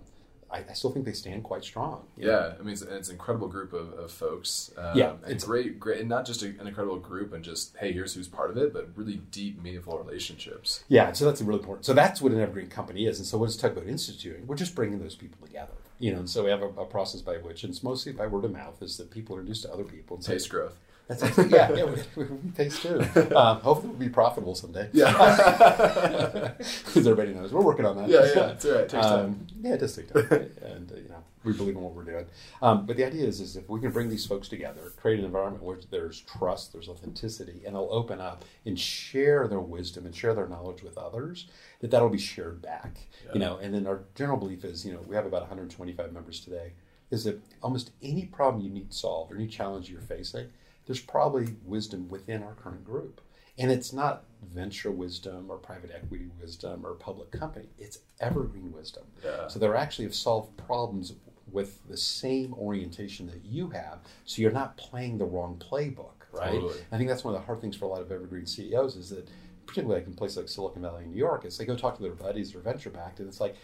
I, 0.50 0.64
I 0.68 0.72
still 0.72 0.90
think 0.90 1.04
they 1.04 1.12
stand 1.12 1.42
quite 1.44 1.62
strong. 1.62 2.06
Yeah, 2.16 2.54
I 2.58 2.62
mean, 2.62 2.72
it's, 2.72 2.82
it's 2.82 3.08
an 3.08 3.14
incredible 3.16 3.48
group 3.48 3.72
of, 3.74 3.92
of 3.92 4.10
folks. 4.10 4.72
Um, 4.78 4.96
Yeah, 4.96 5.12
it's- 5.24 5.44
great, 5.44 5.78
great, 5.78 6.00
and 6.00 6.08
not 6.08 6.24
just 6.24 6.42
a, 6.42 6.46
an 6.46 6.66
incredible 6.66 6.98
group 6.98 7.32
and 7.34 7.44
just 7.44 7.76
hey, 7.76 7.92
here's 7.92 8.14
who's 8.14 8.28
part 8.28 8.50
of 8.50 8.56
it, 8.56 8.72
but 8.72 8.88
really 8.96 9.20
deep, 9.30 9.62
meaningful 9.62 9.98
relationships. 9.98 10.84
Yeah, 10.88 11.12
so 11.12 11.24
that's 11.26 11.40
really 11.42 11.60
important. 11.60 11.84
So 11.86 11.92
that's 11.92 12.20
what 12.22 12.32
an 12.32 12.40
evergreen 12.40 12.68
company 12.68 13.06
is. 13.06 13.18
And 13.18 13.26
so 13.26 13.38
what 13.38 13.48
is 13.50 13.56
Tugboat 13.56 13.86
Instituting? 13.86 14.46
We're 14.46 14.56
just 14.56 14.74
bringing 14.74 14.98
those 14.98 15.14
people 15.14 15.46
together, 15.46 15.72
you 15.98 16.12
know. 16.12 16.18
And 16.20 16.30
so 16.30 16.44
we 16.44 16.50
have 16.50 16.62
a, 16.62 16.68
a 16.68 16.86
process 16.86 17.20
by 17.20 17.36
which, 17.38 17.62
and 17.64 17.70
it's 17.72 17.82
mostly 17.82 18.12
by 18.12 18.26
word 18.26 18.44
of 18.44 18.52
mouth, 18.52 18.80
is 18.82 18.96
that 18.96 19.10
people 19.10 19.36
are 19.36 19.40
introduced 19.40 19.62
to 19.64 19.72
other 19.72 19.84
people. 19.84 20.16
Taste 20.18 20.48
growth. 20.48 20.76
That's 21.08 21.38
it. 21.38 21.50
yeah, 21.50 21.72
yeah, 21.72 21.84
we, 21.84 22.24
we, 22.24 22.50
taste 22.54 22.82
too. 22.82 23.02
Um, 23.34 23.60
hopefully, 23.60 23.88
we'll 23.88 23.98
be 23.98 24.08
profitable 24.08 24.54
someday. 24.54 24.90
Yeah. 24.92 25.12
because 26.58 27.06
everybody 27.06 27.32
knows 27.32 27.52
we're 27.52 27.62
working 27.62 27.86
on 27.86 27.96
that. 27.96 28.08
Yeah, 28.08 28.26
yeah, 28.34 28.40
all 28.40 28.46
right. 28.46 28.64
It 28.64 28.88
takes 28.88 28.92
time. 28.92 29.24
Um, 29.24 29.46
yeah, 29.62 29.74
it 29.74 29.80
does 29.80 29.96
take 29.96 30.12
time, 30.12 30.24
and 30.62 30.92
uh, 30.92 30.96
you 30.96 31.08
know 31.08 31.22
we 31.44 31.52
believe 31.52 31.76
in 31.76 31.82
what 31.82 31.94
we're 31.94 32.04
doing. 32.04 32.26
Um, 32.60 32.84
but 32.84 32.96
the 32.96 33.04
idea 33.04 33.26
is, 33.26 33.40
is 33.40 33.56
if 33.56 33.68
we 33.68 33.80
can 33.80 33.90
bring 33.90 34.08
these 34.08 34.26
folks 34.26 34.48
together, 34.48 34.92
create 34.96 35.18
an 35.18 35.24
environment 35.24 35.62
where 35.62 35.78
there's 35.90 36.20
trust, 36.20 36.72
there's 36.72 36.88
authenticity, 36.88 37.62
and 37.64 37.74
they'll 37.74 37.88
open 37.90 38.20
up 38.20 38.44
and 38.66 38.78
share 38.78 39.48
their 39.48 39.60
wisdom 39.60 40.04
and 40.04 40.14
share 40.14 40.34
their 40.34 40.48
knowledge 40.48 40.82
with 40.82 40.98
others, 40.98 41.46
that 41.80 41.90
that'll 41.90 42.08
be 42.08 42.18
shared 42.18 42.60
back. 42.60 42.98
You 43.32 43.40
know, 43.40 43.58
and 43.58 43.72
then 43.74 43.86
our 43.86 44.00
general 44.14 44.38
belief 44.38 44.64
is, 44.64 44.84
you 44.84 44.92
know, 44.92 45.00
we 45.06 45.14
have 45.14 45.26
about 45.26 45.42
125 45.42 46.12
members 46.12 46.40
today. 46.40 46.72
Is 47.10 47.24
that 47.24 47.40
almost 47.62 47.92
any 48.02 48.26
problem 48.26 48.62
you 48.62 48.70
need 48.70 48.92
solved 48.92 49.32
or 49.32 49.36
any 49.36 49.46
challenge 49.46 49.88
you're 49.88 50.00
facing, 50.00 50.48
there's 50.88 51.00
probably 51.00 51.54
wisdom 51.64 52.08
within 52.08 52.42
our 52.42 52.54
current 52.54 52.84
group. 52.84 53.20
And 53.58 53.70
it's 53.70 53.92
not 53.92 54.24
venture 54.42 54.90
wisdom 54.90 55.46
or 55.50 55.58
private 55.58 55.90
equity 55.94 56.28
wisdom 56.40 56.86
or 56.86 56.94
public 56.94 57.30
company. 57.30 57.66
It's 57.78 57.98
evergreen 58.20 58.72
wisdom. 58.72 59.04
Yeah. 59.22 59.48
So 59.48 59.58
they're 59.58 59.76
actually 59.76 60.06
have 60.06 60.14
solved 60.14 60.56
problems 60.56 61.12
with 61.52 61.86
the 61.88 61.96
same 61.96 62.54
orientation 62.54 63.26
that 63.26 63.44
you 63.44 63.68
have. 63.70 63.98
So 64.24 64.40
you're 64.40 64.50
not 64.50 64.78
playing 64.78 65.18
the 65.18 65.26
wrong 65.26 65.60
playbook, 65.70 66.24
right? 66.32 66.52
Totally. 66.52 66.80
I 66.90 66.96
think 66.96 67.10
that's 67.10 67.24
one 67.24 67.34
of 67.34 67.40
the 67.40 67.46
hard 67.46 67.60
things 67.60 67.76
for 67.76 67.84
a 67.84 67.88
lot 67.88 68.00
of 68.00 68.10
evergreen 68.10 68.46
CEOs 68.46 68.96
is 68.96 69.10
that, 69.10 69.28
particularly 69.66 70.00
like 70.00 70.08
in 70.08 70.14
places 70.14 70.38
like 70.38 70.48
Silicon 70.48 70.80
Valley 70.80 71.02
and 71.02 71.12
New 71.12 71.18
York, 71.18 71.44
is 71.44 71.58
they 71.58 71.66
go 71.66 71.76
talk 71.76 71.96
to 71.96 72.02
their 72.02 72.12
buddies 72.12 72.54
or 72.54 72.60
venture 72.60 72.88
backed, 72.90 73.20
and 73.20 73.28
it's 73.28 73.40
like, 73.40 73.56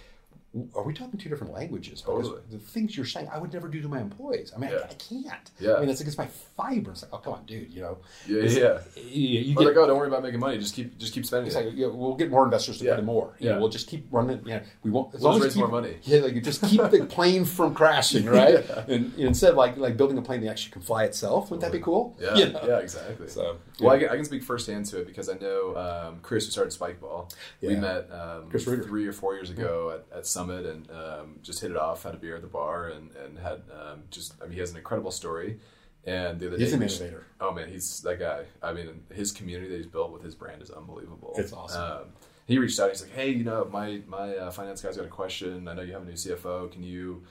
are 0.75 0.83
we 0.85 0.95
talking 0.95 1.19
two 1.19 1.29
different 1.29 1.53
languages? 1.53 2.01
Because 2.01 2.29
Totally. 2.29 2.43
the 2.51 2.59
things 2.59 2.97
you're 2.97 3.07
saying, 3.07 3.29
I 3.33 3.39
would 3.39 3.53
never 3.53 3.67
do 3.69 3.83
to 3.83 3.89
my 3.89 4.01
employees. 4.01 4.53
I 4.55 4.59
mean, 4.59 4.71
Yeah. 4.71 4.77
I, 4.79 4.83
I 4.85 4.95
can't. 4.95 5.51
Yeah. 5.59 5.75
I 5.75 5.79
mean, 5.81 5.89
that's 5.89 6.01
against 6.01 6.19
my 6.19 6.29
fiber. 6.57 6.93
It's 6.93 7.03
like, 7.03 7.13
oh, 7.13 7.19
come 7.19 7.33
on, 7.35 7.45
dude. 7.47 7.71
You 7.71 7.83
know, 7.83 7.99
Yeah, 8.29 8.39
It's- 8.39 8.57
yeah. 8.57 9.03
you, 9.03 9.41
you 9.41 9.55
get 9.57 9.67
like, 9.67 9.77
oh, 9.77 9.87
don't 9.87 9.99
worry 9.99 10.09
about 10.09 10.23
making 10.23 10.39
money. 10.41 10.59
Just 10.59 10.75
keep, 10.75 10.97
just 10.99 11.13
keep 11.13 11.27
spending 11.27 11.49
it's 11.49 11.57
it. 11.57 11.67
like, 11.67 11.75
yeah, 11.77 11.89
we'll 11.89 12.15
get 12.15 12.31
more 12.31 12.45
investors 12.45 12.79
to 12.79 12.85
Yeah. 12.85 12.93
put 12.93 13.01
in 13.01 13.05
more. 13.07 13.35
You 13.39 13.49
Yeah. 13.49 13.55
know, 13.55 13.61
we'll 13.61 13.69
just 13.69 13.89
keep 13.89 14.07
running. 14.13 14.43
Yeah, 14.47 14.63
we 14.85 14.91
won't. 14.91 15.15
As 15.15 15.21
We'll 15.23 15.31
long 15.33 15.41
as 15.41 15.45
raise 15.45 15.55
keep, 15.55 15.61
more 15.61 15.69
money. 15.81 15.97
Yeah, 16.05 16.21
like 16.21 16.43
just 16.43 16.63
keep 16.63 16.81
the 16.81 17.05
plane 17.11 17.45
from 17.45 17.75
crashing, 17.75 18.27
right? 18.27 18.65
Yeah. 18.69 18.85
And, 18.87 19.13
and 19.15 19.19
instead, 19.19 19.51
of 19.51 19.57
like 19.57 19.77
like 19.77 19.97
building 19.97 20.19
a 20.19 20.23
plane 20.23 20.41
that 20.43 20.51
actually 20.51 20.73
can 20.73 20.83
fly 20.83 21.05
itself. 21.05 21.51
Wouldn't 21.51 21.63
that 21.63 21.73
be 21.73 21.83
cool? 21.83 22.17
Yeah, 22.21 22.35
You 22.37 22.53
know? 22.53 22.61
yeah, 22.67 22.79
exactly. 22.79 23.29
So, 23.29 23.57
Well, 23.81 23.95
I 23.95 23.99
can, 23.99 24.09
I 24.11 24.17
can 24.17 24.25
speak 24.25 24.43
firsthand 24.45 24.87
to 24.87 25.01
it 25.01 25.07
because 25.07 25.29
I 25.29 25.35
know 25.35 25.77
um, 25.77 26.21
Chris, 26.23 26.45
who 26.45 26.53
started 26.53 26.79
Spikeball. 26.79 27.33
We 27.61 27.75
met 27.77 28.09
um, 28.13 28.49
Chris 28.51 28.65
three 28.65 29.07
or 29.07 29.13
four 29.13 29.35
years 29.35 29.51
ago 29.51 29.99
at, 30.13 30.19
at 30.19 30.27
Summit 30.47 30.67
and 30.67 30.91
um, 30.91 31.37
just 31.43 31.61
hit 31.61 31.71
it 31.71 31.77
off, 31.77 32.03
had 32.03 32.15
a 32.15 32.19
beer 32.19 32.37
at 32.37 32.43
the 32.43 32.49
bar, 32.49 32.89
and, 32.89 33.11
and 33.17 33.39
had 33.39 33.63
um, 33.73 34.03
just, 34.11 34.35
I 34.41 34.45
mean, 34.45 34.55
he 34.55 34.61
has 34.61 34.71
an 34.71 34.77
incredible 34.77 35.11
story. 35.11 35.59
And 36.07 36.39
the 36.39 36.49
other 36.49 36.59
He's 36.59 36.71
day, 36.71 36.77
an 36.77 36.83
innovator. 36.83 37.27
Oh 37.41 37.53
man, 37.53 37.71
he's 37.71 38.01
that 38.03 38.19
guy. 38.19 38.45
I 38.63 38.75
mean, 38.75 39.05
his 39.15 39.33
community 39.33 39.71
that 39.71 39.77
he's 39.77 39.87
built 39.87 40.13
with 40.13 40.23
his 40.23 40.35
brand 40.35 40.61
is 40.61 40.71
unbelievable. 40.71 41.35
It's 41.39 41.53
awesome. 41.53 41.83
Um, 41.83 42.03
he 42.47 42.59
reached 42.59 42.79
out. 42.79 42.91
He's 42.91 43.01
like, 43.01 43.13
"Hey, 43.13 43.31
you 43.31 43.43
know, 43.43 43.67
my 43.73 44.03
my 44.07 44.37
uh, 44.37 44.51
finance 44.51 44.83
guy's 44.83 44.99
got 44.99 45.07
a 45.07 45.09
question. 45.09 45.67
I 45.67 45.73
know 45.73 45.81
you 45.81 45.95
have 45.95 46.03
a 46.03 46.05
new 46.05 46.13
CFO. 46.13 46.71
Can 46.71 46.83
you 46.83 47.23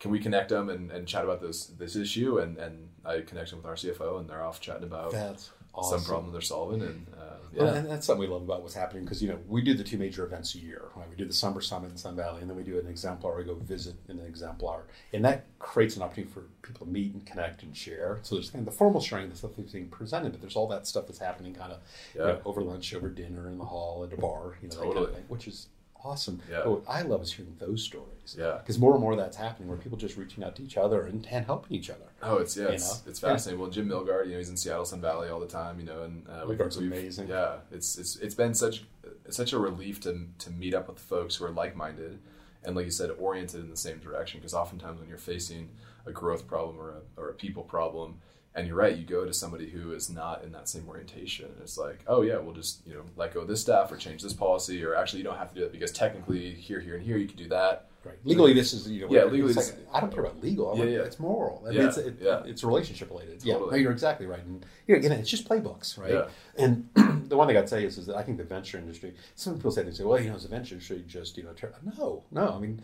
can 0.00 0.10
we 0.10 0.18
connect 0.18 0.48
them 0.48 0.70
and, 0.70 0.90
and 0.90 1.06
chat 1.06 1.24
about 1.24 1.42
this 1.42 1.66
this 1.66 1.94
issue?" 1.94 2.38
And 2.38 2.56
and 2.56 2.88
I 3.04 3.20
connect 3.20 3.50
them 3.50 3.58
with 3.58 3.66
our 3.66 3.74
CFO, 3.74 4.20
and 4.20 4.30
they're 4.30 4.42
off 4.42 4.62
chatting 4.62 4.84
about 4.84 5.12
That's 5.12 5.50
awesome. 5.74 5.98
some 5.98 6.06
problem 6.06 6.32
they're 6.32 6.40
solving. 6.40 6.82
And 6.82 7.06
uh, 7.14 7.36
yeah, 7.52 7.62
Well, 7.62 7.74
and 7.74 7.88
that's 7.88 8.06
something 8.06 8.20
we 8.20 8.32
love 8.32 8.42
about 8.42 8.62
what's 8.62 8.74
happening 8.74 9.04
because 9.04 9.22
you 9.22 9.28
know 9.28 9.38
we 9.48 9.62
do 9.62 9.74
the 9.74 9.84
two 9.84 9.98
major 9.98 10.24
events 10.24 10.54
a 10.54 10.58
year. 10.58 10.82
Right? 10.94 11.08
We 11.08 11.16
do 11.16 11.24
the 11.24 11.32
Summer 11.32 11.60
Summit 11.60 11.90
in 11.90 11.96
Sun 11.96 12.16
Valley, 12.16 12.40
and 12.40 12.50
then 12.50 12.56
we 12.56 12.62
do 12.62 12.78
an 12.78 12.86
exemplar. 12.86 13.36
We 13.36 13.44
go 13.44 13.54
visit 13.54 13.94
in 14.08 14.18
an 14.18 14.26
exemplar, 14.26 14.84
and 15.12 15.24
that 15.24 15.46
creates 15.58 15.96
an 15.96 16.02
opportunity 16.02 16.32
for 16.32 16.40
people 16.62 16.86
to 16.86 16.92
meet 16.92 17.12
and 17.14 17.24
connect 17.26 17.62
and 17.62 17.76
share. 17.76 18.18
So 18.22 18.34
there's 18.34 18.50
kind 18.50 18.66
of 18.66 18.72
the 18.72 18.76
formal 18.78 19.00
sharing, 19.00 19.28
the 19.30 19.36
stuff 19.36 19.52
that's 19.56 19.72
being 19.72 19.88
presented, 19.88 20.32
but 20.32 20.40
there's 20.40 20.56
all 20.56 20.68
that 20.68 20.86
stuff 20.86 21.06
that's 21.06 21.18
happening 21.18 21.54
kind 21.54 21.72
of 21.72 21.80
you 22.14 22.20
know, 22.20 22.40
over 22.44 22.62
lunch, 22.62 22.94
over 22.94 23.08
dinner, 23.08 23.48
in 23.48 23.58
the 23.58 23.64
hall, 23.64 24.04
at 24.04 24.12
a 24.12 24.20
bar, 24.20 24.56
you 24.62 24.68
know, 24.68 24.74
that 24.74 24.80
kind 24.80 24.88
of 24.88 24.94
Totally. 24.94 25.14
thing, 25.14 25.24
which 25.28 25.46
is 25.48 25.68
awesome. 26.04 26.40
Yeah. 26.50 26.60
But 26.64 26.70
what 26.70 26.82
I 26.88 27.02
love 27.02 27.22
is 27.22 27.32
hearing 27.32 27.54
those 27.58 27.82
stories. 27.82 28.08
Yeah. 28.38 28.58
because 28.58 28.78
more 28.78 28.92
and 28.92 29.00
more 29.00 29.12
of 29.12 29.18
that's 29.18 29.36
happening 29.36 29.68
where 29.68 29.76
people 29.76 29.98
just 29.98 30.16
reaching 30.16 30.44
out 30.44 30.54
to 30.56 30.62
each 30.62 30.76
other 30.76 31.02
and, 31.02 31.26
and 31.28 31.44
helping 31.44 31.76
each 31.76 31.90
other. 31.90 32.04
Oh, 32.22 32.36
it's 32.36 32.56
yeah, 32.56 32.68
it's, 32.68 33.02
it's 33.04 33.18
fascinating. 33.18 33.60
Well, 33.60 33.68
Jim 33.68 33.88
Milgard, 33.88 34.26
you 34.26 34.32
know, 34.32 34.38
he's 34.38 34.48
in 34.48 34.56
Seattle, 34.56 34.84
Sun 34.84 35.00
Valley 35.00 35.28
all 35.28 35.40
the 35.40 35.46
time, 35.48 35.80
you 35.80 35.86
know, 35.86 36.04
and 36.04 36.24
uh, 36.28 36.44
Milgard's 36.44 36.76
we've- 36.76 36.86
amazing. 36.86 37.28
Yeah, 37.28 37.56
it's 37.72 37.98
it's 37.98 38.16
it's 38.16 38.34
been 38.34 38.54
such 38.54 38.84
such 39.28 39.52
a 39.52 39.58
relief 39.58 40.00
to 40.02 40.26
to 40.38 40.50
meet 40.50 40.72
up 40.72 40.88
with 40.88 40.98
folks 41.00 41.36
who 41.36 41.44
are 41.46 41.50
like 41.50 41.74
minded 41.74 42.20
and, 42.64 42.76
like 42.76 42.84
you 42.84 42.92
said, 42.92 43.10
oriented 43.18 43.60
in 43.60 43.70
the 43.70 43.76
same 43.76 43.98
direction. 43.98 44.38
Because 44.38 44.54
oftentimes 44.54 45.00
when 45.00 45.08
you're 45.08 45.18
facing 45.18 45.70
a 46.06 46.12
growth 46.12 46.46
problem 46.46 46.78
or 46.78 46.90
a 46.90 47.20
or 47.20 47.28
a 47.30 47.34
people 47.34 47.64
problem, 47.64 48.20
and 48.54 48.66
you're 48.66 48.76
right, 48.76 48.96
you 48.96 49.04
go 49.04 49.24
to 49.24 49.32
somebody 49.32 49.68
who 49.70 49.92
is 49.92 50.10
not 50.10 50.44
in 50.44 50.52
that 50.52 50.68
same 50.68 50.86
orientation, 50.88 51.46
and 51.46 51.60
it's 51.62 51.78
like, 51.78 52.00
oh 52.06 52.22
yeah, 52.22 52.38
we'll 52.38 52.54
just 52.54 52.86
you 52.86 52.94
know 52.94 53.02
let 53.16 53.32
go 53.34 53.40
of 53.40 53.48
this 53.48 53.60
staff 53.60 53.90
or 53.90 53.96
change 53.96 54.22
this 54.22 54.32
policy, 54.32 54.84
or 54.84 54.94
actually 54.94 55.18
you 55.20 55.24
don't 55.24 55.38
have 55.38 55.48
to 55.50 55.54
do 55.54 55.60
that 55.62 55.72
because 55.72 55.92
technically 55.92 56.50
here, 56.54 56.80
here, 56.80 56.94
and 56.94 57.02
here 57.04 57.16
you 57.16 57.26
can 57.28 57.36
do 57.36 57.48
that. 57.48 57.88
Right. 58.04 58.16
Legally, 58.24 58.52
this 58.52 58.72
is 58.72 58.88
you 58.90 59.02
know. 59.06 59.14
Yeah, 59.14 59.24
legally 59.26 59.52
this- 59.52 59.70
like, 59.70 59.78
I 59.94 60.00
don't 60.00 60.12
care 60.12 60.24
about 60.24 60.42
legal. 60.42 60.72
I'm 60.72 60.78
Yeah, 60.78 60.84
like, 60.86 60.92
yeah. 60.94 61.00
It's 61.02 61.20
moral. 61.20 61.62
I 61.64 61.70
Yeah, 61.70 61.78
mean, 61.78 61.88
it's, 61.88 61.96
it, 61.98 62.16
yeah. 62.20 62.42
it's 62.44 62.64
relationship 62.64 63.10
related. 63.10 63.44
Yeah, 63.44 63.54
no, 63.58 63.72
you're 63.74 63.92
exactly 63.92 64.26
right. 64.26 64.40
And 64.44 64.66
you 64.88 64.94
know, 64.94 64.98
again, 64.98 65.12
it's 65.12 65.30
just 65.30 65.48
playbooks, 65.48 65.96
right? 65.96 66.10
Yeah. 66.12 66.26
And 66.56 66.88
the 67.28 67.36
one 67.36 67.46
thing 67.46 67.56
I'd 67.56 67.68
say 67.68 67.84
is, 67.84 67.98
is 67.98 68.06
that 68.06 68.16
I 68.16 68.24
think 68.24 68.38
the 68.38 68.44
venture 68.44 68.76
industry. 68.76 69.14
Some 69.36 69.54
people 69.54 69.70
say 69.70 69.84
they 69.84 69.92
say, 69.92 70.02
well, 70.02 70.20
you 70.20 70.30
know, 70.30 70.34
is 70.36 70.42
the 70.42 70.48
venture 70.48 70.74
industry 70.74 71.04
just 71.06 71.36
you 71.36 71.44
know? 71.44 71.52
Ter-? 71.52 71.72
No, 71.96 72.24
no. 72.32 72.48
I 72.54 72.58
mean, 72.58 72.82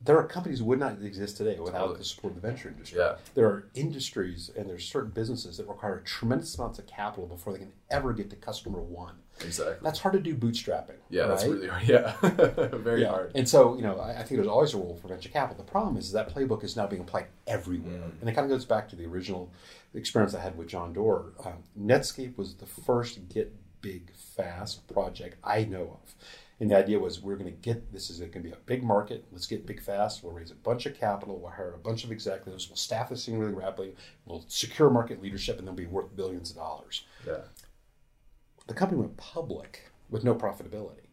there 0.00 0.16
are 0.16 0.24
companies 0.26 0.58
that 0.60 0.64
would 0.64 0.78
not 0.78 1.02
exist 1.02 1.36
today 1.36 1.58
without 1.58 1.78
Totally. 1.80 1.98
the 1.98 2.04
support 2.04 2.34
of 2.36 2.40
the 2.40 2.48
venture 2.48 2.68
industry. 2.68 2.98
Yeah. 3.00 3.16
There 3.34 3.46
are 3.46 3.68
industries 3.74 4.48
and 4.56 4.68
there's 4.70 4.84
certain 4.88 5.10
businesses 5.10 5.56
that 5.56 5.66
require 5.66 6.00
tremendous 6.00 6.56
amounts 6.56 6.78
of 6.78 6.86
capital 6.86 7.26
before 7.26 7.52
they 7.52 7.58
can 7.58 7.72
ever 7.90 8.12
get 8.12 8.30
to 8.30 8.36
customer 8.36 8.80
one. 8.80 9.16
Exactly. 9.44 9.76
That's 9.82 9.98
hard 9.98 10.12
to 10.14 10.20
do 10.20 10.36
bootstrapping. 10.36 10.96
yeah, 11.10 11.26
that's 11.26 11.44
really 11.44 11.66
hard. 11.66 11.82
Yeah, 11.88 12.12
very 12.76 13.02
Yeah. 13.02 13.08
hard. 13.08 13.32
And 13.34 13.48
so, 13.48 13.74
you 13.76 13.82
know, 13.82 13.98
I, 13.98 14.10
I 14.10 14.16
think 14.22 14.36
there's 14.38 14.46
always 14.46 14.72
a 14.72 14.76
role 14.76 14.96
for 15.02 15.08
venture 15.08 15.30
capital. 15.30 15.64
The 15.64 15.70
problem 15.70 15.96
is, 15.96 16.06
is 16.06 16.12
that 16.12 16.32
playbook 16.32 16.62
is 16.62 16.76
now 16.76 16.86
being 16.86 17.02
applied 17.02 17.26
everywhere. 17.48 17.98
Mm. 17.98 18.20
And 18.20 18.28
it 18.30 18.34
kind 18.34 18.44
of 18.44 18.50
goes 18.50 18.64
back 18.64 18.88
to 18.90 18.96
the 18.96 19.06
original 19.06 19.50
experience 19.94 20.32
I 20.34 20.40
had 20.40 20.56
with 20.56 20.68
John 20.68 20.92
Doerr. 20.92 21.32
Um, 21.44 21.64
Netscape 21.80 22.36
was 22.36 22.54
the 22.54 22.66
first 22.66 23.28
get 23.28 23.52
big 23.80 24.12
fast 24.14 24.86
project 24.92 25.36
I 25.42 25.64
know 25.64 25.98
of. 26.04 26.14
And 26.60 26.70
the 26.72 26.76
idea 26.76 26.98
was 26.98 27.20
we're 27.22 27.36
going 27.36 27.52
to 27.52 27.56
get 27.60 27.92
this 27.92 28.10
is 28.10 28.18
going 28.18 28.32
to 28.32 28.40
be 28.40 28.50
a 28.50 28.56
big 28.66 28.82
market. 28.82 29.24
Let's 29.30 29.46
get 29.46 29.64
big 29.64 29.80
fast. 29.80 30.24
We'll 30.24 30.32
raise 30.32 30.50
a 30.50 30.56
bunch 30.56 30.86
of 30.86 30.98
capital. 30.98 31.38
We'll 31.38 31.52
hire 31.52 31.72
a 31.74 31.78
bunch 31.78 32.02
of 32.04 32.10
executives. 32.10 32.68
We'll 32.68 32.76
staff 32.76 33.10
this 33.10 33.24
thing 33.26 33.38
really 33.38 33.52
rapidly. 33.54 33.94
We'll 34.26 34.44
secure 34.48 34.90
market 34.90 35.22
leadership, 35.22 35.58
and 35.58 35.66
they'll 35.68 35.74
be 35.74 35.86
worth 35.86 36.16
billions 36.16 36.50
of 36.50 36.56
dollars 36.56 37.04
Yeah. 37.26 37.42
the 38.66 38.74
company 38.74 39.00
went 39.00 39.16
public 39.16 39.90
with 40.10 40.24
no 40.24 40.34
profitability. 40.34 41.06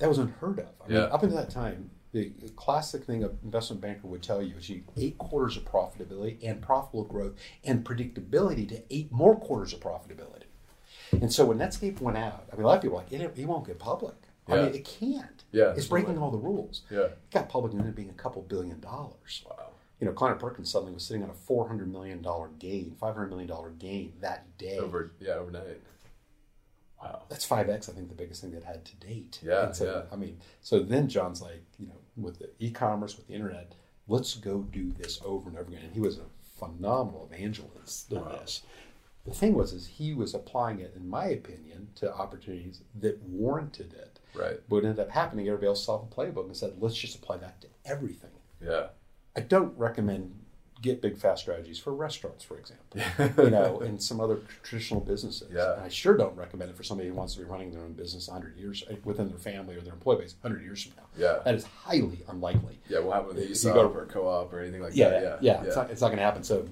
That 0.00 0.08
was 0.08 0.18
unheard 0.18 0.58
of. 0.58 0.68
I 0.84 0.88
mean, 0.88 0.96
Yeah. 0.96 1.04
up 1.04 1.22
until 1.22 1.38
that 1.38 1.50
time, 1.50 1.90
the 2.12 2.30
the 2.40 2.48
classic 2.50 3.04
thing 3.04 3.22
an 3.22 3.38
investment 3.44 3.80
banker 3.80 4.08
would 4.08 4.22
tell 4.22 4.42
you 4.42 4.56
is 4.56 4.68
you 4.68 4.82
eight 4.96 5.16
quarters 5.18 5.56
of 5.56 5.64
profitability 5.64 6.38
and 6.42 6.60
profitable 6.60 7.04
growth 7.04 7.34
and 7.62 7.84
predictability 7.84 8.68
to 8.70 8.82
eight 8.90 9.12
more 9.12 9.38
quarters 9.38 9.72
of 9.72 9.78
profitability. 9.80 10.44
And 11.12 11.32
so 11.32 11.46
when 11.46 11.58
Netscape 11.58 12.00
went 12.00 12.16
out, 12.18 12.48
I 12.52 12.56
mean, 12.56 12.64
a 12.64 12.66
lot 12.66 12.76
of 12.76 12.82
people 12.82 12.96
were 12.96 13.02
like, 13.04 13.12
it, 13.12 13.20
it 13.38 13.46
won't 13.46 13.66
get 13.66 13.78
public. 13.78 14.14
I 14.48 14.56
mean, 14.56 14.74
it 14.74 14.84
can't. 14.84 15.44
Yeah, 15.52 15.74
It's 15.76 15.86
breaking 15.86 16.18
all 16.18 16.30
the 16.30 16.38
rules. 16.38 16.82
Yeah. 16.90 17.00
It 17.00 17.18
got 17.30 17.48
public 17.48 17.72
and 17.72 17.80
ended 17.80 17.92
up 17.92 17.96
being 17.96 18.10
a 18.10 18.14
couple 18.14 18.42
billion 18.42 18.80
dollars. 18.80 19.44
Wow. 19.48 19.70
You 20.00 20.06
know, 20.06 20.12
Kleiner 20.12 20.36
Perkins 20.36 20.70
suddenly 20.70 20.94
was 20.94 21.02
sitting 21.04 21.22
on 21.22 21.30
a 21.30 21.32
$400 21.32 21.86
million 21.90 22.20
gain, 22.58 22.96
$500 23.00 23.28
million 23.28 23.50
gain 23.78 24.12
that 24.20 24.56
day. 24.58 24.78
Over 24.78 25.12
yeah 25.20 25.34
overnight. 25.34 25.80
Wow. 27.02 27.22
that's 27.28 27.44
five 27.44 27.68
x. 27.70 27.88
I 27.88 27.92
think 27.92 28.08
the 28.08 28.14
biggest 28.14 28.40
thing 28.42 28.50
they've 28.50 28.62
had 28.62 28.84
to 28.84 28.96
date. 28.96 29.38
Yeah, 29.42 29.72
so, 29.72 29.84
yeah. 29.84 30.02
I 30.12 30.16
mean, 30.16 30.38
so 30.62 30.80
then 30.80 31.08
John's 31.08 31.40
like, 31.40 31.62
you 31.78 31.86
know, 31.86 31.94
with 32.16 32.38
the 32.38 32.50
e-commerce, 32.58 33.16
with 33.16 33.26
the 33.26 33.34
internet, 33.34 33.74
let's 34.08 34.34
go 34.34 34.58
do 34.62 34.92
this 34.92 35.20
over 35.24 35.48
and 35.48 35.58
over 35.58 35.68
again. 35.68 35.82
And 35.84 35.92
he 35.94 36.00
was 36.00 36.18
a 36.18 36.24
phenomenal 36.58 37.28
evangelist 37.32 38.12
in 38.12 38.20
Wow. 38.20 38.38
this. 38.40 38.62
The 39.26 39.32
thing 39.34 39.54
was, 39.54 39.72
is 39.72 39.86
he 39.86 40.14
was 40.14 40.34
applying 40.34 40.80
it, 40.80 40.94
in 40.96 41.08
my 41.08 41.26
opinion, 41.26 41.88
to 41.96 42.12
opportunities 42.14 42.80
that 43.00 43.20
warranted 43.22 43.92
it. 43.92 44.18
Right. 44.34 44.60
What 44.68 44.84
ended 44.84 44.98
up 45.00 45.10
happening, 45.10 45.46
everybody 45.46 45.66
else 45.68 45.84
saw 45.84 45.98
the 45.98 46.06
playbook 46.14 46.46
and 46.46 46.56
said, 46.56 46.74
let's 46.80 46.96
just 46.96 47.16
apply 47.16 47.36
that 47.38 47.60
to 47.60 47.66
everything. 47.84 48.30
Yeah. 48.64 48.86
I 49.36 49.40
don't 49.40 49.76
recommend 49.78 50.36
get 50.82 51.02
big 51.02 51.18
fast 51.18 51.42
strategies 51.42 51.78
for 51.78 51.92
restaurants, 51.94 52.42
for 52.42 52.56
example, 52.58 53.02
you 53.44 53.50
know, 53.50 53.80
and 53.80 54.02
some 54.02 54.18
other 54.18 54.38
traditional 54.62 54.98
businesses. 55.00 55.50
Yeah. 55.52 55.74
And 55.74 55.82
I 55.82 55.88
sure 55.90 56.16
don't 56.16 56.34
recommend 56.34 56.70
it 56.70 56.76
for 56.78 56.82
somebody 56.84 57.10
who 57.10 57.14
wants 57.14 57.34
to 57.34 57.40
be 57.40 57.44
running 57.44 57.70
their 57.70 57.82
own 57.82 57.92
business 57.92 58.28
100 58.28 58.56
years 58.56 58.82
uh, 58.90 58.94
within 59.04 59.28
their 59.28 59.36
family 59.38 59.76
or 59.76 59.82
their 59.82 59.92
employee 59.92 60.22
base 60.22 60.34
100 60.40 60.64
years 60.64 60.82
from 60.82 60.92
now. 60.96 61.02
Yeah. 61.18 61.40
That 61.44 61.54
is 61.54 61.64
highly 61.64 62.20
unlikely. 62.28 62.78
Yeah. 62.88 63.00
What 63.00 63.16
happened 63.16 63.38
If 63.40 63.44
you 63.44 63.50
ESOP 63.52 63.74
go- 63.74 64.00
a 64.00 64.06
co-op 64.06 64.52
or 64.54 64.60
anything 64.60 64.80
like 64.80 64.92
Yeah, 64.96 65.10
that? 65.10 65.42
yeah, 65.42 65.60
Yeah. 65.60 65.64
It's 65.64 65.76
not, 65.76 65.90
it's 65.90 66.00
not 66.00 66.06
going 66.08 66.18
to 66.18 66.24
happen. 66.24 66.42
So, 66.44 66.66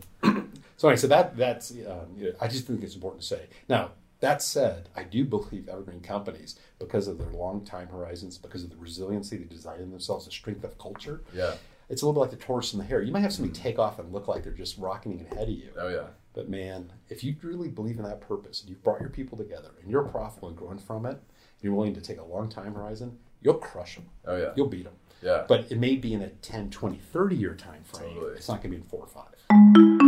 so 0.78 0.88
anyway, 0.88 0.96
so 0.98 1.06
that 1.08 1.36
that's 1.36 1.70
um, 1.72 2.16
you 2.16 2.24
know, 2.24 2.32
I 2.40 2.48
just 2.48 2.66
think 2.66 2.82
it's 2.82 2.94
important 2.94 3.20
to 3.20 3.26
say. 3.28 3.42
Now, 3.68 3.90
that 4.20 4.40
said, 4.42 4.88
I 4.96 5.02
do 5.04 5.24
believe 5.26 5.68
evergreen 5.68 6.00
companies, 6.00 6.58
because 6.78 7.06
of 7.06 7.18
their 7.18 7.30
long 7.30 7.64
time 7.64 7.88
horizons, 7.88 8.38
because 8.38 8.64
of 8.64 8.70
the 8.70 8.76
resiliency 8.76 9.36
they 9.36 9.44
design 9.44 9.80
in 9.80 9.90
themselves, 9.90 10.24
the 10.24 10.30
strength 10.32 10.64
of 10.64 10.76
culture, 10.78 11.22
Yeah. 11.34 11.54
it's 11.90 12.02
a 12.02 12.06
little 12.06 12.20
bit 12.20 12.30
like 12.30 12.38
the 12.38 12.44
tortoise 12.44 12.72
and 12.72 12.80
the 12.82 12.86
hare. 12.86 13.00
You 13.02 13.12
might 13.12 13.20
have 13.20 13.32
somebody 13.32 13.56
take 13.56 13.78
off 13.78 13.98
and 13.98 14.12
look 14.12 14.26
like 14.26 14.42
they're 14.42 14.52
just 14.52 14.76
rocketing 14.78 15.24
ahead 15.30 15.48
of 15.48 15.54
you. 15.54 15.70
Oh 15.78 15.88
yeah. 15.88 16.06
But 16.32 16.48
man, 16.48 16.92
if 17.08 17.22
you 17.24 17.34
really 17.42 17.68
believe 17.68 17.98
in 17.98 18.04
that 18.04 18.20
purpose 18.20 18.60
and 18.60 18.70
you've 18.70 18.82
brought 18.82 19.00
your 19.00 19.10
people 19.10 19.36
together 19.38 19.70
and 19.80 19.90
you're 19.90 20.02
profitable 20.04 20.48
and 20.48 20.56
growing 20.56 20.78
from 20.78 21.04
it, 21.06 21.10
and 21.12 21.62
you're 21.62 21.74
willing 21.74 21.94
to 21.94 22.00
take 22.00 22.18
a 22.18 22.24
long 22.24 22.48
time 22.48 22.74
horizon, 22.74 23.18
you'll 23.40 23.54
crush 23.54 23.94
them. 23.96 24.06
Oh 24.26 24.36
yeah. 24.36 24.52
You'll 24.56 24.68
beat 24.68 24.84
them. 24.84 24.94
Yeah. 25.22 25.44
But 25.48 25.70
it 25.72 25.78
may 25.78 25.96
be 25.96 26.12
in 26.14 26.22
a 26.22 26.28
10, 26.28 26.70
20, 26.70 26.98
30 26.98 27.36
year 27.36 27.54
time 27.54 27.82
frame. 27.84 28.14
Totally. 28.14 28.32
It's 28.34 28.48
not 28.48 28.62
going 28.62 28.70
to 28.72 28.76
be 28.78 28.82
in 28.82 28.88
four 28.88 29.00
or 29.00 29.06
five. 29.08 30.07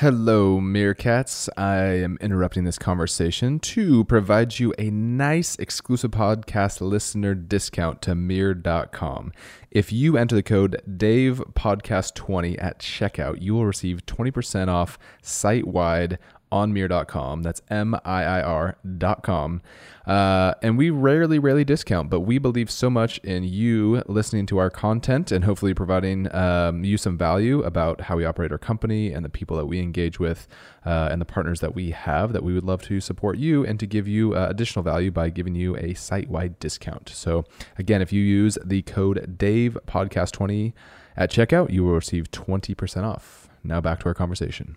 Hello, 0.00 0.60
Meerkats. 0.62 1.50
I 1.58 1.76
am 1.76 2.16
interrupting 2.22 2.64
this 2.64 2.78
conversation 2.78 3.58
to 3.58 4.04
provide 4.04 4.58
you 4.58 4.72
a 4.78 4.88
nice 4.88 5.56
exclusive 5.56 6.12
podcast 6.12 6.80
listener 6.80 7.34
discount 7.34 8.00
to 8.00 8.14
Miir.com. 8.14 9.30
If 9.70 9.92
you 9.92 10.16
enter 10.16 10.36
the 10.36 10.42
code 10.42 10.80
DavePodcast20 10.88 12.56
at 12.64 12.78
checkout, 12.78 13.42
you 13.42 13.52
will 13.52 13.66
receive 13.66 14.06
20% 14.06 14.68
off 14.68 14.98
site 15.20 15.66
wide 15.66 16.18
on 16.52 16.72
Miir.com. 16.72 17.42
That's 17.42 17.62
M 17.68 17.94
I 18.04 18.24
I 18.24 18.42
R.com. 18.42 19.62
Uh, 20.06 20.54
and 20.62 20.76
we 20.76 20.90
rarely, 20.90 21.38
rarely 21.38 21.64
discount, 21.64 22.10
but 22.10 22.20
we 22.20 22.38
believe 22.38 22.70
so 22.70 22.90
much 22.90 23.18
in 23.18 23.44
you 23.44 24.02
listening 24.06 24.46
to 24.46 24.58
our 24.58 24.70
content 24.70 25.30
and 25.30 25.44
hopefully 25.44 25.74
providing 25.74 26.34
um, 26.34 26.82
you 26.84 26.96
some 26.96 27.16
value 27.16 27.62
about 27.62 28.00
how 28.02 28.16
we 28.16 28.24
operate 28.24 28.50
our 28.50 28.58
company 28.58 29.12
and 29.12 29.24
the 29.24 29.28
people 29.28 29.56
that 29.56 29.66
we 29.66 29.78
engage 29.78 30.18
with 30.18 30.48
uh, 30.84 31.08
and 31.12 31.20
the 31.20 31.24
partners 31.24 31.60
that 31.60 31.74
we 31.74 31.90
have 31.90 32.32
that 32.32 32.42
we 32.42 32.52
would 32.52 32.64
love 32.64 32.82
to 32.82 33.00
support 33.00 33.38
you 33.38 33.64
and 33.64 33.78
to 33.78 33.86
give 33.86 34.08
you 34.08 34.34
uh, 34.34 34.48
additional 34.50 34.82
value 34.82 35.10
by 35.10 35.30
giving 35.30 35.54
you 35.54 35.76
a 35.76 35.94
site 35.94 36.28
wide 36.28 36.58
discount. 36.58 37.08
So, 37.10 37.44
again, 37.78 38.02
if 38.02 38.12
you 38.12 38.22
use 38.22 38.58
the 38.64 38.82
code 38.82 39.38
Dave 39.38 39.78
Podcast 39.86 40.32
20 40.32 40.74
at 41.16 41.30
checkout, 41.30 41.70
you 41.70 41.84
will 41.84 41.94
receive 41.94 42.30
20% 42.30 43.04
off. 43.04 43.48
Now 43.62 43.80
back 43.80 44.00
to 44.00 44.06
our 44.06 44.14
conversation. 44.14 44.76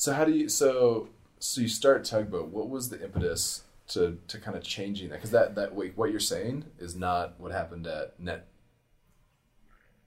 So 0.00 0.14
how 0.14 0.24
do 0.24 0.32
you 0.32 0.48
so 0.48 1.10
so 1.40 1.60
you 1.60 1.68
start 1.68 2.06
tugboat? 2.06 2.48
What 2.48 2.70
was 2.70 2.88
the 2.88 3.04
impetus 3.04 3.64
to 3.88 4.16
to 4.28 4.38
kind 4.38 4.56
of 4.56 4.62
changing 4.62 5.10
that? 5.10 5.16
Because 5.16 5.30
that 5.32 5.56
that 5.56 5.74
wait, 5.74 5.94
what 5.94 6.10
you're 6.10 6.18
saying 6.20 6.64
is 6.78 6.96
not 6.96 7.38
what 7.38 7.52
happened 7.52 7.86
at 7.86 8.18
Net 8.18 8.46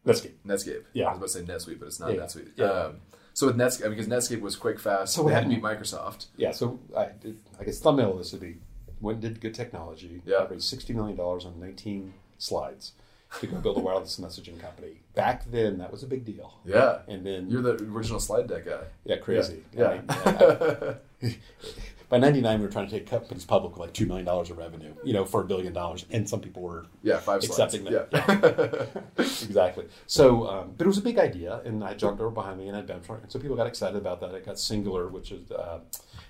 get. 0.04 0.44
Netscape. 0.48 0.86
Yeah. 0.94 1.10
I 1.10 1.10
was 1.12 1.18
about 1.18 1.28
to 1.28 1.34
say 1.34 1.72
NetSuite, 1.72 1.80
but 1.80 1.86
it's 1.90 2.00
not 2.00 2.12
Yeah. 2.12 2.22
NetSuite. 2.22 2.50
Yeah. 2.56 2.66
Um, 2.66 3.02
so 3.36 3.46
with 3.46 3.56
Netscape, 3.56 3.92
because 3.92 4.08
Netscape 4.08 4.42
was 4.42 4.56
quick, 4.56 4.80
fast, 4.80 5.14
So 5.14 5.22
what 5.22 5.34
had 5.34 5.44
to 5.44 5.50
beat 5.50 5.62
Microsoft. 5.62 6.26
Yeah, 6.38 6.54
so 6.54 6.80
I, 6.98 7.10
did, 7.22 7.38
I 7.60 7.64
guess 7.64 7.80
thumbnail 7.80 8.14
of 8.14 8.18
this 8.18 8.32
would 8.32 8.42
be 8.42 8.58
went 9.00 9.24
and 9.24 9.36
did 9.36 9.42
good 9.42 9.54
technology. 9.54 10.24
Yeah. 10.26 10.48
Raised 10.50 10.74
$60 10.74 10.96
million 10.96 11.20
on 11.20 11.60
19 11.60 12.16
slides. 12.40 12.94
To 13.40 13.48
go 13.48 13.58
build 13.58 13.78
a 13.78 13.80
wireless 13.80 14.20
messaging 14.20 14.60
company. 14.60 15.02
Back 15.16 15.50
then, 15.52 15.78
that 15.80 15.92
was 15.92 16.04
a 16.04 16.08
big 16.08 16.24
deal. 16.24 16.54
Yeah. 16.66 17.00
And 17.08 17.26
then 17.26 17.50
You're 17.50 17.62
the 17.64 17.74
original 17.84 18.20
slide 18.20 18.48
deck 18.48 18.66
guy. 18.66 18.82
yeah, 19.06 19.18
crazy. 19.18 19.64
Yeah. 19.76 20.00
I 20.08 20.96
mean, 21.22 21.38
by 22.10 22.18
'99, 22.20 22.60
we 22.60 22.66
were 22.66 22.72
trying 22.72 22.88
to 22.88 22.92
take 22.92 23.08
companies 23.10 23.44
public 23.46 23.72
with 23.74 23.80
like 23.80 23.94
two 23.94 24.06
million 24.06 24.26
dollars 24.26 24.50
of 24.52 24.58
revenue, 24.58 24.94
you 25.04 25.14
know, 25.14 25.26
for 25.26 25.42
a 25.42 25.46
billion 25.46 25.74
dollars, 25.74 26.06
and 26.12 26.30
some 26.30 26.42
people 26.42 26.62
were 26.62 26.86
yeah, 27.02 27.18
five 27.18 27.44
slides. 27.44 27.74
accepting 27.74 27.92
Yeah. 27.92 28.04
that. 28.12 29.04
exactly. 29.18 29.86
So, 30.06 30.48
um, 30.48 30.74
but 30.78 30.86
it 30.86 30.88
was 30.88 31.00
a 31.00 31.02
big 31.02 31.18
idea, 31.18 31.62
and 31.66 31.84
I 31.84 31.96
jumped 31.96 32.22
over 32.22 32.30
behind 32.30 32.60
me, 32.60 32.68
and 32.68 32.76
I 32.78 32.82
had 32.82 32.88
Benchmark, 32.88 33.24
and 33.24 33.32
so 33.32 33.40
people 33.40 33.56
got 33.56 33.68
excited 33.68 33.98
about 33.98 34.20
that. 34.22 34.34
It 34.36 34.46
got 34.46 34.56
Cingular, 34.56 35.10
which 35.10 35.32
is 35.32 35.52
uh, 35.52 35.80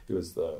it 0.07 0.13
was 0.13 0.33
the 0.33 0.59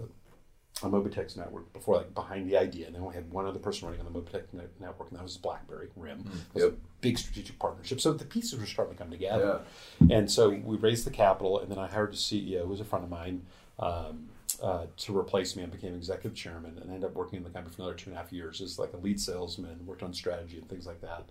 a 0.83 0.89
Mobitex 0.89 1.37
network 1.37 1.71
before, 1.73 1.97
like 1.97 2.13
behind 2.13 2.49
the 2.49 2.57
idea, 2.57 2.85
and 2.87 2.95
then 2.95 3.03
we 3.05 3.13
had 3.13 3.31
one 3.31 3.45
other 3.45 3.59
person 3.59 3.87
running 3.87 4.05
on 4.05 4.11
the 4.11 4.19
Mobitex 4.19 4.53
net- 4.53 4.69
network, 4.79 5.09
and 5.09 5.17
that 5.17 5.23
was 5.23 5.37
BlackBerry 5.37 5.89
RIM. 5.95 6.19
It 6.19 6.53
was 6.53 6.63
Yep. 6.65 6.73
a 6.73 6.75
big 7.01 7.17
strategic 7.17 7.59
partnership. 7.59 8.01
So 8.01 8.13
the 8.13 8.25
pieces 8.25 8.59
were 8.59 8.65
starting 8.65 8.95
to 8.95 9.01
come 9.01 9.11
together, 9.11 9.61
and 10.09 10.29
so 10.31 10.49
we 10.49 10.77
raised 10.77 11.05
the 11.05 11.11
capital, 11.11 11.59
and 11.59 11.69
then 11.71 11.77
I 11.79 11.87
hired 11.87 12.13
a 12.13 12.17
CEO 12.17 12.63
who 12.63 12.69
was 12.69 12.79
a 12.79 12.85
friend 12.85 13.03
of 13.03 13.09
mine. 13.09 13.45
Um, 13.79 14.29
uh, 14.61 14.85
to 14.97 15.17
replace 15.17 15.55
me, 15.55 15.63
and 15.63 15.71
became 15.71 15.95
executive 15.95 16.35
chairman 16.35 16.77
and 16.79 16.89
ended 16.89 17.03
up 17.03 17.15
working 17.15 17.37
in 17.37 17.43
the 17.43 17.49
company 17.49 17.75
for 17.75 17.81
another 17.81 17.97
two 17.97 18.11
and 18.11 18.17
a 18.17 18.21
half 18.21 18.31
years 18.31 18.61
as 18.61 18.77
like 18.77 18.93
a 18.93 18.97
lead 18.97 19.19
salesman, 19.19 19.83
worked 19.85 20.03
on 20.03 20.13
strategy 20.13 20.57
and 20.57 20.69
things 20.69 20.85
like 20.85 21.01
that. 21.01 21.23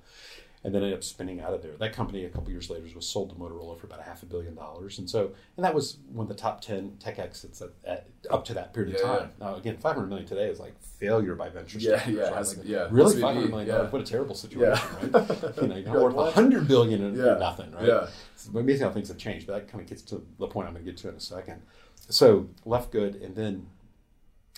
And 0.64 0.72
then 0.72 0.82
ended 0.84 0.96
up 0.96 1.02
spinning 1.02 1.40
out 1.40 1.52
of 1.54 1.60
there. 1.60 1.72
That 1.76 1.92
company 1.92 2.24
a 2.24 2.28
couple 2.28 2.50
years 2.52 2.70
later 2.70 2.86
was 2.94 3.04
sold 3.04 3.30
to 3.30 3.34
Motorola 3.34 3.76
for 3.80 3.86
about 3.88 3.98
a 3.98 4.04
half 4.04 4.22
a 4.22 4.26
billion 4.26 4.54
dollars. 4.54 4.96
And 5.00 5.10
so, 5.10 5.32
and 5.56 5.64
that 5.64 5.74
was 5.74 5.96
one 6.12 6.22
of 6.24 6.28
the 6.28 6.40
top 6.40 6.60
10 6.60 6.98
tech 7.00 7.18
exits 7.18 7.60
at, 7.60 7.70
at, 7.84 8.06
up 8.30 8.44
to 8.44 8.54
that 8.54 8.72
period 8.72 8.94
Yeah, 8.96 9.10
of 9.12 9.18
time. 9.22 9.30
Now, 9.40 9.54
again, 9.56 9.76
500 9.76 10.06
million 10.06 10.24
today 10.24 10.46
is 10.48 10.60
like 10.60 10.80
failure 10.80 11.34
by 11.34 11.48
venture 11.48 11.80
Yeah, 11.80 12.08
yeah, 12.08 12.22
right? 12.26 12.34
has- 12.34 12.56
Like, 12.56 12.68
yeah. 12.68 12.86
Really, 12.92 13.16
SVB, 13.16 13.20
500 13.22 13.50
million 13.50 13.66
yeah. 13.68 13.74
dollars, 13.78 13.92
what 13.92 14.02
a 14.02 14.04
terrible 14.04 14.36
situation, 14.36 14.86
Yeah. 15.00 15.08
right? 15.18 15.56
You 15.60 15.66
know, 15.66 15.74
you're 15.78 15.84
not 15.86 15.94
worth 16.02 16.14
what? 16.14 16.24
100 16.36 16.68
billion 16.68 17.02
and 17.06 17.16
Yeah. 17.16 17.34
nothing, 17.38 17.72
right? 17.72 17.84
Yeah. 17.88 18.06
It's 18.34 18.46
amazing 18.46 18.86
how 18.86 18.92
things 18.92 19.08
have 19.08 19.18
changed, 19.18 19.48
but 19.48 19.54
that 19.54 19.68
kind 19.68 19.82
of 19.82 19.88
gets 19.88 20.02
to 20.02 20.24
the 20.38 20.46
point 20.46 20.68
I'm 20.68 20.74
going 20.74 20.84
to 20.84 20.90
get 20.92 20.96
to 21.00 21.08
in 21.08 21.16
a 21.16 21.20
second. 21.20 21.62
So 22.08 22.46
left 22.64 22.92
good, 22.92 23.16
and 23.16 23.34
then 23.34 23.66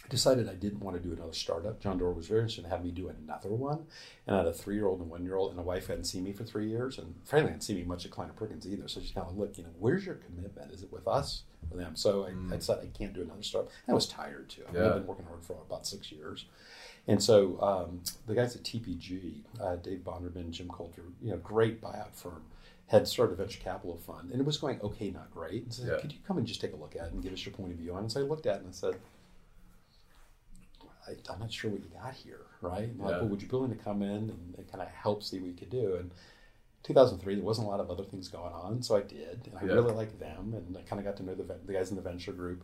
decided 0.09 0.49
I 0.49 0.55
didn't 0.55 0.81
want 0.81 0.97
to 0.97 1.03
do 1.03 1.13
another 1.15 1.33
startup. 1.33 1.81
John 1.81 1.99
Doerr 1.99 2.13
was 2.13 2.27
very 2.27 2.41
interested 2.41 2.65
in 2.65 2.71
having 2.71 2.87
me 2.87 2.93
do 2.93 3.09
another 3.09 3.49
one, 3.51 3.87
and 4.27 4.37
I 4.37 4.39
had 4.41 4.47
a 4.49 4.53
three-year-old 4.53 5.01
and 5.01 5.09
one-year-old, 5.11 5.51
and 5.51 5.59
a 5.59 5.63
wife 5.63 5.87
hadn't 5.87 6.05
seen 6.05 6.25
me 6.25 6.33
for 6.33 6.45
three 6.45 6.69
years, 6.69 6.99
and 6.99 7.15
frankly, 7.25 7.51
hadn't 7.53 7.63
seen 7.63 7.77
me 7.77 7.85
much 7.85 8.05
at 8.05 8.11
Kleiner 8.11 8.33
Perkins 8.35 8.67
either. 8.67 8.87
So 8.89 9.01
she's 9.01 9.13
kind 9.13 9.27
of 9.27 9.37
like, 9.37 9.49
look, 9.49 9.59
you 9.59 9.65
know, 9.65 9.71
where's 9.79 10.05
your 10.05 10.17
commitment? 10.17 10.73
Is 10.73 10.83
it 10.83 10.93
with 10.93 11.09
us 11.09 11.43
or 11.71 11.79
them? 11.79 11.97
So 11.97 12.25
I, 12.27 12.55
I 12.55 12.57
decided 12.57 12.85
I 12.95 12.99
can't 12.99 13.13
do 13.15 13.23
another 13.23 13.43
startup. 13.43 13.71
And 13.87 13.93
I 13.93 13.95
was 13.95 14.07
tired 14.07 14.49
too. 14.51 14.63
I 14.69 14.73
mean, 14.73 14.83
Yeah. 14.83 14.89
I've 14.91 14.95
been 14.97 15.07
working 15.07 15.25
hard 15.27 15.43
for 15.43 15.57
about 15.67 15.87
six 15.87 16.13
years. 16.13 16.47
And 17.07 17.23
so 17.23 17.61
um, 17.61 18.01
the 18.27 18.35
guys 18.35 18.57
at 18.57 18.63
TPG, 18.63 19.41
uh, 19.61 19.77
Dave 19.77 20.01
Bonderman, 20.05 20.51
Jim 20.51 20.69
Coulter, 20.69 21.03
you 21.23 21.31
know, 21.33 21.37
great 21.39 21.81
buyout 21.83 22.15
firm, 22.15 22.43
had 22.87 23.09
started 23.09 23.33
a 23.33 23.37
venture 23.37 23.61
capital 23.61 23.97
fund, 23.97 24.31
and 24.31 24.39
it 24.41 24.45
was 24.45 24.59
going 24.59 24.79
okay, 24.83 25.11
not 25.11 25.31
great. 25.33 25.63
And 25.65 25.73
said, 25.73 25.87
Yeah. 25.89 25.99
could 26.01 26.13
you 26.13 26.19
come 26.27 26.37
and 26.39 26.47
just 26.47 26.61
take 26.61 26.73
a 26.75 26.77
look 26.77 26.95
at 26.97 27.07
it 27.07 27.13
and 27.13 27.23
give 27.23 27.33
us 27.33 27.45
your 27.45 27.55
point 27.55 27.73
of 27.73 27.79
view 27.79 27.93
on 27.93 27.99
it? 27.99 28.01
And 28.03 28.13
so 28.13 28.21
I 28.21 28.25
looked 28.25 28.47
at 28.47 28.57
it 28.57 28.61
and 28.61 28.69
I 28.69 28.73
said, 28.73 28.97
I, 31.07 31.13
I'm 31.33 31.41
not 31.41 31.53
sure 31.53 31.71
what 31.71 31.83
you 31.83 31.91
got 32.03 32.15
here, 32.15 32.41
right? 32.61 32.91
I'm 32.91 32.99
Like, 32.99 33.17
well, 33.21 33.29
would 33.29 33.43
you 33.43 33.49
be 33.49 33.57
willing 33.57 33.77
to 33.77 33.83
come 33.83 34.03
in 34.03 34.11
and, 34.11 34.55
and 34.57 34.71
kind 34.71 34.83
of 34.83 34.89
help 34.89 35.23
see 35.23 35.39
what 35.39 35.49
you 35.49 35.55
could 35.57 35.71
do? 35.71 35.97
And 35.97 36.11
2003, 36.83 37.35
there 37.37 37.45
wasn't 37.45 37.67
a 37.67 37.71
lot 37.71 37.81
of 37.81 37.91
other 37.91 38.05
things 38.05 38.29
going 38.29 38.53
on, 38.53 38.83
so 38.83 38.97
I 38.97 39.03
did. 39.03 39.49
And 39.49 39.59
I 39.59 39.65
Yeah. 39.65 39.75
really 39.75 39.93
liked 39.93 40.19
them, 40.19 40.55
and 40.55 40.77
I 40.77 40.83
kind 40.83 41.01
of 41.01 41.05
got 41.05 41.17
to 41.19 41.23
know 41.23 41.35
the, 41.35 41.43
the 41.43 41.73
guys 41.73 41.91
in 41.91 41.97
the 41.97 42.03
venture 42.03 42.33
group. 42.33 42.63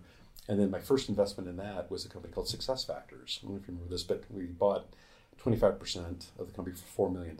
And 0.49 0.59
then 0.59 0.71
my 0.71 0.81
first 0.81 1.09
investment 1.09 1.49
in 1.49 1.57
that 1.57 1.91
was 1.91 2.05
a 2.05 2.09
company 2.09 2.33
called 2.33 2.49
Success 2.49 2.85
Factors. 2.85 3.39
I 3.43 3.47
don't 3.47 3.55
know 3.55 3.61
if 3.63 3.69
you 3.69 3.75
remember 3.75 3.91
this, 3.91 4.03
but 4.03 4.25
we 4.31 4.45
bought 4.47 4.87
25% 5.45 6.27
of 6.39 6.47
the 6.47 6.53
company 6.53 6.77
for 6.77 7.09
$4 7.09 7.13
million. 7.13 7.39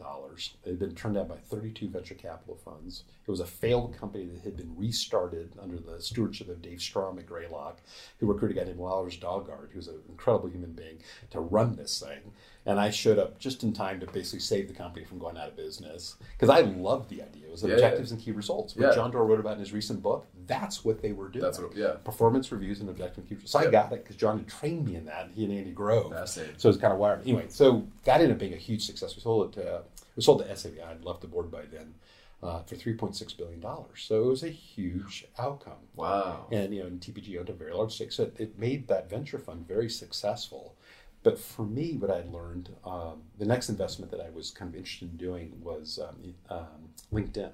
It 0.65 0.69
had 0.69 0.79
been 0.79 0.95
turned 0.95 1.15
down 1.15 1.27
by 1.27 1.37
32 1.37 1.87
venture 1.89 2.15
capital 2.15 2.55
funds. 2.55 3.03
It 3.27 3.29
was 3.29 3.39
a 3.39 3.45
failed 3.45 3.95
company 3.97 4.25
that 4.25 4.41
had 4.41 4.57
been 4.57 4.75
restarted 4.75 5.53
under 5.61 5.77
the 5.77 6.01
stewardship 6.01 6.49
of 6.49 6.61
Dave 6.61 6.79
Strohm 6.79 7.19
at 7.19 7.27
Greylock, 7.27 7.79
who 8.19 8.25
recruited 8.25 8.57
a 8.57 8.61
guy 8.61 8.65
named 8.67 8.79
Lars 8.79 9.17
Dalgaard, 9.17 9.71
who 9.71 9.77
was 9.77 9.87
an 9.87 10.01
incredible 10.09 10.49
human 10.49 10.71
being, 10.71 10.97
to 11.29 11.39
run 11.39 11.75
this 11.75 11.99
thing. 11.99 12.33
And 12.65 12.79
I 12.79 12.91
showed 12.91 13.17
up 13.17 13.39
just 13.39 13.63
in 13.63 13.73
time 13.73 13.99
to 14.01 14.05
basically 14.05 14.39
save 14.39 14.67
the 14.67 14.73
company 14.73 15.03
from 15.03 15.17
going 15.17 15.35
out 15.35 15.47
of 15.47 15.55
business 15.55 16.15
because 16.37 16.49
I 16.49 16.61
loved 16.61 17.09
the 17.09 17.23
idea. 17.23 17.45
It 17.45 17.51
was 17.51 17.63
Yeah, 17.63 17.73
objectives 17.73 18.11
and 18.11 18.21
key 18.21 18.31
results. 18.31 18.75
What 18.75 18.89
Yeah. 18.89 18.93
John 18.95 19.09
Doerr 19.11 19.25
wrote 19.25 19.39
about 19.39 19.53
in 19.53 19.59
his 19.59 19.73
recent 19.73 20.03
book, 20.03 20.27
that's 20.45 20.85
what 20.85 21.01
they 21.01 21.11
were 21.11 21.29
doing. 21.29 21.43
That's 21.43 21.57
what, 21.59 21.75
yeah. 21.75 21.93
Performance 22.03 22.51
reviews 22.51 22.79
and 22.79 22.89
objective 22.89 23.19
and 23.19 23.29
key 23.29 23.35
results. 23.35 23.51
So 23.51 23.59
I 23.59 23.71
got 23.71 23.91
it 23.93 24.03
because 24.03 24.15
John 24.15 24.37
had 24.37 24.47
trained 24.47 24.85
me 24.85 24.95
in 24.95 25.05
that. 25.05 25.31
He 25.33 25.43
and 25.43 25.53
Andy 25.53 25.71
Grove. 25.71 26.11
So 26.57 26.67
it 26.69 26.73
was 26.73 26.77
kind 26.77 26.93
of 26.93 26.99
wired. 26.99 27.21
Anyway, 27.21 27.45
so 27.49 27.87
that 28.03 28.15
ended 28.21 28.31
up 28.31 28.37
being 28.37 28.53
a 28.53 28.57
huge 28.57 28.85
success. 28.85 29.15
We 29.15 29.23
sold 29.23 29.49
it 29.57 29.59
to, 29.61 29.75
it 29.77 29.85
was 30.15 30.25
sold 30.25 30.45
to 30.45 30.55
SAP. 30.55 30.73
I'd 30.87 31.03
left 31.03 31.21
the 31.21 31.27
board 31.27 31.49
by 31.49 31.63
then 31.65 31.95
uh, 32.43 32.61
for 32.63 32.75
$3.6 32.75 33.37
billion. 33.37 33.63
So 33.95 34.23
it 34.23 34.25
was 34.27 34.43
a 34.43 34.49
huge 34.49 35.25
outcome. 35.39 35.73
Wow. 35.95 36.45
And, 36.51 36.73
you 36.73 36.81
know, 36.81 36.87
and 36.87 36.99
TPG 36.99 37.39
owned 37.39 37.49
a 37.49 37.53
very 37.53 37.73
large 37.73 37.93
stake. 37.93 38.11
So 38.11 38.23
it, 38.23 38.35
it 38.39 38.59
made 38.59 38.87
that 38.87 39.09
venture 39.09 39.39
fund 39.39 39.67
very 39.67 39.89
successful. 39.89 40.75
But 41.23 41.37
for 41.37 41.63
me, 41.63 41.97
what 41.97 42.09
I 42.09 42.23
learned, 42.31 42.69
um, 42.83 43.21
the 43.37 43.45
next 43.45 43.69
investment 43.69 44.09
that 44.11 44.19
I 44.19 44.29
was 44.31 44.49
kind 44.49 44.69
of 44.69 44.75
interested 44.75 45.11
in 45.11 45.17
doing 45.17 45.53
was 45.61 45.99
um, 46.01 46.33
um, 46.49 46.89
LinkedIn. 47.13 47.51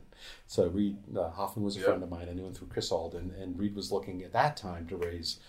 So 0.48 0.68
Reed 0.68 0.98
uh, 1.18 1.30
Hoffman 1.32 1.66
was 1.66 1.76
a 1.76 1.80
Yep. 1.80 1.88
friend 1.88 2.04
of 2.04 2.10
mine. 2.10 2.28
I 2.30 2.34
knew 2.34 2.46
him 2.46 2.54
through 2.54 2.68
Chris 2.68 2.92
Alden, 2.92 3.34
and 3.40 3.60
Reed 3.60 3.76
was 3.76 3.92
looking 3.92 4.24
at 4.24 4.32
that 4.34 4.56
time 4.56 4.88
to 4.88 4.96
raise 4.96 5.40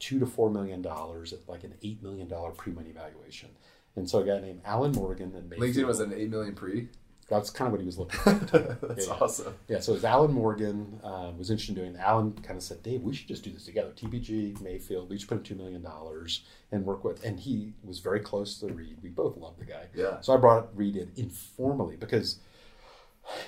two 0.00 0.18
to 0.18 0.26
four 0.26 0.50
million 0.50 0.82
dollars 0.82 1.32
at 1.32 1.48
like 1.48 1.62
an 1.62 1.74
eight 1.82 2.02
million 2.02 2.26
dollar 2.26 2.50
pre-money 2.50 2.90
valuation. 2.90 3.50
And 3.96 4.08
so 4.08 4.20
a 4.20 4.24
guy 4.24 4.40
named 4.40 4.62
Allen 4.64 4.92
Morgan 4.92 5.34
and 5.36 5.50
LinkedIn 5.50 5.86
was 5.86 6.00
an 6.00 6.12
eight 6.12 6.30
million 6.30 6.54
pre. 6.54 6.88
That's 7.30 7.48
kind 7.48 7.66
of 7.68 7.72
what 7.72 7.80
he 7.80 7.86
was 7.86 7.98
looking 7.98 8.20
at. 8.32 8.80
That's 8.82 9.06
Yeah. 9.06 9.12
awesome. 9.20 9.54
Yeah, 9.68 9.78
so 9.80 9.92
it 9.92 9.96
was 9.96 10.04
Allen 10.04 10.32
Morgan 10.32 11.00
uh, 11.04 11.30
was 11.38 11.50
interested 11.50 11.78
in 11.78 11.84
doing. 11.92 11.96
Allen 11.96 12.32
kind 12.42 12.56
of 12.56 12.62
said, 12.62 12.82
"Dave, 12.82 13.02
we 13.02 13.14
should 13.14 13.28
just 13.28 13.44
do 13.44 13.52
this 13.52 13.64
together. 13.64 13.92
TPG, 13.96 14.60
Mayfield, 14.60 15.08
we 15.08 15.16
should 15.18 15.28
put 15.28 15.38
in 15.38 15.44
two 15.44 15.54
million 15.54 15.80
dollars 15.80 16.42
and 16.72 16.84
work 16.84 17.04
with." 17.04 17.24
And 17.24 17.38
he 17.40 17.72
was 17.84 18.00
very 18.00 18.20
close 18.20 18.58
to 18.60 18.66
Reed. 18.66 18.98
We 19.02 19.08
both 19.10 19.36
loved 19.36 19.60
the 19.60 19.64
guy. 19.64 19.86
Yeah. 19.94 20.20
So 20.20 20.34
I 20.34 20.36
brought 20.38 20.76
Reed 20.76 20.96
in 20.96 21.12
informally 21.16 21.96
because 21.96 22.40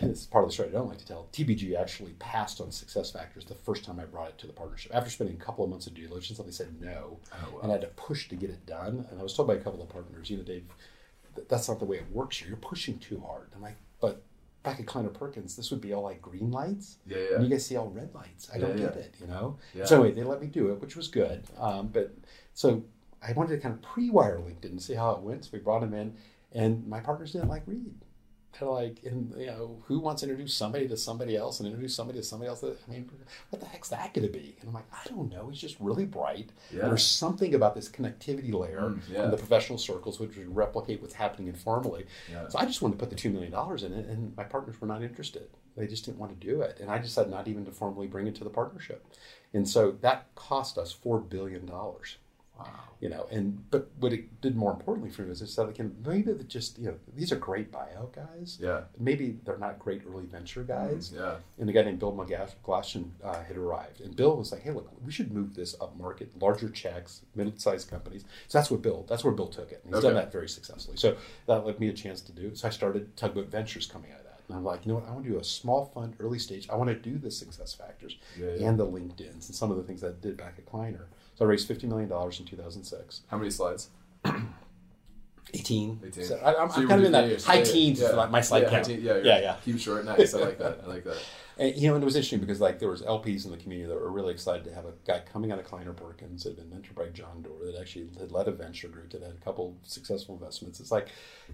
this 0.01 0.21
is 0.21 0.27
part 0.27 0.45
of 0.45 0.51
the 0.51 0.55
story 0.55 0.69
I 0.69 0.73
don't 0.73 0.89
like 0.89 0.99
to 0.99 1.07
tell. 1.07 1.29
TPG 1.33 1.75
actually 1.77 2.13
passed 2.21 2.61
on 2.61 2.71
success 2.71 3.11
factors 3.11 3.45
the 3.47 3.55
first 3.57 3.85
time 3.85 3.99
I 3.99 4.05
brought 4.05 4.29
it 4.29 4.39
to 4.39 4.47
the 4.47 4.53
partnership. 4.53 4.95
After 4.95 5.11
spending 5.11 5.35
a 5.37 5.45
couple 5.45 5.65
of 5.65 5.71
months 5.71 5.89
of 5.89 5.95
due 5.95 6.07
diligence, 6.07 6.39
they 6.39 6.51
said 6.53 6.81
no, 6.81 7.19
Oh, 7.33 7.37
wow. 7.55 7.61
and 7.63 7.73
I 7.73 7.75
had 7.75 7.81
to 7.81 7.89
push 7.89 8.29
to 8.29 8.37
get 8.37 8.51
it 8.51 8.65
done. 8.65 9.07
And 9.11 9.19
I 9.19 9.23
was 9.25 9.35
told 9.35 9.49
by 9.49 9.55
a 9.55 9.59
couple 9.61 9.83
of 9.83 9.89
partners, 9.89 10.31
you 10.31 10.37
know, 10.37 10.45
Dave, 10.45 10.65
that's 11.49 11.69
not 11.69 11.79
the 11.79 11.85
way 11.85 11.97
it 11.99 12.11
works 12.11 12.37
here. 12.39 12.49
You're 12.49 12.57
pushing 12.57 12.99
too 12.99 13.21
hard. 13.27 13.49
I'm 13.55 13.63
like, 13.63 13.77
but 14.01 14.23
back 14.63 14.79
at 14.81 14.87
Kleiner 14.87 15.09
Perkins, 15.09 15.57
this 15.57 15.71
would 15.71 15.81
be 15.81 15.93
all 15.93 16.03
like 16.03 16.21
green 16.23 16.51
lights. 16.51 16.99
Yeah, 17.07 17.19
And 17.35 17.45
you 17.45 17.51
guys 17.51 17.67
see 17.67 17.77
all 17.77 17.89
red 17.91 18.15
lights. 18.15 18.49
I 18.55 18.59
don't 18.59 18.79
Yeah, 18.79 18.87
get 18.87 18.95
yeah. 18.97 19.03
it, 19.03 19.15
you 19.21 19.27
know? 19.27 19.59
Yeah. 19.75 19.85
So 19.85 19.97
anyway, 20.03 20.15
they 20.15 20.23
let 20.25 20.41
me 20.41 20.47
do 20.47 20.71
it, 20.71 20.81
which 20.81 20.95
was 20.97 21.09
good. 21.09 21.43
Um, 21.59 21.89
but 21.89 22.15
so 22.55 22.85
I 23.27 23.33
wanted 23.33 23.57
to 23.57 23.61
kind 23.63 23.75
of 23.75 23.83
pre-wire 23.83 24.39
LinkedIn 24.39 24.65
and 24.71 24.83
see 24.83 24.95
how 24.95 25.13
it 25.13 25.21
went. 25.21 25.45
So 25.45 25.51
we 25.53 25.59
brought 25.59 25.83
him 25.83 25.95
in, 25.95 26.15
and 26.53 26.87
my 26.87 27.01
partners 27.01 27.33
didn't 27.33 27.49
like 27.49 27.63
Reed. 27.67 27.95
They're 28.59 28.69
like, 28.69 28.99
and 29.05 29.33
you 29.39 29.47
know, 29.47 29.83
who 29.87 29.99
wants 29.99 30.21
to 30.21 30.29
introduce 30.29 30.55
somebody 30.55 30.87
to 30.89 30.97
somebody 30.97 31.37
else 31.37 31.59
and 31.61 31.67
introduce 31.67 31.95
somebody 31.95 32.19
to 32.19 32.25
somebody 32.25 32.49
else? 32.49 32.63
I 32.63 32.91
mean, 32.91 33.11
what 33.51 33.61
the 33.61 33.67
heck's 33.67 33.89
that 33.89 34.13
going 34.13 34.27
to 34.27 34.33
be? 34.33 34.57
And 34.61 34.69
I'm 34.69 34.75
like, 34.75 34.85
I 34.93 35.09
don't 35.09 35.31
know. 35.31 35.49
He's 35.49 35.61
just 35.61 35.77
really 35.81 36.05
bright. 36.05 36.51
Yeah. 36.71 36.83
There's 36.89 37.05
something 37.07 37.55
about 37.55 37.75
this 37.75 37.89
connectivity 37.89 38.53
layer 38.53 38.81
Mm, 38.83 39.01
yeah. 39.11 39.25
in 39.25 39.31
the 39.31 39.37
professional 39.37 39.79
circles 39.79 40.21
which 40.21 40.37
would 40.37 40.55
replicate 40.55 41.01
what's 41.01 41.15
happening 41.15 41.49
informally. 41.49 42.07
Yeah. 42.31 42.49
So 42.49 42.59
I 42.59 42.67
just 42.67 42.83
wanted 42.83 42.95
to 42.99 43.01
put 43.01 43.11
the 43.11 43.17
two 43.17 43.31
million 43.31 43.53
dollars 43.53 43.83
in 43.85 43.93
it, 43.93 44.07
and 44.07 44.37
my 44.37 44.45
partners 44.45 44.81
were 44.81 44.87
not 44.87 45.03
interested. 45.03 45.49
They 45.77 45.87
just 45.87 46.05
didn't 46.05 46.19
want 46.19 46.39
to 46.39 46.47
do 46.47 46.61
it, 46.61 46.79
and 46.81 46.91
I 46.91 46.99
decided 46.99 47.31
not 47.31 47.49
even 47.49 47.65
to 47.65 47.71
formally 47.73 48.07
bring 48.07 48.27
it 48.27 48.35
to 48.37 48.45
the 48.45 48.51
partnership. 48.51 49.07
And 49.55 49.67
so 49.69 49.93
that 50.03 50.27
cost 50.35 50.77
us 50.77 50.93
four 50.93 51.19
billion 51.21 51.65
dollars. 51.65 52.17
Wow. 52.65 52.79
You 53.01 53.09
know, 53.09 53.27
and 53.33 53.69
but 53.73 53.91
what 53.99 54.13
it 54.13 54.41
did 54.41 54.55
more 54.55 54.71
importantly 54.71 55.11
for 55.11 55.23
me 55.23 55.31
was 55.31 55.43
it 55.43 55.49
said, 55.49 55.67
like, 55.67 55.81
maybe 56.07 56.33
they 56.33 56.45
just 56.45 56.79
you 56.79 56.87
know 56.87 56.95
these 57.17 57.33
are 57.33 57.37
great 57.37 57.73
buyout 57.73 58.15
guys. 58.15 58.59
Yeah. 58.61 58.83
Maybe 58.97 59.39
they're 59.45 59.59
not 59.59 59.81
great 59.81 60.03
early 60.09 60.27
venture 60.27 60.63
guys. 60.63 61.13
Yeah. 61.13 61.35
And 61.59 61.69
a 61.69 61.73
guy 61.73 61.83
named 61.83 61.99
Bill 61.99 62.13
McGlashan 62.13 63.11
uh, 63.25 63.43
had 63.43 63.57
arrived. 63.57 64.01
And 64.03 64.15
Bill 64.15 64.37
was 64.37 64.53
like, 64.53 64.63
hey, 64.63 64.71
look, 64.71 64.89
we 65.05 65.11
should 65.11 65.33
move 65.33 65.55
this 65.55 65.75
up 65.81 65.97
market, 65.99 66.41
larger 66.41 66.69
checks, 66.69 67.23
middle 67.35 67.53
sized 67.57 67.91
companies. 67.91 68.25
So 68.47 68.59
that's 68.59 68.71
what 68.71 68.83
Bill, 68.83 69.05
that's 69.09 69.25
where 69.25 69.33
Bill 69.33 69.49
took 69.49 69.73
it. 69.73 69.83
And 69.85 69.93
he's 69.95 70.05
done 70.05 70.15
that 70.15 70.31
very 70.31 70.49
successfully. 70.49 70.97
So 70.97 71.17
that 71.47 71.67
led 71.67 71.81
me 71.81 71.89
a 71.89 71.93
chance 71.93 72.21
to 72.21 72.33
do 72.33 72.49
it. 72.49 72.59
So 72.59 72.69
I 72.69 72.71
started 72.71 73.17
Tugboat 73.17 73.49
Ventures 73.51 73.87
coming 73.87 74.13
out 74.13 74.19
of 74.21 74.27
that. 74.27 74.41
And 74.49 74.57
I'm 74.57 74.65
like, 74.65 74.87
you 74.87 74.93
know 74.93 74.99
what? 75.01 75.09
I 75.09 75.13
want 75.13 75.25
to 75.25 75.31
do 75.31 75.39
a 75.41 75.45
small 75.45 75.87
fund, 75.87 76.15
early 76.21 76.39
stage. 76.39 76.69
I 76.71 76.77
want 76.77 76.89
to 76.91 76.95
do 76.95 77.19
the 77.19 77.31
success 77.33 77.75
factors 77.75 78.17
Yeah, 78.39 78.47
yeah. 78.59 78.69
and 78.69 78.79
the 78.79 78.87
LinkedIn's 78.87 79.49
and 79.49 79.57
some 79.57 79.73
of 79.73 79.77
the 79.77 79.83
things 79.83 80.01
that 80.03 80.09
I 80.11 80.15
did 80.21 80.37
back 80.37 80.55
at 80.59 80.67
Kleiner. 80.67 81.09
So 81.43 81.47
I 81.47 81.49
raised 81.49 81.69
$50 81.69 81.89
million 81.89 82.09
in 82.09 82.45
2006. 82.47 83.23
How 83.27 83.37
many 83.37 83.51
slides? 83.51 83.89
18. 85.53 86.01
18. 86.07 86.25
So 86.25 86.37
I, 86.37 86.55
I'm, 86.55 86.71
So 86.71 86.83
I'm 86.83 86.87
kind 86.89 87.01
of 87.01 87.07
in 87.07 87.13
that 87.13 87.25
yeah, 87.27 87.33
yeah, 87.33 87.45
high 87.45 87.63
teens 87.63 88.01
yeah. 88.01 88.11
is 88.11 88.15
like 88.15 88.31
my 88.31 88.41
slight 88.41 88.63
yeah, 88.63 88.71
count. 88.71 88.85
teen- 88.85 89.03
yeah, 89.03 89.17
yeah, 89.17 89.41
yeah. 89.41 89.57
Keep 89.65 89.81
short, 89.81 90.05
nice. 90.05 90.35
I 90.35 90.39
like 90.39 90.59
that. 90.61 90.83
I 90.85 90.87
like 90.87 91.03
that. 91.03 91.17
And, 91.59 91.77
you 91.77 91.89
know, 91.89 91.95
and 91.95 92.03
it 92.03 92.07
was 92.07 92.17
interesting 92.17 92.41
because 92.41 92.61
like 92.61 92.79
there 92.79 92.89
was 92.89 93.03
LPs 93.03 93.45
in 93.45 93.51
the 93.51 93.57
community 93.57 93.89
that 93.89 93.95
were 93.95 94.11
really 94.11 94.33
excited 94.33 94.65
to 94.65 94.75
have 94.75 94.85
a 94.87 94.93
guy 95.07 95.21
coming 95.31 95.53
out 95.53 95.59
of 95.59 95.65
Kleiner 95.65 95.93
Perkins 95.93 96.45
that 96.45 96.57
had 96.57 96.71
been 96.71 96.79
mentored 96.81 96.95
by 96.95 97.07
John 97.09 97.43
Doerr 97.43 97.67
that 97.73 97.81
actually 97.81 98.09
had 98.19 98.33
led 98.33 98.49
a 98.49 98.53
venture 98.53 98.89
group 98.89 99.11
that 99.11 99.23
had 99.23 99.33
a 99.33 99.45
couple 99.45 99.77
successful 99.83 100.35
investments. 100.35 100.81
It's 100.81 100.91
like, 100.91 101.09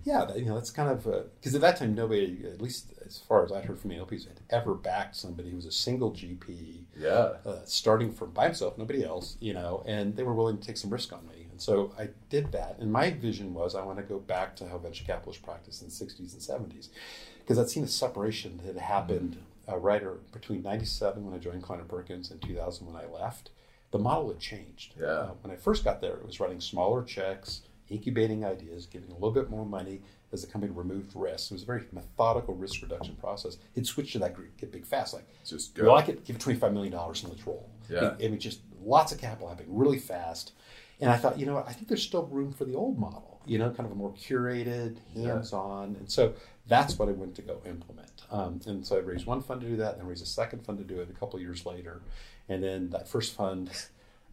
yeah, 0.05 0.25
that, 0.25 0.39
you 0.39 0.47
know, 0.47 0.55
that's 0.55 0.71
kind 0.71 0.91
of 0.91 1.05
because 1.41 1.55
at 1.55 1.61
that 1.63 1.77
time 1.79 1.95
nobody, 1.95 2.39
at 2.45 2.61
least 2.63 2.93
as 3.05 3.19
far 3.19 3.45
as 3.45 3.51
I 3.53 3.61
heard 3.61 3.79
from 3.79 3.91
the 3.91 3.97
LPs, 3.97 4.27
had 4.29 4.41
ever 4.51 4.75
backed 4.75 5.17
somebody 5.17 5.51
who 5.51 5.57
was 5.57 5.67
a 5.67 5.73
single 5.73 6.13
GP, 6.13 6.85
Yeah. 6.97 7.35
uh, 7.45 7.65
starting 7.65 8.13
from 8.13 8.31
by 8.31 8.45
himself, 8.45 8.79
nobody 8.79 9.05
else, 9.05 9.37
you 9.41 9.53
know, 9.55 9.83
and 9.87 10.15
they 10.17 10.23
were 10.23 10.35
willing 10.35 10.59
to 10.59 10.67
take 10.67 10.77
some 10.77 10.91
risk 10.91 11.13
on 11.13 11.27
me. 11.27 11.47
And 11.51 11.61
so 11.61 11.93
I 11.99 12.11
did 12.31 12.53
that. 12.53 12.77
And 12.79 12.93
my 12.93 13.11
vision 13.11 13.53
was 13.53 13.75
I 13.75 13.83
want 13.83 13.99
to 13.99 14.05
go 14.05 14.19
back 14.21 14.55
to 14.57 14.69
how 14.69 14.79
venture 14.79 15.05
capital 15.05 15.31
was 15.31 15.39
practiced 15.39 15.83
in 15.83 15.89
the 15.89 15.93
60s 15.95 16.33
and 16.35 16.71
70s 16.71 16.89
because 17.41 17.59
I'd 17.59 17.69
seen 17.69 17.83
a 17.83 17.89
separation 17.89 18.59
that 18.59 18.67
had 18.75 18.77
happened 18.77 19.39
right 19.77 20.03
or 20.03 20.15
between 20.33 20.63
97 20.63 21.25
when 21.25 21.35
I 21.35 21.39
joined 21.39 21.63
Kleiner 21.63 21.85
Perkins 21.85 22.31
and 22.31 22.41
2000 22.43 22.87
when 22.87 22.97
I 22.97 23.07
left. 23.07 23.51
The 23.91 23.99
model 23.99 24.29
had 24.29 24.39
changed. 24.39 24.95
Yeah. 25.01 25.07
Uh, 25.07 25.31
when 25.43 25.51
I 25.53 25.57
first 25.57 25.85
got 25.85 26.01
there, 26.01 26.15
it 26.17 26.27
was 26.27 26.41
writing 26.41 26.61
smaller 26.61 27.03
checks, 27.03 27.63
incubating 27.89 28.45
ideas, 28.45 28.85
giving 28.87 29.11
a 29.11 29.15
little 29.15 29.31
bit 29.31 29.49
more 29.49 29.65
money 29.65 30.03
as 30.31 30.43
the 30.43 30.47
company 30.47 30.71
removed 30.73 31.13
risk. 31.15 31.51
It 31.51 31.55
was 31.55 31.63
a 31.63 31.67
very 31.67 31.85
methodical 31.93 32.55
risk 32.55 32.83
reduction 32.83 33.17
process. 33.17 33.57
It 33.75 33.87
switched 33.87 34.13
to 34.13 34.19
that 34.19 34.35
group, 34.35 34.59
get 34.59 34.71
big 34.71 34.85
fast. 34.85 35.15
Like, 35.15 35.27
Just 35.47 35.75
go. 35.75 35.91
like 35.93 36.11
it, 36.11 36.25
give 36.27 36.37
it 36.37 36.43
$25 36.43 36.73
million 36.75 36.93
and 36.93 37.29
let's 37.29 37.47
roll. 37.47 37.71
Yeah. 37.89 38.15
I 38.23 38.29
mean, 38.29 38.39
just 38.39 38.61
lots 38.85 39.11
of 39.13 39.19
capital 39.19 39.49
happening 39.49 39.75
really 39.75 39.99
fast. 39.99 40.53
And 41.01 41.11
I 41.11 41.17
thought, 41.17 41.39
you 41.39 41.47
know 41.47 41.55
what, 41.55 41.69
I 41.69 41.73
think 41.73 41.89
there's 41.89 42.03
still 42.03 42.27
room 42.27 42.53
for 42.53 42.65
the 42.65 42.75
old 42.75 42.99
model, 42.99 43.41
you 43.47 43.57
know, 43.57 43.71
kind 43.71 43.87
of 43.87 43.93
a 43.93 43.95
more 43.95 44.13
curated, 44.13 44.97
hands 45.15 45.53
on. 45.53 45.97
And 45.97 46.11
so 46.11 46.35
that's 46.69 46.99
what 46.99 47.09
I 47.09 47.13
went 47.13 47.35
to 47.37 47.43
go 47.43 47.61
implement. 47.67 48.23
Um, 48.31 48.61
and 48.67 48.87
so 48.87 48.97
I 48.97 49.01
raised 49.01 49.27
one 49.27 49.43
fund 49.43 49.61
to 49.63 49.67
do 49.67 49.77
that, 49.77 49.97
and 49.97 50.07
raised 50.07 50.23
a 50.23 50.27
second 50.27 50.65
fund 50.65 50.79
to 50.79 50.85
do 50.85 51.01
it 51.01 51.09
a 51.11 51.19
couple 51.19 51.37
of 51.37 51.43
years 51.43 51.65
later. 51.67 52.03
And 52.49 52.63
then 52.63 52.91
that 52.91 53.09
first 53.09 53.35
fund, 53.35 53.71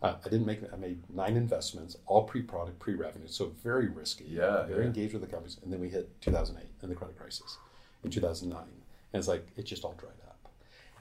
uh, 0.01 0.15
I 0.23 0.29
didn't 0.29 0.45
make, 0.45 0.61
I 0.71 0.75
made 0.75 1.09
nine 1.09 1.35
investments, 1.37 1.97
all 2.05 2.23
pre 2.23 2.41
product, 2.41 2.79
pre 2.79 2.93
revenue. 2.93 3.27
So 3.27 3.53
very 3.63 3.87
risky. 3.87 4.25
Yeah, 4.27 4.63
Very 4.65 4.81
yeah. 4.81 4.87
engaged 4.87 5.13
with 5.13 5.21
the 5.21 5.27
companies. 5.27 5.57
And 5.63 5.71
then 5.71 5.79
we 5.79 5.89
hit 5.89 6.09
2008 6.21 6.65
and 6.81 6.91
the 6.91 6.95
credit 6.95 7.17
crisis 7.17 7.57
in 8.03 8.11
2009. 8.11 8.61
And 8.61 9.19
it's 9.19 9.27
like, 9.27 9.47
it 9.55 9.63
just 9.63 9.83
all 9.85 9.95
dried 9.97 10.11
up. 10.27 10.49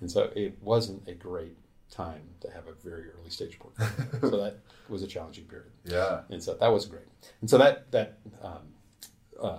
And 0.01 0.11
so 0.11 0.31
it 0.37 0.57
wasn't 0.63 1.07
a 1.09 1.15
great 1.15 1.57
time 1.91 2.23
to 2.41 2.51
have 2.51 2.67
a 2.67 2.73
very 2.89 3.05
early 3.11 3.31
stage 3.31 3.59
portfolio. 3.59 4.21
so 4.31 4.43
that 4.43 4.59
was 4.89 5.03
a 5.03 5.07
challenging 5.07 5.45
period. 5.45 5.71
Yeah. 5.85 6.21
And 6.31 6.43
so 6.43 6.55
that 6.55 6.69
was 6.73 6.87
great. 6.87 7.07
And 7.41 7.51
so 7.51 7.59
that, 7.59 7.91
that, 7.93 8.19
um, 8.43 8.59
uh, 9.41 9.59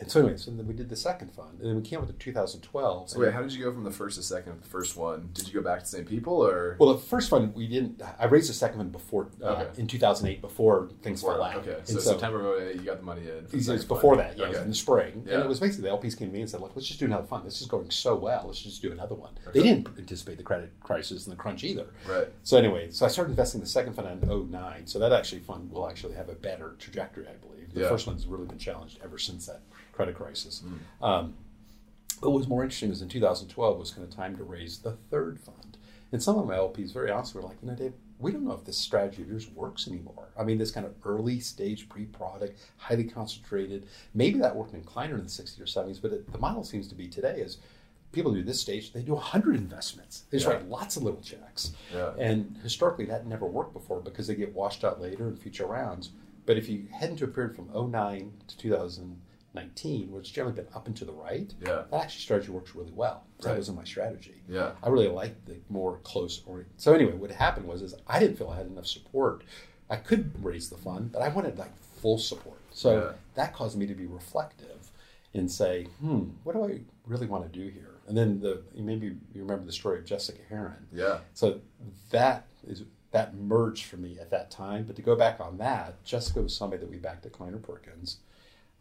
and 0.00 0.10
so 0.10 0.20
anyway, 0.20 0.36
so 0.36 0.50
then 0.50 0.66
we 0.66 0.74
did 0.74 0.88
the 0.88 0.96
second 0.96 1.32
fund, 1.32 1.60
and 1.60 1.68
then 1.68 1.76
we 1.76 1.82
came 1.82 1.98
up 2.00 2.06
with 2.06 2.16
the 2.16 2.22
2012. 2.24 3.10
So 3.10 3.20
wait, 3.20 3.32
how 3.32 3.42
did 3.42 3.52
you 3.52 3.62
go 3.64 3.72
from 3.72 3.84
the 3.84 3.90
first 3.90 4.16
to 4.16 4.22
second 4.22 4.52
of 4.52 4.62
the 4.62 4.68
first 4.68 4.96
one? 4.96 5.28
Did 5.34 5.46
you 5.46 5.54
go 5.54 5.60
back 5.62 5.78
to 5.80 5.84
the 5.84 5.88
same 5.90 6.04
people 6.06 6.34
or? 6.44 6.76
well, 6.78 6.92
the 6.94 6.98
first 7.00 7.28
fund 7.30 7.54
we 7.54 7.66
didn't. 7.68 8.00
I 8.18 8.24
raised 8.26 8.48
the 8.48 8.54
second 8.54 8.78
one 8.78 8.88
before 8.88 9.28
uh, 9.42 9.46
Okay. 9.46 9.80
in 9.80 9.86
2008, 9.86 10.40
before 10.40 10.88
things 11.02 11.20
Before- 11.20 11.34
fell 11.34 11.42
out. 11.44 11.56
Okay, 11.56 11.74
And 11.76 11.86
so, 11.88 11.98
September 12.00 12.72
you 12.72 12.80
got 12.82 12.98
the 12.98 13.04
money 13.04 13.22
in. 13.22 13.46
the 13.46 13.56
It 13.58 13.68
was 13.68 13.84
before 13.84 14.16
fund. 14.16 14.30
that, 14.30 14.38
yeah, 14.38 14.46
it 14.46 14.48
was 14.50 14.58
in 14.58 14.68
the 14.70 14.74
spring, 14.74 15.12
and 15.12 15.26
Yeah. 15.26 15.40
it 15.42 15.48
was 15.48 15.60
basically 15.60 15.88
the 15.90 15.94
LPs 15.96 16.16
came 16.16 16.28
to 16.28 16.34
me 16.34 16.40
and 16.40 16.48
said, 16.50 16.60
"Look, 16.60 16.72
let's 16.74 16.88
just 16.88 16.98
do 17.00 17.06
another 17.06 17.26
fund. 17.26 17.46
This 17.46 17.60
is 17.60 17.66
going 17.66 17.90
so 17.90 18.16
well. 18.16 18.44
Let's 18.46 18.62
just 18.62 18.80
do 18.82 18.90
another 18.92 19.14
one." 19.14 19.32
They 19.52 19.62
didn't 19.62 19.88
anticipate 19.98 20.38
the 20.38 20.42
credit 20.44 20.72
crisis 20.80 21.26
and 21.26 21.32
the 21.32 21.36
crunch 21.36 21.62
either. 21.64 21.86
Right. 22.08 22.28
So 22.42 22.56
anyway, 22.56 22.90
so 22.90 23.04
I 23.04 23.08
started 23.08 23.30
investing 23.30 23.60
the 23.60 23.66
second 23.66 23.92
fund 23.94 24.08
in 24.22 24.28
09. 24.30 24.86
So 24.86 24.98
that 24.98 25.12
actually 25.12 25.40
fund 25.40 25.70
will 25.70 25.88
actually 25.88 26.14
have 26.14 26.28
a 26.28 26.34
better 26.34 26.74
trajectory, 26.78 27.26
I 27.28 27.34
believe. 27.34 27.74
The 27.74 27.80
Yeah. 27.82 27.88
first 27.88 28.06
one's 28.06 28.26
really 28.26 28.46
been 28.46 28.58
challenged 28.58 28.98
ever 29.04 29.18
since 29.18 29.46
that 29.46 29.60
credit 30.00 30.14
crisis. 30.16 30.60
Hmm. 30.60 31.04
Um, 31.04 31.34
but 32.22 32.30
what 32.30 32.38
was 32.38 32.48
more 32.48 32.62
interesting 32.62 32.88
was 32.88 33.02
in 33.02 33.08
2012 33.08 33.78
was 33.78 33.90
kind 33.90 34.06
of 34.06 34.14
time 34.14 34.34
to 34.38 34.44
raise 34.44 34.78
the 34.78 34.92
third 35.10 35.38
fund. 35.40 35.76
And 36.12 36.22
some 36.22 36.38
of 36.38 36.46
my 36.46 36.54
LPs, 36.56 36.92
very 36.92 37.10
honestly, 37.10 37.40
were 37.40 37.46
like, 37.46 37.58
you 37.62 37.68
know, 37.68 37.74
Dave, 37.74 37.92
we 38.18 38.32
don't 38.32 38.44
know 38.44 38.52
if 38.52 38.64
this 38.64 38.76
strategy 38.78 39.22
of 39.22 39.28
yours 39.28 39.48
works 39.50 39.86
anymore. 39.86 40.28
I 40.38 40.42
mean, 40.42 40.58
this 40.58 40.70
kind 40.70 40.84
of 40.86 40.94
early 41.04 41.38
stage 41.40 41.88
pre-product, 41.88 42.58
highly 42.78 43.04
concentrated. 43.04 43.86
Maybe 44.14 44.38
that 44.40 44.56
worked 44.56 44.74
in 44.74 44.82
Kleiner 44.82 45.16
in 45.16 45.24
the 45.24 45.30
60s 45.30 45.60
or 45.60 45.64
70s, 45.64 46.00
but 46.02 46.12
it, 46.12 46.32
the 46.32 46.38
model 46.38 46.64
seems 46.64 46.88
to 46.88 46.94
be 46.94 47.08
today 47.08 47.36
is 47.40 47.58
people 48.12 48.32
do 48.32 48.42
this 48.42 48.60
stage, 48.60 48.92
they 48.92 49.02
do 49.02 49.12
100 49.14 49.54
investments. 49.54 50.24
They 50.30 50.38
just 50.38 50.48
Yeah. 50.48 50.56
write 50.56 50.68
lots 50.68 50.96
of 50.96 51.02
little 51.04 51.20
checks. 51.20 51.72
Yeah. 51.94 52.12
And 52.18 52.56
historically, 52.62 53.04
that 53.06 53.26
never 53.26 53.46
worked 53.46 53.72
before 53.72 54.00
because 54.00 54.26
they 54.26 54.34
get 54.34 54.54
washed 54.54 54.82
out 54.84 55.00
later 55.00 55.28
in 55.28 55.36
future 55.36 55.66
rounds. 55.66 56.10
But 56.44 56.56
if 56.56 56.68
you 56.68 56.86
head 56.90 57.10
into 57.10 57.24
a 57.24 57.28
period 57.28 57.54
from 57.54 57.68
09 57.72 58.32
to 58.48 58.58
2019, 59.54 60.10
which 60.12 60.32
generally 60.32 60.54
been 60.54 60.66
up 60.74 60.86
and 60.86 60.96
to 60.96 61.04
the 61.04 61.12
right, 61.12 61.52
Yeah. 61.60 61.84
that 61.90 62.02
actually 62.04 62.20
strategy 62.22 62.50
works 62.50 62.74
really 62.74 62.92
well. 62.92 63.24
That 63.40 63.48
Right. 63.48 63.56
wasn't 63.58 63.78
my 63.78 63.84
strategy. 63.84 64.42
Yeah. 64.48 64.74
I 64.82 64.88
really 64.88 65.08
liked 65.08 65.46
the 65.46 65.56
more 65.68 65.98
close 66.04 66.42
orient. 66.46 66.70
So 66.76 66.92
anyway, 66.94 67.12
what 67.14 67.30
happened 67.30 67.66
was 67.66 67.82
is 67.82 67.94
I 68.06 68.18
didn't 68.20 68.36
feel 68.36 68.48
I 68.48 68.56
had 68.56 68.66
enough 68.66 68.86
support. 68.86 69.42
I 69.88 69.96
could 69.96 70.42
raise 70.44 70.70
the 70.70 70.76
fund, 70.78 71.12
but 71.12 71.22
I 71.22 71.28
wanted 71.28 71.58
like 71.58 71.76
full 71.82 72.18
support. 72.18 72.58
So 72.72 72.98
Yeah. 72.98 73.12
that 73.34 73.52
caused 73.52 73.76
me 73.76 73.86
to 73.86 73.94
be 73.94 74.06
reflective 74.06 74.90
and 75.34 75.50
say, 75.50 75.84
hmm, 76.00 76.30
what 76.44 76.54
do 76.54 76.64
I 76.64 76.80
really 77.06 77.26
want 77.26 77.50
to 77.52 77.58
do 77.58 77.68
here? 77.68 77.94
And 78.06 78.16
then 78.16 78.40
the 78.40 78.62
maybe 78.74 79.06
you 79.32 79.42
remember 79.42 79.64
the 79.66 79.72
story 79.72 79.98
of 79.98 80.04
Jessica 80.04 80.40
Herrin. 80.48 80.86
Yeah. 80.92 81.20
So 81.34 81.60
that 82.10 82.46
is 82.66 82.84
that 83.12 83.34
merged 83.34 83.86
for 83.86 83.96
me 83.96 84.18
at 84.20 84.30
that 84.30 84.52
time. 84.52 84.84
But 84.86 84.94
to 84.96 85.02
go 85.02 85.16
back 85.16 85.40
on 85.40 85.58
that, 85.58 86.02
Jessica 86.04 86.40
was 86.42 86.54
somebody 86.54 86.80
that 86.80 86.88
we 86.90 86.96
backed 86.98 87.26
at 87.26 87.32
Kleiner 87.32 87.58
Perkins. 87.58 88.18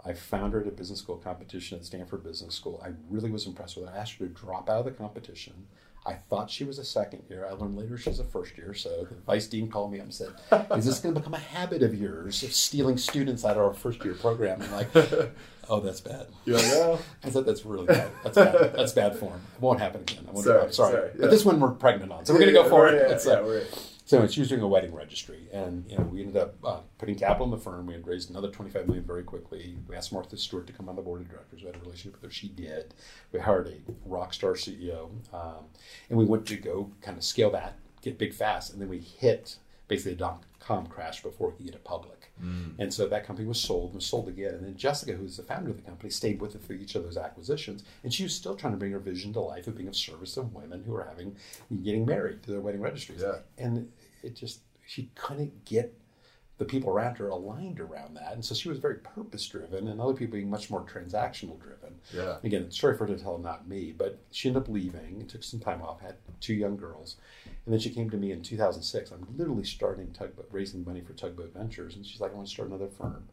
I 0.06 0.14
found 0.14 0.54
her 0.54 0.62
at 0.62 0.68
a 0.68 0.72
business 0.72 1.00
school 1.00 1.18
competition 1.18 1.78
at 1.78 1.86
Stanford 1.86 2.24
Business 2.24 2.56
School. 2.56 2.82
I 2.86 2.91
really 3.10 3.30
was 3.32 3.45
impressed 3.45 3.76
with 3.78 3.88
her. 3.89 3.93
I 3.93 3.97
asked 3.97 4.14
her 4.14 4.28
to 4.28 4.34
drop 4.34 4.70
out 4.70 4.80
of 4.80 4.86
the 4.86 4.91
competition. 4.91 5.68
I 6.06 6.14
thought 6.14 6.50
she 6.50 6.64
was 6.64 6.80
a 6.80 6.86
second 6.86 7.24
year. 7.30 7.45
I 7.45 7.52
learned 7.52 7.78
later 7.78 7.97
she's 7.97 8.20
a 8.20 8.24
first 8.24 8.58
year. 8.58 8.74
So 8.74 9.06
the 9.10 9.16
vice 9.28 9.47
dean 9.47 9.70
called 9.70 9.91
me 9.91 10.00
up 10.00 10.06
and 10.06 10.14
said, 10.14 10.30
"Is 10.78 10.86
this 10.86 11.00
going 11.00 11.14
to 11.14 11.20
become 11.20 11.34
a 11.34 11.38
habit 11.39 11.84
of 11.84 11.93
yours 11.93 12.41
of 12.41 12.54
stealing 12.54 12.97
students 12.97 13.43
out 13.43 13.58
of 13.58 13.64
our 13.64 13.74
first 13.74 14.04
year 14.06 14.14
program?" 14.14 14.62
I'm 14.62 14.72
like, 14.72 14.88
"Oh, 15.70 15.82
that's 15.82 16.00
bad." 16.00 16.28
Like, 16.45 16.64
oh. 16.68 17.00
I 17.24 17.30
said 17.30 17.45
that's 17.45 17.66
really 17.66 17.86
bad. 17.88 18.10
That's 18.24 18.36
bad. 18.36 18.74
That's 18.78 18.93
bad 18.93 19.18
form. 19.18 19.41
It 19.56 19.62
won't 19.62 19.82
happen 19.82 20.02
again. 20.02 20.24
I 20.30 20.32
won't, 20.32 20.45
Sorry, 20.45 20.62
I'm 20.62 20.72
sorry. 20.72 20.91
sorry, 20.93 21.10
yeah. 21.16 21.22
But 21.22 21.32
this 21.32 21.43
one 21.43 21.60
we're 21.60 21.72
pregnant 21.72 22.14
on, 22.14 22.26
so 22.26 22.34
we're 22.34 22.39
going 22.39 22.54
to 22.54 22.62
go 22.64 22.70
for 22.70 22.88
it. 22.88 22.95
yeah, 23.26 23.32
yeah, 23.34 23.39
uh, 23.39 23.43
we're- 23.43 23.66
so 24.10 24.20
was 24.22 24.34
doing 24.34 24.62
a 24.62 24.68
wedding 24.68 24.91
registry, 24.91 25.47
and 25.53 25.86
you 25.88 25.95
know 25.95 26.03
we 26.05 26.22
ended 26.22 26.36
up 26.36 26.55
uh, 26.64 26.80
putting 26.97 27.14
capital 27.14 27.45
in 27.45 27.51
the 27.51 27.60
firm. 27.60 27.86
We 27.86 27.93
had 27.93 28.07
raised 28.07 28.32
another 28.32 28.49
twenty 28.49 28.72
five 28.72 28.88
million 28.88 29.05
very 29.05 29.22
quickly. 29.22 29.78
We 29.88 29.95
asked 29.95 30.12
Martha 30.12 30.36
Stewart 30.36 30.66
to 30.66 30.74
come 30.74 30.89
on 30.89 30.95
the 30.95 31.03
board 31.03 31.22
of 31.22 31.30
directors. 31.30 31.62
We 31.62 31.68
had 31.68 31.76
a 31.76 31.80
relationship 31.80 32.14
with 32.14 32.24
her. 32.24 32.34
She 32.34 32.47
did. 32.47 32.95
We 33.32 33.39
hired 33.39 33.68
a 33.68 33.76
rock 34.05 34.34
star 34.34 34.53
CEO, 34.53 35.12
um, 35.32 35.66
and 36.10 36.18
we 36.18 36.26
went 36.26 36.47
to 36.47 36.55
go 36.55 36.89
kind 37.03 37.20
of 37.20 37.24
scale 37.24 37.51
that, 37.51 37.78
get 38.01 38.18
big 38.18 38.34
fast, 38.34 38.74
and 38.74 38.82
then 38.82 38.89
we 38.89 38.97
hit 38.97 39.57
basically 39.88 40.14
a 40.14 40.16
dot 40.16 40.41
com 40.60 40.88
crash 40.88 41.22
before 41.22 41.49
we 41.49 41.57
could 41.57 41.66
get 41.68 41.76
it 41.76 41.84
public. 41.84 42.32
And 42.80 42.93
so 42.93 43.05
that 43.07 43.26
company 43.26 43.47
was 43.47 43.60
sold, 43.60 43.93
was 43.93 44.05
sold 44.05 44.30
again. 44.30 44.53
And 44.53 44.66
then 44.66 44.78
Jessica, 44.78 45.12
who's 45.14 45.36
the 45.36 45.43
founder 45.43 45.72
of 45.72 45.76
the 45.76 45.84
company, 45.84 46.10
stayed 46.10 46.39
with 46.39 46.55
it 46.55 46.62
through 46.64 46.78
each 46.78 46.95
of 46.95 47.03
those 47.03 47.18
acquisitions. 47.18 47.84
And 48.03 48.14
she 48.14 48.24
was 48.24 48.34
still 48.34 48.55
trying 48.55 48.72
to 48.74 48.80
bring 48.80 48.93
her 48.93 48.99
vision 48.99 49.34
to 49.34 49.41
life 49.41 49.68
of 49.68 49.76
being 49.76 49.89
of 49.89 49.95
service 49.95 50.38
of 50.38 50.53
women 50.53 50.84
who 50.86 50.95
are 50.95 51.03
having 51.03 51.36
getting 51.84 52.05
married 52.05 52.43
to 52.43 52.51
their 52.51 52.62
wedding 52.62 52.80
registries. 52.80 53.22
Yeah. 53.22 53.39
And 53.57 53.91
it 54.24 54.36
just 54.36 54.62
she 54.86 55.12
couldn't 55.16 55.66
get 55.66 55.94
the 56.60 56.66
people 56.66 56.90
around 56.90 57.18
her 57.18 57.30
aligned 57.30 57.80
around 57.80 58.16
that. 58.18 58.34
And 58.34 58.44
so 58.44 58.54
she 58.54 58.68
was 58.68 58.80
very 58.80 58.96
purpose 58.96 59.48
driven 59.48 59.88
and 59.88 60.00
other 60.00 60.14
people 60.14 60.34
being 60.34 60.50
much 60.50 60.70
more 60.70 60.82
transactional 60.82 61.60
driven. 61.60 61.96
Yeah. 62.14 62.36
Again, 62.44 62.70
story 62.70 62.98
for 62.98 63.08
her 63.08 63.16
to 63.16 63.22
tell, 63.22 63.38
not 63.38 63.68
me. 63.68 63.94
But 63.98 64.20
she 64.32 64.50
ended 64.50 64.64
up 64.64 64.70
leaving, 64.70 65.26
took 65.28 65.42
some 65.42 65.62
time 65.62 65.82
off, 65.82 66.02
had 66.02 66.16
two 66.42 66.54
young 66.54 66.76
girls. 66.76 67.16
And 67.66 67.74
then 67.74 67.80
she 67.80 67.90
came 67.90 68.10
to 68.10 68.18
me 68.18 68.34
in 68.34 68.42
2006. 68.42 69.12
I'm 69.12 69.26
literally 69.38 69.64
starting 69.64 70.12
tugboat, 70.12 70.50
raising 70.52 70.84
money 70.84 71.00
for 71.00 71.14
Tugboat 71.14 71.54
Ventures. 71.54 71.96
And 71.96 72.06
she's 72.06 72.20
like, 72.20 72.34
I 72.34 72.36
want 72.36 72.48
to 72.48 72.54
start 72.54 72.68
another 72.68 72.90
firm. 72.90 73.30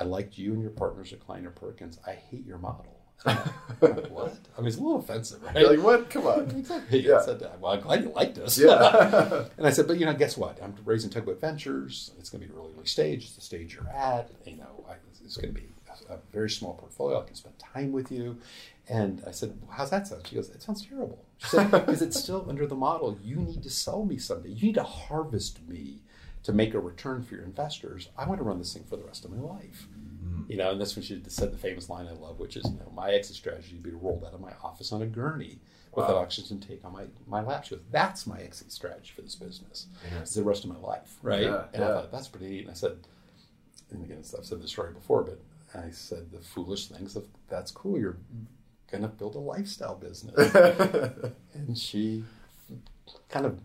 I 0.00 0.04
liked 0.04 0.38
you 0.38 0.54
and 0.54 0.62
your 0.62 0.70
partners 0.70 1.12
at 1.12 1.20
Kleiner 1.20 1.50
Perkins. 1.50 1.98
I 2.06 2.12
hate 2.12 2.46
your 2.46 2.58
model. 2.58 2.95
And 3.24 3.38
I'm 3.82 3.96
like, 3.96 4.10
what? 4.10 4.38
I 4.56 4.60
mean, 4.60 4.68
it's 4.68 4.76
a 4.76 4.80
little 4.80 4.98
offensive, 4.98 5.42
right? 5.42 5.56
You're 5.56 5.76
like, 5.76 5.84
what? 5.84 6.10
Come 6.10 6.26
on. 6.26 6.50
Exactly. 6.56 7.00
Yeah. 7.00 7.16
I 7.16 7.24
said 7.24 7.40
that. 7.40 7.60
Well, 7.60 7.72
I'm 7.72 7.80
glad 7.80 8.02
you 8.02 8.10
liked 8.10 8.38
us. 8.38 8.58
Yeah. 8.58 9.46
and 9.58 9.66
I 9.66 9.70
said, 9.70 9.86
but 9.86 9.98
you 9.98 10.06
know, 10.06 10.14
guess 10.14 10.36
what? 10.36 10.62
I'm 10.62 10.74
raising 10.84 11.10
Tugboat 11.10 11.40
Ventures. 11.40 12.12
It's 12.18 12.30
going 12.30 12.42
to 12.42 12.48
be 12.48 12.54
really 12.54 12.72
early 12.74 12.86
stage. 12.86 13.24
It's 13.24 13.34
the 13.34 13.40
stage 13.40 13.74
you're 13.74 13.88
at. 13.88 14.30
You 14.44 14.56
know, 14.56 14.84
I, 14.88 14.94
it's 15.24 15.36
going 15.36 15.54
to 15.54 15.60
be 15.60 15.68
a, 16.08 16.18
very 16.32 16.50
small 16.50 16.74
portfolio. 16.74 17.20
I 17.20 17.24
can 17.24 17.34
spend 17.34 17.58
time 17.58 17.92
with 17.92 18.10
you. 18.10 18.38
And 18.88 19.22
I 19.26 19.32
said, 19.32 19.58
well, 19.62 19.76
how's 19.76 19.90
that 19.90 20.06
sound? 20.06 20.26
She 20.26 20.36
goes, 20.36 20.48
it 20.50 20.62
sounds 20.62 20.86
terrible. 20.86 21.24
She 21.38 21.48
said, 21.48 21.72
is 21.88 22.02
it 22.02 22.14
still 22.14 22.46
under 22.48 22.66
the 22.66 22.76
model? 22.76 23.18
You 23.22 23.36
need 23.36 23.62
to 23.62 23.70
sell 23.70 24.04
me 24.04 24.18
someday. 24.18 24.50
You 24.50 24.66
need 24.66 24.74
to 24.76 24.84
harvest 24.84 25.66
me 25.68 26.00
to 26.44 26.52
make 26.52 26.74
a 26.74 26.78
return 26.78 27.22
for 27.22 27.34
your 27.34 27.44
investors. 27.44 28.08
I 28.16 28.26
want 28.26 28.38
to 28.38 28.44
run 28.44 28.58
this 28.58 28.72
thing 28.72 28.84
for 28.84 28.96
the 28.96 29.04
rest 29.04 29.24
of 29.24 29.32
my 29.32 29.40
life. 29.40 29.88
Mm-hmm. 30.26 30.50
You 30.50 30.56
know, 30.58 30.70
and 30.72 30.80
that's 30.80 30.96
when 30.96 31.04
she 31.04 31.22
said 31.28 31.52
the 31.52 31.58
famous 31.58 31.88
line 31.88 32.06
I 32.06 32.12
love, 32.12 32.38
which 32.38 32.56
is, 32.56 32.64
you 32.64 32.78
know, 32.78 32.90
my 32.94 33.10
exit 33.10 33.36
strategy 33.36 33.74
would 33.74 33.82
be 33.82 33.90
rolled 33.90 34.24
out 34.24 34.34
of 34.34 34.40
my 34.40 34.52
office 34.62 34.92
on 34.92 35.02
a 35.02 35.06
gurney 35.06 35.58
with 35.94 36.06
Wow. 36.06 36.16
an 36.16 36.22
oxygen 36.22 36.60
tank 36.60 36.80
on 36.84 36.92
my, 36.92 37.04
my 37.26 37.40
lap. 37.42 37.64
She 37.64 37.74
goes, 37.74 37.84
that's 37.90 38.26
my 38.26 38.38
exit 38.38 38.70
strategy 38.70 39.12
for 39.14 39.22
this 39.22 39.34
business. 39.34 39.86
It's 40.20 40.34
the 40.34 40.42
rest 40.44 40.64
of 40.64 40.70
my 40.70 40.78
life, 40.78 41.16
right? 41.22 41.42
Yeah, 41.42 41.64
and 41.72 41.82
I 41.82 41.88
thought, 41.88 42.12
that's 42.12 42.28
pretty 42.28 42.48
neat. 42.50 42.62
And 42.62 42.70
I 42.70 42.74
said, 42.74 42.98
and 43.90 44.04
again, 44.04 44.18
I've 44.36 44.44
said 44.44 44.62
this 44.62 44.70
story 44.70 44.92
before, 44.92 45.22
but 45.22 45.40
I 45.74 45.90
said 45.90 46.30
the 46.32 46.38
foolish 46.40 46.88
things 46.88 47.16
of 47.16 47.24
that's 47.48 47.70
cool. 47.70 47.98
You're 47.98 48.16
gonna 48.90 49.08
build 49.08 49.34
a 49.36 49.38
lifestyle 49.38 49.94
business, 49.94 50.54
and 51.54 51.76
she 51.78 52.24
kind 53.28 53.46
of 53.46 53.60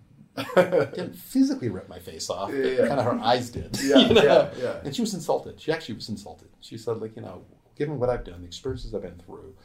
didn't 0.56 1.16
physically 1.16 1.70
rip 1.70 1.88
my 1.90 2.00
face 2.00 2.30
off, 2.30 2.50
but 2.52 2.58
Yeah. 2.58 2.88
kind 2.88 3.00
of 3.00 3.06
her 3.06 3.20
eyes 3.20 3.50
did. 3.50 3.78
Yeah, 3.82 3.98
you 4.08 4.14
know? 4.14 4.24
yeah, 4.24 4.50
yeah. 4.60 4.76
And 4.84 4.96
she 4.96 5.02
was 5.02 5.14
insulted. 5.14 5.60
She 5.60 5.72
actually 5.72 5.96
was 5.96 6.10
insulted. 6.10 6.50
She 6.62 6.78
said, 6.78 6.98
like, 7.02 7.16
you 7.16 7.22
know, 7.22 7.44
given 7.76 8.00
what 8.00 8.10
I've 8.10 8.24
done, 8.24 8.42
the 8.42 8.48
experiences 8.48 8.94
I've 8.94 9.02
been 9.02 9.18
through, 9.26 9.56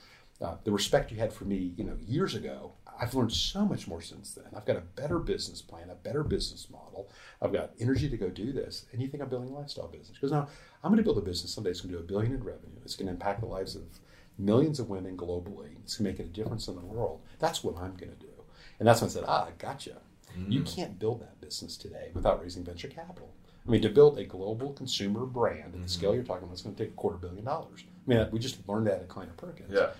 uh, 0.40 0.56
the 0.64 0.70
respect 0.72 1.10
you 1.10 1.16
had 1.18 1.32
for 1.32 1.44
me, 1.44 1.72
you 1.76 1.84
know, 1.84 1.96
years 2.06 2.34
ago, 2.34 2.72
I've 3.00 3.14
learned 3.14 3.32
so 3.32 3.64
much 3.66 3.86
more 3.88 4.00
since 4.00 4.32
then. 4.32 4.46
I've 4.56 4.64
got 4.64 4.76
a 4.76 4.80
better 4.80 5.18
business 5.18 5.60
plan, 5.60 5.90
a 5.90 5.94
better 5.94 6.22
business 6.22 6.68
model. 6.70 7.08
I've 7.42 7.52
got 7.52 7.70
energy 7.78 8.08
to 8.08 8.16
go 8.16 8.28
do 8.30 8.52
this. 8.52 8.86
And 8.92 9.02
you 9.02 9.08
think 9.08 9.22
I'm 9.22 9.28
building 9.28 9.50
a 9.50 9.54
lifestyle 9.58 9.88
business? 9.88 10.10
Because 10.12 10.32
now 10.32 10.48
I'm 10.82 10.90
going 10.90 10.98
to 10.98 11.02
build 11.04 11.18
a 11.18 11.20
business 11.22 11.52
someday 11.52 11.70
that's 11.70 11.80
going 11.82 11.92
to 11.92 11.98
do 11.98 12.04
a 12.04 12.06
billion 12.06 12.32
in 12.32 12.42
revenue. 12.42 12.78
It's 12.84 12.96
going 12.96 13.06
to 13.06 13.12
impact 13.12 13.40
the 13.40 13.46
lives 13.46 13.76
of 13.76 13.82
millions 14.38 14.80
of 14.80 14.88
women 14.88 15.16
globally. 15.16 15.76
It's 15.84 15.96
going 15.96 16.14
to 16.14 16.22
make 16.22 16.26
a 16.26 16.30
difference 16.32 16.68
in 16.68 16.74
the 16.76 16.80
world. 16.82 17.20
That's 17.38 17.62
what 17.64 17.76
I'm 17.76 17.94
going 17.96 18.12
to 18.12 18.18
do. 18.18 18.28
And 18.78 18.86
that's 18.88 19.00
when 19.02 19.10
I 19.10 19.12
said, 19.12 19.24
ah, 19.26 19.48
gotcha. 19.58 19.96
You 20.48 20.60
mm. 20.60 20.74
can't 20.76 20.98
build 20.98 21.20
that 21.22 21.40
business 21.40 21.76
today 21.76 22.10
without 22.14 22.42
raising 22.42 22.64
venture 22.64 22.88
capital. 22.88 23.32
I 23.66 23.70
mean, 23.70 23.82
to 23.82 23.88
build 23.88 24.18
a 24.18 24.24
global 24.24 24.72
consumer 24.72 25.26
brand 25.26 25.74
at 25.74 25.82
the 25.82 25.88
scale 25.88 26.12
mm. 26.12 26.16
you're 26.16 26.24
talking 26.24 26.44
about, 26.44 26.52
it's 26.52 26.62
going 26.62 26.74
to 26.76 26.84
take 26.84 26.92
a 26.92 26.96
quarter 26.96 27.18
billion 27.18 27.44
dollars. 27.44 27.84
I 28.06 28.10
mean, 28.10 28.28
we 28.30 28.38
just 28.38 28.66
learned 28.68 28.86
that 28.86 29.00
at 29.00 29.08
Kleiner 29.08 29.32
Perkins. 29.36 29.72
Yeah. 29.72 29.90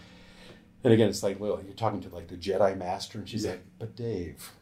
And 0.85 0.93
again, 0.93 1.09
it's 1.09 1.23
like, 1.23 1.41
well, 1.41 1.61
you're 1.65 1.75
talking 1.75 2.01
to 2.03 2.09
like 2.11 2.29
the 2.29 2.37
Jedi 2.37 2.79
Master, 2.79 3.19
and 3.19 3.29
she's 3.29 3.45
Yeah. 3.45 3.53
like, 3.53 3.65
but 3.79 3.97
Dave, 3.97 4.53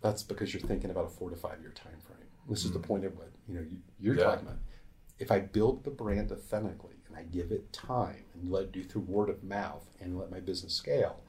that's 0.00 0.22
because 0.22 0.52
you're 0.52 0.62
thinking 0.62 0.90
about 0.90 1.04
a 1.04 1.08
four 1.08 1.30
to 1.30 1.36
five 1.36 1.60
year 1.60 1.70
time 1.70 2.00
frame. 2.00 2.18
This 2.48 2.64
is 2.64 2.72
the 2.72 2.80
mm. 2.80 2.84
point 2.84 3.04
of 3.04 3.16
what 3.16 3.30
you 3.46 3.54
know 3.54 3.60
you, 3.60 3.78
you're 4.00 4.16
Yeah. 4.16 4.24
talking 4.24 4.46
about. 4.46 4.58
If 5.20 5.30
I 5.30 5.38
build 5.38 5.84
the 5.84 5.90
brand 5.90 6.32
authentically 6.32 6.96
and 7.06 7.16
I 7.16 7.22
give 7.24 7.52
it 7.52 7.72
time 7.72 8.24
and 8.34 8.50
let 8.50 8.64
it 8.64 8.72
do 8.72 8.82
through 8.82 9.02
word 9.02 9.28
of 9.28 9.44
mouth 9.44 9.84
and 10.00 10.18
let 10.18 10.30
my 10.30 10.40
business 10.40 10.74
scale, 10.74 11.20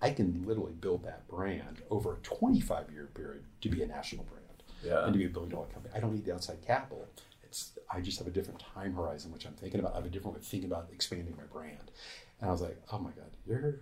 I 0.00 0.10
can 0.10 0.44
literally 0.46 0.72
build 0.80 1.04
that 1.04 1.26
brand 1.28 1.82
over 1.90 2.14
a 2.14 2.18
25 2.18 2.90
year 2.92 3.08
period 3.14 3.44
to 3.62 3.68
be 3.68 3.82
a 3.82 3.86
national 3.86 4.24
brand 4.24 4.62
Yeah. 4.84 5.04
and 5.04 5.12
to 5.12 5.18
be 5.18 5.24
a 5.26 5.28
billion 5.28 5.50
dollar 5.50 5.66
company. 5.66 5.92
I 5.94 6.00
don't 6.00 6.12
need 6.14 6.24
the 6.24 6.34
outside 6.34 6.58
capital. 6.66 7.06
It's 7.42 7.72
I 7.90 8.00
just 8.00 8.18
have 8.18 8.26
a 8.28 8.30
different 8.30 8.60
time 8.74 8.94
horizon, 8.94 9.32
which 9.32 9.46
I'm 9.46 9.54
thinking 9.54 9.80
about. 9.80 9.92
I 9.94 9.96
have 9.96 10.06
a 10.06 10.10
different 10.10 10.34
way 10.36 10.40
of 10.40 10.46
thinking 10.46 10.70
about 10.70 10.88
expanding 10.92 11.34
my 11.36 11.44
brand. 11.44 11.90
And 12.40 12.48
I 12.48 12.52
was 12.52 12.60
like, 12.60 12.80
oh 12.92 12.98
my 12.98 13.10
god, 13.10 13.30
you're 13.46 13.80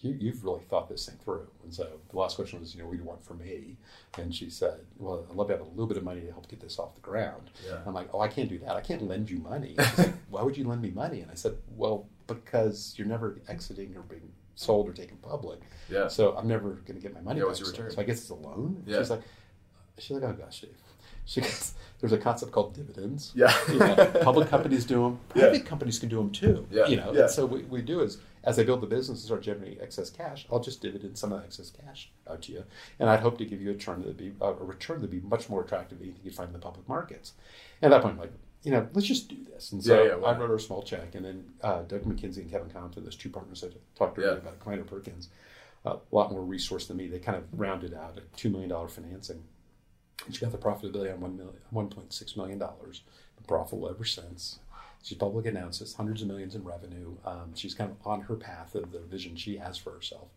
you, 0.00 0.16
you've 0.18 0.42
really 0.44 0.62
thought 0.68 0.88
this 0.88 1.06
thing 1.06 1.16
through. 1.22 1.46
And 1.62 1.72
so 1.72 1.86
the 2.10 2.18
last 2.18 2.34
question 2.34 2.58
was, 2.58 2.74
you 2.74 2.80
know, 2.80 2.86
what 2.88 2.94
do 2.94 2.98
you 2.98 3.04
want 3.04 3.24
from 3.24 3.38
me? 3.38 3.76
And 4.18 4.34
she 4.34 4.50
said, 4.50 4.80
well, 4.98 5.24
I'd 5.30 5.36
love 5.36 5.46
to 5.46 5.52
have 5.52 5.60
a 5.64 5.68
little 5.70 5.86
bit 5.86 5.96
of 5.96 6.02
money 6.02 6.20
to 6.22 6.30
help 6.32 6.48
get 6.48 6.58
this 6.60 6.80
off 6.80 6.96
the 6.96 7.00
ground. 7.02 7.50
Yeah. 7.64 7.78
I'm 7.86 7.94
like, 7.94 8.08
oh, 8.12 8.18
I 8.18 8.26
can't 8.26 8.48
do 8.48 8.58
that. 8.60 8.70
I 8.74 8.80
can't 8.80 9.06
lend 9.06 9.30
you 9.30 9.38
money. 9.38 9.76
Like, 9.98 10.12
Why 10.28 10.42
would 10.42 10.56
you 10.56 10.64
lend 10.66 10.82
me 10.82 10.90
money? 10.90 11.20
And 11.20 11.30
I 11.30 11.34
said, 11.34 11.54
well, 11.76 12.08
because 12.26 12.94
you're 12.96 13.06
never 13.06 13.38
exiting 13.46 13.94
or 13.96 14.00
being 14.02 14.32
sold 14.54 14.88
or 14.88 14.92
taken 14.92 15.16
public. 15.18 15.60
Yeah. 15.90 16.08
So 16.08 16.36
I'm 16.36 16.46
never 16.48 16.70
going 16.70 16.94
to 16.94 17.00
get 17.00 17.14
my 17.14 17.20
money 17.20 17.38
Yeah, 17.38 17.44
back. 17.44 17.48
what's 17.48 17.60
your 17.60 17.66
So- 17.66 17.72
return? 17.72 17.90
So 17.92 18.00
I 18.00 18.04
guess 18.04 18.20
it's 18.20 18.30
a 18.30 18.34
loan. 18.34 18.82
Yeah. 18.86 18.98
She's 18.98 19.10
like, 19.10 19.22
she's 19.98 20.10
like, 20.16 20.22
oh 20.24 20.32
gosh, 20.34 20.60
Dave. 20.60 20.70
She 21.24 21.40
goes, 21.40 21.74
there's 22.00 22.10
a 22.12 22.18
concept 22.18 22.50
called 22.50 22.74
dividends. 22.74 23.30
Yeah. 23.36 23.54
You 23.68 23.78
know, 23.78 23.94
public 24.24 24.48
companies 24.48 24.84
do 24.84 25.04
them. 25.04 25.20
Yeah. 25.36 25.42
Private 25.42 25.64
companies 25.66 26.00
can 26.00 26.08
do 26.08 26.16
them 26.16 26.30
too. 26.32 26.66
Yeah, 26.68 26.86
You 26.88 26.96
know, 26.96 27.12
yeah. 27.12 27.20
and 27.22 27.30
so 27.30 27.46
what 27.46 27.68
we 27.68 27.80
do 27.80 28.00
is, 28.00 28.18
as 28.42 28.58
I 28.58 28.64
build 28.64 28.80
the 28.80 28.88
business 28.88 29.20
and 29.20 29.26
start 29.26 29.40
generating 29.42 29.80
excess 29.80 30.10
cash, 30.10 30.44
I'll 30.50 30.58
just 30.58 30.82
dividend 30.82 31.16
some 31.16 31.30
of 31.32 31.38
that 31.38 31.44
excess 31.46 31.70
cash 31.70 32.10
out 32.28 32.42
to 32.42 32.52
you, 32.52 32.64
and 32.98 33.08
I'd 33.08 33.20
hope 33.20 33.38
to 33.38 33.44
give 33.44 33.62
you 33.62 33.70
a 33.70 33.72
return 33.74 34.02
that 34.02 34.16
be 34.16 34.32
a 34.40 34.52
return 34.52 34.96
that'd 34.98 35.12
be 35.12 35.20
much 35.20 35.48
more 35.48 35.62
attractive 35.62 36.00
than 36.00 36.16
you 36.24 36.32
find 36.32 36.48
in 36.48 36.54
the 36.54 36.58
public 36.58 36.88
markets. 36.88 37.34
And 37.80 37.92
at 37.94 37.96
that 37.96 38.02
point, 38.02 38.14
I'm 38.14 38.20
like, 38.20 38.32
you 38.62 38.70
know, 38.70 38.88
let's 38.94 39.06
just 39.06 39.28
do 39.28 39.36
this. 39.52 39.72
And 39.72 39.82
so 39.82 40.02
Yeah, 40.02 40.16
yeah, 40.16 40.24
I 40.24 40.38
wrote 40.38 40.48
her 40.48 40.56
a 40.56 40.60
small 40.60 40.82
check, 40.82 41.14
and 41.14 41.24
then 41.24 41.44
uh, 41.62 41.82
Doug 41.82 42.06
Mackenzie 42.06 42.42
and 42.42 42.50
Kevin 42.50 42.70
Compton, 42.70 43.04
those 43.04 43.16
two 43.16 43.30
partners 43.30 43.64
I 43.64 43.68
talked 43.96 44.16
to 44.16 44.22
Yeah. 44.22 44.32
about 44.32 44.60
Kleiner 44.60 44.84
Perkins, 44.84 45.28
uh, 45.84 45.96
a 45.96 46.14
lot 46.14 46.30
more 46.30 46.42
resource 46.42 46.86
than 46.86 46.96
me. 46.96 47.08
They 47.08 47.18
kind 47.18 47.36
of 47.36 47.44
rounded 47.52 47.92
out 47.94 48.16
a 48.18 48.22
two 48.36 48.50
million 48.50 48.70
dollar 48.70 48.88
financing. 48.88 49.42
And 50.24 50.34
she 50.34 50.40
got 50.40 50.52
the 50.52 50.58
profitability 50.58 51.12
on 51.12 51.20
one 51.20 51.36
million, 51.36 51.56
one 51.70 51.88
point 51.88 52.12
six 52.12 52.36
million 52.36 52.58
dollars. 52.58 53.02
Been 53.36 53.44
profitable 53.46 53.88
ever 53.88 54.04
since. 54.04 54.60
She's 55.02 55.18
publicly 55.18 55.50
announced 55.50 55.80
this, 55.80 55.94
hundreds 55.94 56.22
of 56.22 56.28
millions 56.28 56.54
in 56.54 56.62
revenue. 56.62 57.16
Um, 57.24 57.54
she's 57.56 57.74
kind 57.74 57.90
of 57.90 57.96
on 58.06 58.20
her 58.20 58.36
path 58.36 58.76
of 58.76 58.92
the 58.92 59.00
vision 59.00 59.34
she 59.34 59.56
has 59.56 59.76
for 59.76 59.90
herself. 59.90 60.28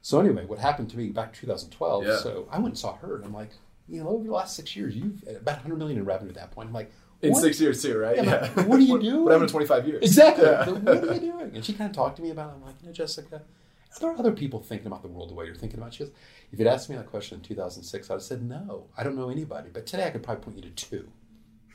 So 0.00 0.18
anyway, 0.18 0.46
what 0.46 0.58
happened 0.58 0.88
to 0.92 0.96
me 0.96 1.10
back 1.10 1.28
in 1.34 1.34
2012? 1.34 2.06
Yeah. 2.06 2.16
So 2.16 2.48
I 2.50 2.56
went 2.56 2.68
and 2.68 2.78
saw 2.78 2.96
her, 2.96 3.16
and 3.16 3.26
I'm 3.26 3.34
like, 3.34 3.50
you 3.86 4.02
know, 4.02 4.08
over 4.08 4.24
the 4.24 4.32
last 4.32 4.56
six 4.56 4.74
years, 4.74 4.96
you've 4.96 5.22
about 5.28 5.56
100 5.56 5.76
million 5.76 5.98
in 5.98 6.06
revenue 6.06 6.30
at 6.30 6.36
that 6.36 6.50
point. 6.52 6.68
I'm 6.68 6.72
like, 6.74 6.90
In 7.22 7.32
what- 7.32 7.42
six 7.42 7.60
years 7.60 7.82
too, 7.82 7.98
right? 7.98 8.16
Yeah, 8.16 8.50
but 8.54 8.66
what 8.66 8.78
are 8.78 8.82
you 8.82 8.98
doing? 9.00 9.24
What 9.24 9.32
happened 9.32 9.48
in 9.50 9.52
25 9.52 9.86
years? 9.86 10.02
Exactly. 10.02 10.44
Yeah. 10.44 10.68
What 10.70 10.88
are 10.88 11.14
you 11.14 11.20
doing? 11.20 11.50
And 11.54 11.64
she 11.64 11.72
kind 11.74 11.90
of 11.90 11.94
talked 11.96 12.16
to 12.16 12.22
me 12.22 12.30
about 12.30 12.50
it. 12.50 12.54
I'm 12.56 12.62
like, 12.64 12.76
you 12.80 12.86
know, 12.88 12.92
Jessica, 12.94 13.36
are 13.36 14.00
there 14.00 14.12
other 14.18 14.32
people 14.32 14.60
thinking 14.60 14.86
about 14.86 15.02
the 15.02 15.08
world 15.08 15.28
the 15.30 15.34
way 15.34 15.44
you're 15.46 15.54
thinking 15.54 15.78
about 15.78 15.88
it? 15.88 15.94
She 15.94 16.04
goes, 16.04 16.12
if 16.52 16.58
you'd 16.58 16.68
asked 16.68 16.88
me 16.88 16.96
that 16.96 17.06
question 17.10 17.36
in 17.38 17.42
2006, 17.44 18.08
I'd 18.10 18.14
have 18.14 18.22
said, 18.22 18.42
no, 18.42 18.86
I 18.96 19.02
don't 19.02 19.16
know 19.16 19.28
anybody. 19.30 19.68
But 19.72 19.84
today 19.86 20.06
I 20.06 20.10
could 20.10 20.22
probably 20.22 20.44
point 20.44 20.56
you 20.56 20.62
to 20.62 20.70
two. 20.70 21.08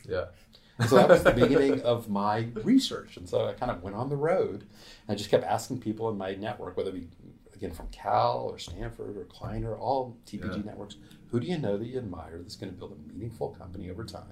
Yeah. 0.08 0.26
And 0.80 0.89
so 0.89 0.96
that 0.98 1.08
was 1.10 1.24
the 1.24 1.32
beginning 1.32 1.82
of 1.84 2.10
my 2.10 2.48
research. 2.64 3.16
And 3.18 3.30
so 3.30 3.46
I 3.48 3.54
kind 3.54 3.72
of 3.72 3.82
went 3.84 3.96
on 3.96 4.10
the 4.10 4.18
road. 4.18 4.62
And 5.08 5.10
I 5.10 5.16
just 5.16 5.30
kept 5.30 5.43
asking 5.46 5.80
people 5.80 6.10
in 6.10 6.18
my 6.18 6.36
network, 6.36 6.76
whether 6.76 6.89
it 6.89 6.96
be, 6.96 7.08
again, 7.54 7.72
from 7.72 7.88
Cal 7.89 8.50
or 8.52 8.58
Stanford 8.60 9.16
or 9.16 9.24
Kleiner, 9.26 9.76
all 9.78 10.18
TPG 10.26 10.58
Yeah. 10.58 10.64
networks, 10.66 10.96
who 11.28 11.39
do 11.39 11.48
you 11.48 11.58
know 11.58 11.78
that 11.78 11.86
you 11.86 11.98
admire 11.98 12.39
that's 12.39 12.56
going 12.56 12.72
to 12.74 12.78
build 12.78 12.91
a 12.93 13.14
meaningful 13.14 13.50
company 13.50 13.89
over 13.89 14.04
time? 14.04 14.24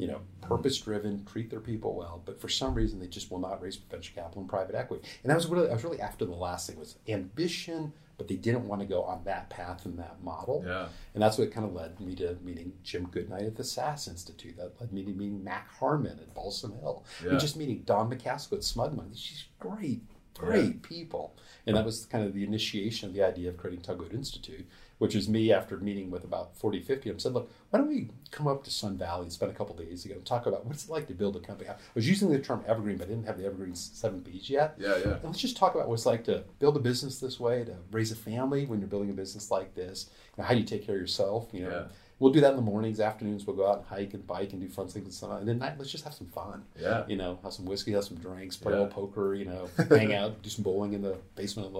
You 0.00 0.08
know, 0.08 0.20
purpose 0.40 0.78
driven, 0.78 1.24
treat 1.26 1.50
their 1.50 1.60
people 1.60 1.94
well, 1.94 2.22
but 2.24 2.40
for 2.40 2.48
some 2.48 2.74
reason 2.74 2.98
they 2.98 3.06
just 3.06 3.30
will 3.30 3.38
not 3.38 3.60
raise 3.62 3.76
venture 3.76 4.12
capital 4.14 4.40
and 4.40 4.48
private 4.48 4.74
equity. 4.74 5.06
And 5.22 5.30
that 5.30 5.36
was 5.36 5.46
really, 5.46 5.68
I 5.68 5.74
was 5.74 5.84
really 5.84 6.00
after 6.00 6.24
the 6.24 6.34
last 6.34 6.66
thing 6.68 6.78
was 6.78 6.96
ambition, 7.08 7.92
but 8.16 8.26
they 8.28 8.36
didn't 8.36 8.66
want 8.66 8.80
to 8.80 8.86
go 8.86 9.02
on 9.02 9.22
that 9.24 9.48
path 9.50 9.84
and 9.86 9.98
that 9.98 10.22
model. 10.22 10.62
Yeah. 10.66 10.88
And 11.14 11.22
that's 11.22 11.38
what 11.38 11.50
kind 11.52 11.66
of 11.66 11.72
led 11.74 12.00
me 12.00 12.14
to 12.16 12.36
meeting 12.42 12.72
Jim 12.82 13.06
Goodnight 13.08 13.42
at 13.42 13.56
the 13.56 13.64
SAS 13.64 14.08
Institute. 14.08 14.56
That 14.56 14.78
led 14.80 14.92
me 14.92 15.04
to 15.04 15.10
meeting 15.10 15.42
Mac 15.44 15.70
Harman 15.74 16.18
at 16.18 16.34
Balsam 16.34 16.72
Hill. 16.80 17.04
Yeah. 17.22 17.30
And 17.30 17.40
just 17.40 17.56
meeting 17.56 17.82
Don 17.84 18.10
MacAskill 18.10 18.54
at 18.54 18.60
Smugmug. 18.60 19.12
She's 19.14 19.44
great, 19.58 20.02
great 20.34 20.64
Yeah. 20.74 20.80
people. 20.82 21.34
And 21.66 21.76
that 21.76 21.84
was 21.84 22.06
kind 22.06 22.24
of 22.24 22.34
the 22.34 22.44
initiation 22.44 23.08
of 23.08 23.14
the 23.14 23.22
idea 23.22 23.48
of 23.50 23.56
creating 23.56 23.82
Tugboat 23.82 24.12
Institute, 24.12 24.66
which 25.00 25.14
is 25.16 25.28
me 25.28 25.50
after 25.52 25.78
meeting 25.78 26.10
with 26.10 26.24
about 26.24 26.54
40, 26.56 26.80
50 26.80 27.08
of 27.08 27.14
them 27.16 27.18
said, 27.18 27.32
look, 27.32 27.50
why 27.70 27.78
don't 27.78 27.88
we 27.88 28.10
come 28.30 28.46
up 28.46 28.62
to 28.64 28.70
Sun 28.70 28.98
Valley 28.98 29.22
and 29.22 29.32
spend 29.32 29.50
a 29.50 29.54
couple 29.54 29.74
days 29.74 30.04
ago 30.04 30.14
and 30.14 30.24
talk 30.26 30.44
about 30.46 30.66
what's 30.66 30.84
it 30.84 30.90
like 30.90 31.06
to 31.08 31.14
build 31.14 31.36
a 31.36 31.40
company. 31.40 31.70
I 31.70 31.74
was 31.94 32.06
using 32.08 32.30
the 32.30 32.38
term 32.38 32.62
evergreen, 32.68 32.98
but 32.98 33.06
I 33.06 33.10
didn't 33.10 33.26
have 33.26 33.38
the 33.38 33.46
evergreen 33.46 33.74
seven 33.74 34.20
Bs 34.20 34.50
yet. 34.50 34.74
Yeah. 34.78 34.96
Yeah. 34.98 35.14
And 35.14 35.24
let's 35.24 35.38
just 35.40 35.56
talk 35.56 35.74
about 35.74 35.88
what 35.88 35.94
it's 35.94 36.04
like 36.06 36.24
to 36.24 36.44
build 36.58 36.76
a 36.76 36.80
business 36.80 37.18
this 37.18 37.40
way, 37.40 37.64
to 37.64 37.74
raise 37.90 38.12
a 38.12 38.16
family 38.16 38.66
when 38.66 38.78
you're 38.78 38.88
building 38.88 39.10
a 39.10 39.14
business 39.14 39.50
like 39.50 39.74
this. 39.74 40.10
You 40.36 40.42
know, 40.42 40.46
how 40.48 40.54
do 40.54 40.60
you 40.60 40.66
take 40.66 40.84
care 40.86 40.94
of 40.96 41.00
yourself? 41.00 41.48
You 41.52 41.62
know, 41.64 41.70
Yeah. 41.70 41.82
we'll 42.18 42.32
do 42.32 42.42
that 42.42 42.50
in 42.50 42.56
the 42.56 42.62
mornings, 42.62 43.00
afternoons. 43.00 43.46
We'll 43.46 43.56
go 43.56 43.66
out 43.70 43.78
and 43.78 43.86
hike 43.86 44.12
and 44.12 44.26
bike 44.26 44.52
and 44.52 44.60
do 44.60 44.68
fun 44.68 44.86
things 44.88 45.06
and 45.06 45.14
stuff. 45.14 45.38
And 45.40 45.48
then 45.48 45.58
night, 45.58 45.78
let's 45.78 45.90
just 45.90 46.04
have 46.04 46.12
some 46.12 46.26
fun. 46.26 46.64
Yeah. 46.78 47.04
You 47.08 47.16
know, 47.16 47.38
have 47.42 47.54
some 47.54 47.64
whiskey, 47.64 47.92
have 47.92 48.04
some 48.04 48.18
drinks, 48.18 48.58
play 48.58 48.72
Yeah. 48.74 48.80
a 48.80 48.82
little 48.82 48.92
poker. 49.06 49.34
You 49.34 49.46
know, 49.46 49.70
hang 49.88 50.12
out, 50.14 50.42
do 50.42 50.50
some 50.50 50.62
bowling 50.62 50.92
in 50.92 51.00
the 51.00 51.16
basement 51.36 51.68
of 51.68 51.72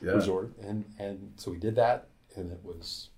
the 0.00 0.06
Yeah. 0.06 0.12
resort. 0.14 0.52
And 0.62 0.86
and 0.98 1.32
so 1.36 1.50
we 1.50 1.58
did 1.58 1.74
that, 1.76 2.06
and 2.36 2.50
it 2.52 2.60
was. 2.64 3.08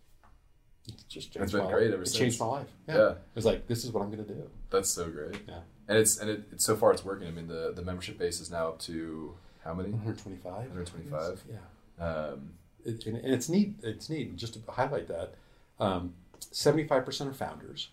It 0.87 0.95
just 1.09 1.33
changed 1.33 1.45
It's 1.45 1.53
been 1.53 1.65
my 1.65 1.71
great 1.71 1.87
life. 1.87 1.95
ever 1.95 2.03
it 2.03 2.07
since. 2.09 2.19
changed 2.19 2.41
my 2.41 2.47
life. 2.47 2.67
Yeah. 2.87 2.97
Yeah. 2.97 3.11
It 3.13 3.19
was 3.35 3.47
like, 3.47 3.67
this 3.69 3.85
is 3.85 3.93
what 3.93 4.03
I'm 4.03 4.11
going 4.11 4.25
to 4.25 4.35
do. 4.35 4.51
That's 4.71 4.91
so 4.91 5.09
great. 5.09 5.37
Yeah. 5.49 5.61
And 5.89 5.97
it's 5.99 6.19
and 6.19 6.29
it, 6.31 6.43
it's 6.53 6.65
so 6.65 6.77
far 6.77 6.93
it's 6.93 7.05
working. 7.05 7.27
I 7.27 7.31
mean 7.31 7.47
the 7.49 7.73
the 7.75 7.83
membership 7.83 8.19
base 8.19 8.41
is 8.41 8.51
now 8.51 8.69
up 8.69 8.79
to 8.81 9.35
how 9.65 9.73
many? 9.75 9.91
125. 9.91 10.45
125. 10.53 11.43
Yeah. 11.51 12.05
Um, 12.07 12.53
it, 12.85 13.07
and 13.07 13.17
it's 13.17 13.49
neat. 13.49 13.77
It's 13.83 14.11
neat. 14.11 14.37
Just 14.37 14.55
to 14.55 14.71
highlight 14.71 15.09
that, 15.09 15.35
um, 15.81 16.13
seventy-five 16.51 17.05
percent 17.07 17.31
are 17.31 17.35
founders, 17.35 17.89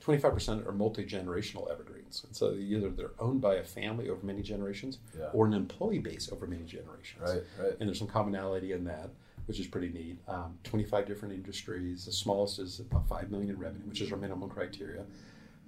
twenty-five 0.00 0.34
percent 0.34 0.66
are 0.66 0.72
multi-generational 0.72 1.70
evergreens, 1.70 2.22
and 2.26 2.34
so 2.34 2.54
either 2.54 2.90
they're 2.90 3.12
owned 3.20 3.40
by 3.40 3.54
a 3.56 3.62
family 3.64 4.08
over 4.08 4.24
many 4.26 4.42
generations, 4.42 4.98
Yeah. 5.16 5.26
or 5.32 5.46
an 5.46 5.52
employee 5.52 6.00
base 6.00 6.30
over 6.32 6.46
many 6.48 6.64
generations. 6.64 7.20
right. 7.22 7.42
Right. 7.60 7.76
And 7.78 7.88
there's 7.88 7.98
some 8.00 8.08
commonality 8.08 8.72
in 8.72 8.82
that, 8.84 9.10
which 9.46 9.58
is 9.60 9.66
pretty 9.66 9.88
neat. 9.88 10.18
Um, 10.28 10.58
twenty-five 10.64 11.06
different 11.06 11.34
industries. 11.34 12.06
The 12.06 12.12
smallest 12.12 12.58
is 12.58 12.80
about 12.80 13.08
five 13.08 13.30
million 13.30 13.50
in 13.50 13.58
revenue, 13.58 13.86
which 13.86 14.00
is 14.00 14.10
our 14.12 14.18
minimum 14.18 14.48
criteria. 14.50 15.04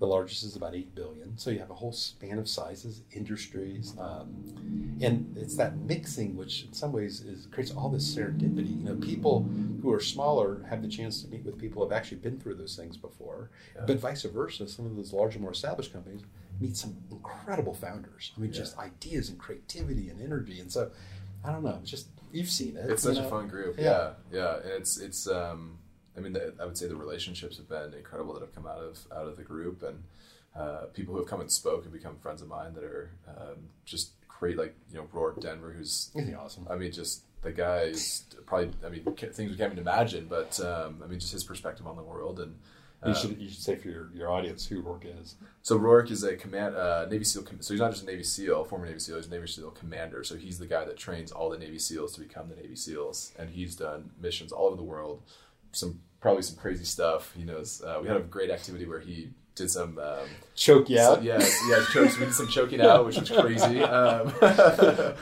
The 0.01 0.07
largest 0.09 0.43
is 0.43 0.57
about 0.57 0.75
eight 0.75 0.93
billion. 0.97 1.39
So 1.39 1.51
you 1.51 1.61
have 1.61 1.71
a 1.71 1.75
whole 1.75 1.93
span 1.93 2.39
of 2.39 2.49
sizes, 2.49 3.03
industries, 3.13 3.95
um, 3.97 4.99
and 5.01 5.37
it's 5.39 5.57
that 5.57 5.77
mixing 5.77 6.35
which, 6.37 6.65
in 6.65 6.73
some 6.73 6.91
ways, 6.91 7.21
is 7.21 7.47
creates 7.47 7.71
all 7.71 7.89
this 7.91 8.13
serendipity. 8.15 8.77
You 8.81 8.85
know, 8.85 8.97
people 8.97 9.49
who 9.83 9.93
are 9.93 10.01
smaller 10.01 10.65
have 10.69 10.83
the 10.83 10.89
chance 10.89 11.23
to 11.23 11.29
meet 11.29 11.45
with 11.45 11.59
people 11.59 11.83
who 11.83 11.89
have 11.89 11.97
actually 11.97 12.19
been 12.19 12.41
through 12.41 12.57
those 12.57 12.75
things 12.75 12.97
before, 12.97 13.51
Yeah. 13.77 13.85
but 13.87 14.01
vice 14.01 14.25
versa. 14.25 14.67
Some 14.67 14.85
of 14.87 14.97
those 14.97 15.13
larger, 15.13 15.39
more 15.39 15.53
established 15.53 15.93
companies 15.93 16.23
meet 16.61 16.77
some 16.77 16.97
incredible 17.13 17.75
founders. 17.75 18.33
I 18.37 18.41
mean, 18.41 18.51
Yeah. 18.53 18.59
just 18.59 18.77
ideas 18.79 19.29
and 19.29 19.39
creativity 19.39 20.09
and 20.09 20.21
energy. 20.21 20.59
And 20.59 20.73
so, 20.73 20.91
I 21.45 21.53
don't 21.53 21.63
know. 21.63 21.79
It's 21.83 21.91
just 21.91 22.09
you've 22.35 22.51
seen 22.51 22.77
it. 22.77 22.91
It's 22.91 23.03
such 23.03 23.17
know? 23.17 23.27
a 23.27 23.31
fun 23.31 23.49
group. 23.49 23.77
Yeah. 23.79 23.85
Yeah, 23.85 24.11
yeah, 24.33 24.57
and 24.57 24.73
it's 24.73 24.99
it's. 24.99 25.27
Um, 25.27 25.79
I 26.17 26.21
mean, 26.21 26.33
the, 26.33 26.55
I 26.61 26.65
would 26.65 26.79
say 26.79 26.87
the 26.87 26.97
relationships 26.97 27.57
have 27.57 27.69
been 27.69 27.93
incredible 27.95 28.35
that 28.35 28.41
have 28.41 28.55
come 28.55 28.67
out 28.67 28.79
of 28.79 28.99
out 29.13 29.27
of 29.27 29.37
the 29.37 29.43
group, 29.43 29.83
and 29.83 30.03
uh, 30.57 30.87
people 30.93 31.15
who 31.15 31.21
have 31.21 31.29
come 31.29 31.41
and 31.41 31.51
spoke 31.51 31.85
and 31.85 31.93
become 31.93 32.17
friends 32.17 32.43
of 32.43 32.49
mine 32.49 32.75
that 32.75 32.85
are 32.85 33.11
um, 33.29 33.69
just 33.85 34.13
great, 34.29 34.57
like 34.57 34.75
you 34.91 34.99
know 34.99 35.07
Rourke 35.13 35.41
Denver, 35.41 35.73
who's 35.73 36.11
awesome? 36.39 36.67
I 36.71 36.77
mean, 36.77 36.93
just 36.93 37.23
the 37.43 37.53
guy 37.53 37.83
is 37.83 38.25
probably 38.47 38.71
I 38.85 38.89
mean 38.91 39.05
things 39.05 39.51
we 39.51 39.57
can't 39.57 39.73
even 39.73 39.79
imagine, 39.79 40.27
but 40.29 40.59
um, 40.61 41.03
I 41.03 41.07
mean 41.07 41.19
just 41.19 41.33
his 41.33 41.45
perspective 41.45 41.87
on 41.87 41.97
the 41.97 42.03
world 42.03 42.41
and. 42.41 42.57
You 43.05 43.11
uh, 43.13 43.15
should 43.15 43.39
you 43.39 43.49
should 43.49 43.63
say 43.63 43.77
for 43.77 43.89
your, 43.89 44.11
your 44.15 44.31
audience 44.31 44.67
who 44.67 44.81
Rourke 44.81 45.05
is. 45.05 45.37
so 45.63 45.77
Rourke 45.77 46.11
is 46.11 46.23
a 46.25 46.37
command 46.37 46.75
uh, 46.77 47.07
Navy 47.11 47.25
SEAL. 47.25 47.43
Com- 47.43 47.61
so 47.63 47.75
he's 47.75 47.81
not 47.81 47.91
just 47.93 48.03
a 48.05 48.07
Navy 48.07 48.23
SEAL, 48.23 48.65
former 48.65 48.87
Navy 48.87 48.99
SEAL. 48.99 49.17
He's 49.17 49.27
a 49.27 49.31
Navy 49.31 49.47
SEAL 49.47 49.71
commander. 49.73 50.25
So 50.25 50.37
he's 50.37 50.59
the 50.59 50.67
guy 50.67 50.85
that 50.85 50.97
trains 50.97 51.33
all 51.33 51.51
the 51.51 51.59
Navy 51.59 51.79
SEALs 51.79 52.15
to 52.15 52.21
become 52.21 52.49
the 52.49 52.57
Navy 52.57 52.75
SEAls, 52.77 53.33
and 53.39 53.51
he's 53.51 53.77
done 53.77 54.11
missions 54.21 54.53
all 54.53 54.67
over 54.67 54.77
the 54.77 54.83
world. 54.83 55.23
Some 55.73 56.01
probably 56.21 56.43
some 56.43 56.57
crazy 56.57 56.85
stuff. 56.85 57.33
He 57.37 57.45
knows. 57.45 57.83
Uh, 57.83 57.99
we 58.03 58.09
had 58.09 58.17
a 58.17 58.21
great 58.21 58.51
activity 58.51 58.87
where 58.87 59.01
he 59.01 59.31
did 59.55 59.71
some. 59.71 59.99
Um, 59.99 60.27
Choke 60.55 60.89
you 60.91 60.99
out. 61.01 61.17
so- 61.19 61.23
yeah, 61.23 61.39
yeah. 61.69 61.85
Chokes. 61.93 62.19
We 62.19 62.25
did 62.27 62.35
some 62.35 62.49
choking 62.49 62.81
out, 62.91 63.05
which 63.07 63.19
was 63.19 63.31
crazy. 63.31 63.83
Um, 63.83 64.33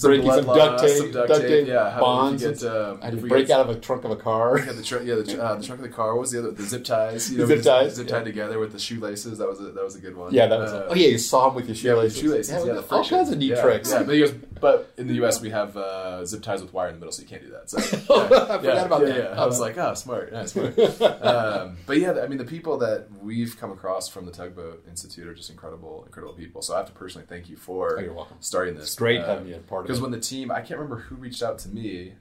Breaking 0.00 0.30
some 0.32 0.46
duct 0.46 0.80
tape, 0.80 0.96
some 0.96 1.10
duct 1.12 1.28
duct 1.28 1.40
tape. 1.40 1.48
tape, 1.48 1.68
Yeah, 1.68 1.90
how 1.90 2.00
bonds. 2.00 2.42
You 2.42 2.52
get, 2.52 2.62
um, 2.64 3.00
do 3.00 3.06
if 3.16 3.22
you 3.22 3.28
break 3.28 3.50
out 3.50 3.68
of 3.68 3.76
a 3.76 3.80
trunk 3.80 4.04
of 4.04 4.10
a 4.10 4.16
car? 4.16 4.58
yeah, 4.58 4.72
the 4.72 4.82
trunk. 4.82 5.06
Yeah, 5.06 5.16
the, 5.16 5.42
uh, 5.42 5.54
the 5.56 5.64
trunk 5.64 5.80
of 5.80 5.88
the 5.88 5.94
car. 5.94 6.14
What 6.14 6.20
was 6.22 6.30
the 6.32 6.38
other? 6.40 6.50
The 6.52 6.62
zip 6.62 6.84
ties. 6.84 7.30
You 7.30 7.38
know, 7.38 7.46
Zip 7.46 7.62
ties, 7.62 7.94
Zip 7.94 8.06
yeah. 8.08 8.16
tied 8.16 8.24
together 8.24 8.58
with 8.58 8.72
the 8.72 8.78
shoelaces. 8.78 9.38
That 9.38 9.48
was 9.48 9.60
a, 9.60 9.64
that 9.64 9.82
was 9.84 9.96
a 9.96 10.00
good 10.00 10.16
one. 10.16 10.32
Yeah, 10.32 10.46
that 10.46 10.58
was. 10.58 10.72
Uh, 10.72 10.86
oh 10.90 10.94
yeah, 10.94 11.08
you 11.08 11.18
saw 11.18 11.48
him 11.48 11.54
with 11.56 11.66
your 11.68 11.96
Yeah, 11.96 12.02
with 12.02 12.16
shoelaces. 12.16 12.20
shoelaces. 12.52 12.66
Yeah, 12.66 12.74
Yeah, 12.74 12.80
the 12.80 12.94
all 12.94 13.04
kinds 13.04 13.30
of 13.30 13.38
neat 13.38 13.50
yeah, 13.50 13.62
tricks. 13.62 13.90
Yeah, 13.90 14.02
but, 14.04 14.14
he 14.14 14.20
goes, 14.20 14.34
but 14.60 14.92
in 14.96 15.06
the 15.06 15.14
U.S. 15.14 15.40
we 15.40 15.50
have 15.50 15.76
uh, 15.76 16.24
zip 16.24 16.42
ties 16.42 16.62
with 16.62 16.72
wire 16.72 16.88
in 16.88 16.94
the 16.94 17.00
middle, 17.00 17.12
so 17.12 17.22
you 17.22 17.28
can't 17.28 17.42
do 17.42 17.50
that. 17.50 17.70
So, 17.70 17.78
Oh, 18.10 18.22
yeah, 18.22 18.26
I 18.26 18.56
forgot 18.58 18.62
yeah, 18.64 18.84
about 18.84 19.00
yeah, 19.02 19.08
that. 19.08 19.16
Yeah. 19.34 19.42
I 19.42 19.46
was 19.46 19.60
like, 19.60 19.78
oh, 19.78 19.94
smart, 19.94 20.30
yeah, 20.32 20.44
smart. 20.46 20.78
um, 21.22 21.76
but 21.86 21.98
yeah, 21.98 22.20
I 22.22 22.26
mean, 22.26 22.38
the 22.38 22.44
people 22.44 22.78
that 22.78 23.06
we've 23.22 23.56
come 23.58 23.70
across 23.70 24.08
from 24.08 24.26
the 24.26 24.32
Tugboat 24.32 24.84
Institute 24.88 25.26
are 25.26 25.34
just 25.34 25.50
incredible, 25.50 26.04
incredible 26.04 26.34
people. 26.34 26.62
So 26.62 26.74
I 26.74 26.78
have 26.78 26.86
to 26.86 26.92
personally 26.92 27.26
thank 27.28 27.48
you 27.48 27.56
for 27.56 27.98
Oh, 28.00 28.26
starting 28.40 28.74
this. 28.74 28.84
It's 28.84 28.94
great 28.94 29.20
having 29.20 29.48
you 29.48 29.56
part 29.66 29.82
of 29.82 29.86
Because 29.86 30.00
when 30.00 30.10
the 30.10 30.20
team, 30.20 30.50
I 30.50 30.60
can't 30.60 30.78
remember 30.80 30.98
who 30.98 31.16
reached 31.16 31.42
out 31.42 31.58
to 31.60 31.68
me, 31.68 32.14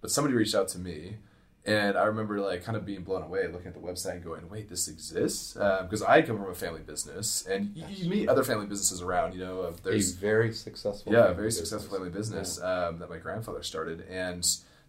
but 0.00 0.10
somebody 0.10 0.34
reached 0.34 0.54
out 0.54 0.68
to 0.68 0.78
me. 0.78 1.16
And 1.64 1.96
I 1.96 2.04
remember 2.06 2.40
like 2.40 2.64
kind 2.64 2.76
of 2.76 2.84
being 2.84 3.02
blown 3.04 3.22
away, 3.22 3.46
looking 3.46 3.68
at 3.68 3.74
the 3.74 3.80
website 3.80 4.14
and 4.14 4.24
going, 4.24 4.48
"Wait, 4.48 4.68
this 4.68 4.88
exists?" 4.88 5.52
Because 5.54 6.02
I 6.02 6.20
come 6.22 6.36
from 6.38 6.50
a 6.50 6.54
family 6.54 6.80
business, 6.80 7.46
and 7.46 7.70
you, 7.76 7.84
you 7.88 8.10
meet 8.10 8.28
other 8.28 8.42
family 8.42 8.66
businesses 8.66 9.00
around. 9.00 9.34
You 9.34 9.44
know, 9.44 9.60
of 9.60 9.80
a 9.86 10.00
very 10.00 10.52
successful. 10.52 11.12
yeah, 11.12 11.20
family 11.22 11.34
very 11.36 11.46
business. 11.48 11.68
successful 11.70 11.98
family 11.98 12.10
business 12.10 12.60
um, 12.60 12.98
that 12.98 13.08
my 13.08 13.18
grandfather 13.18 13.62
started, 13.62 14.00
and 14.10 14.44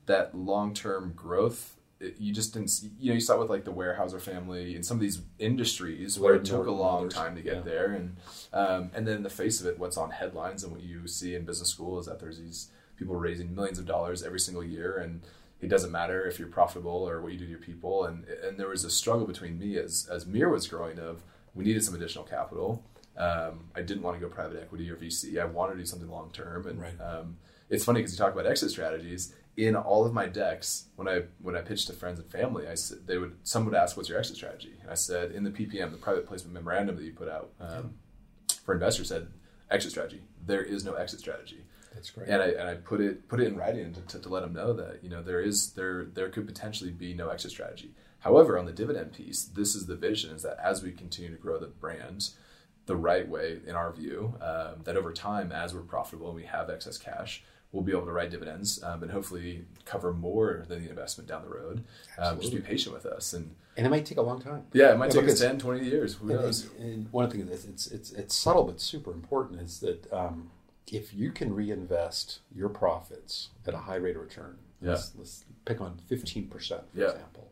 that 0.08 0.34
long 0.36 0.74
term 0.74 1.14
growth. 1.16 1.76
It, 2.00 2.16
you 2.20 2.34
just 2.34 2.54
didn't, 2.54 2.70
see, 2.70 2.90
you 3.00 3.10
know, 3.12 3.14
you 3.14 3.22
saw 3.22 3.36
it 3.36 3.40
with 3.40 3.50
like 3.52 3.64
the 3.66 3.72
Weyerhaeuser 3.72 4.20
family 4.20 4.76
and 4.76 4.84
some 4.86 4.98
of 4.98 5.02
these 5.02 5.22
industries 5.40 6.20
where 6.20 6.34
it 6.36 6.44
took 6.44 6.66
a 6.68 6.72
long 6.72 7.08
time 7.08 7.36
to 7.36 7.42
get 7.42 7.58
Yeah. 7.58 7.62
there, 7.62 7.92
and 7.94 8.16
um, 8.52 8.90
and 8.96 9.08
then 9.08 9.18
in 9.18 9.24
the 9.24 9.30
face 9.30 9.62
of 9.62 9.68
it, 9.68 9.78
what's 9.78 9.96
on 9.96 10.10
headlines 10.10 10.64
and 10.64 10.74
what 10.74 10.82
you 10.82 11.08
see 11.08 11.36
in 11.36 11.46
business 11.46 11.70
school 11.70 12.00
is 12.00 12.08
that 12.08 12.20
there's 12.20 12.40
these 12.40 12.70
people 12.98 13.16
raising 13.16 13.54
millions 13.56 13.78
of 13.78 13.86
dollars 13.86 14.24
every 14.24 14.40
single 14.40 14.64
year, 14.64 14.98
and 14.98 15.22
it 15.64 15.70
doesn't 15.70 15.92
matter 15.92 16.26
if 16.28 16.40
you're 16.40 16.50
profitable 16.50 17.08
or 17.08 17.22
what 17.22 17.32
you 17.32 17.40
do 17.40 17.46
to 17.46 17.50
your 17.52 17.60
people, 17.60 18.04
and 18.06 18.26
and 18.44 18.60
there 18.60 18.68
was 18.68 18.84
a 18.84 18.90
struggle 18.90 19.26
between 19.26 19.58
me 19.58 19.78
as 19.78 20.08
as 20.12 20.26
Miir 20.26 20.50
was 20.50 20.68
growing 20.68 21.00
of 21.00 21.24
we 21.56 21.64
needed 21.64 21.84
some 21.84 21.96
additional 21.96 22.26
capital. 22.26 22.84
Um, 23.16 23.66
I 23.76 23.82
didn't 23.82 24.02
want 24.04 24.20
to 24.20 24.22
go 24.28 24.28
private 24.34 24.60
equity 24.62 24.90
or 24.90 24.96
VC. 24.98 25.40
I 25.40 25.46
wanted 25.46 25.74
to 25.74 25.80
do 25.80 25.86
something 25.86 26.10
long 26.10 26.32
term, 26.32 26.68
and 26.68 26.82
Right. 26.82 27.00
um, 27.00 27.38
it's 27.70 27.86
funny 27.86 28.00
because 28.00 28.12
you 28.12 28.18
talk 28.18 28.34
about 28.34 28.46
exit 28.46 28.72
strategies. 28.72 29.34
In 29.56 29.76
all 29.76 30.04
of 30.06 30.14
my 30.14 30.26
decks, 30.26 30.88
when 30.96 31.08
I 31.08 31.24
when 31.40 31.56
I 31.56 31.62
pitched 31.62 31.88
to 31.88 31.94
friends 31.94 32.20
and 32.20 32.30
family, 32.30 32.68
I 32.68 32.76
said 32.76 33.08
they 33.08 33.18
would 33.18 33.38
some 33.44 33.64
would 33.66 33.76
ask, 33.76 33.96
"What's 33.96 34.10
your 34.10 34.18
exit 34.20 34.36
strategy?" 34.36 34.74
And 34.82 34.92
I 34.92 34.96
said, 34.96 35.32
"In 35.32 35.44
the 35.44 35.52
PPM, 35.52 35.92
the 35.92 35.98
private 35.98 36.26
placement 36.26 36.54
memorandum 36.56 36.96
that 36.98 37.04
you 37.04 37.14
put 37.14 37.30
out 37.30 37.52
um, 37.62 37.94
for 38.66 38.74
investors, 38.74 39.08
said 39.10 39.28
exit 39.72 39.92
strategy. 39.92 40.24
There 40.46 40.64
is 40.64 40.84
no 40.84 40.94
exit 40.96 41.20
strategy." 41.20 41.62
That's 41.94 42.10
great. 42.12 42.30
and 42.30 42.42
I 42.42 42.48
and 42.48 42.70
I 42.70 42.76
put 42.76 43.02
it 43.02 43.28
put 43.28 43.40
it 43.40 43.48
in 43.48 43.56
writing 43.56 43.94
to, 43.94 44.02
to, 44.02 44.20
to 44.20 44.30
let 44.30 44.42
them 44.42 44.54
know 44.54 44.74
that 44.74 45.04
you 45.04 45.10
know 45.10 45.22
there 45.22 45.42
is 45.42 45.72
there 45.74 46.06
there 46.06 46.30
could 46.30 46.46
potentially 46.48 46.92
be 46.92 47.14
no 47.14 47.30
exit 47.30 47.52
strategy. 47.52 47.92
However, 48.20 48.58
on 48.58 48.66
the 48.66 48.72
dividend 48.72 49.12
piece, 49.14 49.44
this 49.44 49.76
is 49.76 49.86
the 49.86 49.96
vision: 49.96 50.34
is 50.36 50.44
that 50.44 50.58
as 50.64 50.82
we 50.84 50.92
continue 50.92 51.30
to 51.32 51.38
grow 51.42 51.60
the 51.60 51.68
brand 51.68 52.30
the 52.86 52.96
right 52.96 53.28
way, 53.30 53.60
in 53.66 53.76
our 53.76 53.92
view, 53.94 54.36
um, 54.42 54.82
that 54.84 54.98
over 54.98 55.14
time, 55.14 55.52
as 55.54 55.74
we're 55.74 55.82
profitable 55.82 56.28
and 56.28 56.36
we 56.36 56.44
have 56.44 56.70
excess 56.70 56.98
cash, 56.98 57.42
we'll 57.72 57.82
be 57.84 57.94
able 57.94 58.06
to 58.06 58.12
write 58.12 58.30
dividends 58.30 58.84
um, 58.84 59.02
and 59.04 59.12
hopefully 59.12 59.64
cover 59.86 60.12
more 60.12 60.66
than 60.68 60.84
the 60.84 60.90
investment 60.90 61.28
down 61.30 61.42
the 61.44 61.48
road. 61.50 61.84
Um, 62.18 62.40
just 62.42 62.54
be 62.54 62.60
patient 62.60 62.94
with 62.94 63.06
us, 63.06 63.32
and 63.34 63.56
and 63.78 63.88
it 63.88 63.90
might 63.90 64.06
take 64.06 64.18
a 64.18 64.22
long 64.22 64.42
time. 64.42 64.64
yeah, 64.74 64.92
it 64.94 64.98
might 64.98 65.14
Yeah, 65.16 65.22
take 65.22 65.32
us 65.32 65.40
10, 65.40 65.60
20 65.60 65.86
years. 65.86 66.16
Who 66.16 66.28
knows? 66.28 66.70
and- 66.78 66.84
and 66.94 67.12
one 67.12 67.24
of 67.26 67.32
the 67.32 67.38
things 67.40 67.66
it's 67.66 67.88
it's 67.88 68.12
it's 68.12 68.36
subtle 68.36 68.64
but 68.66 68.80
super 68.82 69.12
important 69.12 69.62
is 69.62 69.80
that 69.80 70.12
um, 70.14 70.50
if 70.88 71.14
you 71.14 71.32
can 71.32 71.54
reinvest 71.54 72.40
your 72.54 72.70
profits 72.70 73.50
at 73.66 73.74
a 73.74 73.78
high 73.78 73.96
rate 73.96 74.16
of 74.16 74.22
return, 74.22 74.58
let's, 74.82 75.14
let's 75.18 75.46
pick 75.66 75.80
on 75.82 75.98
fifteen 76.10 76.48
percent 76.48 76.84
for 76.94 77.00
Yeah. 77.00 77.10
example. 77.12 77.50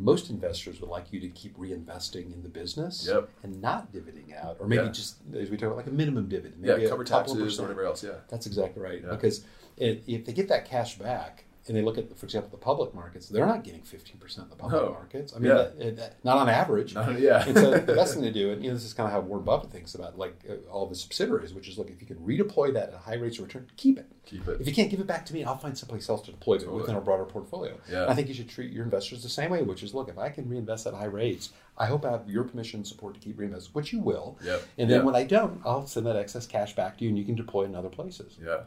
Most 0.00 0.30
investors 0.30 0.80
would 0.80 0.90
like 0.90 1.12
you 1.12 1.18
to 1.20 1.28
keep 1.28 1.56
reinvesting 1.58 2.32
in 2.32 2.42
the 2.44 2.48
business 2.48 3.06
Yep. 3.10 3.28
and 3.42 3.60
not 3.60 3.92
dividending 3.92 4.32
out, 4.36 4.56
or 4.60 4.68
maybe 4.68 4.84
Yeah. 4.84 4.92
just 4.92 5.16
as 5.34 5.50
we 5.50 5.56
talk 5.56 5.68
about 5.68 5.76
like 5.76 5.86
a 5.88 5.90
minimum 5.90 6.28
dividend, 6.28 6.64
Yeah, 6.64 6.74
maybe 6.74 6.84
a 6.86 6.88
cover 6.88 7.04
taxes 7.04 7.58
or 7.58 7.62
whatever 7.62 7.84
else. 7.84 8.04
Yeah, 8.04 8.12
That's 8.28 8.46
exactly 8.46 8.80
right. 8.82 9.02
Yeah. 9.02 9.10
Because 9.10 9.44
it, 9.76 10.04
if 10.06 10.24
they 10.24 10.32
get 10.32 10.48
that 10.48 10.64
cash 10.66 10.98
back 10.98 11.44
and 11.68 11.76
they 11.76 11.82
look 11.82 11.98
at, 11.98 12.16
for 12.16 12.26
example, 12.26 12.50
the 12.50 12.56
public 12.56 12.94
markets, 12.94 13.28
they're 13.28 13.46
not 13.46 13.62
getting 13.62 13.82
15% 13.82 14.38
in 14.38 14.48
the 14.48 14.56
public 14.56 14.82
No. 14.82 14.90
markets. 14.92 15.32
I 15.34 15.38
mean, 15.38 15.50
Yeah. 15.50 15.56
that, 15.78 15.96
that- 15.96 16.14
not 16.24 16.38
on 16.38 16.48
average. 16.48 16.94
Not- 16.94 17.18
yeah. 17.20 17.44
and 17.46 17.56
so 17.56 17.70
the 17.72 17.92
best 17.94 18.14
thing 18.14 18.22
to 18.24 18.32
do, 18.32 18.50
and 18.52 18.62
you 18.62 18.70
know, 18.70 18.74
this 18.74 18.84
is 18.84 18.94
kind 18.94 19.06
of 19.06 19.12
how 19.12 19.20
Warren 19.20 19.44
Buffett 19.44 19.70
thinks 19.70 19.94
about 19.94 20.18
like 20.18 20.34
uh, 20.48 20.54
all 20.70 20.86
the 20.86 20.94
subsidiaries, 20.94 21.52
which 21.54 21.68
is 21.68 21.78
look, 21.78 21.90
if 21.90 22.00
you 22.00 22.06
can 22.06 22.16
redeploy 22.16 22.72
that 22.74 22.88
at 22.90 22.94
high 23.00 23.14
rates 23.16 23.38
of 23.38 23.44
return, 23.44 23.66
keep 23.76 23.98
it. 23.98 24.06
keep 24.24 24.46
it. 24.48 24.60
If 24.60 24.66
you 24.66 24.72
can't 24.74 24.90
give 24.90 25.00
it 25.00 25.06
back 25.06 25.24
to 25.26 25.34
me, 25.34 25.44
I'll 25.44 25.56
find 25.58 25.76
someplace 25.76 26.08
else 26.08 26.22
to 26.22 26.30
deploy 26.32 26.54
it 26.54 26.58
Totally. 26.60 26.80
within 26.80 26.96
a 26.96 27.00
broader 27.00 27.24
portfolio. 27.24 27.78
Yeah. 27.90 28.02
And 28.02 28.10
I 28.10 28.14
think 28.14 28.28
you 28.28 28.34
should 28.34 28.48
treat 28.48 28.72
your 28.72 28.84
investors 28.84 29.22
the 29.22 29.28
same 29.28 29.50
way, 29.50 29.62
which 29.62 29.82
is 29.82 29.94
look, 29.94 30.08
if 30.08 30.18
I 30.18 30.28
can 30.30 30.48
reinvest 30.48 30.86
at 30.86 30.94
high 30.94 31.04
rates, 31.06 31.50
I 31.76 31.86
hope 31.86 32.04
I 32.04 32.10
have 32.10 32.28
your 32.28 32.44
permission 32.44 32.78
and 32.78 32.86
support 32.86 33.14
to 33.14 33.20
keep 33.20 33.36
reinvesting, 33.38 33.68
which 33.74 33.92
you 33.92 34.00
will. 34.00 34.36
Yep. 34.44 34.62
And 34.78 34.90
then 34.90 35.00
Yeah. 35.00 35.04
when 35.04 35.14
I 35.14 35.24
don't, 35.24 35.60
I'll 35.64 35.86
send 35.86 36.06
that 36.06 36.16
excess 36.16 36.46
cash 36.46 36.74
back 36.74 36.98
to 36.98 37.04
you 37.04 37.10
and 37.10 37.18
you 37.18 37.24
can 37.24 37.34
deploy 37.36 37.62
it 37.62 37.66
in 37.66 37.74
other 37.76 37.88
places. 37.88 38.36
Yeah. 38.44 38.62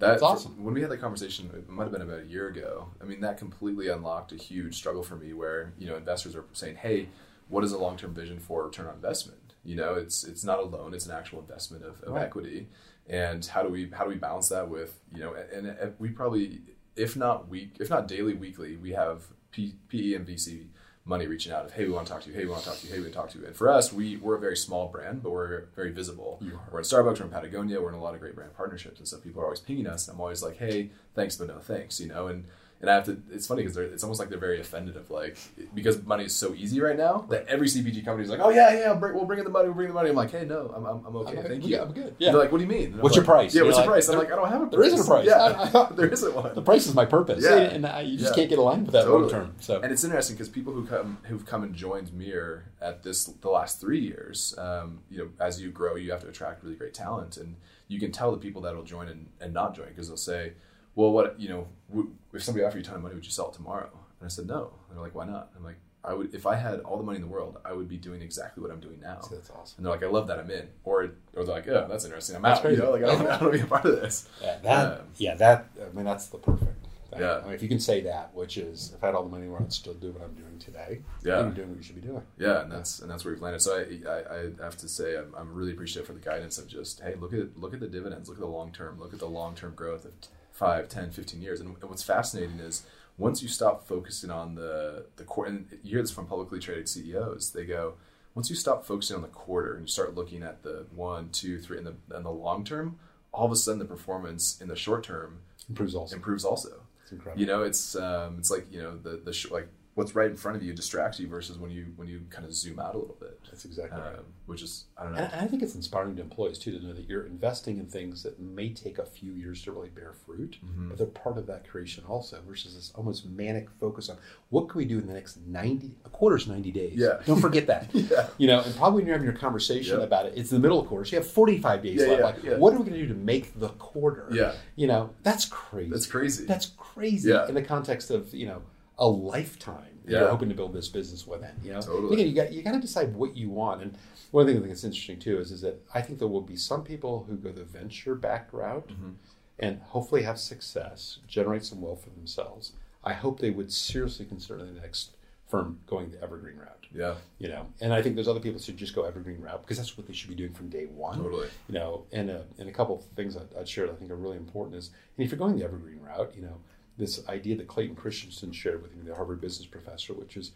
That's 0.00 0.22
awesome. 0.22 0.62
When 0.64 0.74
we 0.74 0.80
had 0.80 0.90
that 0.90 1.00
conversation, 1.00 1.50
it 1.54 1.68
might 1.68 1.84
have 1.84 1.92
been 1.92 2.02
about 2.02 2.20
a 2.20 2.26
year 2.26 2.48
ago. 2.48 2.88
I 3.00 3.04
mean, 3.04 3.20
that 3.20 3.36
completely 3.38 3.88
unlocked 3.88 4.32
a 4.32 4.36
huge 4.36 4.74
struggle 4.76 5.02
for 5.02 5.16
me 5.16 5.32
where, 5.32 5.72
you 5.78 5.86
know, 5.86 5.96
investors 5.96 6.34
are 6.34 6.44
saying, 6.52 6.76
hey, 6.76 7.08
what 7.48 7.64
is 7.64 7.72
a 7.72 7.78
long 7.78 7.96
term 7.96 8.14
vision 8.14 8.38
for 8.40 8.64
return 8.64 8.86
on 8.86 8.94
investment? 8.94 9.54
You 9.64 9.76
know, 9.76 9.94
it's 9.94 10.24
it's 10.24 10.42
not 10.44 10.58
a 10.58 10.62
loan, 10.62 10.94
it's 10.94 11.06
an 11.06 11.12
actual 11.12 11.40
investment 11.40 11.84
of, 11.84 12.02
of 12.02 12.14
Right. 12.14 12.24
equity. 12.24 12.68
And 13.08 13.44
how 13.44 13.62
do 13.62 13.68
we 13.68 13.90
how 13.90 14.04
do 14.04 14.10
we 14.10 14.16
balance 14.16 14.48
that 14.48 14.68
with, 14.68 14.98
you 15.14 15.20
know, 15.20 15.34
and, 15.34 15.66
and 15.66 15.94
we 15.98 16.08
probably 16.10 16.60
if 16.96 17.16
not 17.16 17.48
week 17.48 17.76
if 17.78 17.90
not 17.90 18.08
daily, 18.08 18.34
weekly, 18.34 18.76
we 18.76 18.90
have 18.92 19.24
P, 19.52 19.74
PE 19.88 20.14
and 20.14 20.26
VC 20.26 20.66
money 21.04 21.26
reaching 21.26 21.50
out 21.52 21.64
of 21.64 21.72
hey 21.72 21.84
we 21.84 21.90
want 21.90 22.06
to 22.06 22.12
talk 22.12 22.22
to 22.22 22.28
you 22.28 22.34
hey 22.34 22.44
we 22.44 22.50
want 22.50 22.62
to 22.62 22.68
talk 22.68 22.78
to 22.78 22.86
you 22.86 22.92
hey 22.92 22.98
we 22.98 23.04
want 23.04 23.12
to 23.12 23.18
talk 23.18 23.30
to 23.30 23.38
you 23.38 23.46
and 23.46 23.56
for 23.56 23.68
us 23.70 23.92
we 23.92 24.16
we're 24.18 24.36
a 24.36 24.40
very 24.40 24.56
small 24.56 24.86
brand 24.88 25.22
but 25.22 25.30
we're 25.30 25.64
very 25.74 25.90
visible 25.90 26.38
we're 26.70 26.78
in 26.80 26.84
Starbucks, 26.84 27.18
we're 27.18 27.24
in 27.24 27.30
Patagonia, 27.30 27.80
we're 27.80 27.88
in 27.88 27.94
a 27.94 28.02
lot 28.02 28.14
of 28.14 28.20
great 28.20 28.34
brand 28.34 28.54
partnerships, 28.54 28.98
and 28.98 29.08
so 29.08 29.16
people 29.18 29.40
are 29.40 29.44
always 29.44 29.60
pinging 29.60 29.86
us. 29.86 30.06
And 30.06 30.14
I'm 30.14 30.20
always 30.20 30.42
like, 30.42 30.58
"Hey, 30.58 30.90
thanks, 31.14 31.36
but 31.36 31.48
no 31.48 31.58
thanks," 31.58 32.00
you 32.00 32.06
know. 32.08 32.26
And 32.28 32.44
and 32.80 32.88
I 32.88 32.94
have 32.94 33.04
to. 33.04 33.20
It's 33.30 33.46
funny 33.46 33.62
because 33.62 33.76
it's 33.76 34.02
almost 34.02 34.20
like 34.20 34.30
they're 34.30 34.38
very 34.38 34.60
offended 34.60 34.96
of 34.96 35.10
like 35.10 35.36
because 35.74 36.02
money 36.04 36.24
is 36.24 36.34
so 36.34 36.54
easy 36.54 36.80
right 36.80 36.96
now 36.96 37.26
that 37.28 37.46
every 37.46 37.66
CPG 37.66 38.04
company 38.04 38.24
is 38.24 38.30
like, 38.30 38.40
"Oh 38.40 38.48
yeah, 38.48 38.72
yeah, 38.72 38.94
bring, 38.94 39.14
we'll 39.14 39.26
bring 39.26 39.38
in 39.38 39.44
the 39.44 39.50
money, 39.50 39.66
we'll 39.66 39.74
bring 39.74 39.88
in 39.88 39.90
the 39.90 39.94
money." 39.94 40.10
I'm 40.10 40.16
like, 40.16 40.30
"Hey, 40.30 40.44
no, 40.46 40.72
I'm 40.74 40.86
I'm, 40.86 41.04
I'm 41.06 41.16
okay, 41.16 41.36
I'm- 41.38 41.46
thank 41.46 41.64
you." 41.64 41.70
good, 41.76 41.80
I'm 41.80 41.92
good. 41.92 42.16
Yeah. 42.18 42.30
They're 42.32 42.40
like, 42.40 42.52
"What 42.52 42.58
do 42.58 42.64
you 42.64 42.70
mean?" 42.70 42.98
What's 42.98 43.16
your 43.16 43.24
price? 43.24 43.54
Yeah, 43.54 43.62
what's 43.62 43.76
your 43.76 43.86
like, 43.86 43.92
price? 43.92 44.08
I'm 44.08 44.18
like, 44.18 44.32
I 44.32 44.36
don't 44.36 44.48
have 44.48 44.62
a 44.62 44.66
price. 44.66 44.70
there 44.72 44.84
isn't 44.84 45.00
a 45.00 45.04
price. 45.04 45.26
Yeah, 45.26 45.88
there 45.96 46.08
isn't 46.08 46.34
one. 46.34 46.54
The 46.54 46.62
price 46.62 46.86
is 46.86 46.94
my 46.94 47.04
purpose, 47.04 47.44
Yeah. 47.44 47.56
and 47.58 47.86
I, 47.86 48.00
you 48.00 48.16
just 48.16 48.30
Yeah. 48.32 48.36
can't 48.36 48.48
get 48.50 48.58
aligned 48.58 48.86
with 48.86 48.92
that 48.94 49.04
Totally. 49.04 49.20
long 49.22 49.30
term. 49.30 49.54
So 49.60 49.80
And 49.82 49.92
it's 49.92 50.02
interesting 50.04 50.36
because 50.36 50.48
people 50.48 50.72
who 50.72 50.86
come 50.86 51.18
who've 51.24 51.44
come 51.44 51.62
and 51.62 51.74
joined 51.74 52.12
Miir 52.14 52.64
at 52.80 53.02
this 53.02 53.26
the 53.26 53.50
last 53.50 53.78
three 53.80 54.00
years, 54.00 54.54
um, 54.56 55.00
you 55.10 55.18
know, 55.18 55.28
as 55.38 55.60
you 55.60 55.70
grow, 55.70 55.96
you 55.96 56.10
have 56.12 56.22
to 56.22 56.28
attract 56.28 56.64
really 56.64 56.76
great 56.76 56.94
talent, 56.94 57.36
and 57.36 57.56
you 57.88 58.00
can 58.00 58.10
tell 58.10 58.30
the 58.32 58.38
people 58.38 58.62
that'll 58.62 58.84
join 58.84 59.08
and, 59.08 59.26
and 59.40 59.52
not 59.52 59.74
join 59.76 59.88
because 59.88 60.08
they'll 60.08 60.16
say, 60.16 60.52
"Well, 60.94 61.12
what 61.12 61.38
you 61.40 61.48
know, 61.48 61.68
w- 61.90 62.10
if 62.32 62.42
somebody 62.42 62.64
offered 62.64 62.76
you 62.78 62.82
a 62.82 62.84
ton 62.84 62.96
of 62.96 63.02
money, 63.02 63.14
would 63.14 63.24
you 63.24 63.30
sell 63.30 63.48
it 63.48 63.54
tomorrow?" 63.54 63.90
And 64.20 64.26
I 64.26 64.28
said, 64.28 64.46
"No." 64.46 64.72
And 64.88 64.96
they're 64.96 65.04
like, 65.04 65.14
"Why 65.14 65.24
not?" 65.26 65.50
I'm 65.56 65.64
like, 65.64 65.78
"I 66.04 66.12
would 66.14 66.34
if 66.34 66.46
I 66.46 66.56
had 66.56 66.80
all 66.80 66.96
the 66.96 67.02
money 67.02 67.16
in 67.16 67.22
the 67.22 67.28
world, 67.28 67.58
I 67.64 67.72
would 67.72 67.88
be 67.88 67.96
doing 67.96 68.22
exactly 68.22 68.62
what 68.62 68.70
I'm 68.72 68.80
doing 68.80 69.00
now." 69.00 69.20
So 69.22 69.34
that's 69.34 69.50
awesome. 69.50 69.74
And 69.78 69.86
they're 69.86 69.92
like, 69.92 70.02
"I 70.02 70.08
love 70.08 70.26
that 70.28 70.38
I'm 70.38 70.50
in," 70.50 70.68
or 70.84 71.02
or 71.02 71.10
they're 71.34 71.44
like, 71.44 71.68
"Oh, 71.68 71.86
that's 71.88 72.04
interesting. 72.04 72.36
I'm 72.36 72.42
That's 72.42 72.58
out." 72.58 72.62
crazy. 72.62 72.76
You 72.80 72.84
know, 72.86 72.90
like 72.92 73.02
I 73.02 73.06
don't, 73.06 73.20
I 73.26 73.30
don't 73.38 73.42
want 73.42 73.52
to 73.52 73.58
be 73.58 73.64
a 73.64 73.66
part 73.66 73.84
of 73.84 74.00
this. 74.00 74.28
Yeah, 74.42 74.58
that, 74.62 75.00
Um, 75.00 75.06
yeah, 75.16 75.34
that. 75.36 75.68
I 75.80 75.94
mean, 75.94 76.04
that's 76.04 76.26
the 76.26 76.38
perfect. 76.38 76.64
Thing. 76.64 76.76
Yeah. 77.18 77.38
I 77.38 77.44
mean, 77.46 77.54
if 77.54 77.62
you 77.62 77.68
can 77.68 77.80
say 77.80 78.02
that, 78.02 78.32
which 78.36 78.56
is, 78.56 78.92
if 78.96 79.02
I 79.02 79.06
had 79.06 79.16
all 79.16 79.24
the 79.24 79.28
money, 79.30 79.48
where 79.48 79.60
I'd 79.60 79.72
still 79.72 79.94
do 79.94 80.12
what 80.12 80.22
I'm 80.22 80.34
doing 80.34 80.60
today. 80.60 81.00
Yeah. 81.24 81.40
you're 81.40 81.50
doing 81.50 81.70
what 81.70 81.78
you 81.78 81.82
should 81.82 81.96
be 82.00 82.06
doing. 82.06 82.22
Yeah, 82.38 82.60
and 82.62 82.70
that's 82.70 83.00
and 83.00 83.10
that's 83.10 83.24
where 83.24 83.34
we've 83.34 83.42
landed. 83.42 83.60
So 83.62 83.76
I, 83.76 84.08
I, 84.08 84.46
I 84.60 84.64
have 84.64 84.76
to 84.76 84.88
say 84.88 85.16
I'm, 85.18 85.34
I'm 85.36 85.52
really 85.52 85.72
appreciative 85.72 86.06
for 86.06 86.12
the 86.12 86.20
guidance 86.20 86.56
of 86.56 86.68
just 86.68 87.00
hey 87.00 87.16
look 87.18 87.32
at 87.32 87.58
look 87.58 87.74
at 87.74 87.80
the 87.80 87.88
dividends, 87.88 88.28
look 88.28 88.38
at 88.38 88.42
the 88.42 88.46
long 88.46 88.70
term, 88.70 89.00
look 89.00 89.12
at 89.12 89.18
the 89.18 89.26
long 89.28 89.56
term 89.56 89.74
growth 89.74 90.04
of 90.04 90.12
5, 90.60 90.88
10, 90.90 91.10
15 91.10 91.40
years. 91.42 91.58
And, 91.60 91.74
and 91.80 91.88
what's 91.90 92.02
fascinating 92.02 92.60
is 92.60 92.84
once 93.16 93.42
you 93.42 93.48
stop 93.48 93.88
focusing 93.88 94.30
on 94.30 94.54
the 94.56 95.06
the 95.16 95.24
core, 95.24 95.46
and 95.46 95.66
you 95.82 95.92
hear 95.92 96.02
this 96.02 96.10
from 96.10 96.26
publicly 96.26 96.58
traded 96.60 96.86
CEOs, 96.88 97.52
they 97.52 97.64
go, 97.64 97.94
once 98.34 98.50
you 98.50 98.56
stop 98.56 98.84
focusing 98.84 99.16
on 99.16 99.22
the 99.22 99.28
quarter 99.28 99.72
and 99.74 99.82
you 99.82 99.88
start 99.88 100.14
looking 100.14 100.42
at 100.42 100.62
the 100.62 100.84
one, 100.94 101.30
two, 101.30 101.58
three, 101.58 101.78
and 101.78 101.86
the 101.86 101.94
and 102.14 102.24
the 102.26 102.30
long 102.30 102.62
term, 102.62 102.98
all 103.32 103.46
of 103.46 103.52
a 103.52 103.56
sudden 103.56 103.78
the 103.78 103.86
performance 103.86 104.60
in 104.60 104.68
the 104.68 104.76
short 104.76 105.02
term 105.02 105.40
Improves 105.68 105.94
also. 105.94 106.14
improves 106.16 106.44
also. 106.44 106.82
It's 107.02 107.12
incredible. 107.12 107.40
You 107.40 107.46
know, 107.46 107.62
it's 107.62 107.96
um, 107.96 108.36
it's 108.38 108.50
like 108.50 108.66
you 108.70 108.82
know 108.82 108.98
the 108.98 109.16
the 109.24 109.32
sh- 109.32 109.50
like 109.50 109.68
what's 109.94 110.14
right 110.14 110.30
in 110.30 110.36
front 110.36 110.56
of 110.56 110.62
you 110.62 110.72
distracts 110.72 111.18
you 111.18 111.26
versus 111.26 111.58
when 111.58 111.70
you 111.70 111.86
when 111.96 112.08
you 112.08 112.22
kind 112.30 112.44
of 112.46 112.54
zoom 112.54 112.78
out 112.78 112.94
a 112.94 112.98
little 112.98 113.16
bit, 113.20 113.38
That's 113.50 113.64
exactly 113.64 114.00
right. 114.00 114.14
um, 114.18 114.24
which 114.46 114.62
is 114.62 114.84
I 114.96 115.02
don't 115.02 115.12
know. 115.12 115.18
And 115.18 115.40
I 115.40 115.46
think 115.46 115.62
it's 115.62 115.74
inspiring 115.74 116.16
to 116.16 116.22
employees 116.22 116.58
too 116.58 116.70
to 116.78 116.84
know 116.86 116.92
that 116.92 117.08
you're 117.08 117.26
investing 117.26 117.78
in 117.78 117.86
things 117.86 118.22
that 118.22 118.38
may 118.40 118.70
take 118.70 118.98
a 118.98 119.04
few 119.04 119.32
years 119.32 119.62
to 119.64 119.72
really 119.72 119.88
bear 119.88 120.12
fruit, 120.24 120.58
Mm-hmm. 120.64 120.88
but 120.88 120.98
they're 120.98 121.06
part 121.08 121.38
of 121.38 121.46
that 121.48 121.68
creation 121.68 122.04
also. 122.08 122.38
Versus 122.46 122.74
this 122.76 122.92
almost 122.94 123.26
manic 123.26 123.68
focus 123.80 124.08
on 124.08 124.16
what 124.50 124.68
can 124.68 124.78
we 124.78 124.84
do 124.84 124.98
in 124.98 125.06
the 125.06 125.14
next 125.14 125.38
ninety 125.46 125.90
a 126.04 126.08
quarter's 126.08 126.46
ninety 126.46 126.70
days. 126.70 126.94
Yeah. 126.96 127.18
don't 127.26 127.40
forget 127.40 127.66
that. 127.66 127.90
Yeah. 127.94 128.28
you 128.38 128.46
know, 128.46 128.60
and 128.60 128.74
probably 128.76 128.98
when 129.02 129.06
you're 129.06 129.16
having 129.16 129.30
your 129.30 129.38
conversation 129.38 129.96
Yep. 129.98 130.06
about 130.06 130.26
it, 130.26 130.34
it's 130.36 130.50
the 130.50 130.58
middle 130.58 130.80
of 130.80 130.86
course. 130.86 131.10
You 131.12 131.18
have 131.18 131.26
forty 131.26 131.58
five 131.58 131.82
days 131.82 132.00
Yeah, 132.00 132.06
left. 132.06 132.18
yeah, 132.20 132.24
like, 132.26 132.42
yeah. 132.44 132.56
what 132.58 132.72
are 132.74 132.78
we 132.78 132.84
going 132.84 132.98
to 133.00 133.06
do 133.06 133.08
to 133.12 133.18
make 133.20 133.58
the 133.58 133.68
quarter? 133.70 134.28
Yeah. 134.32 134.54
you 134.76 134.86
know, 134.86 135.10
that's 135.24 135.44
crazy. 135.46 135.90
That's 135.90 136.06
crazy. 136.06 136.44
That's 136.46 136.66
crazy 136.76 137.30
Yeah. 137.30 137.48
in 137.48 137.54
the 137.54 137.62
context 137.62 138.10
of 138.10 138.32
you 138.32 138.46
know 138.46 138.62
a 139.00 139.08
lifetime 139.08 139.98
that 140.04 140.12
Yeah. 140.12 140.20
you're 140.20 140.28
hoping 140.30 140.48
to 140.50 140.54
build 140.54 140.72
this 140.72 140.88
business 140.88 141.26
within. 141.26 141.52
You 141.64 141.72
know, 141.72 141.80
Totally. 141.80 142.14
Again, 142.14 142.26
you 142.28 142.34
got 142.34 142.52
you 142.52 142.62
got 142.62 142.72
to 142.72 142.80
decide 142.80 143.14
what 143.14 143.36
you 143.36 143.50
want. 143.50 143.82
And 143.82 143.96
one 144.30 144.46
thing 144.46 144.56
I 144.56 144.58
think 144.60 144.70
that's 144.70 144.84
interesting 144.84 145.18
too 145.18 145.38
is 145.40 145.50
is 145.50 145.60
that 145.62 145.82
I 145.94 146.02
think 146.02 146.18
there 146.18 146.28
will 146.28 146.40
be 146.42 146.56
some 146.56 146.84
people 146.84 147.24
who 147.28 147.36
go 147.36 147.50
the 147.50 147.64
venture 147.64 148.14
backed 148.14 148.52
route 148.52 148.88
Mm-hmm. 148.88 149.10
and 149.58 149.80
hopefully 149.80 150.22
have 150.22 150.38
success, 150.38 151.18
generate 151.26 151.64
some 151.64 151.80
wealth 151.80 152.04
for 152.04 152.10
themselves. 152.10 152.72
I 153.02 153.14
hope 153.14 153.40
they 153.40 153.50
would 153.50 153.72
seriously 153.72 154.26
consider 154.26 154.58
the 154.64 154.78
next 154.80 155.16
firm 155.48 155.80
going 155.86 156.10
the 156.10 156.22
evergreen 156.22 156.56
route. 156.58 156.86
yeah, 156.94 157.14
You 157.38 157.48
know, 157.48 157.66
and 157.80 157.92
I 157.92 158.02
think 158.02 158.14
there's 158.14 158.28
other 158.28 158.38
people 158.40 158.58
who 158.60 158.64
should 158.64 158.76
just 158.76 158.94
go 158.94 159.02
evergreen 159.04 159.40
route 159.40 159.62
because 159.62 159.78
that's 159.78 159.96
what 159.96 160.06
they 160.06 160.12
should 160.12 160.28
be 160.28 160.36
doing 160.36 160.52
from 160.52 160.68
day 160.68 160.84
one. 160.86 161.18
Totally. 161.18 161.48
You 161.68 161.74
know, 161.74 162.04
and 162.12 162.30
uh, 162.30 162.42
and 162.58 162.68
a 162.68 162.72
couple 162.72 162.96
of 162.98 163.04
things 163.16 163.36
I'd, 163.36 163.48
I'd 163.58 163.68
share 163.68 163.86
that 163.86 163.92
I 163.94 163.96
think 163.96 164.10
are 164.10 164.16
really 164.16 164.36
important 164.36 164.76
is, 164.76 164.90
and 165.16 165.24
if 165.24 165.30
you're 165.32 165.38
going 165.38 165.56
the 165.58 165.64
evergreen 165.64 166.00
route, 166.00 166.32
you 166.36 166.42
know, 166.42 166.58
this 167.00 167.26
idea 167.28 167.56
that 167.56 167.66
Clayton 167.66 167.96
Christensen 167.96 168.52
shared 168.52 168.82
with 168.82 168.94
me, 168.94 169.02
the 169.04 169.14
Harvard 169.14 169.40
business 169.40 169.66
professor, 169.66 170.12
which 170.14 170.36
is 170.36 170.52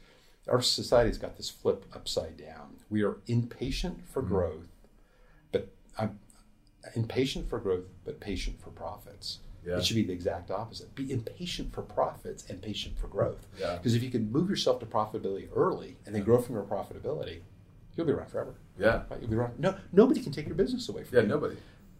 our 0.48 0.60
society's 0.60 1.18
got 1.18 1.36
this 1.36 1.50
flip 1.50 1.84
upside 1.94 2.36
down. 2.36 2.76
We 2.90 3.02
are 3.02 3.16
impatient 3.26 4.06
for 4.06 4.22
mm-hmm. 4.22 4.34
growth, 4.34 4.68
but 5.50 5.68
I'm 5.98 6.20
impatient 6.94 7.48
for 7.48 7.58
growth, 7.58 7.84
but 8.04 8.20
patient 8.20 8.60
for 8.60 8.70
profits. 8.70 9.38
Yeah. 9.66 9.78
It 9.78 9.86
should 9.86 9.96
be 9.96 10.04
the 10.04 10.12
exact 10.12 10.50
opposite. 10.50 10.94
Be 10.94 11.10
impatient 11.10 11.72
for 11.72 11.80
profits 11.80 12.44
and 12.50 12.60
patient 12.60 12.98
for 12.98 13.06
growth. 13.06 13.46
Yeah. 13.58 13.76
Because 13.76 13.94
if 13.94 14.02
you 14.02 14.10
can 14.10 14.30
move 14.30 14.50
yourself 14.50 14.78
to 14.80 14.86
profitability 14.86 15.48
early 15.56 15.96
and 16.04 16.14
then 16.14 16.22
grow 16.22 16.38
from 16.38 16.54
your 16.54 16.64
profitability, 16.64 17.40
you'll 17.96 18.06
be 18.06 18.12
around 18.12 18.28
forever. 18.28 18.54
yeah, 18.78 19.02
Right? 19.08 19.20
You'll 19.20 19.30
be 19.30 19.36
around. 19.36 19.58
No, 19.58 19.74
nobody 19.92 20.22
can 20.22 20.32
take 20.32 20.46
your 20.46 20.54
business 20.54 20.88
away 20.90 21.04
from 21.04 21.16
yeah. 21.16 21.22
you. 21.22 21.28
Nobody. 21.28 21.56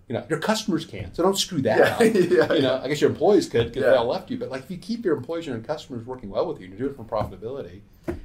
You 0.08 0.14
know, 0.14 0.24
your 0.28 0.38
customers 0.38 0.84
can. 0.84 1.14
So 1.14 1.22
don't 1.22 1.38
screw 1.38 1.62
that 1.62 1.78
Yeah, 1.78 1.94
up. 1.94 2.00
yeah, 2.50 2.52
you 2.54 2.62
know, 2.62 2.80
I 2.82 2.88
guess 2.88 3.00
your 3.00 3.10
employees 3.10 3.48
could 3.48 3.68
because 3.68 3.84
they 3.84 3.88
all 3.96 4.06
left 4.06 4.30
you. 4.30 4.36
But 4.38 4.50
like, 4.50 4.64
if 4.64 4.70
you 4.70 4.76
keep 4.76 5.04
your 5.04 5.16
employees 5.16 5.46
and 5.46 5.56
your 5.56 5.64
customers 5.64 6.06
working 6.06 6.28
well 6.28 6.46
with 6.46 6.60
you, 6.60 6.66
and 6.66 6.74
you 6.74 6.78
do 6.78 6.90
it 6.90 6.96
from 6.96 7.06
profitability, 7.06 7.80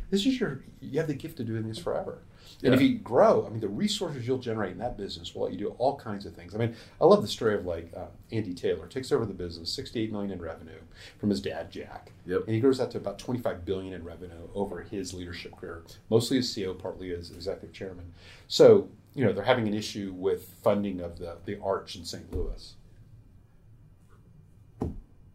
this 0.10 0.26
is 0.26 0.40
your. 0.40 0.62
You 0.82 1.00
have 1.00 1.08
the 1.08 1.14
gift 1.14 1.40
of 1.40 1.48
doing 1.48 1.68
this 1.68 1.78
forever. 1.78 2.20
And 2.64 2.74
if 2.74 2.82
you 2.82 2.98
grow, 2.98 3.46
I 3.46 3.50
mean, 3.50 3.60
the 3.60 3.68
resources 3.68 4.28
you'll 4.28 4.38
generate 4.40 4.72
in 4.74 4.78
that 4.80 4.98
business 4.98 5.34
will 5.34 5.44
let 5.44 5.52
you 5.54 5.58
do 5.58 5.68
all 5.78 5.98
kinds 5.98 6.26
of 6.26 6.36
things. 6.36 6.54
I 6.54 6.58
mean, 6.58 6.76
I 7.00 7.06
love 7.06 7.22
the 7.22 7.28
story 7.28 7.56
of 7.56 7.66
like 7.66 7.92
uh, 7.96 8.06
Andy 8.32 8.54
Taylor 8.54 8.88
takes 8.88 9.12
over 9.12 9.26
the 9.26 9.34
business, 9.34 9.72
sixty-eight 9.72 10.12
million 10.12 10.32
in 10.32 10.42
revenue 10.42 10.80
from 11.20 11.30
his 11.30 11.42
dad 11.42 11.72
Jack, 11.72 12.12
Yep. 12.26 12.42
and 12.46 12.56
he 12.56 12.60
grows 12.60 12.78
that 12.80 12.92
to 12.92 12.98
about 12.98 13.20
twenty-five 13.20 13.66
billion 13.66 13.94
in 13.94 14.04
revenue 14.04 14.48
over 14.54 14.82
his 14.82 15.14
leadership 15.14 15.56
career, 15.56 15.84
mostly 16.10 16.38
as 16.40 16.48
CEO, 16.48 16.78
partly 16.78 17.12
as 17.14 17.32
executive 17.32 17.74
chairman. 17.74 18.14
So 18.48 18.90
you 19.14 19.24
know 19.26 19.34
they're 19.34 19.44
having 19.44 19.68
an 19.68 19.74
issue 19.74 20.14
with 20.16 20.54
funding 20.64 21.02
of 21.02 21.18
the 21.20 21.38
the 21.46 21.60
Arch 21.62 21.96
in 21.96 22.06
St. 22.06 22.32
Louis. 22.34 22.76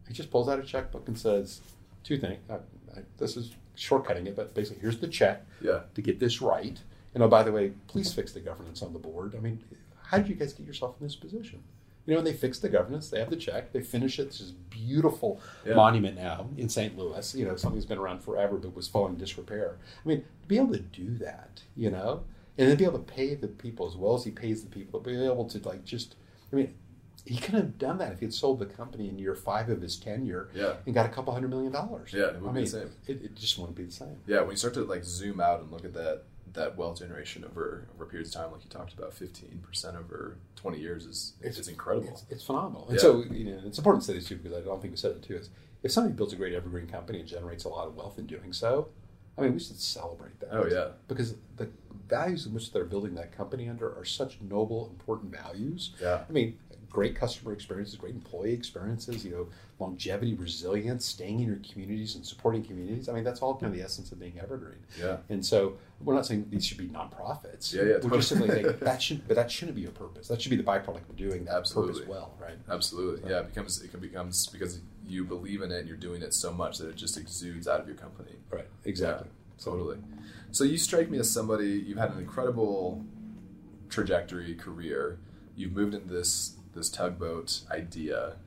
He 0.07 0.13
just 0.13 0.29
pulls 0.31 0.47
out 0.47 0.59
a 0.59 0.63
checkbook 0.63 1.07
and 1.07 1.17
says 1.17 1.61
two 2.03 2.17
things. 2.17 2.39
I, 2.49 2.55
I, 2.55 3.01
this 3.17 3.35
is 3.37 3.55
shortcutting 3.75 4.27
it, 4.27 4.35
but 4.35 4.53
basically, 4.53 4.81
here's 4.81 4.99
the 4.99 5.07
check 5.07 5.45
Yeah, 5.61 5.81
to 5.95 6.01
get 6.01 6.19
this 6.19 6.41
right. 6.41 6.79
And 7.15 7.23
oh, 7.23 7.27
by 7.27 7.41
the 7.43 7.51
way, 7.51 7.71
please 7.87 8.13
fix 8.13 8.33
the 8.33 8.41
governance 8.41 8.83
on 8.83 8.93
the 8.93 8.99
board. 8.99 9.33
I 9.35 9.39
mean, 9.39 9.63
how 10.03 10.17
did 10.17 10.27
you 10.27 10.35
guys 10.35 10.53
get 10.53 10.67
yourself 10.67 10.95
in 10.99 11.07
this 11.07 11.15
position? 11.15 11.63
You 12.05 12.13
know, 12.13 12.19
and 12.19 12.27
they 12.27 12.33
fix 12.33 12.59
the 12.59 12.69
governance, 12.69 13.09
they 13.09 13.17
have 13.19 13.31
the 13.31 13.35
check, 13.35 13.71
they 13.71 13.81
finish 13.81 14.19
it. 14.19 14.25
This 14.25 14.39
is 14.41 14.51
beautiful 14.51 15.39
Yeah. 15.65 15.73
monument 15.73 16.15
now 16.17 16.49
in 16.57 16.69
St. 16.69 16.95
Louis. 16.95 17.33
You 17.33 17.45
know, 17.45 17.55
something's 17.55 17.85
been 17.87 17.97
around 17.97 18.19
forever 18.21 18.57
but 18.57 18.75
was 18.75 18.87
falling 18.87 19.13
in 19.13 19.19
disrepair. 19.19 19.77
I 20.05 20.07
mean, 20.07 20.19
to 20.43 20.47
be 20.47 20.57
able 20.57 20.73
to 20.73 20.79
do 20.79 21.17
that, 21.17 21.61
you 21.75 21.89
know, 21.89 22.23
and 22.59 22.69
then 22.69 22.77
be 22.77 22.83
able 22.83 22.99
to 22.99 23.05
pay 23.11 23.33
the 23.33 23.47
people 23.47 23.87
as 23.87 23.95
well 23.95 24.13
as 24.13 24.23
he 24.23 24.29
pays 24.31 24.61
the 24.63 24.69
people, 24.69 24.99
be 24.99 25.15
able 25.25 25.45
to 25.45 25.57
like 25.67 25.83
just, 25.83 26.15
I 26.53 26.57
mean, 26.57 26.75
he 27.25 27.37
could 27.37 27.55
have 27.55 27.79
done 27.79 27.97
that 27.97 28.11
if 28.11 28.19
he 28.19 28.25
had 28.27 28.33
sold 28.35 28.59
the 28.59 28.67
company 28.67 29.09
in 29.09 29.17
year 29.17 29.33
five 29.33 29.69
of 29.69 29.81
his 29.81 29.95
tenure 29.97 30.49
Yeah. 30.53 30.75
and 30.85 30.93
got 30.93 31.07
a 31.07 31.09
couple 31.09 31.33
hundred 31.33 31.49
million 31.49 31.71
dollars. 31.71 32.13
Yeah, 32.13 32.25
it 32.27 32.41
would 32.41 32.51
I 32.51 32.53
be 32.53 32.61
the 32.61 32.67
same. 32.67 32.91
It, 33.07 33.23
it 33.23 33.35
just 33.35 33.57
wouldn't 33.57 33.75
be 33.77 33.85
the 33.85 33.91
same. 33.91 34.17
yeah. 34.27 34.41
When 34.41 34.51
you 34.51 34.57
start 34.57 34.75
to 34.75 34.83
like 34.83 35.03
zoom 35.05 35.39
out 35.39 35.61
and 35.61 35.71
look 35.71 35.85
at 35.85 35.93
that 35.95 36.21
that 36.55 36.75
wealth 36.77 36.99
generation 36.99 37.45
over 37.45 37.87
over 37.93 38.05
periods 38.05 38.35
of 38.35 38.41
time, 38.41 38.51
like 38.51 38.63
you 38.63 38.69
talked 38.69 38.93
about, 38.93 39.13
fifteen 39.13 39.59
percent 39.65 39.95
over 39.97 40.37
twenty 40.55 40.79
years 40.79 41.05
is 41.05 41.33
it's, 41.41 41.67
incredible. 41.67 42.09
It's, 42.09 42.25
it's 42.29 42.43
phenomenal. 42.43 42.87
And 42.87 42.95
Yeah. 42.95 43.01
so, 43.01 43.23
you 43.31 43.45
know, 43.45 43.61
it's 43.65 43.77
important 43.77 44.03
to 44.03 44.07
say 44.07 44.13
this 44.17 44.27
too 44.27 44.37
because 44.37 44.57
I 44.57 44.61
don't 44.61 44.81
think 44.81 44.91
we 44.93 44.97
said 44.97 45.11
it 45.11 45.23
too. 45.23 45.35
Is 45.35 45.49
if 45.83 45.91
somebody 45.91 46.15
builds 46.15 46.33
a 46.33 46.35
great 46.35 46.53
evergreen 46.53 46.87
company 46.87 47.19
and 47.19 47.27
generates 47.27 47.63
a 47.65 47.69
lot 47.69 47.87
of 47.87 47.95
wealth 47.95 48.17
in 48.17 48.25
doing 48.25 48.51
so, 48.53 48.89
I 49.37 49.41
mean, 49.41 49.53
we 49.53 49.59
should 49.59 49.79
celebrate 49.79 50.39
that. 50.39 50.49
Oh, 50.51 50.65
yeah. 50.67 50.87
because 51.07 51.35
the 51.57 51.69
values 52.07 52.45
in 52.45 52.53
which 52.53 52.71
they're 52.71 52.85
building 52.85 53.15
that 53.15 53.35
company 53.35 53.69
under 53.69 53.95
are 53.97 54.05
such 54.05 54.39
noble, 54.41 54.87
important 54.89 55.31
values. 55.35 55.91
Yeah. 56.01 56.23
I 56.27 56.31
mean, 56.31 56.57
great 56.89 57.15
customer 57.15 57.51
experiences, 57.53 57.95
great 57.97 58.15
employee 58.15 58.53
experiences. 58.53 59.25
You 59.25 59.31
know, 59.31 59.47
longevity, 59.79 60.33
resilience, 60.35 61.05
staying 61.05 61.41
in 61.41 61.47
your 61.47 61.59
communities 61.69 62.15
and 62.15 62.25
supporting 62.25 62.63
communities. 62.63 63.09
I 63.09 63.13
mean, 63.13 63.25
that's 63.25 63.41
all 63.41 63.55
kind 63.55 63.73
of 63.73 63.77
the 63.77 63.83
essence 63.83 64.11
of 64.11 64.19
being 64.19 64.39
evergreen. 64.39 64.79
Yeah. 64.99 65.17
And 65.29 65.45
so 65.45 65.77
we're 66.01 66.13
not 66.13 66.25
saying 66.25 66.47
these 66.49 66.65
should 66.65 66.77
be 66.77 66.87
nonprofits. 66.87 67.73
Yeah, 67.73 67.83
yeah, 67.83 67.97
We're 68.01 68.17
just 68.17 68.29
simply 68.29 68.49
saying 68.49 68.77
that 68.79 69.01
should, 69.01 69.27
but 69.27 69.35
that 69.35 69.51
shouldn't 69.51 69.75
be 69.75 69.81
your 69.81 69.91
purpose. 69.91 70.29
That 70.29 70.41
should 70.41 70.51
be 70.51 70.55
the 70.55 70.63
byproduct 70.63 71.09
of 71.09 71.17
doing 71.17 71.45
that 71.45 71.55
Absolutely. 71.55 71.93
purpose 71.93 72.07
well, 72.07 72.33
right? 72.39 72.55
Absolutely. 72.69 73.29
Yeah, 73.29 73.39
it 73.39 73.47
becomes 73.47 73.81
it 73.81 73.91
can 73.91 73.99
becomes 73.99 74.47
because 74.47 74.79
you 75.07 75.25
believe 75.25 75.61
in 75.61 75.71
it 75.71 75.79
and 75.79 75.87
you're 75.87 75.97
doing 75.97 76.21
it 76.21 76.33
so 76.33 76.53
much 76.53 76.77
that 76.77 76.87
it 76.87 76.95
just 76.95 77.17
exudes 77.17 77.67
out 77.67 77.81
of 77.81 77.87
your 77.87 77.97
company. 77.97 78.35
Right. 78.49 78.67
Exactly. 78.85 79.27
Yeah, 79.27 79.63
totally. 79.63 79.97
So 80.51 80.63
you 80.63 80.77
strike 80.77 81.09
me 81.09 81.19
as 81.19 81.29
somebody 81.29 81.83
you've 81.85 81.97
had 81.97 82.11
an 82.11 82.19
incredible 82.19 83.03
trajectory 83.89 84.55
career. 84.55 85.19
You've 85.55 85.73
moved 85.73 85.93
into 85.93 86.13
this 86.13 86.55
this 86.73 86.89
tugboat 86.89 87.61
idea. 87.71 88.37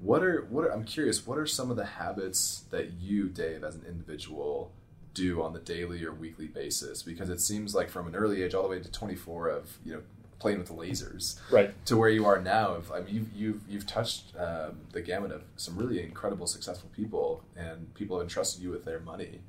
What 0.00 0.22
are 0.22 0.42
what 0.48 0.64
are 0.64 0.72
I'm 0.72 0.84
curious, 0.84 1.26
what 1.26 1.38
are 1.38 1.46
some 1.46 1.70
of 1.70 1.76
the 1.76 1.84
habits 1.84 2.64
that 2.70 2.92
you, 3.00 3.28
Dave, 3.28 3.64
as 3.64 3.74
an 3.74 3.84
individual 3.88 4.72
do 5.14 5.42
on 5.42 5.52
the 5.52 5.58
daily 5.58 6.04
or 6.04 6.12
weekly 6.12 6.46
basis? 6.46 7.02
Because 7.02 7.28
it 7.30 7.40
seems 7.40 7.74
like 7.74 7.90
from 7.90 8.06
an 8.06 8.14
early 8.14 8.42
age 8.42 8.54
all 8.54 8.62
the 8.62 8.68
way 8.68 8.80
to 8.80 8.90
24 8.90 9.48
of, 9.48 9.78
you 9.84 9.94
know, 9.94 10.02
playing 10.38 10.58
with 10.58 10.68
the 10.68 10.74
lasers 10.74 11.40
Right. 11.50 11.74
to 11.86 11.96
where 11.96 12.08
you 12.10 12.24
are 12.26 12.40
now. 12.40 12.74
If 12.76 12.92
I 12.92 13.00
mean, 13.00 13.14
you've 13.14 13.32
you've 13.34 13.60
you've 13.68 13.86
touched 13.86 14.34
um, 14.38 14.78
the 14.92 15.00
gamut 15.00 15.32
of 15.32 15.42
some 15.56 15.76
really 15.76 16.00
incredible, 16.02 16.46
successful 16.46 16.90
people, 16.94 17.42
and 17.56 17.92
people 17.94 18.18
have 18.18 18.22
entrusted 18.24 18.62
you 18.62 18.70
with 18.70 18.84
their 18.84 19.00
money. 19.00 19.40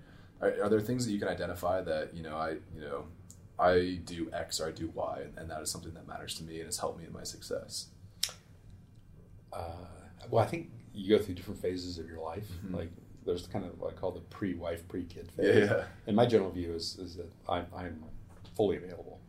Are, 0.42 0.56
are 0.64 0.70
there 0.70 0.82
things 0.82 1.06
that 1.06 1.12
you 1.12 1.20
can 1.20 1.28
identify 1.28 1.82
that 1.82 2.16
you 2.16 2.24
know 2.24 2.38
I 2.38 2.52
you 2.74 2.82
know 2.82 3.06
I 3.60 4.00
do 4.06 4.32
X 4.34 4.60
or 4.60 4.68
I 4.70 4.72
do 4.72 4.90
Y, 4.96 5.26
and 5.38 5.48
that 5.52 5.62
is 5.62 5.70
something 5.70 5.94
that 5.94 6.08
matters 6.08 6.34
to 6.36 6.44
me 6.44 6.56
and 6.58 6.66
has 6.66 6.80
helped 6.80 6.98
me 7.00 7.06
in 7.06 7.14
my 7.14 7.24
success? 7.24 7.88
Uh, 9.54 9.66
well, 10.30 10.44
I 10.44 10.48
think 10.48 10.70
you 10.94 11.18
go 11.18 11.24
through 11.24 11.36
different 11.36 11.62
phases 11.62 11.98
of 11.98 12.08
your 12.08 12.20
life. 12.22 12.48
Mhm. 12.66 12.74
Like 12.76 12.92
there's 13.26 13.48
kind 13.48 13.66
of 13.66 13.80
what 13.80 13.92
I 13.94 13.96
call 13.96 14.12
the 14.12 14.22
pre-wife, 14.22 14.88
pre-kid 14.88 15.32
phase. 15.32 15.70
yeah. 15.70 15.86
And 16.08 16.16
my 16.16 16.26
general 16.26 16.52
view 16.52 16.74
is, 16.74 16.98
is 16.98 17.16
that 17.18 17.32
I'm, 17.48 17.66
I'm 17.76 18.04
fully 18.56 18.78
available. 18.78 19.20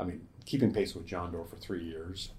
I 0.00 0.04
mean, 0.04 0.26
keeping 0.44 0.72
pace 0.72 0.94
with 0.94 1.06
John 1.06 1.32
Doerr 1.32 1.44
for 1.44 1.56
three 1.56 1.84
years. 1.84 2.30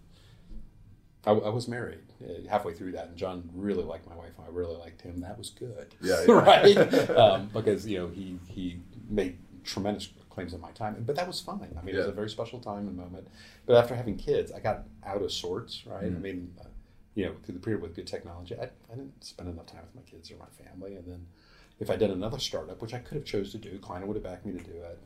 I, 1.25 1.31
I 1.31 1.49
was 1.49 1.67
married 1.67 1.99
uh, 2.23 2.47
halfway 2.49 2.73
through 2.73 2.93
that, 2.93 3.07
and 3.09 3.17
John 3.17 3.49
really 3.53 3.83
liked 3.83 4.07
my 4.07 4.15
wife, 4.15 4.31
and 4.37 4.47
I 4.47 4.49
really 4.49 4.77
liked 4.77 5.01
him. 5.01 5.19
That 5.21 5.37
was 5.37 5.49
good, 5.49 5.93
Yeah, 6.01 6.23
yeah. 6.27 6.33
right? 6.33 6.77
um, 7.11 7.49
because 7.53 7.85
you 7.85 7.97
know 7.99 8.07
he 8.07 8.39
he 8.47 8.79
made 9.09 9.37
tremendous 9.65 10.07
claims 10.29 10.53
on 10.53 10.61
my 10.61 10.71
time, 10.71 11.03
but 11.05 11.15
that 11.17 11.27
was 11.27 11.41
fine. 11.41 11.75
I 11.77 11.83
mean, 11.83 11.95
it 11.95 11.97
was 11.97 12.07
a 12.07 12.11
very 12.11 12.29
special 12.29 12.59
time 12.59 12.87
and 12.87 12.95
moment. 12.95 13.27
But 13.65 13.75
after 13.75 13.93
having 13.95 14.15
kids, 14.15 14.51
I 14.53 14.59
got 14.61 14.83
out 15.05 15.21
of 15.21 15.31
sorts, 15.31 15.85
right? 15.85 16.05
I 16.05 16.07
Mhm. 16.09 16.21
mean, 16.21 16.53
uh, 16.61 16.63
you 17.18 17.26
know, 17.26 17.34
through 17.43 17.55
the 17.55 17.59
period 17.59 17.82
with 17.82 17.95
good 17.95 18.05
technology, 18.05 18.55
I, 18.55 18.65
I 18.65 18.95
didn't 18.95 19.24
spend 19.24 19.49
enough 19.49 19.65
time 19.65 19.82
with 19.82 19.95
my 19.95 20.07
kids 20.09 20.30
or 20.30 20.36
my 20.38 20.63
family. 20.63 20.95
And 20.95 21.07
then 21.07 21.26
if 21.80 21.89
I'd 21.89 21.99
done 21.99 22.11
another 22.11 22.38
startup, 22.38 22.80
which 22.80 22.93
I 22.93 22.99
could 22.99 23.15
have 23.15 23.26
chose 23.26 23.51
to 23.53 23.57
do, 23.57 23.80
Kleiner 23.80 24.05
would 24.05 24.15
have 24.15 24.24
backed 24.24 24.45
me 24.45 24.51
to 24.53 24.63
do 24.63 24.72
it. 24.72 24.99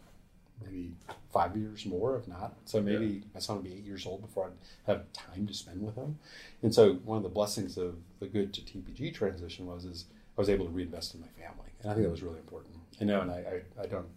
Maybe 0.62 0.92
five 1.32 1.56
years 1.56 1.86
more, 1.86 2.18
if 2.18 2.28
not. 2.28 2.58
So 2.66 2.82
maybe 2.82 3.24
my 3.34 3.40
son 3.40 3.56
would 3.56 3.66
be 3.66 3.74
eight 3.74 3.86
years 3.86 4.06
old 4.06 4.22
before 4.22 4.48
I'd 4.48 4.92
have 4.92 5.14
time 5.14 5.48
to 5.48 5.54
spend 5.54 5.82
with 5.82 5.96
him. 5.96 6.20
And 6.62 6.76
so 6.76 6.96
one 6.96 7.16
of 7.16 7.24
the 7.24 7.30
blessings 7.30 7.78
of 7.78 7.96
the 8.20 8.28
good 8.28 8.54
to 8.56 8.62
TPG 8.62 9.14
transition 9.14 9.66
was 9.66 9.86
is 9.86 10.06
I 10.38 10.42
was 10.42 10.50
able 10.50 10.66
to 10.66 10.72
reinvest 10.72 11.16
in 11.16 11.22
my 11.22 11.28
family, 11.28 11.72
and 11.82 11.92
I 11.92 11.94
think 11.94 12.06
that 12.06 12.12
was 12.12 12.24
really 12.24 12.40
important. 12.40 12.76
I 13.00 13.06
know, 13.06 13.22
and 13.22 13.32
I, 13.32 13.62
I, 13.80 13.84
I 13.84 13.86
don't. 13.88 14.08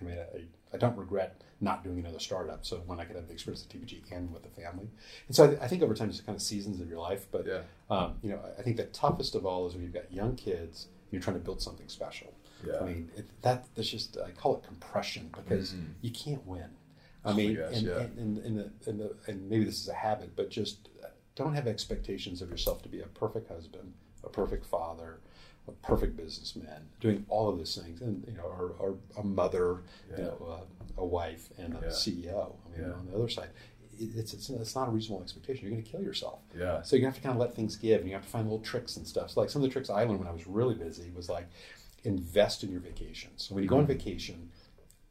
I 0.00 0.04
mean, 0.04 0.16
I, 0.16 0.42
I 0.72 0.76
don't 0.76 0.96
regret 0.96 1.42
not 1.60 1.84
doing 1.84 1.98
another 1.98 2.18
startup. 2.18 2.64
So 2.64 2.78
when 2.86 3.00
I 3.00 3.04
could 3.04 3.16
have 3.16 3.26
the 3.26 3.32
experience 3.34 3.66
at 3.68 3.76
TPG 3.76 4.02
and 4.12 4.32
with 4.32 4.42
the 4.42 4.48
family, 4.48 4.88
and 5.26 5.36
so 5.36 5.44
I, 5.60 5.64
I 5.64 5.68
think 5.68 5.82
over 5.82 5.94
time 5.94 6.08
it's 6.08 6.20
kind 6.20 6.36
of 6.36 6.42
seasons 6.42 6.80
of 6.80 6.88
your 6.88 6.98
life. 7.00 7.26
But 7.30 7.46
Yeah. 7.46 7.62
um, 7.90 8.18
you 8.22 8.30
know, 8.30 8.40
I 8.58 8.62
think 8.62 8.76
the 8.76 8.84
toughest 8.84 9.34
of 9.34 9.44
all 9.44 9.66
is 9.66 9.74
when 9.74 9.82
you've 9.82 9.92
got 9.94 10.12
young 10.12 10.36
kids. 10.36 10.86
and 11.04 11.12
You're 11.12 11.22
trying 11.22 11.36
to 11.36 11.42
build 11.44 11.60
something 11.60 11.88
special. 11.88 12.32
Yeah. 12.66 12.78
I 12.80 12.84
mean, 12.84 13.10
it, 13.16 13.26
that 13.42 13.66
that's 13.74 13.88
just 13.88 14.16
I 14.18 14.30
call 14.30 14.56
it 14.56 14.62
compression 14.62 15.30
because 15.36 15.72
Mhm. 15.72 15.94
you 16.02 16.10
can't 16.10 16.46
win. 16.46 16.70
I 17.24 17.32
Oh 17.32 17.34
mean, 17.34 17.56
gosh, 17.56 17.74
and, 17.76 17.86
yeah. 17.86 17.98
and, 17.98 18.18
and, 18.18 18.38
and, 18.38 18.58
the, 18.58 18.70
and, 18.90 19.00
the, 19.00 19.16
and 19.26 19.48
maybe 19.50 19.64
this 19.64 19.80
is 19.82 19.88
a 19.88 19.94
habit, 19.94 20.34
but 20.36 20.48
just 20.50 20.88
don't 21.34 21.54
have 21.54 21.66
expectations 21.66 22.40
of 22.40 22.48
yourself 22.50 22.82
to 22.82 22.88
be 22.88 23.00
a 23.00 23.06
perfect 23.06 23.48
husband, 23.48 23.92
a 24.24 24.28
perfect 24.30 24.64
father, 24.64 25.20
a 25.68 25.72
perfect 25.72 26.16
businessman, 26.16 26.88
doing 27.00 27.24
all 27.28 27.48
of 27.48 27.58
those 27.58 27.76
things, 27.76 28.00
and 28.00 28.24
you 28.26 28.34
know, 28.34 28.44
or, 28.44 28.74
or 28.78 28.96
a 29.18 29.22
mother, 29.22 29.82
you 30.16 30.22
know, 30.24 30.46
uh, 30.60 31.00
a 31.02 31.04
wife, 31.04 31.48
and 31.58 31.74
a 31.74 31.78
Yeah. 31.82 31.88
CEO. 31.88 32.56
I 32.66 32.76
mean, 32.78 32.88
Yeah. 32.88 32.94
on 32.94 33.06
the 33.06 33.14
other 33.16 33.28
side, 33.28 33.50
it's, 33.98 34.32
it's 34.34 34.48
it's 34.50 34.74
not 34.74 34.88
a 34.88 34.90
reasonable 34.90 35.22
expectation. 35.22 35.62
You're 35.64 35.72
going 35.72 35.84
to 35.84 35.90
kill 35.90 36.02
yourself. 36.02 36.40
Yeah. 36.58 36.82
So 36.82 36.96
you 36.96 37.04
have 37.04 37.14
to 37.14 37.20
kind 37.20 37.34
of 37.34 37.40
let 37.40 37.54
things 37.54 37.76
give, 37.76 38.00
and 38.00 38.08
you 38.08 38.14
have 38.14 38.24
to 38.24 38.30
find 38.30 38.46
little 38.46 38.64
tricks 38.64 38.96
and 38.96 39.06
stuff. 39.06 39.30
So 39.30 39.40
like 39.40 39.50
some 39.50 39.62
of 39.62 39.68
the 39.68 39.72
tricks 39.72 39.90
I 39.90 40.04
learned 40.04 40.18
when 40.20 40.28
I 40.28 40.32
was 40.32 40.46
really 40.46 40.74
busy 40.74 41.10
was 41.14 41.28
like 41.28 41.46
invest 42.04 42.64
in 42.64 42.70
your 42.72 42.80
vacations. 42.80 43.44
So 43.46 43.54
when 43.54 43.62
you 43.62 43.68
go 43.68 43.76
on 43.78 43.86
vacation, 43.86 44.50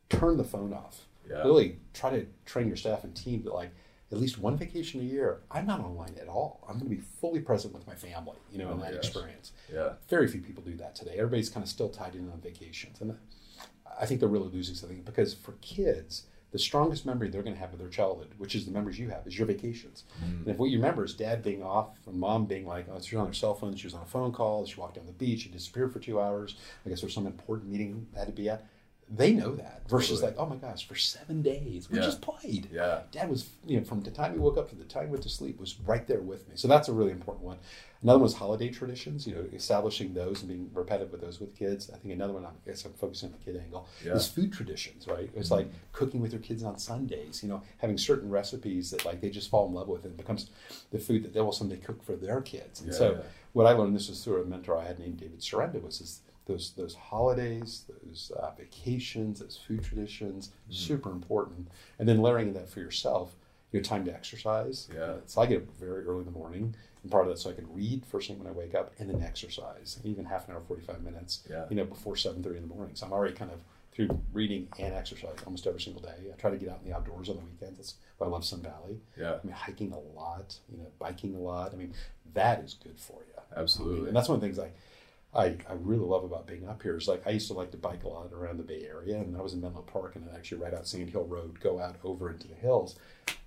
turn 0.10 0.38
the 0.38 0.44
phone 0.44 0.74
off. 0.74 1.06
Yeah. 1.30 1.44
Really 1.44 1.78
try 1.94 2.10
to 2.10 2.26
train 2.46 2.68
your 2.68 2.76
staff 2.78 3.04
and 3.04 3.16
team 3.16 3.44
that 3.44 3.54
like 3.54 3.70
at 4.12 4.18
least 4.20 4.40
one 4.40 4.58
vacation 4.58 5.02
a 5.02 5.04
year. 5.04 5.42
I'm 5.52 5.66
not 5.68 5.80
online 5.80 6.16
at 6.20 6.28
all. 6.28 6.66
I'm 6.68 6.80
going 6.80 6.90
to 6.90 6.96
be 6.96 7.02
fully 7.22 7.40
present 7.40 7.74
with 7.74 7.86
my 7.86 7.96
family. 7.96 8.38
You 8.52 8.60
know, 8.60 8.70
Oh 8.70 8.74
in 8.74 8.80
that 8.80 8.94
gosh. 8.94 9.06
experience. 9.06 9.52
Yeah. 9.72 9.94
Very 10.10 10.28
few 10.28 10.42
people 10.42 10.64
do 10.64 10.76
that 10.78 10.96
today. 10.96 11.14
Everybody's 11.18 11.50
kind 11.50 11.64
of 11.64 11.70
still 11.70 11.90
tied 11.90 12.16
in 12.16 12.30
on 12.32 12.40
vacations, 12.42 13.02
and 13.02 13.18
I 14.00 14.06
think 14.06 14.20
they're 14.20 14.30
really 14.30 14.50
losing 14.50 14.76
something 14.76 15.02
because 15.04 15.34
for 15.34 15.54
kids. 15.62 16.24
The 16.52 16.58
strongest 16.58 17.06
memory 17.06 17.30
they're 17.30 17.44
going 17.44 17.54
to 17.54 17.60
have 17.60 17.74
of 17.74 17.78
their 17.78 17.90
childhood, 17.90 18.30
which 18.40 18.56
is 18.56 18.66
the 18.66 18.72
memories 18.72 18.98
you 18.98 19.10
have, 19.10 19.28
is 19.28 19.38
your 19.38 19.46
vacations. 19.46 20.04
Mm-hmm. 20.18 20.38
And 20.38 20.48
if 20.48 20.58
what 20.58 20.72
you 20.72 20.78
remember 20.80 21.06
is 21.06 21.14
dad 21.14 21.44
being 21.44 21.62
off 21.62 21.90
and 22.08 22.20
mom 22.20 22.48
being 22.48 22.66
like, 22.66 22.88
oh, 22.92 23.00
she 23.00 23.16
was 23.16 23.22
on 23.22 23.28
her 23.28 23.34
cell 23.36 23.54
phone, 23.54 23.76
she 23.76 23.86
was 23.86 23.94
on 23.94 24.02
a 24.02 24.08
phone 24.08 24.32
call, 24.32 24.66
she 24.66 24.80
walked 24.82 24.96
down 24.96 25.06
the 25.06 25.12
beach, 25.12 25.42
she 25.42 25.50
disappeared 25.50 25.94
for 25.94 26.00
two 26.00 26.20
hours. 26.20 26.56
I 26.84 26.90
guess 26.90 27.02
there's 27.02 27.14
some 27.14 27.28
important 27.28 27.70
meeting 27.70 28.08
that 28.14 28.22
had 28.22 28.28
to 28.30 28.34
be 28.34 28.50
at. 28.50 28.66
They 29.12 29.34
know 29.34 29.56
that 29.56 29.90
versus 29.90 30.20
Totally. 30.20 30.32
like, 30.38 30.40
oh 30.40 30.46
my 30.46 30.56
gosh, 30.58 30.88
for 30.88 30.96
seven 30.96 31.42
days 31.42 31.90
we 31.90 31.98
Yeah. 31.98 32.04
just 32.06 32.22
played. 32.22 32.70
Yeah. 32.72 33.02
Dad 33.12 33.28
was, 33.28 33.50
you 33.66 33.78
know, 33.80 33.84
from 33.84 34.02
the 34.02 34.12
time 34.12 34.34
he 34.34 34.40
woke 34.40 34.58
up 34.58 34.70
to 34.70 34.76
the 34.76 34.84
time 34.84 35.06
he 35.06 35.12
went 35.12 35.24
to 35.24 35.30
sleep 35.30 35.60
was 35.60 35.80
right 35.80 36.06
there 36.06 36.22
with 36.22 36.48
me. 36.48 36.54
So 36.56 36.68
that's 36.68 36.90
a 36.90 36.94
really 36.94 37.12
important 37.12 37.44
one. 37.44 37.58
Another 38.04 38.20
one 38.20 38.24
was 38.24 38.36
holiday 38.36 38.70
traditions, 38.70 39.26
you 39.28 39.34
know, 39.34 39.46
establishing 39.52 40.14
those 40.14 40.42
and 40.42 40.48
being 40.48 40.70
repetitive 40.74 41.12
with 41.12 41.22
those 41.22 41.40
with 41.40 41.56
kids. 41.58 41.90
I 41.90 41.98
think 41.98 42.14
another 42.14 42.34
one, 42.34 42.46
I 42.46 42.50
guess 42.66 42.86
I'm 42.86 42.94
focusing 42.94 43.34
on 43.34 43.40
the 43.40 43.44
kid 43.44 43.60
angle, 43.60 43.88
Yeah. 44.06 44.14
is 44.14 44.28
food 44.28 44.54
traditions, 44.54 45.08
right? 45.08 45.30
It's 45.36 45.50
like 45.50 45.66
mm-hmm. 45.66 45.78
cooking 45.92 46.22
with 46.22 46.32
your 46.32 46.42
kids 46.42 46.62
on 46.64 46.78
Sundays, 46.78 47.42
you 47.42 47.50
know, 47.50 47.64
having 47.80 47.98
certain 47.98 48.30
recipes 48.30 48.92
that 48.92 49.06
like 49.06 49.22
they 49.22 49.32
just 49.32 49.50
fall 49.50 49.68
in 49.68 49.74
love 49.74 49.88
with 49.88 50.06
and 50.06 50.14
it 50.14 50.18
becomes 50.18 50.52
the 50.92 51.00
food 51.00 51.24
that 51.24 51.34
they 51.34 51.42
will 51.42 51.52
someday 51.52 51.78
cook 51.78 52.04
for 52.04 52.16
their 52.16 52.42
kids. 52.42 52.80
And 52.82 52.92
Yeah, 52.92 52.98
so 52.98 53.24
what 53.54 53.66
I 53.66 53.72
learned, 53.72 53.96
this 53.96 54.08
was 54.08 54.24
through 54.24 54.44
a 54.44 54.46
mentor 54.46 54.78
I 54.78 54.86
had 54.86 55.00
named 55.00 55.18
David 55.18 55.40
Sorrenda, 55.40 55.82
was 55.82 55.98
this, 56.00 56.20
those 56.50 56.72
those 56.72 56.96
holidays, 56.96 57.86
those 58.06 58.32
uh, 58.38 58.52
vacations, 58.58 59.40
those 59.40 59.58
food 59.66 59.84
traditions, 59.84 60.50
Mm-hmm. 60.50 60.74
super 60.74 61.12
important. 61.12 61.68
And 61.98 62.08
then 62.08 62.22
layering 62.22 62.54
that 62.54 62.70
for 62.70 62.80
yourself, 62.80 63.36
your 63.72 63.82
time 63.82 64.04
to 64.06 64.14
exercise. 64.14 64.88
Yeah. 64.94 65.14
So 65.26 65.42
I 65.42 65.46
get 65.46 65.62
up 65.64 65.70
very 65.80 66.04
early 66.06 66.20
in 66.20 66.26
the 66.26 66.32
morning, 66.32 66.76
and 67.04 67.12
part 67.12 67.24
of 67.26 67.30
that 67.32 67.40
so 67.40 67.50
I 67.50 67.54
can 67.54 67.68
read 67.74 68.06
first 68.06 68.28
thing 68.28 68.38
when 68.40 68.48
I 68.48 68.52
wake 68.52 68.76
up, 68.76 68.92
and 69.00 69.10
then 69.10 69.22
exercise, 69.24 70.00
even 70.04 70.26
half 70.26 70.48
an 70.48 70.54
hour, 70.56 70.62
forty 70.68 70.82
five 70.84 71.02
minutes. 71.04 71.44
Yeah. 71.50 71.66
You 71.70 71.76
know, 71.78 71.86
before 71.86 72.16
seven 72.16 72.44
thirty 72.44 72.58
in 72.58 72.68
the 72.68 72.74
morning. 72.76 72.96
So 72.96 73.06
I'm 73.06 73.14
already 73.14 73.34
kind 73.36 73.52
of 73.52 73.60
through 73.94 74.20
reading 74.34 74.68
and 74.80 74.94
exercise 74.94 75.36
almost 75.46 75.66
every 75.68 75.82
single 75.82 76.02
day. 76.02 76.16
I 76.32 76.36
try 76.40 76.52
to 76.52 76.58
get 76.58 76.70
out 76.70 76.80
in 76.84 76.90
the 76.90 76.96
outdoors 76.96 77.28
on 77.30 77.36
the 77.38 77.42
weekends. 77.42 77.78
That's 77.78 77.96
why 78.18 78.28
I 78.28 78.30
love 78.30 78.46
Sun 78.46 78.62
Valley. 78.62 79.00
Yeah. 79.18 79.34
I 79.34 79.46
mean, 79.46 79.54
hiking 79.56 79.92
a 79.92 80.00
lot, 80.18 80.56
you 80.72 80.78
know, 80.78 80.88
biking 81.00 81.36
a 81.36 81.40
lot. 81.40 81.74
I 81.74 81.76
mean, 81.76 81.94
that 82.34 82.60
is 82.64 82.76
good 82.82 82.98
for 83.00 83.18
you. 83.28 83.42
Absolutely. 83.58 84.08
And 84.10 84.16
that's 84.16 84.30
one 84.30 84.36
of 84.36 84.42
the 84.42 84.48
things 84.48 84.60
I, 84.60 84.70
I, 85.34 85.46
I 85.70 85.74
really 85.76 86.06
love 86.06 86.24
about 86.24 86.48
being 86.48 86.68
up 86.68 86.82
here 86.82 86.98
is 86.98 87.08
like 87.08 87.22
I 87.28 87.30
used 87.32 87.48
to 87.50 87.54
like 87.54 87.70
to 87.72 87.78
bike 87.78 88.04
a 88.04 88.08
lot 88.08 88.32
around 88.34 88.58
the 88.58 88.64
Bay 88.64 88.88
Area, 88.90 89.18
and 89.18 89.38
I 89.38 89.42
was 89.42 89.54
in 89.54 89.62
Menlo 89.62 89.82
Park, 89.84 90.16
and 90.16 90.26
then 90.28 90.34
actually 90.36 90.62
right 90.62 90.74
out 90.74 90.88
Sand 90.88 91.10
Hill 91.12 91.26
Road, 91.26 91.60
go 91.60 91.80
out 91.80 91.98
over 92.04 92.32
into 92.32 92.48
the 92.48 92.56
hills. 92.56 92.96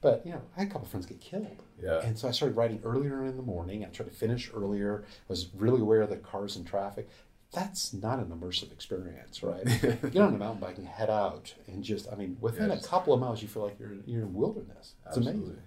But 0.00 0.24
you 0.24 0.32
know, 0.32 0.42
I 0.56 0.60
had 0.60 0.68
a 0.68 0.70
couple 0.72 0.86
friends 0.86 1.06
get 1.06 1.20
killed, 1.20 1.62
Yeah. 1.82 2.00
and 2.02 2.16
so 2.16 2.28
I 2.28 2.30
started 2.30 2.56
riding 2.56 2.80
earlier 2.84 3.24
in 3.24 3.36
the 3.36 3.42
morning. 3.42 3.84
I 3.84 3.88
tried 3.88 4.06
to 4.10 4.14
finish 4.14 4.50
earlier. 4.54 5.02
I 5.06 5.08
was 5.28 5.48
really 5.56 5.80
aware 5.80 6.02
of 6.02 6.10
the 6.10 6.16
cars 6.18 6.54
and 6.56 6.64
traffic. 6.66 7.08
That's 7.52 7.92
not 7.92 8.18
an 8.20 8.26
immersive 8.26 8.72
experience, 8.72 9.42
right? 9.42 9.64
Get 9.82 10.16
on 10.16 10.34
a 10.34 10.38
mountain 10.38 10.60
bike 10.60 10.78
and 10.78 10.86
head 10.86 11.10
out, 11.10 11.52
and 11.66 11.82
just 11.82 12.06
I 12.12 12.14
mean, 12.14 12.36
within 12.40 12.68
Yeah, 12.70 12.76
a 12.76 12.80
couple 12.80 13.12
of 13.12 13.18
miles, 13.20 13.42
you 13.42 13.48
feel 13.48 13.64
like 13.64 13.78
you're 13.80 13.94
you're 14.06 14.22
in 14.22 14.32
wilderness. 14.34 14.94
It's 15.08 15.16
amazing. 15.16 15.58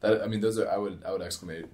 That 0.00 0.22
I 0.22 0.26
mean, 0.28 0.40
those 0.40 0.58
are 0.60 0.70
I 0.70 0.76
would 0.78 1.02
I 1.04 1.10
would 1.12 1.22
exclamate 1.22 1.66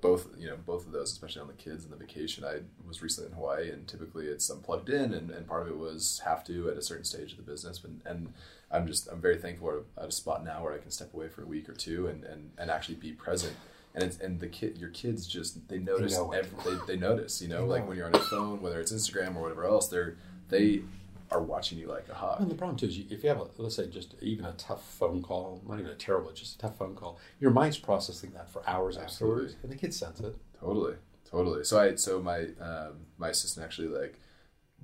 both 0.00 0.28
you 0.38 0.46
know 0.46 0.56
both 0.64 0.86
of 0.86 0.92
those, 0.92 1.12
especially 1.12 1.42
on 1.42 1.48
the 1.48 1.54
kids 1.54 1.84
and 1.84 1.92
the 1.92 1.96
vacation. 1.96 2.44
I 2.44 2.60
was 2.86 3.02
recently 3.02 3.30
in 3.30 3.36
Hawaii, 3.36 3.70
and 3.70 3.86
typically 3.86 4.26
it's 4.26 4.48
I'm 4.48 4.60
plugged 4.60 4.88
in, 4.88 5.12
and, 5.12 5.30
and 5.30 5.46
part 5.46 5.62
of 5.62 5.68
it 5.68 5.76
was 5.76 6.22
have 6.24 6.44
to 6.44 6.70
at 6.70 6.76
a 6.76 6.82
certain 6.82 7.04
stage 7.04 7.32
of 7.32 7.38
the 7.38 7.42
business. 7.42 7.82
And, 7.82 8.00
and 8.04 8.32
I'm 8.70 8.86
just 8.86 9.08
I'm 9.08 9.20
very 9.20 9.38
thankful 9.38 9.84
at 9.96 10.08
a 10.08 10.12
spot 10.12 10.44
now 10.44 10.62
where 10.62 10.74
I 10.74 10.78
can 10.78 10.90
step 10.90 11.12
away 11.14 11.28
for 11.28 11.42
a 11.42 11.46
week 11.46 11.68
or 11.68 11.74
two 11.74 12.06
and, 12.06 12.24
and, 12.24 12.50
and 12.58 12.70
actually 12.70 12.96
be 12.96 13.12
present. 13.12 13.54
And 13.94 14.04
it's 14.04 14.18
and 14.18 14.38
the 14.38 14.46
kid 14.46 14.78
your 14.78 14.90
kids 14.90 15.26
just 15.26 15.66
they 15.68 15.78
notice 15.78 16.14
know 16.14 16.30
every, 16.30 16.50
they, 16.64 16.94
they 16.94 16.96
notice 16.96 17.42
you 17.42 17.48
know 17.48 17.62
They 17.62 17.72
like 17.72 17.88
when 17.88 17.96
you're 17.96 18.06
on 18.06 18.12
your 18.12 18.22
phone 18.22 18.60
whether 18.60 18.78
it's 18.78 18.92
Instagram 18.92 19.34
or 19.34 19.40
whatever 19.40 19.64
else 19.64 19.88
they're 19.88 20.18
they 20.50 20.82
are 21.30 21.42
watching 21.42 21.78
you 21.78 21.88
like 21.88 22.08
a 22.08 22.14
hawk. 22.14 22.40
And 22.40 22.50
the 22.50 22.54
problem 22.54 22.76
too 22.76 22.86
is, 22.86 22.98
you, 22.98 23.04
if 23.10 23.22
you 23.22 23.28
have, 23.28 23.40
a, 23.40 23.46
let's 23.58 23.76
say, 23.76 23.86
just 23.88 24.14
even 24.20 24.44
a 24.44 24.52
tough 24.52 24.82
phone 24.84 25.22
call, 25.22 25.62
not 25.68 25.78
even 25.78 25.90
a 25.90 25.94
terrible, 25.94 26.32
just 26.32 26.54
a 26.56 26.58
tough 26.58 26.76
phone 26.78 26.94
call, 26.94 27.18
your 27.40 27.50
mind's 27.50 27.78
processing 27.78 28.30
that 28.32 28.50
for 28.50 28.62
hours 28.68 28.96
Absolutely. 28.96 29.44
afterwards, 29.44 29.56
and 29.62 29.72
the 29.72 29.76
kids 29.76 29.96
sense 29.98 30.20
it. 30.20 30.36
Totally, 30.58 30.94
totally. 31.30 31.64
So 31.64 31.78
I, 31.78 31.94
so 31.96 32.20
my, 32.20 32.46
um, 32.60 33.06
my 33.18 33.28
assistant 33.28 33.64
actually 33.64 33.88
like, 33.88 34.18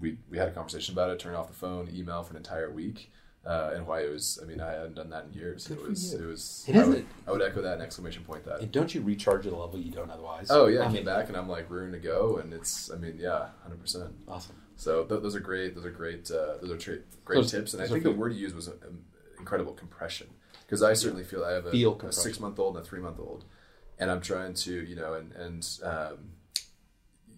we 0.01 0.19
we 0.29 0.39
had 0.39 0.49
a 0.49 0.51
conversation 0.51 0.93
about 0.93 1.11
it. 1.11 1.21
Turned 1.21 1.37
off 1.37 1.47
the 1.47 1.55
phone, 1.55 1.89
email 1.95 2.23
for 2.25 2.33
an 2.33 2.37
entire 2.37 2.71
week. 2.71 3.11
Uh, 3.47 3.73
and 3.75 3.87
why 3.87 4.01
it 4.01 4.11
was, 4.11 4.39
I 4.43 4.47
mean, 4.47 4.59
I 4.59 4.73
hadn't 4.73 4.95
done 4.95 5.11
that 5.11 5.27
in 5.27 5.35
years. 5.35 5.69
Good 5.69 5.77
it 5.77 5.89
was, 5.89 6.15
it 6.15 6.25
was. 6.25 6.65
It 6.67 6.77
I 6.77 6.85
would. 6.87 7.07
I 7.29 7.31
would 7.31 7.43
echo 7.43 7.61
that 7.61 7.75
and 7.75 7.83
exclamation 7.83 8.25
point 8.25 8.43
that. 8.47 8.61
And 8.61 8.73
don't 8.73 8.95
you 8.95 9.03
recharge 9.03 9.47
at 9.47 9.53
a 9.53 9.57
level 9.57 9.79
you 9.79 9.93
don't 9.93 10.11
otherwise? 10.11 10.51
oh 10.51 10.67
yeah, 10.67 10.81
I 10.81 10.83
I 10.85 10.87
came 10.87 10.95
mean, 10.95 11.05
back 11.05 11.29
and 11.29 11.37
I'm 11.37 11.47
like 11.49 11.69
room 11.69 11.93
to 11.93 11.99
go, 11.99 12.39
and 12.39 12.55
it's, 12.55 12.91
I 12.91 12.97
mean, 12.97 13.19
yeah, 13.19 13.49
hundred 13.63 13.81
percent. 13.83 14.15
awesome. 14.27 14.57
So 14.77 15.05
th- 15.05 15.23
those 15.23 15.37
are 15.37 15.41
great. 15.41 15.75
Those 15.75 15.85
are 15.87 15.91
great. 15.91 16.31
Uh, 16.31 16.57
those 16.61 16.71
are 16.71 16.77
tra- 16.77 16.99
great 17.25 17.37
Those- 17.37 17.51
tips. 17.51 17.75
And 17.75 17.83
I 17.83 17.87
think 17.87 18.03
the 18.03 18.11
word 18.13 18.33
you 18.33 18.41
used 18.41 18.55
was 18.57 18.69
um, 18.69 19.05
incredible 19.39 19.73
compression 19.73 20.29
because 20.67 20.83
I 20.83 20.95
certainly 20.95 21.25
feel 21.25 21.45
I 21.45 21.53
have 21.53 21.67
a, 21.67 21.71
a 22.07 22.13
six 22.13 22.41
month 22.41 22.59
old 22.59 22.77
and 22.77 22.85
a 22.85 22.89
three 22.89 23.01
month 23.01 23.19
old, 23.21 23.45
and 23.99 24.11
I'm 24.11 24.21
trying 24.21 24.55
to 24.55 24.73
you 24.85 24.97
know 24.97 25.15
and 25.15 25.33
and 25.33 25.69
um, 25.83 26.19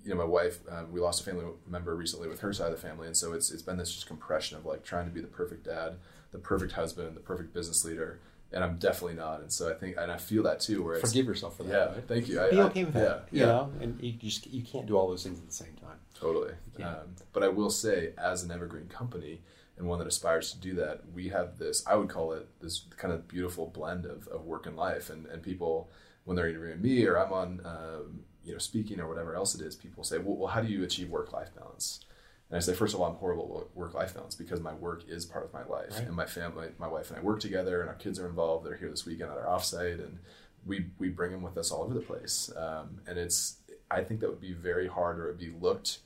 you 0.05 0.11
know 0.11 0.17
my 0.17 0.25
wife 0.25 0.61
um, 0.71 0.93
we 0.93 1.01
lost 1.01 1.21
a 1.21 1.25
family 1.25 1.45
member 1.67 1.95
recently 1.95 2.29
with 2.29 2.41
her 2.41 2.53
side 2.53 2.73
of 2.73 2.81
the 2.81 2.87
family, 2.89 3.07
and 3.07 3.17
so 3.17 3.33
it's 3.33 3.51
it's 3.51 3.63
been 3.63 3.77
this 3.77 3.93
just 3.93 4.07
compression 4.07 4.57
of 4.57 4.65
like 4.65 4.85
trying 4.85 5.05
to 5.07 5.11
be 5.13 5.21
the 5.21 5.27
perfect 5.27 5.65
dad, 5.65 5.97
the 6.33 6.39
perfect 6.39 6.73
husband, 6.73 7.17
the 7.17 7.21
perfect 7.21 7.53
business 7.53 7.85
leader. 7.85 8.21
And 8.53 8.63
I'm 8.63 8.79
definitely 8.79 9.17
not, 9.17 9.41
and 9.41 9.53
so 9.53 9.69
I 9.69 9.75
think, 9.75 9.97
and 9.99 10.11
I 10.11 10.19
feel 10.19 10.45
that 10.45 10.61
too. 10.61 10.85
Where 10.85 10.95
it's, 10.95 11.11
Forgive 11.11 11.27
yourself 11.27 11.57
for 11.57 11.65
that. 11.65 11.73
yeah, 11.73 11.95
right? 11.97 12.05
thank 12.07 12.29
you. 12.29 12.41
I, 12.41 12.51
Be 12.51 12.61
I- 12.61 12.65
okay 12.67 12.85
with 12.85 12.95
yeah, 12.95 13.01
that. 13.03 13.29
yeah. 13.33 13.41
You 13.41 13.47
know, 13.47 13.73
and 13.81 14.01
you 14.01 14.13
just 14.13 14.47
you 14.47 14.63
can't 14.63 14.87
do 14.87 14.97
all 14.97 15.09
those 15.09 15.25
things 15.25 15.41
at 15.41 15.47
the 15.49 15.53
same 15.53 15.75
time. 15.83 15.86
Totally. 16.21 16.53
Yeah. 16.79 16.91
Um, 16.91 17.17
but 17.33 17.43
I 17.43 17.49
will 17.49 17.71
say, 17.71 18.13
as 18.19 18.43
an 18.43 18.51
evergreen 18.51 18.89
company 18.89 19.43
and 19.77 19.87
one 19.87 19.99
that 19.99 20.09
aspires 20.09 20.53
to 20.53 20.59
do 20.59 20.75
that, 20.75 21.03
we 21.13 21.29
have 21.29 21.59
this, 21.59 21.85
I 21.87 21.97
would 21.97 22.09
call 22.09 22.33
it 22.33 22.49
this 22.61 22.85
kind 22.97 23.13
of 23.13 23.29
beautiful 23.29 23.67
blend 23.67 24.07
of, 24.07 24.27
of 24.29 24.45
work 24.45 24.67
and 24.67 24.77
life. 24.77 25.11
And, 25.11 25.27
and 25.27 25.43
people, 25.43 25.91
when 26.25 26.37
they're 26.37 26.49
interviewing 26.49 26.83
me 26.83 27.07
or 27.07 27.19
I'm 27.19 27.33
on, 27.33 27.61
um, 27.65 28.21
you 28.45 28.53
know, 28.53 28.59
speaking 28.59 29.01
or 29.01 29.09
whatever 29.09 29.35
else 29.35 29.55
it 29.55 29.61
is, 29.61 29.75
people 29.75 30.05
say, 30.05 30.19
well, 30.19 30.37
well 30.37 30.49
how 30.49 30.61
do 30.61 30.69
you 30.69 30.85
achieve 30.85 31.11
work 31.11 31.33
life 31.33 31.51
balance? 31.55 32.01
And 32.49 32.57
I 32.57 32.61
say, 32.61 32.75
first 32.75 32.95
of 32.95 33.01
all, 33.01 33.11
I'm 33.11 33.17
horrible 33.17 33.67
at 33.69 33.77
work 33.77 33.95
life 33.95 34.15
balance 34.15 34.37
because 34.37 34.61
my 34.61 34.73
work 34.73 35.03
is 35.09 35.27
part 35.27 35.45
of 35.45 35.53
my 35.53 35.65
life. 35.65 35.95
Right. 35.95 36.07
And 36.07 36.15
my 36.15 36.27
family, 36.27 36.69
my 36.79 36.87
wife 36.87 37.11
and 37.11 37.19
I 37.19 37.23
work 37.23 37.41
together, 37.41 37.81
and 37.81 37.89
our 37.89 37.97
kids 37.97 38.21
are 38.21 38.29
involved. 38.29 38.65
They're 38.65 38.77
here 38.77 38.89
this 38.89 39.05
weekend 39.05 39.33
at 39.33 39.37
our 39.37 39.47
offsite, 39.47 39.99
and 39.99 40.21
we, 40.65 40.87
we 40.99 41.09
bring 41.09 41.33
them 41.33 41.43
with 41.43 41.59
us 41.59 41.73
all 41.73 41.83
over 41.83 41.95
the 41.95 42.01
place. 42.01 42.51
Um, 42.57 43.01
and 43.07 43.19
it's, 43.19 43.57
I 43.91 44.03
think 44.03 44.21
that 44.21 44.31
would 44.31 44.41
be 44.41 44.53
very 44.53 44.87
hard 44.87 45.19
or 45.19 45.25
it 45.25 45.29
would 45.29 45.39
be 45.39 45.55
looked 45.61 45.99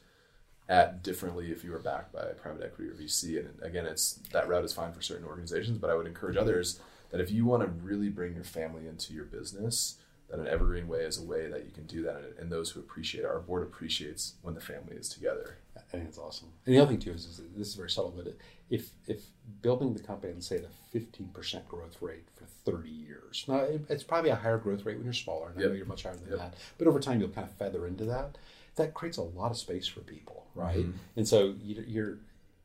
at 0.70 1.02
differently 1.02 1.50
if 1.50 1.64
you 1.64 1.72
were 1.72 1.80
backed 1.80 2.12
by 2.12 2.22
private 2.40 2.62
equity 2.62 2.88
or 2.88 2.94
VC. 2.94 3.38
And 3.40 3.60
again, 3.60 3.84
it's 3.84 4.20
that 4.32 4.48
route 4.48 4.64
is 4.64 4.72
fine 4.72 4.92
for 4.92 5.02
certain 5.02 5.26
organizations, 5.26 5.78
but 5.78 5.90
I 5.90 5.94
would 5.94 6.06
encourage 6.06 6.36
mm-hmm. 6.36 6.44
others 6.48 6.80
that 7.10 7.20
if 7.20 7.30
you 7.30 7.44
want 7.44 7.62
to 7.62 7.68
really 7.84 8.08
bring 8.08 8.34
your 8.34 8.44
family 8.44 8.86
into 8.86 9.12
your 9.12 9.24
business, 9.24 9.96
that 10.30 10.38
an 10.38 10.46
evergreen 10.46 10.86
way 10.86 11.00
is 11.00 11.18
a 11.18 11.24
way 11.24 11.48
that 11.48 11.64
you 11.64 11.72
can 11.72 11.86
do 11.86 12.04
that. 12.04 12.18
And, 12.18 12.38
and 12.38 12.52
those 12.52 12.70
who 12.70 12.78
appreciate 12.78 13.24
our 13.24 13.40
board 13.40 13.64
appreciates 13.64 14.34
when 14.42 14.54
the 14.54 14.60
family 14.60 14.94
is 14.94 15.08
together. 15.08 15.58
I 15.76 15.80
think 15.80 16.04
it's 16.04 16.18
awesome. 16.18 16.50
And 16.64 16.74
the 16.74 16.78
other 16.78 16.92
thing 16.92 17.00
too 17.00 17.10
is, 17.10 17.24
is 17.24 17.40
this 17.56 17.66
is 17.66 17.74
very 17.74 17.90
subtle, 17.90 18.14
but 18.16 18.36
if 18.70 18.90
if 19.08 19.24
building 19.60 19.92
the 19.94 20.02
company 20.02 20.32
and 20.32 20.44
say 20.44 20.58
at 20.58 20.64
a 20.64 20.68
fifteen 20.92 21.28
percent 21.34 21.66
growth 21.68 22.00
rate 22.00 22.28
for 22.36 22.44
thirty 22.44 22.90
years, 22.90 23.44
now 23.48 23.56
it, 23.56 23.82
it's 23.88 24.04
probably 24.04 24.30
a 24.30 24.36
higher 24.36 24.58
growth 24.58 24.84
rate 24.84 24.96
when 24.96 25.04
you're 25.04 25.12
smaller, 25.12 25.48
and 25.50 25.58
I 25.58 25.66
know 25.66 25.72
you're 25.72 25.86
much 25.86 26.04
higher 26.04 26.14
than 26.14 26.30
Yep. 26.30 26.38
that. 26.38 26.54
But 26.78 26.86
over 26.86 27.00
time, 27.00 27.18
you'll 27.18 27.30
kind 27.30 27.48
of 27.48 27.54
feather 27.54 27.88
into 27.88 28.04
that. 28.04 28.38
That 28.80 28.94
creates 28.94 29.18
a 29.18 29.22
lot 29.22 29.50
of 29.50 29.58
space 29.58 29.86
for 29.86 30.00
people, 30.00 30.46
right? 30.54 30.78
Mhm. 30.86 30.94
And 31.16 31.28
so 31.28 31.54
you, 31.62 31.84
you're 31.86 32.18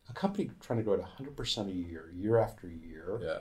a 0.10 0.14
company 0.14 0.50
trying 0.62 0.78
to 0.80 0.84
grow 0.84 0.94
at 0.94 1.02
100% 1.02 1.68
a 1.68 1.72
year, 1.72 2.10
year 2.16 2.38
after 2.38 2.68
year, 2.70 3.20
Yeah. 3.22 3.40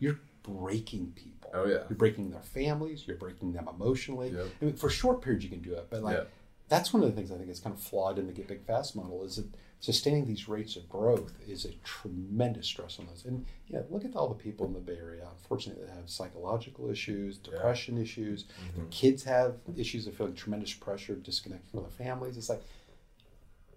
you're 0.00 0.18
breaking 0.42 1.12
people. 1.14 1.50
Oh, 1.54 1.66
yeah. 1.66 1.84
You're 1.88 1.96
breaking 1.96 2.30
their 2.30 2.42
families. 2.42 3.06
You're 3.06 3.16
breaking 3.16 3.52
them 3.52 3.68
emotionally. 3.68 4.30
Yep. 4.30 4.46
I 4.60 4.64
mean, 4.64 4.74
for 4.76 4.90
short 4.90 5.20
periods, 5.22 5.44
you 5.44 5.50
can 5.50 5.60
do 5.62 5.74
it, 5.74 5.86
but 5.88 6.02
like 6.02 6.16
Yeah. 6.16 6.24
that's 6.68 6.92
one 6.92 7.02
of 7.04 7.08
the 7.08 7.14
things 7.14 7.30
I 7.30 7.36
think 7.36 7.48
is 7.48 7.60
kind 7.60 7.74
of 7.74 7.80
flawed 7.80 8.18
in 8.18 8.26
the 8.26 8.32
Get 8.32 8.48
Big 8.48 8.64
Fast 8.64 8.96
model 8.96 9.22
is 9.24 9.36
that 9.36 9.46
sustaining 9.80 10.26
these 10.26 10.48
rates 10.48 10.76
of 10.76 10.88
growth 10.88 11.32
is 11.46 11.64
a 11.64 11.72
tremendous 11.84 12.66
stress 12.66 12.98
on 12.98 13.06
those. 13.06 13.24
And 13.24 13.44
yeah, 13.68 13.82
look 13.90 14.04
at 14.04 14.16
all 14.16 14.28
the 14.28 14.34
people 14.34 14.66
in 14.66 14.72
the 14.72 14.80
Bay 14.80 14.96
Area, 14.96 15.26
unfortunately, 15.30 15.84
that 15.84 15.94
have 15.94 16.08
psychological 16.08 16.90
issues, 16.90 17.38
depression 17.38 17.98
issues. 17.98 18.44
Mm-hmm. 18.44 18.76
Their 18.80 18.86
kids 18.90 19.24
have 19.24 19.56
issues 19.76 20.06
of 20.06 20.16
feeling 20.16 20.34
tremendous 20.34 20.72
pressure, 20.72 21.14
disconnected 21.14 21.70
from 21.70 21.80
their 21.80 21.90
families. 21.90 22.36
It's 22.36 22.48
like, 22.48 22.62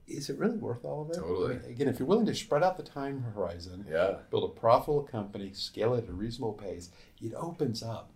is 0.08 0.30
it 0.30 0.40
really 0.40 0.58
worth 0.58 0.84
all 0.86 1.04
of 1.04 1.12
it? 1.12 1.16
Totally. 1.16 1.56
I 1.56 1.60
mean, 1.60 1.70
again, 1.72 1.88
if 1.88 2.00
you're 2.00 2.08
willing 2.08 2.26
to 2.26 2.34
spread 2.36 2.64
out 2.64 2.78
the 2.78 2.84
time 2.84 3.22
horizon, 3.36 3.86
Yeah. 3.88 4.18
build 4.32 4.44
a 4.50 4.60
profitable 4.60 5.04
company, 5.04 5.54
scale 5.54 5.94
it 5.94 6.06
at 6.06 6.10
a 6.10 6.14
reasonable 6.14 6.54
pace, 6.54 6.90
it 7.22 7.34
opens 7.36 7.84
up 7.84 8.12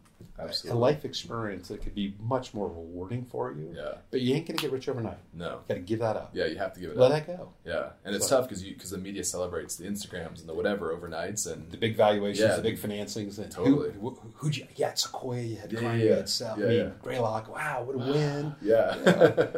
a 0.70 0.74
life 0.74 1.06
experience 1.06 1.68
that 1.70 1.82
could 1.82 1.96
be 1.96 2.14
much 2.20 2.54
more 2.54 2.68
rewarding 2.68 3.26
for 3.26 3.52
you. 3.52 3.74
Yeah. 3.76 3.94
But 4.12 4.22
you 4.22 4.36
ain't 4.36 4.48
going 4.48 4.58
to 4.58 4.62
get 4.62 4.72
rich 4.72 4.88
overnight. 4.90 5.18
No. 5.34 5.50
You 5.52 5.60
got 5.68 5.74
to 5.76 5.80
give 5.80 6.00
that 6.00 6.16
up. 6.18 6.32
Yeah, 6.34 6.46
you 6.46 6.58
have 6.58 6.74
to 6.74 6.80
give 6.80 6.92
it 6.92 6.98
Let 6.98 7.06
up. 7.08 7.12
Let 7.12 7.28
that 7.28 7.38
go. 7.38 7.50
Yeah, 7.66 7.90
and 8.06 8.16
it's 8.16 8.28
So- 8.28 8.38
tough 8.38 8.50
because 8.50 8.64
you 8.64 8.74
because 8.74 8.90
the 8.92 8.98
media 8.98 9.24
celebrates 9.24 9.76
the 9.76 9.86
Instagrams 9.86 10.40
and 10.40 10.50
the 10.50 10.54
whatever 10.54 10.96
overnights 10.96 11.52
and 11.52 11.72
The 11.72 11.78
big 11.78 11.96
valuations, 11.96 12.40
Yeah. 12.50 12.56
the 12.56 12.62
big 12.62 12.78
financings. 12.80 13.38
And 13.38 13.52
Totally. 13.52 13.92
Who, 13.94 14.10
who, 14.12 14.32
who'd 14.36 14.58
you, 14.58 14.68
yeah, 14.76 14.90
it's 14.90 15.04
Sequoia, 15.04 15.42
you 15.42 15.56
had 15.58 15.72
Yeah, 15.72 15.80
Klein, 15.80 15.98
yeah, 16.00 16.04
you 16.04 16.10
yeah. 16.10 16.16
had 16.18 16.30
Sal, 16.30 16.60
Yeah, 16.60 16.66
I 16.66 16.70
mean, 16.70 16.78
yeah. 16.80 16.90
Greylock, 17.02 17.54
wow, 17.54 17.84
what 17.84 17.96
a 17.96 18.12
win. 18.12 18.56
yeah. 18.62 18.94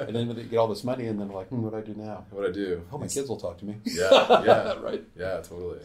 and 0.07 0.16
then 0.16 0.36
they 0.36 0.43
get 0.43 0.57
all 0.57 0.68
this 0.68 0.84
money, 0.84 1.07
and 1.07 1.20
then 1.20 1.30
like, 1.30 1.47
hmm, 1.49 1.61
what 1.61 1.72
do 1.72 1.78
I 1.78 1.82
do 1.82 1.93
now? 1.95 2.26
what 2.32 2.41
do 2.43 2.49
I 2.49 2.51
do? 2.51 2.82
Oh, 2.91 2.97
my 2.97 3.07
kids 3.07 3.28
will 3.30 3.38
talk 3.38 3.57
to 3.59 3.66
me. 3.66 3.76
Yeah, 3.86 4.43
yeah, 4.43 4.74
right. 4.82 5.03
Yeah, 5.18 5.41
totally. 5.41 5.80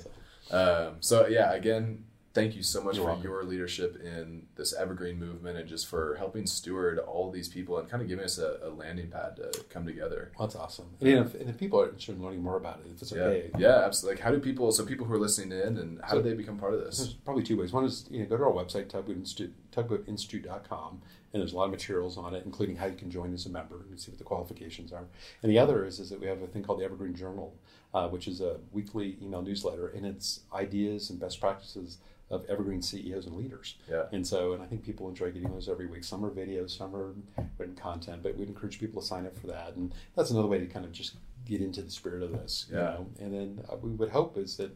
Um, 0.51 0.97
so 1.01 1.26
yeah, 1.28 1.53
again, 1.53 2.05
thank 2.33 2.55
you 2.55 2.62
so 2.62 2.81
much 2.83 2.95
You're 2.97 3.05
for 3.05 3.11
welcome. 3.11 3.24
your 3.24 3.43
leadership 3.45 4.01
in 4.03 4.47
this 4.57 4.72
evergreen 4.72 5.18
movement 5.18 5.59
and 5.59 5.68
just 5.68 5.87
for 5.89 6.14
helping 6.16 6.47
steward 6.47 6.99
all 6.99 7.31
these 7.31 7.49
people 7.49 7.78
and 7.78 7.89
kind 7.89 8.03
of 8.03 8.09
giving 8.09 8.24
us 8.24 8.39
a, 8.39 8.59
a 8.62 8.68
landing 8.70 9.09
pad 9.09 9.37
to 9.37 9.64
come 9.68 9.85
together. 9.85 10.31
Well, 10.39 10.47
that's 10.47 10.57
awesome. 10.57 10.87
And, 11.01 11.09
if, 11.09 11.35
and 11.35 11.51
if 11.51 11.59
people 11.59 11.81
are 11.81 11.87
interested 11.87 12.16
in 12.16 12.22
learning 12.22 12.43
more 12.43 12.57
about 12.57 12.81
it, 12.85 12.93
if 12.95 13.03
it's 13.03 13.11
Yeah, 13.12 13.22
okay, 13.22 13.51
yeah, 13.59 13.83
absolutely. 13.85 14.16
Like, 14.16 14.24
how 14.24 14.31
do 14.31 14.39
people? 14.39 14.70
So 14.72 14.85
people 14.87 15.07
who 15.07 15.14
are 15.14 15.18
listening 15.18 15.59
in, 15.59 15.76
and 15.78 16.01
how 16.03 16.11
So- 16.11 16.22
do 16.22 16.28
they 16.31 16.35
become 16.37 16.57
part 16.59 16.74
of 16.74 16.81
There's 16.81 16.99
this? 16.99 17.09
probably 17.12 17.43
two 17.43 17.57
ways. 17.59 17.72
One 17.72 17.85
is 17.85 18.07
you 18.11 18.20
know 18.20 18.26
go 18.26 18.37
to 18.37 18.45
our 18.45 18.53
website 18.53 18.89
Tugboat 18.89 19.16
Institute, 19.16 19.53
tugboatinstitute.com, 19.72 21.03
and 21.33 21.41
there's 21.41 21.53
a 21.53 21.57
lot 21.57 21.64
of 21.64 21.70
materials 21.70 22.16
on 22.16 22.35
it, 22.35 22.45
including 22.45 22.76
how 22.76 22.87
you 22.87 22.97
can 22.97 23.11
join 23.11 23.33
as 23.35 23.47
a 23.47 23.51
member 23.51 23.85
and 23.89 23.99
see 24.01 24.11
what 24.11 24.18
the 24.18 24.24
qualifications 24.24 24.93
are. 24.93 25.05
And 25.43 25.51
the 25.51 25.59
other 25.59 25.85
is 25.85 25.99
is 26.01 26.11
that 26.11 26.20
we 26.20 26.26
have 26.26 26.43
a 26.43 26.47
thing 26.47 26.62
called 26.62 26.81
the 26.81 26.85
Evergreen 26.85 27.14
Journal, 27.14 27.55
uh, 27.95 28.09
which 28.09 28.28
is 28.28 28.41
a 28.41 28.59
weekly 28.72 29.16
email 29.22 29.43
newsletter, 29.43 29.89
and 29.89 30.07
it's 30.07 30.41
ideas 30.53 31.11
and 31.11 31.18
best 31.18 31.41
practices 31.41 31.99
of 32.31 32.45
evergreen 32.49 32.81
CEOs 32.81 33.26
and 33.26 33.37
leaders. 33.37 33.76
Yeah, 33.91 34.05
And 34.12 34.24
so, 34.26 34.53
and 34.53 34.62
I 34.62 34.66
think 34.66 34.85
people 34.85 35.09
enjoy 35.09 35.33
getting 35.33 35.51
those 35.51 35.68
every 35.68 35.87
week. 35.87 36.05
Some 36.05 36.24
are 36.24 36.31
videos, 36.31 36.70
some 36.70 36.95
are 36.95 37.14
written 37.59 37.74
content, 37.74 38.22
but 38.22 38.37
we'd 38.37 38.49
encourage 38.49 38.78
people 38.78 39.03
to 39.03 39.07
sign 39.07 39.26
up 39.26 39.37
for 39.37 39.49
that. 39.49 39.74
And 39.74 39.93
that's 40.16 40.31
another 40.31 40.47
way 40.49 40.59
to 40.59 40.66
kind 40.66 40.85
of 40.85 40.93
just 40.93 41.14
get 41.45 41.61
into 41.61 41.83
the 41.83 41.91
spirit 41.91 42.22
of 42.22 42.33
this, 42.33 42.66
you 42.70 42.76
Yeah. 42.76 42.83
know. 42.85 43.07
And 43.18 43.35
then 43.35 43.64
uh, 43.68 43.76
we 43.76 43.91
would 43.91 44.11
hope 44.11 44.39
is 44.39 44.57
that 44.59 44.70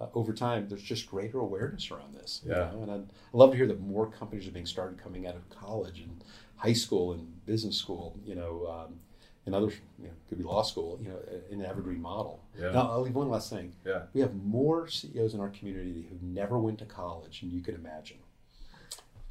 uh, 0.00 0.08
over 0.14 0.32
time 0.32 0.68
there's 0.68 0.82
just 0.82 1.08
greater 1.08 1.38
awareness 1.38 1.90
around 1.92 2.14
this. 2.14 2.42
you 2.44 2.50
Yeah. 2.50 2.70
know. 2.72 2.82
And 2.82 2.90
I'd 2.90 3.06
love 3.32 3.52
to 3.52 3.56
hear 3.56 3.68
that 3.68 3.80
more 3.80 4.06
companies 4.10 4.48
are 4.48 4.52
being 4.52 4.66
started 4.66 4.98
coming 4.98 5.26
out 5.28 5.36
of 5.36 5.48
college 5.48 6.00
and 6.00 6.24
high 6.56 6.72
school 6.72 7.12
and 7.12 7.44
business 7.46 7.76
school, 7.78 8.18
you 8.24 8.34
know, 8.34 8.66
um, 8.66 8.98
and 9.46 9.54
other, 9.54 9.66
you 9.98 10.06
know, 10.06 10.10
could 10.28 10.38
be 10.38 10.44
law 10.44 10.62
school, 10.62 10.98
you 11.00 11.08
know, 11.08 11.18
in 11.50 11.60
an 11.60 11.66
evergreen 11.66 12.02
model. 12.02 12.42
Yeah. 12.60 12.72
Now, 12.72 12.90
I'll 12.90 13.02
leave 13.02 13.14
one 13.14 13.30
last 13.30 13.48
thing. 13.48 13.72
yeah, 13.84 14.02
We 14.12 14.20
have 14.20 14.34
more 14.34 14.88
CEOs 14.88 15.34
in 15.34 15.40
our 15.40 15.48
community 15.50 16.06
who 16.10 16.16
never 16.20 16.58
went 16.58 16.78
to 16.80 16.84
college 16.84 17.40
than 17.40 17.50
you 17.52 17.60
could 17.62 17.74
imagine. 17.76 18.18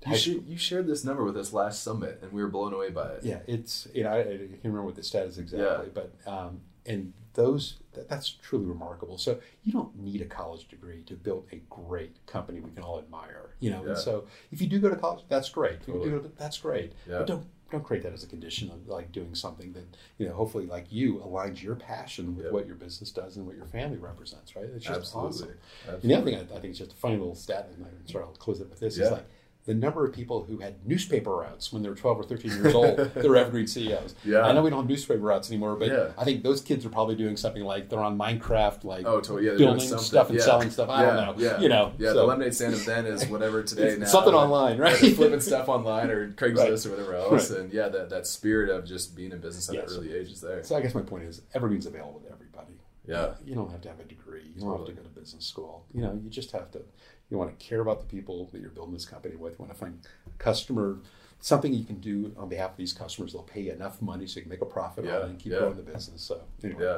you, 0.07 0.15
sh- 0.15 0.27
you 0.47 0.57
shared 0.57 0.87
this 0.87 1.03
number 1.03 1.23
with 1.23 1.35
us 1.37 1.51
last 1.51 1.83
summit, 1.83 2.19
and 2.21 2.31
we 2.31 2.41
were 2.41 2.49
blown 2.49 2.73
away 2.73 2.89
by 2.91 3.09
it. 3.13 3.23
Yeah, 3.23 3.39
it's 3.47 3.87
you 3.93 4.03
know 4.03 4.11
I, 4.11 4.19
I 4.19 4.23
can't 4.23 4.59
remember 4.63 4.83
what 4.83 4.95
the 4.95 5.03
stat 5.03 5.25
is 5.27 5.37
exactly, 5.37 5.89
but 5.93 6.13
um, 6.27 6.61
and 6.85 7.11
those 7.33 7.77
that, 7.93 8.07
that's 8.07 8.29
truly 8.29 8.65
remarkable. 8.65 9.17
So 9.17 9.39
you 9.63 9.73
don't 9.73 9.97
need 9.99 10.21
a 10.21 10.25
college 10.25 10.67
degree 10.67 11.01
to 11.07 11.15
build 11.15 11.47
a 11.51 11.57
great 11.69 12.23
company 12.27 12.59
we 12.61 12.69
can 12.71 12.83
all 12.83 12.99
admire. 12.99 13.55
You 13.59 13.71
know, 13.71 13.81
Yeah. 13.83 13.89
and 13.89 13.97
so 13.97 14.25
if 14.51 14.61
you 14.61 14.67
do 14.67 14.79
go 14.79 14.89
to 14.89 14.95
college, 14.95 15.25
that's 15.27 15.49
great. 15.49 15.79
If 15.81 15.87
you 15.87 15.93
Totally. 15.95 16.11
do 16.11 16.17
go 16.19 16.27
to- 16.29 16.35
that's 16.37 16.59
great. 16.59 16.93
Yeah. 17.09 17.17
But 17.19 17.27
don't 17.27 17.45
don't 17.71 17.83
create 17.83 18.03
that 18.03 18.13
as 18.13 18.23
a 18.23 18.27
condition 18.27 18.69
of 18.71 18.87
like 18.87 19.11
doing 19.11 19.33
something 19.35 19.73
that 19.73 19.83
you 20.17 20.27
know 20.27 20.33
hopefully 20.33 20.65
like 20.65 20.85
you 20.91 21.15
aligns 21.25 21.61
your 21.61 21.75
passion 21.75 22.35
with 22.35 22.45
Yep. 22.45 22.53
what 22.53 22.67
your 22.67 22.75
business 22.75 23.11
does 23.11 23.37
and 23.37 23.45
what 23.47 23.55
your 23.55 23.65
family 23.65 23.97
represents. 23.97 24.55
Right? 24.55 24.65
It's 24.65 24.85
just 24.85 24.99
Absolutely. 24.99 25.29
awesome. 25.29 25.49
Absolutely. 25.87 26.01
And 26.03 26.11
the 26.11 26.15
other 26.15 26.25
thing 26.43 26.49
I, 26.53 26.57
I 26.57 26.59
think 26.61 26.71
is 26.73 26.77
just 26.79 26.93
a 26.93 26.95
funny 26.95 27.17
little 27.17 27.35
stat, 27.35 27.69
and 27.75 27.85
I'm 27.85 28.07
sorry, 28.07 28.23
I'll 28.25 28.31
close 28.31 28.61
it 28.61 28.69
with 28.69 28.79
this, 28.79 28.97
Yeah. 28.97 29.05
is 29.05 29.11
like 29.11 29.25
the 29.65 29.73
number 29.73 30.05
of 30.05 30.13
people 30.13 30.43
who 30.43 30.59
had 30.59 30.85
newspaper 30.85 31.31
routes 31.37 31.73
when 31.73 31.81
they 31.81 31.89
were 31.89 31.95
12 31.95 32.19
or 32.19 32.23
13 32.23 32.51
years 32.51 32.75
old, 32.75 32.97
they 33.15 33.27
were 33.27 33.35
evergreen 33.35 33.65
CEOs. 33.65 34.13
Yeah. 34.23 34.41
I 34.41 34.51
know 34.51 34.61
we 34.61 34.69
don't 34.69 34.81
have 34.83 34.89
newspaper 34.89 35.19
routes 35.21 35.49
anymore, 35.49 35.75
but 35.75 35.87
Yeah. 35.87 36.11
I 36.19 36.23
think 36.23 36.43
those 36.43 36.61
kids 36.61 36.85
are 36.85 36.89
probably 36.89 37.15
doing 37.15 37.35
something 37.35 37.63
like 37.63 37.89
they're 37.89 37.99
on 37.99 38.15
Minecraft, 38.15 38.83
like 38.83 39.07
Oh, 39.07 39.21
totally. 39.21 39.47
Yeah, 39.47 39.55
building 39.57 39.97
stuff 39.97 40.29
and 40.29 40.37
Yeah. 40.37 40.45
selling 40.45 40.69
stuff. 40.69 40.89
I 40.89 41.03
yeah, 41.03 41.15
don't 41.15 41.37
know. 41.37 41.43
Yeah, 41.43 41.59
You 41.59 41.69
know, 41.69 41.93
yeah. 41.97 42.09
so- 42.09 42.15
the 42.17 42.23
lemonade 42.25 42.53
stand 42.53 42.75
of 42.75 42.85
then 42.85 43.07
is 43.07 43.25
whatever 43.27 43.63
today 43.71 43.97
now. 43.97 44.05
something 44.05 44.35
online, 44.35 44.77
right? 44.77 44.95
Flipping 44.95 45.41
stuff 45.41 45.67
online 45.67 46.11
or 46.11 46.31
Craigslist 46.33 46.85
or 46.85 46.91
whatever 46.91 47.15
else, 47.15 47.49
Right. 47.49 47.61
and 47.61 47.73
yeah, 47.73 47.89
that, 47.89 48.09
that 48.11 48.27
spirit 48.27 48.69
of 48.69 48.85
just 48.85 49.15
being 49.15 49.31
in 49.31 49.39
business 49.39 49.67
at 49.69 49.75
Yes. 49.75 49.91
an 49.91 49.97
early 49.97 50.13
age 50.13 50.29
is 50.31 50.41
there. 50.41 50.63
So 50.63 50.75
I 50.75 50.81
guess 50.81 50.93
my 50.93 51.01
point 51.01 51.23
is 51.23 51.41
evergreen's 51.55 51.87
available 51.87 52.19
to 52.19 52.31
everybody. 52.31 52.73
Yeah. 53.07 53.33
You 53.43 53.55
don't 53.55 53.71
have 53.71 53.81
to 53.81 53.89
have 53.89 53.99
a 53.99 54.03
degree. 54.03 54.43
You 54.55 54.61
don't 54.61 54.77
have 54.77 54.85
to 54.87 54.93
go 54.93 55.01
to 55.01 55.09
business 55.09 55.45
school. 55.45 55.85
You 55.93 56.01
know, 56.01 56.19
you 56.23 56.29
just 56.29 56.51
have 56.51 56.69
to, 56.71 56.81
you 57.29 57.37
want 57.37 57.57
to 57.57 57.65
care 57.65 57.81
about 57.81 57.99
the 57.99 58.05
people 58.05 58.49
that 58.51 58.61
you're 58.61 58.69
building 58.69 58.93
this 58.93 59.05
company 59.05 59.35
with. 59.35 59.53
You 59.53 59.65
want 59.65 59.71
to 59.73 59.77
find 59.79 59.99
customer, 60.37 60.99
something 61.39 61.73
you 61.73 61.83
can 61.83 61.99
do 61.99 62.33
on 62.37 62.49
behalf 62.49 62.71
of 62.71 62.77
these 62.77 62.93
customers. 62.93 63.33
They'll 63.33 63.43
pay 63.43 63.61
you 63.61 63.71
enough 63.71 64.01
money 64.01 64.27
so 64.27 64.37
you 64.37 64.43
can 64.43 64.49
make 64.51 64.61
a 64.61 64.65
profit 64.65 65.05
Yeah, 65.05 65.17
on 65.17 65.21
it 65.21 65.29
and 65.29 65.39
keep 65.39 65.53
yeah. 65.53 65.59
growing 65.59 65.75
the 65.77 65.83
business. 65.83 66.21
So 66.21 66.41
anyway, 66.63 66.83
Yeah. 66.83 66.97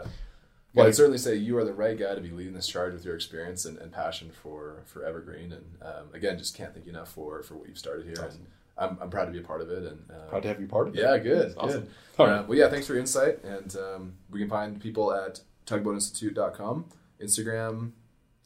Well, 0.74 0.86
I'd 0.86 0.96
certainly 0.96 1.18
say 1.18 1.36
you 1.36 1.58
are 1.58 1.64
the 1.64 1.74
right 1.74 1.98
guy 1.98 2.14
to 2.14 2.22
be 2.22 2.30
leading 2.30 2.54
this 2.54 2.68
charge 2.68 2.94
with 2.94 3.04
your 3.04 3.16
experience 3.16 3.66
and, 3.66 3.80
and 3.80 3.92
passion 3.92 4.30
for, 4.30 4.84
for 4.86 5.04
Evergreen. 5.06 5.52
And 5.54 5.66
um, 5.82 6.14
again, 6.14 6.38
just 6.38 6.56
can't 6.56 6.72
thank 6.72 6.86
you 6.86 6.92
enough 6.92 7.10
for, 7.12 7.42
for 7.42 7.56
what 7.56 7.68
you've 7.68 7.80
started 7.80 8.06
here. 8.06 8.14
Awesome. 8.20 8.42
And 8.42 8.48
I'm, 8.78 8.98
I'm 9.02 9.10
proud 9.10 9.26
to 9.26 9.32
be 9.32 9.40
a 9.40 9.42
part 9.42 9.62
of 9.62 9.72
it. 9.72 9.84
And 9.86 10.00
uh, 10.12 10.26
proud 10.30 10.44
to 10.44 10.50
have 10.50 10.62
you 10.62 10.68
part 10.68 10.88
of 10.90 10.96
it. 10.96 11.00
yeah, 11.02 11.18
good, 11.18 11.56
awesome. 11.58 11.82
good. 11.84 11.90
All 12.20 12.28
right. 12.28 12.40
Uh, 12.40 12.44
well, 12.48 12.58
yeah, 12.60 12.70
thanks 12.70 12.86
for 12.86 12.94
your 12.94 13.00
insight. 13.00 13.44
And 13.44 13.76
um, 13.78 14.14
we 14.30 14.40
can 14.40 14.50
find 14.50 14.80
people 14.80 15.12
at 15.12 15.40
tugboatinstitute.com, 15.66 16.86
Instagram, 17.22 17.92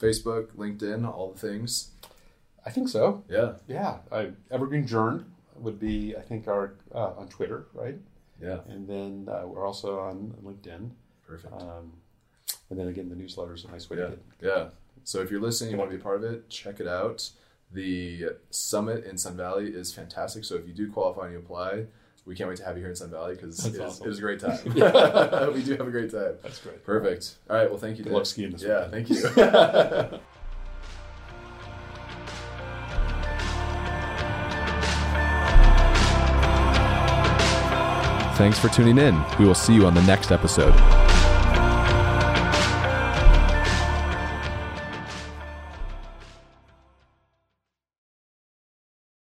Facebook, 0.02 0.48
LinkedIn, 0.58 1.08
all 1.08 1.32
the 1.32 1.40
things. 1.40 1.92
I 2.66 2.70
think 2.72 2.90
so. 2.90 3.24
Yeah, 3.30 3.54
Yeah, 3.68 3.98
I, 4.12 4.32
Evergreen 4.52 4.86
Journey 4.88 5.24
would 5.56 5.80
be, 5.80 6.16
I 6.16 6.22
think, 6.22 6.48
our 6.48 6.74
uh, 6.94 7.12
on 7.18 7.28
Twitter, 7.30 7.68
right? 7.74 7.98
yeah, 8.42 8.60
And 8.68 8.88
then 8.88 9.28
uh, 9.32 9.46
we're 9.48 9.66
also 9.66 10.00
on 10.00 10.34
LinkedIn. 10.44 10.90
perfect. 11.28 11.54
Um, 11.54 11.94
and 12.70 12.80
then 12.80 12.88
again, 12.88 13.10
the 13.10 13.16
newsletter 13.16 13.54
is 13.54 13.66
a 13.66 13.72
nice 13.72 13.90
way 13.90 13.98
Yeah, 13.98 14.04
to 14.06 14.10
get. 14.12 14.20
yeah. 14.42 14.68
So 15.04 15.22
if 15.22 15.30
you're 15.32 15.42
listening, 15.42 15.72
you 15.72 15.78
want 15.78 15.92
to 15.92 15.98
be 15.98 16.02
part 16.02 16.18
of 16.18 16.24
it, 16.32 16.50
check 16.50 16.80
it 16.80 16.88
out. 16.88 17.30
The 17.74 18.26
summit 18.50 19.06
in 19.06 19.18
Sun 19.18 19.38
Valley 19.38 19.68
is 19.70 19.94
fantastic. 19.94 20.44
So 20.44 20.56
if 20.56 20.68
you 20.68 20.74
do 20.74 20.92
qualify 20.92 21.24
and 21.26 21.34
you 21.34 21.40
apply, 21.40 21.86
we 22.26 22.36
can't 22.36 22.50
wait 22.50 22.58
to 22.58 22.66
have 22.66 22.76
you 22.76 22.82
here 22.82 22.90
in 22.90 22.96
Sun 22.96 23.10
Valley 23.12 23.36
because 23.36 23.58
That's 23.58 23.68
it, 23.76 23.76
is- 23.76 23.80
awesome. 23.82 24.08
it 24.08 24.10
is 24.12 24.18
a 24.18 24.22
great 24.22 24.40
time. 24.42 24.60
Yeah. 24.76 25.50
we 25.54 25.64
do 25.64 25.72
have 25.76 25.88
a 25.88 25.92
great 25.92 26.12
time. 26.12 26.36
That's 26.44 26.60
great. 26.60 26.84
Perfect. 26.86 27.36
All 27.50 27.58
right. 27.58 27.70
Well, 27.70 27.80
thank 27.80 27.98
you. 27.98 28.04
Good 28.04 28.10
Dave. 28.12 28.18
luck 28.18 28.26
skiing 28.26 28.52
this 28.52 28.64
Yeah, 28.64 28.88
weekend. 28.90 29.08
thank 29.08 30.14
you. 30.14 30.20
Thanks 38.36 38.58
for 38.58 38.70
tuning 38.70 38.98
in. 38.98 39.22
We 39.38 39.46
will 39.46 39.54
see 39.54 39.74
you 39.76 39.86
on 39.86 39.94
the 39.94 40.02
next 40.04 40.32
episode. 40.32 40.74